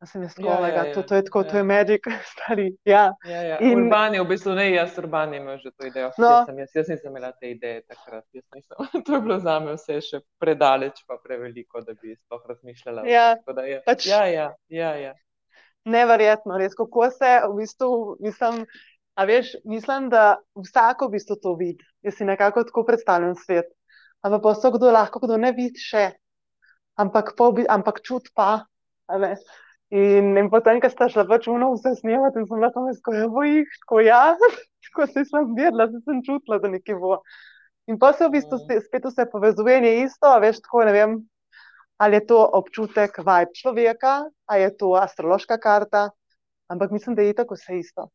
Da 0.00 0.06
sem 0.06 0.22
jaz 0.22 0.32
kolega, 0.34 0.66
ja, 0.66 0.82
ja, 0.82 0.86
ja. 0.88 0.94
to, 0.94 1.02
to 1.02 1.14
je 1.14 1.24
tako, 1.24 1.40
ja. 1.44 1.48
to 1.50 1.56
je 1.56 1.64
magic, 1.64 2.06
stari. 2.32 2.64
Ja. 2.84 3.02
Ja, 3.28 3.42
ja. 3.42 3.58
In... 3.60 3.84
Urban 3.84 4.14
je 4.14 4.22
v 4.22 4.28
bistvu 4.32 4.54
ne, 4.56 4.64
jaz 4.72 4.96
urban 4.98 5.34
imam 5.34 5.58
že 5.58 5.70
to 5.76 5.86
idejo. 5.86 6.08
No. 6.18 6.30
Jaz, 6.30 6.46
sem, 6.48 6.58
jaz, 6.58 6.72
jaz 6.74 6.88
nisem 6.88 7.10
imela 7.12 7.30
te 7.32 7.50
ideje 7.50 7.82
takrat, 7.84 8.24
jaz 8.32 8.46
nisem. 8.54 8.88
to 9.06 9.14
je 9.14 9.20
bilo 9.20 9.38
za 9.44 9.58
me 9.60 9.76
vse 9.76 10.00
še 10.00 10.22
predaleč, 10.40 11.04
pa 11.06 11.20
preveliko, 11.22 11.84
da 11.84 11.94
bi 11.94 12.16
sploh 12.16 12.48
razmišljala. 12.48 13.04
Ja, 13.06 13.28
da 13.46 13.68
je. 13.68 13.82
Pač... 13.86 14.08
ja, 14.08 14.24
ja, 14.26 14.48
ja, 14.72 14.94
ja 14.96 15.12
neverjetno, 15.84 16.56
res 16.58 16.74
kako 16.78 17.10
se 17.10 17.30
v 17.46 17.52
bistvu, 17.58 18.16
mislim, 18.20 18.64
veš, 19.26 19.54
mislim, 19.64 20.08
da 20.12 20.36
vsako 20.58 21.08
v 21.08 21.18
bistvu 21.18 21.36
to 21.42 21.54
vidi. 21.58 21.84
Jaz 22.02 22.18
si 22.18 22.26
nekako 22.28 22.64
tako 22.68 22.84
predstavljam 22.88 23.34
svet. 23.38 23.70
Ampak 24.22 24.42
pa 24.42 24.54
so 24.54 24.70
kdo 24.70 24.92
lahko, 24.94 25.20
kdo 25.24 25.36
ne 25.42 25.50
vidi 25.52 25.80
še, 25.82 26.12
ampak, 27.00 27.34
ampak 27.68 28.02
čut 28.06 28.30
pa. 28.34 28.64
In, 29.92 30.36
in 30.38 30.48
potem, 30.48 30.78
ko 30.80 30.88
sta 30.88 31.08
šla 31.12 31.26
pač 31.28 31.48
uno 31.52 31.72
vse 31.74 31.96
snemati, 31.98 32.40
in 32.40 32.46
sem 32.48 32.60
bila 32.60 32.70
tam 32.72 32.86
skozi, 32.96 33.26
evo 33.26 33.42
jih, 33.44 33.72
tako 33.82 34.00
ja, 34.00 34.20
tako 34.88 35.08
se 35.10 35.24
sem 35.28 35.50
vedela, 35.56 35.88
se 35.90 36.00
sem 36.06 36.22
čutila, 36.24 36.62
da 36.62 36.70
nekaj 36.72 36.96
bo. 37.02 37.18
In 37.90 37.98
pa 37.98 38.12
se 38.14 38.24
v 38.24 38.38
bistvu 38.38 38.60
mm. 38.62 38.86
spet 38.86 39.10
vse 39.10 39.26
povezuje, 39.28 39.82
je 39.84 39.92
isto, 40.06 40.30
veš, 40.40 40.62
tako 40.64 40.86
ne 40.88 40.94
vem, 40.96 41.18
ali 42.02 42.16
je 42.16 42.26
to 42.26 42.38
občutek 42.58 43.18
vibe 43.18 43.54
človeka, 43.54 44.26
ali 44.50 44.62
je 44.62 44.76
to 44.76 44.94
astrološka 44.98 45.58
karta, 45.58 46.10
ampak 46.66 46.90
mislim, 46.90 47.14
da 47.14 47.22
je 47.22 47.34
tako 47.34 47.54
vse 47.54 47.78
isto. 47.78 48.08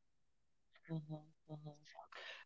Mhm, 0.92 1.14
mhm. 1.48 1.70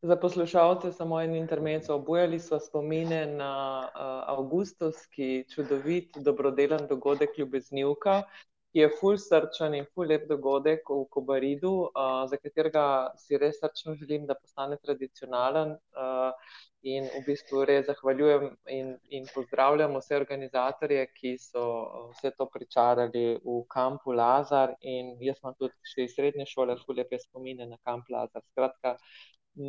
Za 0.01 0.15
poslušalce 0.15 0.91
samo 0.91 1.21
en 1.21 1.35
intermezzo. 1.35 1.95
Obujali 1.95 2.39
smo 2.39 2.59
spomine 2.59 3.25
na 3.25 3.81
uh, 3.85 4.01
avgustovski 4.37 5.45
čudovit, 5.49 6.17
dobrodelen 6.17 6.87
dogodek 6.89 7.37
Ljubeznivka, 7.37 8.23
ki 8.71 8.79
je 8.79 8.89
ful 8.99 9.17
srčen 9.19 9.75
in 9.75 9.85
ful 9.93 10.07
lep 10.07 10.27
dogodek 10.29 10.89
v 10.89 11.05
Kobaridu, 11.11 11.73
uh, 11.91 12.23
za 12.31 12.39
katerega 12.39 12.83
si 13.19 13.37
res 13.37 13.59
srčno 13.59 13.95
želim, 13.99 14.27
da 14.27 14.39
postane 14.39 14.77
tradicionalen. 14.83 15.75
Uh, 15.95 16.59
in 16.83 17.05
v 17.13 17.21
bistvu 17.25 17.61
res 17.69 17.85
zahvaljujem 17.85 18.47
in, 18.73 18.95
in 19.13 19.27
pozdravljam 19.33 19.93
vse 19.99 20.15
organizatorje, 20.17 21.03
ki 21.17 21.35
so 21.37 21.65
vse 22.13 22.31
to 22.37 22.47
pričarali 22.53 23.25
v 23.43 23.57
kampu 23.69 24.15
Lazar. 24.17 24.73
In 24.81 25.13
jaz 25.21 25.41
imam 25.43 25.57
tudi 25.59 25.93
še 25.93 26.07
iz 26.07 26.15
srednje 26.17 26.47
šole, 26.49 26.77
ful 26.81 26.97
lepe 26.97 27.19
spomine 27.21 27.69
na 27.69 27.77
kamp 27.85 28.09
Lazar. 28.09 28.41
Skratka, 28.49 28.95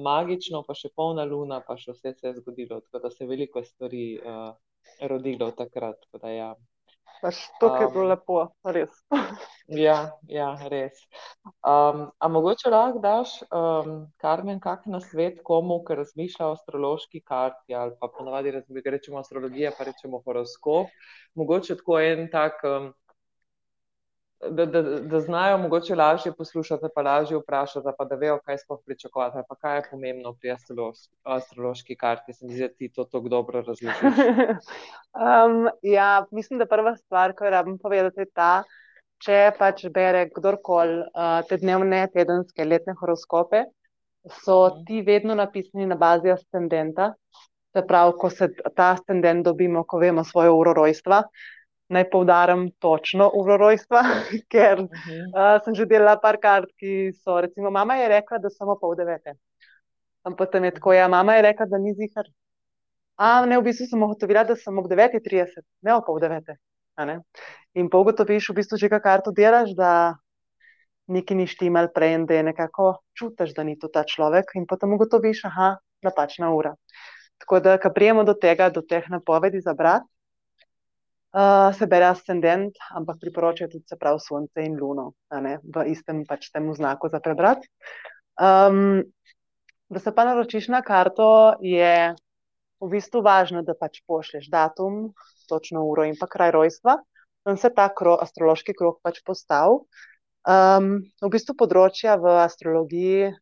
magično, 0.08 0.62
pa 0.66 0.76
še 0.78 0.92
polna 0.96 1.26
luna, 1.28 1.60
pa 1.66 1.76
še 1.76 1.92
vse 1.92 2.14
se 2.16 2.28
je 2.30 2.36
zgodilo, 2.40 2.80
tako 2.86 3.04
da 3.04 3.10
se 3.12 3.24
je 3.24 3.30
veliko 3.34 3.64
stvari 3.66 4.04
uh, 4.18 4.52
rodilo 5.12 5.50
takrat. 5.58 6.08
Da, 6.16 6.32
ja. 6.32 6.52
Pač 7.22 7.38
to 7.62 7.68
je 7.78 7.86
bilo 7.94 8.02
um, 8.02 8.10
lepo, 8.10 8.36
res. 8.66 8.90
ja, 9.86 10.10
ja, 10.26 10.48
res. 10.66 11.04
Um, 11.62 12.08
a 12.18 12.28
mogoče 12.28 12.72
lahko 12.72 13.02
daš, 13.04 13.34
um, 13.46 13.92
Karmen, 14.18 14.58
kak 14.62 14.88
na 14.90 14.98
svet 15.00 15.38
komu, 15.46 15.78
ki 15.86 16.00
razmišlja 16.00 16.48
o 16.48 16.56
astrološki 16.56 17.22
karti 17.22 17.78
ali 17.78 17.94
pa 18.00 18.10
ponovadi 18.10 18.56
rečemo 18.84 19.22
astrologija, 19.22 19.70
pa 19.78 19.86
rečemo 19.86 20.18
horoskop. 20.26 20.90
Mogoče 21.38 21.78
tako 21.78 22.00
en 22.02 22.26
tak. 22.32 22.58
Um, 22.66 22.90
da, 24.50 24.66
da, 24.66 24.82
da 24.82 25.20
znajo 25.20 25.58
mogoče 25.58 25.94
lažje 25.94 26.32
poslušati, 26.32 26.86
pa 26.94 27.02
lažje 27.02 27.38
vprašati, 27.38 27.88
pa 27.98 28.04
da 28.04 28.14
vejo, 28.14 28.38
kaj 28.44 28.58
sploh 28.58 28.80
pričakovati, 28.86 29.44
pa 29.48 29.54
kaj 29.54 29.76
je 29.76 29.82
pomembno 29.90 30.34
pri 30.34 30.56
astrološki 31.24 31.96
karti. 31.96 32.32
Se 32.32 32.46
mi 32.46 32.54
zdi, 32.54 32.68
da 32.68 32.74
ti 32.74 32.88
to 32.88 33.04
tako 33.04 33.28
dobro 33.28 33.60
razložiš. 33.60 34.02
um, 35.26 35.68
ja, 35.82 36.26
mislim, 36.30 36.58
da 36.58 36.66
prva 36.66 36.96
stvar, 36.96 37.36
ki 37.38 37.44
jo 37.44 37.50
rabim 37.50 37.78
povedati, 37.78 38.20
je 38.20 38.30
ta, 38.34 38.64
če 39.22 39.52
pač 39.58 39.86
bere 39.94 40.26
kdorkoli 40.34 40.98
uh, 41.04 41.38
te 41.48 41.60
dnevne, 41.62 42.06
tedenske, 42.14 42.66
letne 42.66 42.96
horoskope, 42.98 43.64
so 44.42 44.58
mhm. 44.68 44.84
ti 44.86 45.02
vedno 45.06 45.38
napisani 45.38 45.86
na 45.86 45.98
bazi 45.98 46.34
ascendenta. 46.34 47.12
Se 47.72 47.80
pravi, 47.88 48.12
ko 48.20 48.28
se 48.30 48.50
ta 48.76 48.90
ascendent 48.92 49.46
dobimo, 49.46 49.86
ko 49.88 49.96
vemo 49.98 50.24
svojo 50.28 50.58
uro 50.58 50.74
rojstva, 50.76 51.22
naj 51.92 52.08
povdarim 52.10 52.66
točno 52.80 53.30
uro 53.36 53.56
rojstva, 53.60 54.02
ker 54.52 54.80
uh 54.80 54.88
-huh. 54.88 55.24
uh, 55.32 55.64
sem 55.64 55.74
že 55.74 55.86
delala 55.86 56.16
par 56.20 56.38
kart, 56.40 56.70
ki 56.80 57.12
so, 57.12 57.40
recimo, 57.40 57.70
mama 57.70 57.96
je 57.96 58.08
rekla, 58.08 58.38
da 58.38 58.50
samo 58.50 58.78
pol 58.80 58.94
devete. 58.96 59.34
Ampak 60.24 60.50
tam 60.52 60.64
je 60.64 60.70
tako, 60.70 60.92
ja, 60.92 61.08
mama 61.08 61.34
je 61.34 61.42
rekla, 61.42 61.66
da 61.66 61.78
ni 61.78 61.94
zihar. 61.94 62.26
A 63.16 63.46
ne, 63.46 63.58
v 63.58 63.62
bistvu 63.62 63.86
sem 63.86 64.02
ugotovila, 64.02 64.44
da 64.44 64.56
sem 64.56 64.78
ob 64.78 64.86
9:30, 64.88 65.62
ne 65.82 65.94
ob 65.94 66.04
pol 66.06 66.20
devete. 66.20 66.56
In 67.74 67.88
pa 67.88 67.98
ugotoviš, 67.98 68.50
v 68.50 68.54
bistvu 68.54 68.76
že 68.76 68.88
kaj 68.88 69.00
karto 69.00 69.32
delaš, 69.32 69.72
da 69.76 70.16
nekaj 71.08 71.36
ni 71.36 71.46
štimal 71.46 71.88
prej 71.94 72.26
da 72.26 72.34
je 72.34 72.42
nekako 72.42 73.02
čutiš, 73.18 73.54
da 73.54 73.64
ni 73.64 73.78
to 73.78 73.88
ta 73.88 74.04
človek, 74.04 74.52
in 74.54 74.66
potem 74.66 74.92
ugotoviš, 74.92 75.44
aha, 75.44 75.76
napačna 76.02 76.52
ura. 76.54 76.74
Tako 77.38 77.60
da, 77.60 77.78
ko 77.78 77.90
prijemo 77.90 78.24
do 78.24 78.34
tega, 78.34 78.70
do 78.70 78.82
teh 78.82 79.08
napovedi 79.10 79.60
za 79.60 79.74
brat, 79.74 80.02
Uh, 81.32 81.70
se 81.72 81.86
bere 81.88 82.04
ascendent, 82.04 82.76
ampak 82.92 83.16
priporočajo 83.20 83.70
tudi 83.72 83.88
se 83.88 83.96
pravi 83.96 84.20
Sonce 84.20 84.64
in 84.66 84.74
Luno, 84.76 85.14
v 85.32 85.84
istem 85.88 86.26
pač 86.28 86.50
temu 86.52 86.74
znaku 86.76 87.08
za 87.08 87.22
prebrati. 87.24 87.70
Um, 88.36 89.00
da 89.88 90.00
se 90.00 90.12
pa 90.12 90.24
naročiš 90.28 90.68
na 90.68 90.82
karto, 90.84 91.56
je 91.60 92.12
v 92.80 92.88
bistvu 92.92 93.22
važno, 93.24 93.62
da 93.64 93.72
pač 93.78 94.02
pošleš 94.04 94.50
datum, 94.52 95.12
točno 95.48 95.84
uro 95.88 96.04
in 96.04 96.18
pa 96.20 96.26
kraj 96.26 96.52
rojstva. 96.52 96.98
in 97.48 97.56
se 97.56 97.70
ta 97.74 97.88
kro, 97.88 98.16
astrološki 98.20 98.74
krok 98.74 99.00
pač 99.02 99.22
postal. 99.24 99.82
Um, 100.46 101.02
v 101.22 101.28
bistvu 101.30 101.54
področja 101.58 102.16
v 102.16 102.28
astrologiji 102.42 103.32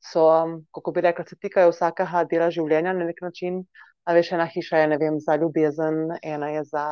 so, 0.00 0.24
kako 0.72 0.92
bi 0.92 1.00
rekla, 1.00 1.24
se 1.28 1.36
tikajo 1.36 1.72
vsakega 1.72 2.24
dela 2.30 2.50
življenja 2.50 2.92
na 2.92 3.08
nek 3.08 3.22
način. 3.22 3.64
A 4.06 4.14
veš, 4.14 4.32
ena 4.36 4.46
hiša 4.46 4.84
je 4.84 4.98
vem, 5.02 5.18
za 5.20 5.36
ljubezen, 5.36 6.16
ena 6.22 6.48
je 6.54 6.64
za 6.64 6.86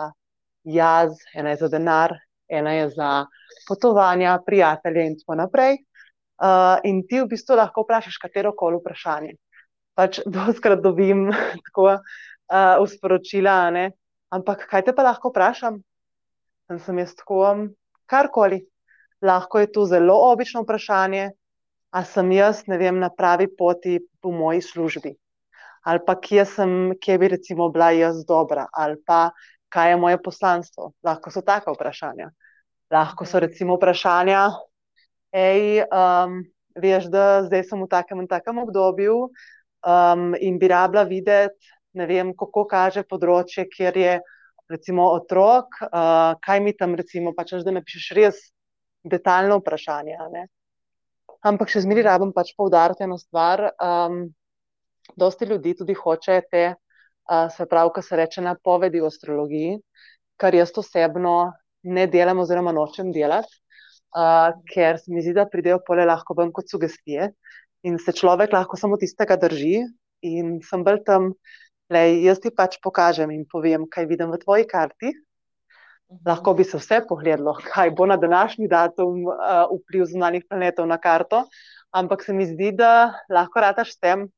jaz, 0.65 1.13
ena 1.35 1.55
je 1.55 1.57
za 1.63 1.69
denar, 1.69 2.15
ena 2.49 2.73
je 2.73 2.89
za 2.91 3.11
potovanja, 3.69 4.39
prijatelje 4.47 5.07
in 5.07 5.17
tako 5.21 5.37
naprej. 5.39 5.79
Uh, 6.35 6.81
in 6.83 7.05
ti 7.07 7.21
v 7.23 7.29
bistvu 7.31 7.55
lahko 7.57 7.85
vprašaš 7.85 8.19
katero 8.19 8.51
koli 8.59 8.81
vprašanje. 8.81 9.37
Pač 9.95 10.21
doskrat 10.37 10.83
dobim 10.83 11.29
tako 11.69 11.87
uh, 11.95 12.01
v 12.83 12.87
sporočila, 12.91 13.71
ne? 13.71 13.91
ampak 14.35 14.67
kaj 14.67 14.89
te 14.89 14.95
pa 14.97 15.07
lahko 15.07 15.31
vprašam? 15.31 15.79
In 16.73 16.81
sem 16.83 16.99
jaz 16.99 17.15
tako, 17.15 17.71
karkoli. 18.11 18.65
Lahko 19.23 19.63
je 19.63 19.71
to 19.73 19.85
zelo 19.87 20.17
obično 20.33 20.65
vprašanje, 20.65 21.31
a 21.95 22.03
sem 22.05 22.33
jaz, 22.35 22.65
ne 22.67 22.79
vem, 22.81 22.99
na 22.99 23.09
pravi 23.15 23.47
poti 23.47 24.01
v 24.03 24.33
moji 24.35 24.65
službi. 24.67 25.15
Ali 25.85 26.01
pa 26.07 26.15
kje, 26.21 26.45
sem, 26.49 26.71
kje 27.01 27.19
bi 27.21 27.29
recimo 27.29 27.69
bila 27.73 27.91
jaz 27.93 28.23
dobra, 28.25 28.67
ali 28.73 28.97
pa 29.07 29.31
kaj 29.69 29.91
je 29.91 29.97
moje 30.01 30.21
poslanstvo. 30.23 30.93
Lahko 31.05 31.31
so 31.31 31.43
taka 31.43 31.75
vprašanja. 31.75 32.31
Lahko 32.93 33.27
so 33.27 33.41
recimo 33.43 33.77
vprašanja, 33.77 34.45
hej, 35.35 35.83
um, 35.91 36.39
veš, 36.79 37.09
da 37.13 37.43
zdaj 37.49 37.67
sem 37.69 37.83
v 37.83 37.89
takem 37.91 38.23
in 38.23 38.29
takem 38.31 38.61
obdobju 38.63 39.17
um, 39.25 40.35
in 40.41 40.59
bi 40.59 40.71
rabila 40.71 41.03
videti, 41.09 41.75
ne 41.99 42.07
vem, 42.07 42.33
kako 42.39 42.65
kaže 42.71 43.05
področje, 43.09 43.67
kjer 43.71 43.99
je 43.99 44.15
recimo 44.71 45.11
otrok, 45.13 45.81
uh, 45.85 46.35
kaj 46.45 46.63
mi 46.65 46.73
tam 46.77 46.95
recimo, 46.99 47.35
pač, 47.37 47.57
da 47.65 47.75
me 47.75 47.83
pišeš 47.85 48.13
res 48.17 48.41
detaljno 49.05 49.61
vprašanje. 49.61 50.17
Ampak 51.45 51.69
še 51.69 51.85
zmeraj 51.85 52.07
rabim 52.09 52.33
pač 52.33 52.55
poudariti 52.57 53.05
eno 53.05 53.19
stvar. 53.21 53.69
Um, 53.83 54.31
dosti 55.17 55.45
ljudi 55.45 55.75
tudi 55.79 55.95
hoče 55.95 56.41
te, 56.51 56.65
uh, 57.31 57.49
se 57.57 57.67
pravi, 57.67 57.91
kar 57.95 58.05
se 58.05 58.17
reče 58.17 58.45
napovedi 58.45 59.01
v 59.01 59.11
astrologiji, 59.11 59.79
kar 60.41 60.55
jaz 60.55 60.73
osebno 60.77 61.53
ne 61.85 62.07
delam 62.07 62.41
oziroma 62.43 62.73
nočem 62.73 63.13
delati, 63.13 63.61
uh, 64.17 64.55
ker 64.73 64.99
se 64.99 65.13
mi 65.13 65.23
zdi, 65.23 65.35
da 65.37 65.49
pridejo 65.51 65.81
pole 65.87 66.07
lahko 66.09 66.37
ven 66.39 66.53
kot 66.53 66.71
sugestije 66.71 67.31
in 67.85 67.99
se 68.01 68.15
človek 68.17 68.53
lahko 68.53 68.79
samo 68.81 68.97
tistega 68.97 69.37
drži 69.37 69.83
in 70.25 70.59
sem 70.65 70.85
bolj 70.85 71.03
tam, 71.05 71.33
da 71.93 72.01
jaz 72.09 72.41
ti 72.41 72.49
pač 72.49 72.79
pokažem 72.83 73.31
in 73.35 73.45
povem, 73.45 73.85
kaj 73.91 74.09
vidim 74.09 74.33
v 74.33 74.41
tvoji 74.41 74.65
karti. 74.65 75.13
Lahko 76.25 76.55
bi 76.57 76.65
se 76.65 76.79
vse 76.79 77.03
pogledalo, 77.09 77.57
kaj 77.65 77.91
bo 77.97 78.07
na 78.07 78.17
današnji 78.21 78.69
datum 78.71 79.25
uh, 79.29 79.67
vpliv 79.73 80.07
zunanjih 80.09 80.45
planetov 80.49 80.89
na 80.89 80.99
karto, 81.01 81.45
ampak 81.93 82.25
se 82.25 82.33
mi 82.33 82.47
zdi, 82.47 82.73
da 82.73 83.21
lahko 83.29 83.61
rataš 83.61 83.95
s 83.97 84.01
tem 84.01 84.29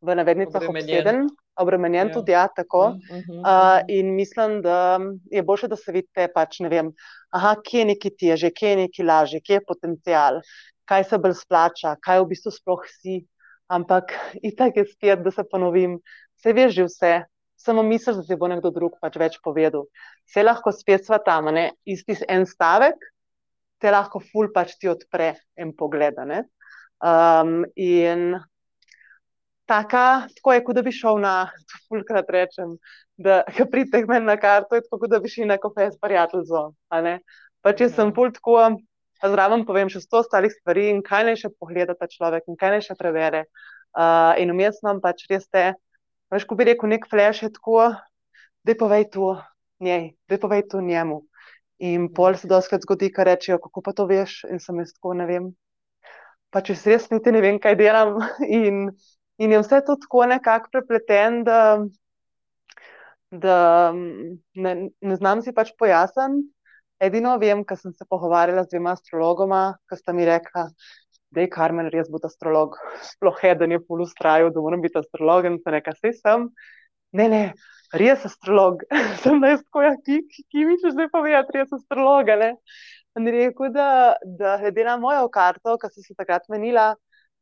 v 0.00 0.14
navednicah 0.14 0.62
obseden, 0.68 1.26
obremenjen 1.56 2.08
ja. 2.08 2.14
tudi 2.14 2.32
ja, 2.32 2.46
tako. 2.52 2.96
Uh, 2.96 3.16
uh, 3.16 3.38
uh, 3.40 3.80
in 3.88 4.14
mislim, 4.14 4.60
da 4.62 4.98
je 5.32 5.42
boljše, 5.42 5.68
da 5.68 5.76
se 5.76 5.92
vidite, 5.92 6.28
pač 6.34 6.60
ne 6.60 6.68
vem, 6.72 6.90
aha, 7.34 7.56
kje 7.64 7.80
je 7.80 7.86
neki 7.92 8.12
teže, 8.20 8.50
kje 8.50 8.74
je 8.74 8.80
neki 8.84 9.06
lažje, 9.06 9.40
kje 9.40 9.60
je 9.60 9.66
potencial, 9.68 10.40
kaj 10.86 11.08
se 11.08 11.18
bolj 11.18 11.38
splača, 11.40 11.96
kaj 12.02 12.22
v 12.22 12.28
bistvu 12.34 12.52
sploh 12.54 12.84
si. 13.00 13.24
Ampak 13.72 14.12
itak 14.50 14.76
je 14.76 14.86
spet, 14.92 15.24
da 15.24 15.32
se 15.34 15.44
ponovim, 15.50 15.98
vse 16.38 16.52
veš 16.54 16.76
že 16.76 16.86
vse, 16.90 17.12
samo 17.56 17.82
misliš, 17.82 18.20
da 18.20 18.22
ti 18.22 18.36
bo 18.38 18.48
nekdo 18.52 18.70
drug 18.70 18.98
pač 19.02 19.16
več 19.18 19.40
povedal. 19.42 19.88
Vse 20.28 20.44
lahko 20.44 20.72
spet 20.72 21.06
sva 21.06 21.18
tam, 21.24 21.50
ne? 21.54 21.72
isti 21.88 22.18
en 22.28 22.46
stavek, 22.46 23.00
te 23.80 23.90
lahko 23.92 24.20
ful 24.20 24.52
pač 24.54 24.76
ti 24.80 24.88
odpre 24.88 25.34
en 25.56 25.72
pogled. 25.76 26.20
Um, 27.04 27.64
in 27.76 28.36
taka, 29.68 30.26
tako 30.38 30.54
je, 30.54 30.64
kot 30.64 30.78
da 30.78 30.82
bi 30.86 30.94
šel 30.94 31.20
na, 31.22 31.34
fulkrat 31.88 32.30
rečem, 32.32 32.76
da 33.16 33.42
prideš 33.72 34.06
meni 34.08 34.26
na 34.26 34.36
karto, 34.40 34.78
je 34.78 34.84
tako, 34.86 35.10
da 35.10 35.20
bi 35.22 35.32
šel 35.32 35.48
na 35.50 35.58
kofe 35.62 35.90
s 35.92 35.98
prijateljem. 36.02 37.22
Pač 37.64 37.82
jaz 37.86 37.96
sem 37.96 38.12
ful 38.14 38.34
tako. 38.34 38.60
Zraven 39.16 39.62
povem 39.64 39.88
še 39.88 40.02
sto 40.02 40.20
ostalih 40.20 40.52
stvari, 40.52 40.90
in 40.92 40.98
kaj 41.02 41.22
naj 41.24 41.38
še 41.40 41.48
pogleda 41.56 41.94
ta 41.96 42.04
človek, 42.04 42.44
in 42.52 42.58
kaj 42.60 42.74
naj 42.74 42.82
še 42.84 42.96
prevere. 42.98 43.46
Uh, 43.96 44.36
in 44.36 44.52
vmes 44.52 44.82
nam 44.84 44.98
pač 45.00 45.22
res 45.30 45.46
te 45.48 45.70
Veš, 46.30 46.44
ko 46.50 46.56
bi 46.58 46.66
rekel, 46.66 46.90
nek 46.90 47.06
flash 47.06 47.44
je 47.44 47.52
tako, 47.54 47.92
da 48.66 48.74
povej 48.74 49.04
to 49.14 49.36
njej, 49.80 50.08
da 50.26 50.38
povej 50.42 50.64
to 50.70 50.80
njemu. 50.82 51.20
In 51.78 52.08
pol 52.14 52.34
se 52.34 52.48
doskrat 52.50 52.82
zgodi, 52.82 53.12
kar 53.14 53.28
rečejo, 53.30 53.60
kako 53.62 53.82
pa 53.84 53.92
to 53.94 54.06
veš, 54.10 54.40
in 54.50 54.58
sem 54.62 54.80
jaz 54.82 54.90
tako, 54.96 55.14
ne 55.14 55.26
vem. 55.28 55.52
Pa 56.50 56.64
če 56.66 56.74
res 56.88 57.06
niti 57.12 57.34
ne 57.34 57.44
vem, 57.44 57.60
kaj 57.62 57.76
delam. 57.78 58.16
In, 58.60 58.88
in 59.38 59.52
je 59.52 59.62
vse 59.62 59.80
to 59.86 59.96
tako 60.00 60.26
nekako 60.26 60.72
prepleten, 60.72 61.42
da, 61.44 61.78
da 63.30 63.92
ne, 64.54 64.74
ne 65.00 65.16
znam 65.16 65.42
si 65.42 65.54
pač 65.54 65.72
pojasniti. 65.78 66.52
Edino 66.96 67.34
vem, 67.36 67.60
ker 67.68 67.76
sem 67.76 67.92
se 67.92 68.06
pogovarjala 68.08 68.62
z 68.64 68.72
dvema 68.72 68.94
astrologoma, 68.96 69.76
ki 69.84 69.98
sta 69.98 70.14
mi 70.16 70.24
rekla, 70.24 70.62
da 71.36 71.42
je 71.44 71.50
Karmen 71.52 71.90
res 71.92 72.08
bil 72.08 72.24
astrolog, 72.24 72.78
sploh 73.04 73.42
eden 73.44 73.74
je 73.74 73.80
pol 73.84 74.00
ustrajal, 74.06 74.48
da 74.54 74.62
moram 74.64 74.80
biti 74.80 74.96
astrolog 74.96 75.44
in 75.44 75.58
se 75.60 75.74
neka 75.74 75.92
vse 75.92 76.14
sem. 76.16 76.46
Ne, 77.20 77.26
ne, 77.28 77.42
res 77.92 78.24
astrolog, 78.24 78.86
sem 79.22 79.44
da 79.44 79.52
jaz 79.52 79.64
tako, 79.66 79.84
ja, 79.84 79.92
ki, 80.06 80.22
ki, 80.32 80.46
ki 80.52 80.64
mi 80.64 80.78
češ 80.80 80.96
zdaj 80.96 81.10
povedati, 81.12 81.58
res 81.58 81.76
astrolog. 81.76 82.32
In 83.16 83.28
rekel, 83.32 83.68
da, 83.74 83.88
da 84.40 84.56
glede 84.62 84.88
na 84.88 84.96
mojo 85.00 85.28
karto, 85.32 85.76
ki 85.82 85.92
sem 85.92 86.08
se 86.08 86.16
takrat 86.16 86.48
menila, 86.52 86.94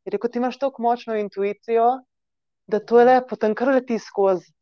je 0.05 0.13
rekel, 0.13 0.31
ti 0.31 0.39
imaš 0.39 0.59
tako 0.59 0.81
močno 0.85 1.15
intuicijo, 1.17 1.87
da 2.67 2.79
to 2.79 2.99
je 2.99 3.05
le 3.05 3.21
potem 3.29 3.55
kar 3.55 3.73
leti 3.73 3.99
skozi. 3.99 4.53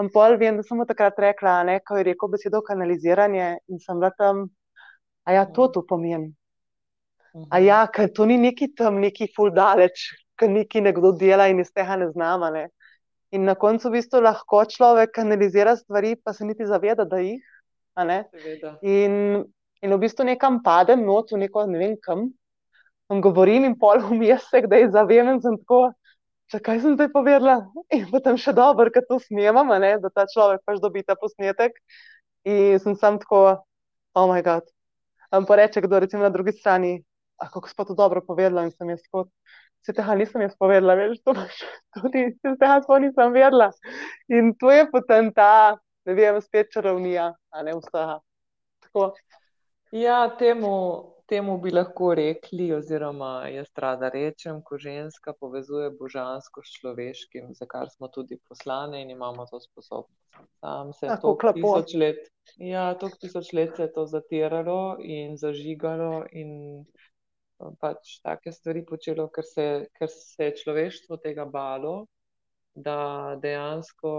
Am 0.00 0.08
pol 0.12 0.38
vem, 0.40 0.56
da 0.56 0.64
sem 0.64 0.78
mu 0.78 0.86
takrat 0.88 1.18
rekla, 1.20 1.62
ne, 1.68 1.80
ko 1.84 1.98
je 1.98 2.06
rekel 2.10 2.30
besedo 2.32 2.62
kanaliziranje 2.64 3.48
in 3.68 3.80
sem 3.82 3.98
bila 4.00 4.10
tam, 4.18 4.46
a 5.28 5.34
ja, 5.36 5.44
to 5.44 5.68
to 5.68 5.82
pomeni. 5.86 6.32
A 7.50 7.60
ja, 7.60 7.84
ker 7.88 8.10
to 8.12 8.26
ni 8.28 8.38
neki 8.40 8.72
tam, 8.76 9.00
neki 9.00 9.28
ful 9.36 9.52
daleč, 9.54 10.10
ker 10.36 10.50
neki 10.52 10.82
nekdo 10.84 11.12
dela 11.16 11.48
in 11.48 11.60
iz 11.60 11.72
tega 11.72 11.96
ne 11.96 12.10
znama. 12.12 12.50
Ne? 12.52 12.66
In 13.32 13.46
na 13.48 13.54
koncu 13.56 13.88
v 13.88 13.98
bistvu 13.98 14.20
lahko 14.20 14.64
človek 14.68 15.14
kanalizira 15.16 15.76
stvari, 15.76 16.16
pa 16.16 16.34
se 16.36 16.44
niti 16.44 16.66
zaveda, 16.68 17.06
da 17.08 17.20
jih. 17.24 17.40
In, 18.82 19.14
in 19.80 19.94
v 19.94 20.00
bistvu 20.00 20.28
nekam 20.28 20.60
padem, 20.64 21.04
not 21.08 21.32
v 21.32 21.40
neko 21.44 21.64
ne 21.68 21.80
vem 21.80 21.96
kam. 22.00 22.28
In 23.12 23.20
govorim 23.20 23.66
in 23.68 23.74
pol 23.78 24.00
vmes 24.00 24.46
se, 24.48 24.62
da 24.68 24.78
je 24.80 24.90
zavem 24.90 25.34
in 25.34 25.40
sem 25.44 25.58
tako, 25.60 25.80
zakaj 26.52 26.80
sem 26.80 26.94
zdaj 26.96 27.10
povedala. 27.12 27.58
In 27.92 28.06
potem 28.10 28.38
še 28.40 28.54
dobro, 28.56 28.88
ker 28.94 29.04
to 29.08 29.18
snemam, 29.20 29.68
da 29.68 30.08
ta 30.08 30.24
človek 30.30 30.62
pač 30.64 30.80
dobi 30.80 31.04
ta 31.04 31.16
posnetek. 31.20 31.76
In 32.48 32.78
sem 32.80 32.96
sam 32.96 33.18
tako, 33.22 33.42
oh 34.16 34.28
moj 34.30 34.42
bog. 34.46 34.70
In 35.32 35.46
pa 35.48 35.56
reče, 35.60 35.84
kdo 35.84 36.00
recimo 36.00 36.22
na 36.22 36.32
drugi 36.32 36.52
strani, 36.52 37.02
kako 37.40 37.68
si 37.68 37.76
pa 37.76 37.84
to 37.84 37.94
dobro 37.94 38.24
povedala. 38.24 38.64
In 38.64 38.72
sem 38.72 38.90
jaz 38.90 39.04
kot, 39.12 39.28
se 39.84 39.92
tega 39.92 40.14
nisem 40.14 40.44
jaz 40.46 40.56
povedala, 40.58 40.96
veš, 40.98 41.20
to 41.26 41.34
pač 41.36 41.62
tudi 41.96 42.26
se 42.40 42.56
tega 42.56 42.80
sploh 42.84 43.00
nisem 43.02 43.32
vedela. 43.34 43.70
In 44.28 44.54
to 44.56 44.72
je 44.72 44.88
potem 44.90 45.32
ta, 45.36 45.78
ne 46.06 46.16
vem, 46.18 46.40
spet 46.40 46.72
čarovnija, 46.74 47.32
a 47.52 47.64
ne 47.66 47.76
vsega. 47.78 48.20
Tako. 48.86 49.12
Ja, 49.92 50.24
temu. 50.38 51.12
Temu 51.32 51.54
bi 51.64 51.70
lahko 51.72 52.10
rekli, 52.14 52.66
oziroma 52.76 53.48
jaz 53.48 53.70
rada 53.80 54.08
rečem, 54.12 54.58
ko 54.68 54.76
ženska 54.78 55.32
povezuje 55.40 55.86
božansko 55.96 56.60
s 56.60 56.74
človeškim, 56.76 57.46
za 57.56 57.64
kar 57.66 57.88
smo 57.88 58.10
tudi 58.12 58.36
poslani 58.48 59.00
in 59.00 59.14
imamo 59.14 59.46
to 59.48 59.60
sposobnost. 59.60 60.42
Tam 60.60 60.92
se 60.92 61.06
je 61.06 61.16
to 61.22 61.32
tisoč 61.54 61.94
let, 62.02 62.28
ja, 62.56 62.84
toliko 63.00 63.18
tisoč 63.24 63.52
let 63.56 63.72
se 63.76 63.86
je 63.86 63.92
to 63.92 64.04
zatiralo 64.06 64.98
in 65.00 65.38
zažigalo 65.40 66.26
in 66.32 66.84
pač 67.80 68.18
take 68.20 68.52
stvari 68.52 68.84
počelo, 68.84 69.30
ker 69.32 69.48
se, 69.54 69.66
ker 69.96 70.12
se 70.12 70.50
je 70.50 70.56
človeštvo 70.60 71.16
tega 71.24 71.48
balo, 71.48 71.96
da 72.74 73.38
dejansko, 73.40 74.12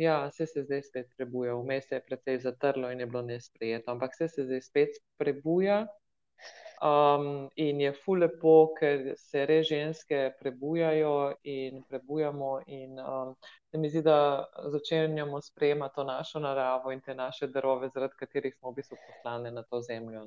ja, 0.00 0.18
vse 0.32 0.48
se 0.48 0.64
zdaj 0.64 0.82
spet 0.88 1.14
prebuja, 1.16 1.60
vmes 1.60 1.92
je 1.92 2.00
precej 2.08 2.40
zatrlo 2.48 2.88
in 2.88 3.04
je 3.04 3.12
bilo 3.12 3.26
nesprejeto, 3.28 3.92
ampak 3.92 4.16
vse 4.16 4.32
se 4.32 4.48
zdaj 4.48 4.68
spet 4.72 5.02
prebuja. 5.20 5.82
Um, 6.82 7.50
in 7.54 7.80
je 7.80 7.92
fu 7.92 8.14
lepo, 8.14 8.72
ker 8.78 9.14
se 9.18 9.42
res 9.46 9.66
ženske 9.66 10.18
prebujajo 10.38 11.34
in 11.42 11.82
prebujamo. 11.82 12.60
In 12.66 13.00
um, 13.02 13.32
se 13.70 13.78
mi 13.78 13.90
zdi, 13.90 14.02
da 14.02 14.46
začenjamo 14.70 15.40
sprejemati 15.40 15.94
to 15.94 16.04
našo 16.04 16.38
naravo 16.38 16.92
in 16.92 17.00
te 17.00 17.14
naše 17.14 17.46
darove, 17.46 17.90
zaradi 17.94 18.14
katerih 18.18 18.54
smo 18.54 18.70
v 18.70 18.74
bistvu 18.78 18.98
poslani 19.08 19.50
na 19.50 19.62
to 19.62 19.80
zemljo. 19.82 20.22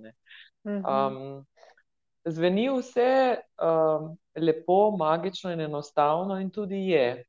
Um, 0.66 1.46
zveni 2.26 2.68
vse 2.70 3.38
um, 3.56 4.18
lepo, 4.36 4.92
magično 4.98 5.52
in 5.52 5.62
enostavno, 5.62 6.40
in 6.40 6.50
tudi 6.52 6.88
je. 6.90 7.24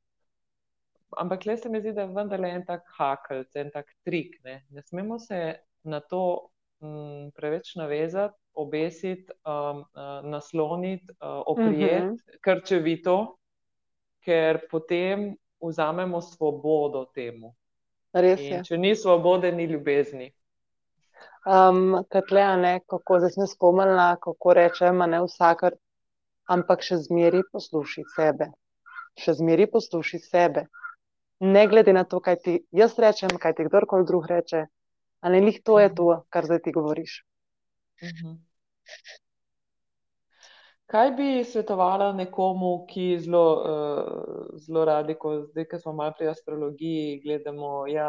Ampak 1.19 1.47
le 1.47 1.57
se 1.57 1.69
mi 1.69 1.81
zdi, 1.81 1.93
da 1.93 2.09
je 2.09 2.15
vendarle 2.17 2.51
en 2.51 2.67
tak 2.67 2.91
hakel, 2.99 3.45
en 3.55 3.71
tak 3.71 3.95
trik. 4.03 4.41
Ne, 4.45 4.65
ne 4.71 4.83
smemo 4.83 5.19
se 5.19 5.55
na 5.83 6.01
to 6.01 6.49
m, 6.83 7.31
preveč 7.37 7.75
navezati, 7.77 8.35
obesiti, 8.55 9.33
um, 9.47 9.81
uh, 9.81 10.21
nasloniti, 10.25 11.07
uh, 11.21 11.43
oprijeti, 11.47 12.07
Mhm. 12.07 12.17
krčevito, 12.41 13.37
ker 14.25 14.61
potem 14.71 15.37
vzamemo 15.61 16.21
svobodo 16.21 17.05
temu. 17.15 17.55
Res 18.13 18.41
je. 18.41 18.57
In 18.59 18.65
če 18.65 18.79
ni 18.79 18.97
svobode, 18.97 19.53
ni 19.53 19.65
ljubezni. 19.67 20.33
Um, 21.47 22.05
Katle, 22.09 22.57
ne, 22.57 22.81
kako 22.87 23.19
zdaj 23.19 23.31
sem 23.31 23.47
spomnila, 23.47 24.17
kako 24.21 24.53
rečem, 24.55 24.99
ne 24.99 25.23
vsakar, 25.25 25.75
ampak 26.47 26.83
še 26.83 26.97
zmeri 26.97 27.43
posluši 27.53 28.05
sebe. 28.15 28.51
Še 29.19 29.35
zmeri 29.35 29.67
posluši 29.67 30.19
sebe. 30.19 30.67
Ne 31.41 31.67
glede 31.67 31.93
na 31.93 32.05
to, 32.05 32.21
kaj 32.21 32.37
ti 32.37 32.55
jaz 32.71 32.95
rečem, 32.99 33.31
kaj 33.39 33.55
ti 33.55 33.65
kdorkoli 33.67 34.07
drug 34.07 34.27
reče, 34.31 34.67
ali 35.23 35.41
njih 35.41 35.61
to 35.65 35.81
je 35.81 35.95
to, 35.95 36.09
kar 36.29 36.45
zdaj 36.45 36.63
ti 36.63 36.73
govoriš. 36.73 37.21
Mhm. 38.03 38.41
Kaj 40.93 41.11
bi 41.11 41.45
svetovala 41.45 42.11
nekomu, 42.13 42.87
ki 42.89 43.05
zelo, 43.25 43.45
uh, 43.57 44.59
zelo 44.61 44.83
radi, 44.85 45.15
ko 45.15 45.31
zdaj, 45.47 45.65
ko 45.71 45.79
smo 45.79 45.93
malo 45.97 46.13
pri 46.19 46.27
astrologiji, 46.29 47.21
gledamo, 47.25 47.87
ja, 47.89 48.09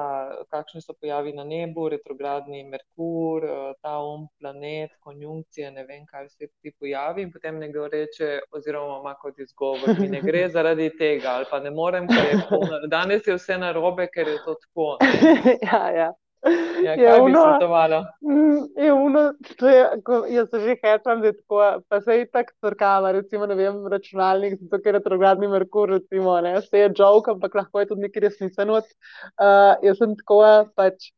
kakšni 0.51 0.81
so 0.83 0.91
pojavi 0.93 1.31
na 1.37 1.45
nebu, 1.47 1.85
retrogradni 1.93 2.65
Merkur, 2.67 3.45
uh, 3.47 3.69
ta 3.81 3.93
um, 4.03 4.25
planet, 4.39 4.97
konjunkcije, 4.99 5.69
ne 5.71 5.85
vem, 5.87 6.03
kaj 6.09 6.25
vse 6.27 6.49
ti 6.59 6.73
pojavi, 6.79 7.23
in 7.23 7.31
potem 7.31 7.61
nekdo 7.63 7.87
reče, 7.93 8.33
oziroma 8.51 8.99
ima 8.99 9.15
kot 9.21 9.39
izgovor, 9.39 9.95
mi 9.99 10.09
ne 10.17 10.19
gre 10.25 10.43
zaradi 10.57 10.89
tega, 10.97 11.37
ali 11.37 11.47
pa 11.51 11.61
ne 11.63 11.71
morem, 11.71 12.11
ker 12.11 12.27
je 12.33 12.41
polno, 12.49 12.81
danes 12.91 13.31
je 13.31 13.39
vse 13.39 13.61
narobe, 13.63 14.09
ker 14.11 14.27
je 14.27 14.35
to 14.43 14.57
tako. 14.65 14.89
ne. 14.99 15.55
ja, 15.71 15.85
ja. 16.01 16.11
Ja, 16.83 16.93
Je 16.93 17.21
ono-? 17.21 18.03
Mm, 18.21 18.65
Je 18.75 18.93
uno, 18.93 19.33
to 19.59 19.69
je, 19.69 19.83
ko, 20.03 20.25
jaz 20.27 20.49
se 20.49 20.59
že 20.59 20.75
hecam, 20.81 21.21
da 21.21 21.27
je 21.27 21.37
tako, 21.37 21.61
pa 21.87 22.01
se 22.01 22.17
je 22.17 22.25
tako 22.31 22.53
crkava, 22.61 23.11
recimo, 23.11 23.45
ne 23.47 23.55
vem, 23.55 23.87
računalnik, 23.87 24.57
zato 24.59 24.81
ker 24.83 24.91
je 24.91 24.99
retrogradni 24.99 25.47
Merkur, 25.47 25.89
recimo, 25.89 26.35
ne, 26.41 26.57
vse 26.59 26.83
je 26.83 26.91
joke, 26.99 27.31
ampak 27.31 27.55
lahko 27.55 27.79
je 27.79 27.91
tudi 27.93 28.07
nekaj 28.07 28.27
resničen. 28.27 28.75
Uh, 28.75 28.83
jaz 29.87 29.97
sem 30.01 30.17
tako, 30.19 30.41
pač, 30.75 31.13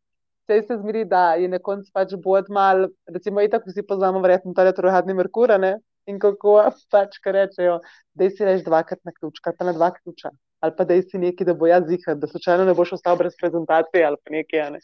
vse 0.46 0.62
se 0.68 0.78
zmeri, 0.84 1.06
da 1.10 1.34
je 1.42 1.50
na 1.50 1.60
koncu 1.60 1.90
pač 1.94 2.14
bod 2.22 2.54
mal, 2.54 2.88
recimo, 3.10 3.42
itak 3.42 3.66
vsi 3.66 3.82
poznamo 3.88 4.22
verjetno 4.22 4.54
ta 4.54 4.68
retrogradni 4.70 5.18
Merkur, 5.18 5.58
ne, 5.60 5.80
in 6.06 6.22
kako 6.22 6.60
pač, 6.94 7.18
kar 7.24 7.34
rečejo, 7.42 7.80
da 8.14 8.30
si 8.30 8.46
reč 8.46 8.62
dvakrat 8.66 9.02
na 9.02 9.14
ključ, 9.16 9.42
kar 9.42 9.58
pa 9.58 9.66
na 9.66 9.74
dva 9.74 9.90
ključa. 9.98 10.30
Ali 10.64 10.74
pa 10.78 10.86
da 10.88 10.96
si 11.02 11.20
neki, 11.22 11.46
da 11.46 11.54
bo 11.54 11.68
jaz 11.68 11.84
zihar, 11.88 12.16
da 12.18 12.28
slučajno 12.28 12.66
ne 12.66 12.74
boš 12.74 12.96
ostal 12.98 13.18
brez 13.20 13.36
prezentacije 13.40 14.06
ali 14.06 14.18
pa 14.24 14.34
nekaj. 14.34 14.70
Ne. 14.72 14.80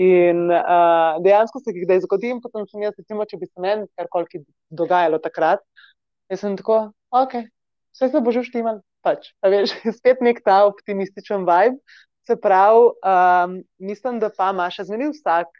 In 0.00 0.46
uh, 0.50 1.18
dejansko 1.24 1.60
se 1.60 1.74
kdaj 1.76 2.00
zgodi, 2.06 2.30
in 2.32 2.40
potem 2.40 2.64
sem 2.70 2.82
jaz, 2.82 2.94
recimo, 2.98 3.26
če 3.28 3.38
bi 3.38 3.48
se 3.50 3.60
meni 3.60 3.86
karkoli 3.98 4.44
dogajalo 4.70 5.20
takrat, 5.20 5.60
jaz 6.32 6.40
sem 6.40 6.56
tako, 6.56 6.78
ok, 7.12 7.42
vse 7.92 8.08
se 8.08 8.22
bo 8.24 8.32
že 8.32 8.46
uštimal, 8.46 8.80
pač. 9.04 9.32
A 9.44 9.52
veš, 9.52 9.74
spet 9.98 10.22
nek 10.24 10.40
ta 10.46 10.62
optimističen 10.70 11.46
vibe. 11.48 11.82
Se 12.22 12.36
pravi, 12.38 12.92
um, 13.02 13.56
mislim, 13.82 14.20
da 14.22 14.30
pa 14.30 14.52
ima 14.54 14.68
še 14.70 14.86
zmeri 14.86 15.10
vsak 15.10 15.50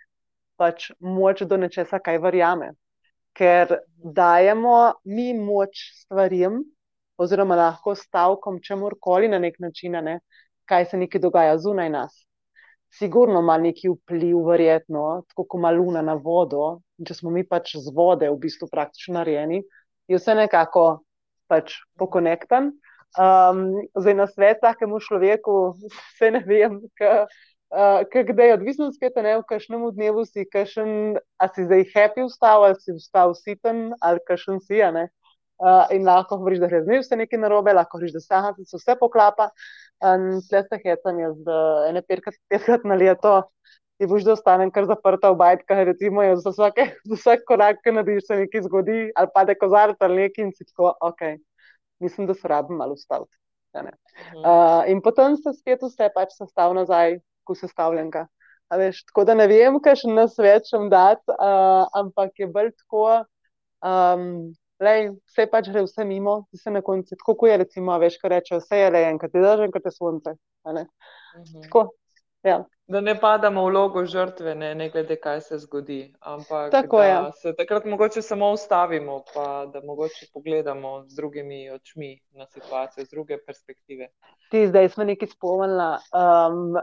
pač 0.61 0.93
moč 1.01 1.43
do 1.51 1.59
nečesa, 1.59 1.99
kaj 1.99 2.21
verjame. 2.23 2.73
Ker 3.35 3.81
dajemo 3.99 4.93
mi 5.09 5.33
moč 5.35 5.89
stvarem, 6.05 6.61
oziroma 7.23 7.57
lahko 7.57 7.95
stavkom 7.99 8.61
čemorkoli 8.63 9.29
na 9.29 9.39
nek 9.39 9.59
način, 9.63 9.99
ne, 10.05 10.19
kaj 10.69 10.91
se 10.91 11.01
nekaj 11.01 11.21
dogaja 11.21 11.59
zunaj 11.59 11.91
nas. 11.91 12.19
Sigurno 12.93 13.41
ima 13.41 13.57
neki 13.59 13.89
vpliv, 13.89 14.43
verjetno, 14.47 15.23
tako 15.29 15.47
kot 15.49 15.59
ima 15.59 15.71
luna 15.73 16.03
na 16.03 16.15
vodo. 16.15 16.81
In 16.99 17.09
Če 17.09 17.17
smo 17.23 17.31
mi 17.33 17.45
pač 17.49 17.77
z 17.81 17.93
vode 17.95 18.29
v 18.29 18.37
bistvu 18.43 18.69
praktično 18.71 19.17
narejeni, 19.17 19.63
je 20.09 20.19
vse 20.19 20.35
nekako 20.37 21.05
pač 21.49 21.79
pokonektan. 21.99 22.75
Um, 23.13 23.65
zdaj 23.97 24.15
na 24.17 24.27
svet 24.29 24.61
takemu 24.61 25.01
človeku, 25.01 25.57
vse 26.13 26.31
ne 26.37 26.45
vem, 26.49 26.79
kdaj 27.73 28.49
je 28.49 28.55
odvisno 28.55 28.93
spet, 28.93 29.17
a 29.17 29.23
ne 29.23 29.39
v 29.41 29.49
kakšnem 29.49 29.89
dnevu 29.97 30.25
si, 30.29 30.45
kakšen, 30.45 31.17
a 31.41 31.49
si 31.49 31.65
zdaj 31.65 31.89
happy 31.95 32.25
vstal, 32.29 32.65
ali 32.69 32.77
si 32.81 32.93
vstal 32.93 33.35
siten, 33.35 33.93
ali 34.01 34.21
kakšen 34.29 34.61
si, 34.61 34.81
ne. 34.93 35.09
Uh, 35.63 35.85
in 35.95 36.07
lahko 36.09 36.41
govoriš, 36.41 36.59
da 36.63 36.67
gre 36.71 36.81
zdaj 36.83 37.03
vse 37.05 37.17
nekaj 37.21 37.39
narobe, 37.39 37.75
lahko 37.77 37.99
govoriš, 37.99 38.17
da 38.17 38.21
se, 38.23 38.35
aha, 38.35 38.55
se 38.67 38.81
vse 38.81 38.97
poklapa. 38.99 39.51
In 40.03 40.41
tle 40.49 40.65
se 40.67 40.79
hecam 40.83 41.21
jaz, 41.23 41.37
da 41.47 41.59
ene 41.87 42.03
petkrat, 42.03 42.39
petkrat 42.51 42.87
na 42.89 42.97
leto 42.99 43.37
ti 44.03 44.07
boš 44.11 44.25
da 44.27 44.33
ostanem 44.35 44.71
kar 44.75 44.89
zaprta 44.91 45.31
v 45.31 45.39
bajtkah, 45.39 45.85
recimo, 45.87 46.25
za, 46.35 46.51
vsake, 46.51 46.89
za 47.11 47.19
vsak 47.19 47.45
korak, 47.47 47.79
ki 47.85 47.95
narediš, 47.95 48.27
se 48.27 48.39
nekaj 48.41 48.65
zgodi, 48.67 48.99
ali 49.15 49.31
pade 49.35 49.55
kozarec 49.59 50.01
ali 50.03 50.25
nekaj 50.25 50.49
in 50.49 50.51
si 50.57 50.67
tako, 50.67 50.91
ok, 51.07 51.23
mislim, 52.03 52.27
da 52.27 52.35
se 52.35 52.51
rabim 52.51 52.81
malo 52.83 52.99
ustaviti. 52.99 53.37
Uh, 53.73 54.83
in 54.91 55.01
potem 55.01 55.37
se 55.39 55.55
spet 55.55 55.85
vse 55.87 56.11
pač 56.15 56.35
sestav 56.35 56.75
nazaj, 56.77 57.21
ko 57.47 57.55
se 57.55 57.71
stavljenka. 57.71 58.27
A 58.73 58.79
veš, 58.81 59.05
tako 59.07 59.25
da 59.29 59.37
ne 59.39 59.47
vem, 59.47 59.79
kaj 59.85 60.03
še 60.03 60.11
nas 60.11 60.35
več 60.41 60.73
vam 60.75 60.91
dati, 60.93 61.25
uh, 61.37 61.87
ampak 62.03 62.43
je 62.43 62.49
bolj 62.51 62.73
tako, 62.83 63.07
um, 63.87 64.27
lej, 64.83 65.09
vse 65.31 65.47
pač 65.51 65.71
gre 65.73 65.85
vse 65.87 66.05
mimo, 66.05 66.43
ti 66.51 66.59
se 66.59 66.71
na 66.71 66.83
koncu, 66.83 67.17
tako 67.17 67.37
kot 67.39 67.51
je 67.53 67.57
recimo, 67.65 67.93
a 67.95 67.99
veš, 68.03 68.19
ko 68.23 68.29
rečejo, 68.33 68.61
vse 68.61 68.83
je 68.85 68.91
le 68.91 69.03
enkrat, 69.13 69.35
je 69.35 69.43
daž 69.43 69.65
enkrat 69.69 69.89
je 69.89 69.95
sonce. 69.97 70.37
a 70.65 70.73
ne. 70.73 70.87
Mhm. 71.39 71.63
Tako, 71.65 71.89
ja. 72.47 72.63
Da 72.93 73.01
ne 73.01 73.15
padamo 73.21 73.63
v 73.65 73.71
vlogo 73.71 74.03
žrtve, 74.07 74.55
ne, 74.59 74.75
ne 74.75 74.89
glede, 74.91 75.17
kaj 75.17 75.41
se 75.41 75.59
zgodi, 75.59 76.13
ampak 76.21 76.71
Tako 76.75 76.99
da 76.99 77.05
je. 77.05 77.33
se 77.41 77.53
takrat 77.57 77.85
mogoče 77.85 78.23
samo 78.23 78.51
ustavimo, 78.53 79.23
pa 79.35 79.67
da 79.73 79.81
mogoče 79.81 80.27
pogledamo 80.35 81.05
z 81.09 81.17
drugimi 81.17 81.71
očmi 81.71 82.19
na 82.37 82.47
situacijo, 82.47 83.05
z 83.05 83.11
druge 83.11 83.39
perspektive. 83.47 84.11
Ti 84.51 84.67
zdaj 84.69 84.89
smo 84.89 85.05
nekaj 85.05 85.29
spomnila. 85.29 85.99
Um, 86.13 86.75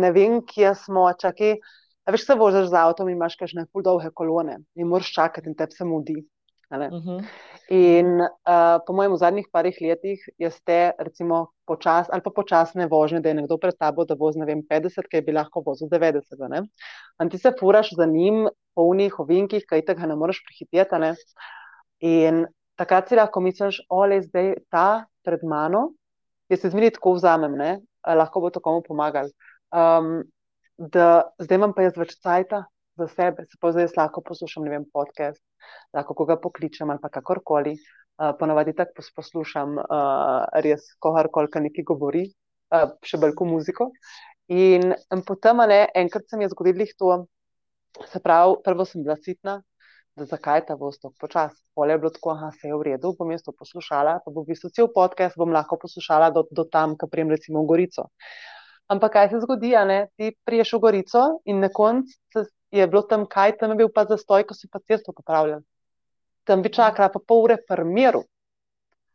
ne 0.00 0.10
vem, 0.12 0.40
kje 0.46 0.74
smo, 0.74 1.12
čakaj. 1.20 1.60
A 2.06 2.12
veš, 2.14 2.26
se 2.26 2.34
voziš 2.34 2.68
z 2.70 2.74
avtom 2.80 3.08
in 3.08 3.16
imaš 3.16 3.36
kakšne 3.36 3.66
ful 3.72 3.82
dolge 3.82 4.10
kolone 4.14 4.58
in 4.74 4.88
moraš 4.88 5.12
čakati 5.14 5.48
in 5.50 5.54
tebi 5.54 5.72
se 5.72 5.84
mudi. 5.84 6.16
Ne. 6.70 6.88
Mhm. 6.90 7.18
In 7.68 8.20
uh, 8.22 8.78
po 8.86 8.94
mojem, 8.94 9.14
v 9.14 9.18
zadnjih 9.18 9.46
parih 9.52 9.78
letih 9.82 10.22
je 10.38 10.50
ste, 10.50 10.92
recimo, 10.98 11.50
počas 11.66 12.06
ali 12.10 12.22
pa 12.22 12.30
počasne 12.30 12.86
vožnje, 12.86 13.20
da 13.20 13.32
je 13.32 13.38
nekdo 13.42 13.58
pred 13.58 13.74
tabo, 13.78 14.04
da 14.06 14.14
vozi, 14.18 14.38
ne 14.38 14.46
vem, 14.46 14.62
50, 14.62 15.08
ki 15.10 15.22
bi 15.26 15.34
lahko 15.34 15.62
vozil 15.66 15.90
90. 15.90 16.38
a 16.42 16.48
ne. 16.48 16.62
In 17.22 17.30
ti 17.30 17.38
se 17.38 17.52
furaš 17.58 17.90
za 17.98 18.06
njim 18.06 18.46
po 18.74 18.86
unih 18.86 19.18
ovinkih, 19.18 19.66
ki 19.66 19.82
itak 19.82 19.98
ga 19.98 20.06
ne 20.06 20.18
moreš 20.18 20.42
prehiteti. 20.46 21.02
ne. 21.02 21.14
In 22.06 22.46
takrat 22.78 23.08
si 23.08 23.18
lahko 23.18 23.40
misliš, 23.40 23.80
ole, 23.90 24.20
zdaj 24.22 24.54
ta 24.70 25.06
pred 25.24 25.42
mano, 25.42 25.90
jaz 26.48 26.62
se 26.62 26.70
zmeri 26.70 26.92
tako 26.94 27.16
vzamem, 27.16 27.56
ne, 27.58 27.70
lahko 28.06 28.40
bo 28.40 28.50
to 28.50 28.60
komu 28.60 28.82
pomagal. 28.86 29.30
Um, 29.74 30.22
da 30.78 31.32
zdaj 31.40 31.56
imam 31.56 31.72
pa 31.74 31.86
jaz 31.86 31.96
več 31.96 32.14
cajta 32.22 32.66
za 32.96 33.08
sebe, 33.12 33.44
se 33.50 33.58
pa 33.60 33.72
zdaj 33.72 33.92
lahko 33.96 34.22
poslušam, 34.24 34.64
ne 34.64 34.72
vem, 34.74 34.84
podcast, 34.92 35.42
lahko 35.94 36.14
koga 36.14 36.38
pokličem 36.40 36.90
ali 36.90 37.02
pa 37.02 37.12
kakorkoli. 37.12 37.76
Uh, 38.16 38.30
ponavadi 38.40 38.72
tako 38.72 38.94
pos 38.96 39.10
poslušam 39.12 39.74
uh, 39.76 40.46
res 40.64 40.86
kogarkoli, 41.04 41.50
ki 41.52 41.60
nekaj 41.66 41.84
govori, 41.84 42.22
uh, 42.72 42.94
še 43.04 43.20
kot 43.20 43.44
muziko. 43.44 43.90
In, 44.48 44.94
in 45.12 45.24
potem, 45.26 45.60
ne, 45.68 45.82
enkrat 45.94 46.24
se 46.30 46.38
mi 46.40 46.46
je 46.46 46.54
zgodilo 46.54 46.86
to, 46.96 47.16
se 48.08 48.20
pravi, 48.24 48.56
prvo 48.64 48.86
sem 48.88 49.04
bila 49.04 49.18
sitna, 49.20 49.58
da 50.16 50.24
zakaj 50.24 50.64
ta 50.66 50.74
voz 50.80 50.96
tako 50.96 51.14
počasi. 51.20 51.60
Pole 51.74 51.92
je 51.92 51.98
bilo 51.98 52.10
tako, 52.10 52.32
aha, 52.32 52.50
se 52.56 52.68
je 52.68 52.74
v 52.74 52.88
redu, 52.88 53.12
bom 53.18 53.30
jaz 53.30 53.44
to 53.44 53.52
poslušala, 53.52 54.20
pa 54.24 54.32
bo 54.32 54.44
v 54.44 54.54
bistvu 54.54 54.72
cel 54.72 54.88
podcast 54.94 55.36
bom 55.36 55.52
lahko 55.52 55.76
poslušala 55.82 56.30
do, 56.32 56.46
do 56.50 56.64
tam, 56.64 56.96
ko 56.96 57.08
prijem 57.12 57.36
recimo 57.36 57.62
v 57.64 57.72
Gorico. 57.72 58.08
Ampak 58.88 59.12
kaj 59.12 59.32
se 59.34 59.42
zgodi, 59.42 59.74
ne, 59.88 60.06
ti 60.16 60.32
priješ 60.46 60.76
v 60.76 60.82
Gorico 60.86 61.24
in 61.44 61.60
na 61.60 61.68
koncu 61.68 62.16
se- 62.32 62.48
je 62.70 62.86
bilo 62.86 63.02
tam 63.02 63.26
kaj, 63.26 63.58
tam 63.58 63.70
je 63.70 63.76
bil 63.76 63.88
pa 63.88 64.04
zastoj, 64.04 64.44
ko 64.44 64.54
si 64.54 64.68
pa 64.68 64.78
cesto 64.80 65.12
popravljal. 65.12 65.60
Tam 66.44 66.62
bi 66.62 66.68
čakala 66.68 67.08
pa 67.08 67.18
pol 67.18 67.44
ure 67.44 67.56
pri 67.58 67.84
miru, 67.84 68.24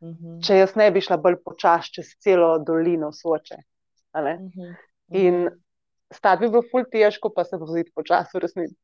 Mhm. 0.02 0.40
če 0.40 0.56
jaz 0.56 0.74
ne 0.74 0.90
bi 0.90 1.00
šla 1.00 1.16
bolj 1.16 1.36
počasi 1.44 1.92
čez 1.92 2.16
celo 2.18 2.58
dolino 2.58 3.12
Soče. 3.12 3.56
a 4.12 4.20
ne. 4.20 4.34
Mhm. 4.34 4.72
In 5.10 5.50
stati 6.10 6.40
bi 6.40 6.50
bilo 6.50 6.62
ful 6.70 6.84
težko, 6.84 7.30
pa 7.30 7.44
se 7.44 7.56
voziti 7.56 7.92
počasi 7.94 8.34
v 8.34 8.40
resnici. 8.40 8.76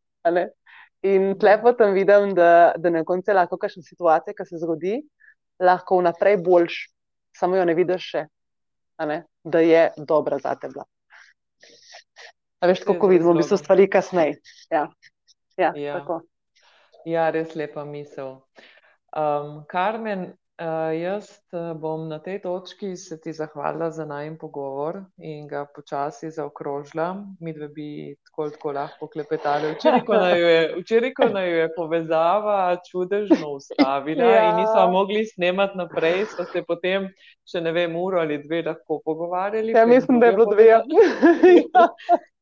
In 1.02 1.38
tle 1.38 1.58
potem 1.62 1.92
vidim, 1.92 2.34
da, 2.34 2.72
da 2.76 2.90
na 2.90 3.04
koncu 3.04 3.30
je 3.30 3.34
lahko 3.34 3.56
kakšna 3.56 3.82
situacija, 3.82 4.34
ki 4.34 4.44
se 4.46 4.56
zgodi, 4.56 5.02
lahko 5.60 5.98
vnaprej 5.98 6.36
boljš, 6.36 6.78
samo 7.36 7.56
jo 7.56 7.64
ne 7.64 7.74
vidiš 7.74 8.02
še, 8.10 8.26
ne, 8.98 9.24
da 9.44 9.58
je 9.60 9.92
dobra 9.96 10.38
za 10.38 10.54
tebe. 10.54 10.82
A 12.60 12.70
veš, 12.70 12.82
tako 12.82 12.98
ko 13.00 13.12
vidimo, 13.12 13.32
v 13.32 13.42
bistvu 13.42 13.60
stvari 13.60 13.86
kasneje. 13.90 14.40
Ja. 14.70 14.88
Ja, 15.58 15.72
Ja. 15.76 15.98
tako. 16.00 16.22
Ja, 17.06 17.30
res 17.30 17.54
lepa 17.54 17.84
misel. 17.84 18.38
Um, 19.16 19.64
Karmen, 19.70 20.32
Uh, 20.58 20.90
jaz 20.90 21.28
eh, 21.54 21.74
bom 21.78 22.08
na 22.10 22.16
tej 22.18 22.40
točki 22.42 22.96
se 22.96 23.20
ti 23.20 23.30
zahvalila 23.32 23.90
za 23.94 24.02
najem 24.04 24.34
pogovor 24.38 25.04
in 25.22 25.46
ga 25.46 25.60
počasi 25.70 26.32
zaokrožila. 26.34 27.14
Mi 27.40 27.52
dve 27.54 27.68
bi 27.68 28.16
tako, 28.26 28.48
tako 28.50 28.72
lahko 28.72 29.06
klepetali. 29.06 29.70
Včeraj, 29.76 30.02
ko 30.02 30.18
naj 30.18 30.40
je, 30.40 30.56
včeraj, 30.80 31.12
ko 31.14 31.28
naj 31.30 31.50
je 31.58 31.68
povezava 31.76 32.56
čudežno 32.90 33.52
ustavila 33.54 34.24
ja. 34.24 34.48
in 34.50 34.56
nismo 34.64 34.88
mogli 34.90 35.22
snemati 35.26 35.78
naprej, 35.78 36.24
so 36.34 36.42
se 36.50 36.64
potem 36.66 37.06
še 37.46 37.62
ne 37.62 37.72
vem, 37.72 37.94
uro 37.94 38.18
ali 38.18 38.42
dve 38.42 38.64
lahko 38.66 38.98
pogovarjali. 39.04 39.78
Ja, 39.78 39.86
mislim, 39.86 40.18
da 40.18 40.26
je 40.26 40.32
bilo 40.32 40.50
dve. 40.50 40.72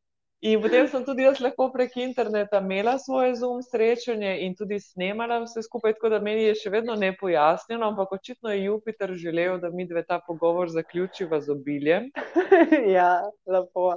In 0.46 0.60
potem 0.62 0.86
sem 0.86 1.02
tudi 1.02 1.24
jaz 1.24 1.40
lahko 1.42 1.64
prek 1.74 1.96
interneta 1.98 2.60
imela 2.62 2.92
svoje 3.02 3.32
zoom 3.40 3.62
srečanje 3.66 4.36
in 4.44 4.52
tudi 4.54 4.78
snemala 4.78 5.40
vse 5.42 5.64
skupaj, 5.66 5.96
tako 5.96 6.12
da 6.12 6.20
meni 6.22 6.44
je 6.44 6.52
še 6.60 6.70
vedno 6.70 6.94
nepojasnjeno, 6.94 7.88
ampak 7.90 8.12
očitno 8.14 8.52
je 8.52 8.60
Jupiter 8.68 9.14
želel, 9.18 9.58
da 9.58 9.72
mi 9.74 9.88
dve 9.90 10.04
ta 10.06 10.20
pogovor 10.26 10.70
zaključiva 10.70 11.40
z 11.40 11.50
obiljem. 11.56 12.06
ja, 12.96 13.10
lepo. 13.46 13.88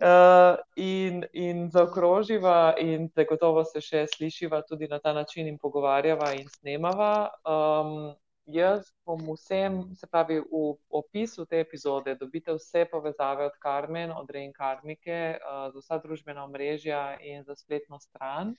Uh, 0.00 0.54
in, 0.76 1.24
in 1.32 1.66
zaokroživa, 1.74 2.76
in 2.78 3.10
te 3.10 3.26
gotovo 3.26 3.66
se 3.66 3.82
še 3.82 4.06
slišiva 4.14 4.62
tudi 4.68 4.86
na 4.88 5.00
ta 5.02 5.12
način, 5.12 5.50
in 5.50 5.58
pogovarjava 5.58 6.30
in 6.38 6.46
snemava. 6.60 7.12
Um, 7.42 8.14
jaz 8.54 8.92
bom 9.06 9.20
vsem, 9.34 9.80
se 9.94 10.06
pravi, 10.06 10.40
v 10.40 10.74
opisu 10.90 11.46
te 11.46 11.60
epizode 11.60 12.14
dobite 12.14 12.54
vse 12.54 12.84
povezave 12.90 13.46
od 13.46 13.56
Karmen, 13.62 14.12
od 14.12 14.30
Reinkarnike, 14.30 15.38
uh, 15.38 15.72
za 15.72 15.80
vsa 15.80 15.98
družbena 16.02 16.44
omrežja 16.44 17.16
in 17.20 17.44
za 17.44 17.56
spletno 17.56 17.98
stran. 18.00 18.54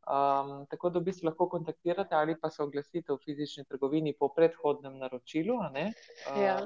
Um, 0.00 0.66
tako 0.66 0.90
da 0.90 0.98
v 0.98 1.10
bistvu 1.10 1.26
lahko 1.28 1.48
kontaktirate 1.48 2.14
ali 2.16 2.34
pa 2.40 2.50
se 2.50 2.62
oglasite 2.62 3.12
v 3.12 3.18
fizični 3.24 3.64
trgovini 3.64 4.14
po 4.18 4.28
predhodnem 4.28 4.98
naročilu. 4.98 5.58
Ja. 6.36 6.56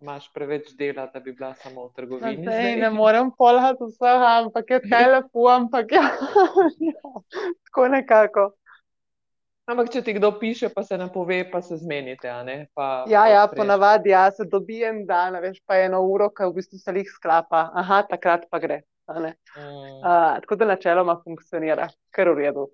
Imáš 0.00 0.28
preveč 0.32 0.72
dela, 0.76 1.06
da 1.06 1.20
bi 1.20 1.32
bila 1.32 1.54
samo 1.54 1.88
v 1.88 1.92
trgovini. 1.96 2.36
No, 2.36 2.52
zdaj, 2.52 2.76
ne 2.76 2.90
morem 2.90 3.30
polhati 3.38 3.84
vsega, 3.88 4.32
ampak 4.42 4.70
je 4.70 4.80
lepo, 5.14 5.48
ampak 5.48 5.92
ja. 5.96 6.10
tako 7.64 7.88
nekako. 7.88 8.50
Ampak, 9.66 9.88
če 9.90 10.00
ti 10.06 10.12
kdo 10.14 10.30
piše, 10.38 10.68
pa 10.70 10.84
se 10.86 10.94
ne 10.98 11.08
pove, 11.10 11.40
pa 11.50 11.58
se 11.62 11.74
zmenite. 11.80 12.30
Pa, 12.74 13.04
ja, 13.10 13.24
pa 13.24 13.30
ja 13.32 13.40
ponavadi 13.50 14.12
ja, 14.12 14.28
se 14.30 14.46
dobi 14.46 14.84
en 14.86 15.00
dan, 15.08 15.40
veš, 15.42 15.58
pa 15.66 15.80
eno 15.82 16.04
uro, 16.06 16.28
ki 16.30 16.46
v 16.46 16.60
bistvu 16.60 16.78
se 16.78 16.94
jih 16.94 17.10
sklapa, 17.10 17.64
aha, 17.74 18.04
takrat 18.06 18.46
pa 18.50 18.62
gre. 18.62 18.84
Mm. 19.10 19.26
Uh, 19.56 20.38
tako 20.42 20.58
da 20.60 20.70
načeloma 20.70 21.18
funkcionira, 21.24 21.88
kar 22.14 22.30
v 22.30 22.44
redu. 22.44 22.68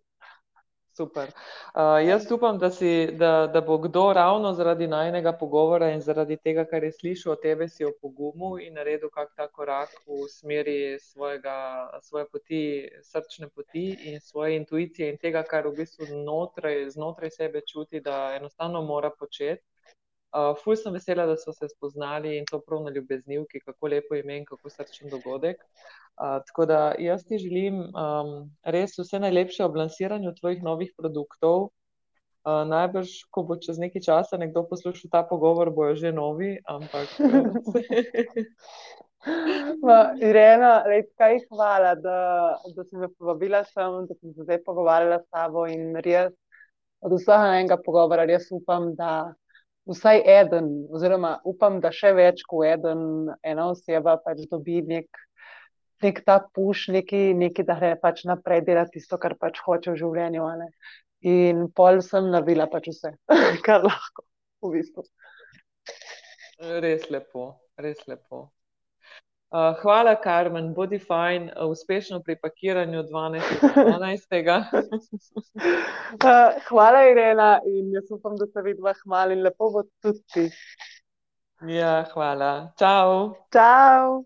Super. 0.97 1.31
Uh, 1.75 2.07
jaz 2.07 2.31
upam, 2.33 2.59
da, 2.59 2.71
si, 2.71 3.07
da, 3.17 3.47
da 3.53 3.61
bo 3.61 3.79
kdo 3.79 4.13
ravno 4.13 4.53
zaradi 4.53 4.87
najnega 4.87 5.33
pogovora 5.33 5.89
in 5.91 6.01
zaradi 6.01 6.37
tega, 6.37 6.65
kar 6.69 6.85
je 6.85 6.93
slišal 6.93 7.33
o 7.33 7.37
tebi, 7.37 7.69
si 7.69 7.85
opogumil 7.89 8.61
in 8.61 8.77
naredil 8.77 9.09
kak 9.15 9.33
ta 9.37 9.47
korak 9.49 9.95
v 10.07 10.29
smeri 10.29 10.99
svojega, 11.01 11.57
svoje 12.03 12.29
poti, 12.29 12.63
srčne 13.09 13.49
poti 13.49 13.87
in 14.13 14.21
svoje 14.21 14.61
intuicije 14.61 15.09
in 15.15 15.19
tega, 15.19 15.43
kar 15.49 15.71
v 15.71 15.79
bistvu 15.81 16.11
znotraj, 16.13 16.91
znotraj 16.93 17.33
sebe 17.41 17.65
čuti, 17.73 18.01
da 18.01 18.37
enostavno 18.37 18.83
mora 18.83 19.11
početi. 19.11 19.72
Uh, 20.33 20.55
ful 20.57 20.77
sem 20.81 20.95
vesela, 20.97 21.27
da 21.29 21.35
so 21.37 21.53
se 21.53 21.69
spoznali 21.69 22.39
in 22.39 22.47
to 22.49 22.57
prav 22.65 22.81
na 22.87 22.91
ljubeznivki, 22.91 23.61
kako 23.61 23.89
lepo 23.93 24.17
ime 24.17 24.39
in 24.39 24.45
kako 24.49 24.71
srčen 24.71 25.11
dogodek. 25.13 25.61
Uh, 25.61 26.39
tako 26.47 26.67
da 26.67 26.95
jaz 26.99 27.27
ti 27.29 27.39
želim 27.39 27.81
um, 27.81 28.31
res 28.65 28.97
vse 28.99 29.21
najlepše 29.21 29.65
ob 29.65 29.77
lansiranju 29.77 30.33
tvojih 30.41 30.63
novih 30.63 30.95
produktov. 30.97 31.69
Uh, 32.43 32.65
najbrž, 32.67 33.11
ko 33.31 33.45
bo 33.47 33.59
čez 33.61 33.77
nekaj 33.79 34.03
časa 34.03 34.39
nekdo 34.41 34.65
poslušal 34.71 35.13
ta 35.13 35.21
pogovor, 35.23 35.71
bojo 35.71 35.95
že 36.01 36.13
novi. 36.13 36.57
Ampak. 36.65 37.13
Ma, 39.87 39.99
Irena, 40.19 40.81
kaj 41.21 41.45
hvala, 41.51 41.93
da, 41.95 42.17
da 42.77 42.85
si 42.85 42.97
me 42.97 43.11
povabila 43.19 43.63
sem, 43.69 44.01
da 44.09 44.17
sem 44.17 44.33
se 44.33 44.49
zdaj 44.49 44.65
pogovarjala 44.65 45.21
s 45.21 45.29
tabo 45.31 45.69
in 45.71 45.93
res 46.01 46.33
od 47.03 47.15
vsega 47.19 47.61
enega 47.61 47.79
pogovora 47.85 48.25
res 48.27 48.49
upam, 48.51 48.95
da 48.99 49.35
vsaj 49.91 50.23
eden, 50.27 50.71
oziroma 50.95 51.37
upam, 51.49 51.81
da 51.83 51.93
še 51.95 52.13
več 52.17 52.45
kot 52.49 52.67
eden, 52.69 53.31
ena 53.43 53.69
oseba 53.73 54.17
pač 54.23 54.45
dobi 54.51 54.81
nek, 54.87 55.23
nek 56.03 56.23
ta 56.27 56.39
puš, 56.55 56.89
neki, 56.95 57.23
neki, 57.39 57.67
da 57.67 57.79
gre 57.81 57.95
pač 58.03 58.25
naprej 58.29 58.65
delati 58.69 58.99
tisto, 58.99 59.19
kar 59.19 59.37
pač 59.41 59.61
hoče 59.67 59.95
v 59.95 60.01
življenju. 60.03 60.49
In 61.33 61.69
pol 61.75 62.03
sem 62.03 62.31
navila 62.31 62.67
pač 62.71 62.91
vse, 62.91 63.15
kar 63.67 63.87
lahko, 63.87 64.27
v 64.63 64.75
bistvu. 64.79 65.07
Res 66.83 67.09
lepo, 67.11 67.47
res 67.79 68.03
lepo. 68.11 68.49
Uh, 69.53 69.75
hvala, 69.83 70.15
Karmen, 70.17 70.71
bodi 70.75 70.97
fajn, 70.99 71.51
uh, 71.53 71.69
uspešno 71.69 72.23
pri 72.25 72.39
pakiranju 72.41 73.03
12. 73.03 73.43
uh, 76.25 76.57
hvala, 76.69 77.03
Irena, 77.11 77.61
in 77.67 77.93
jaz 77.93 78.09
upam, 78.17 78.37
da 78.41 78.47
se 78.47 78.63
vidiva 78.65 78.95
hmalo 79.05 79.37
in 79.37 79.43
lepo 79.45 79.71
bo 79.71 79.83
tudi 80.01 80.25
ti. 80.33 80.49
Ja, 81.69 82.05
hvala. 82.15 82.73
Čau. 82.81 83.35
Čau. 83.53 84.25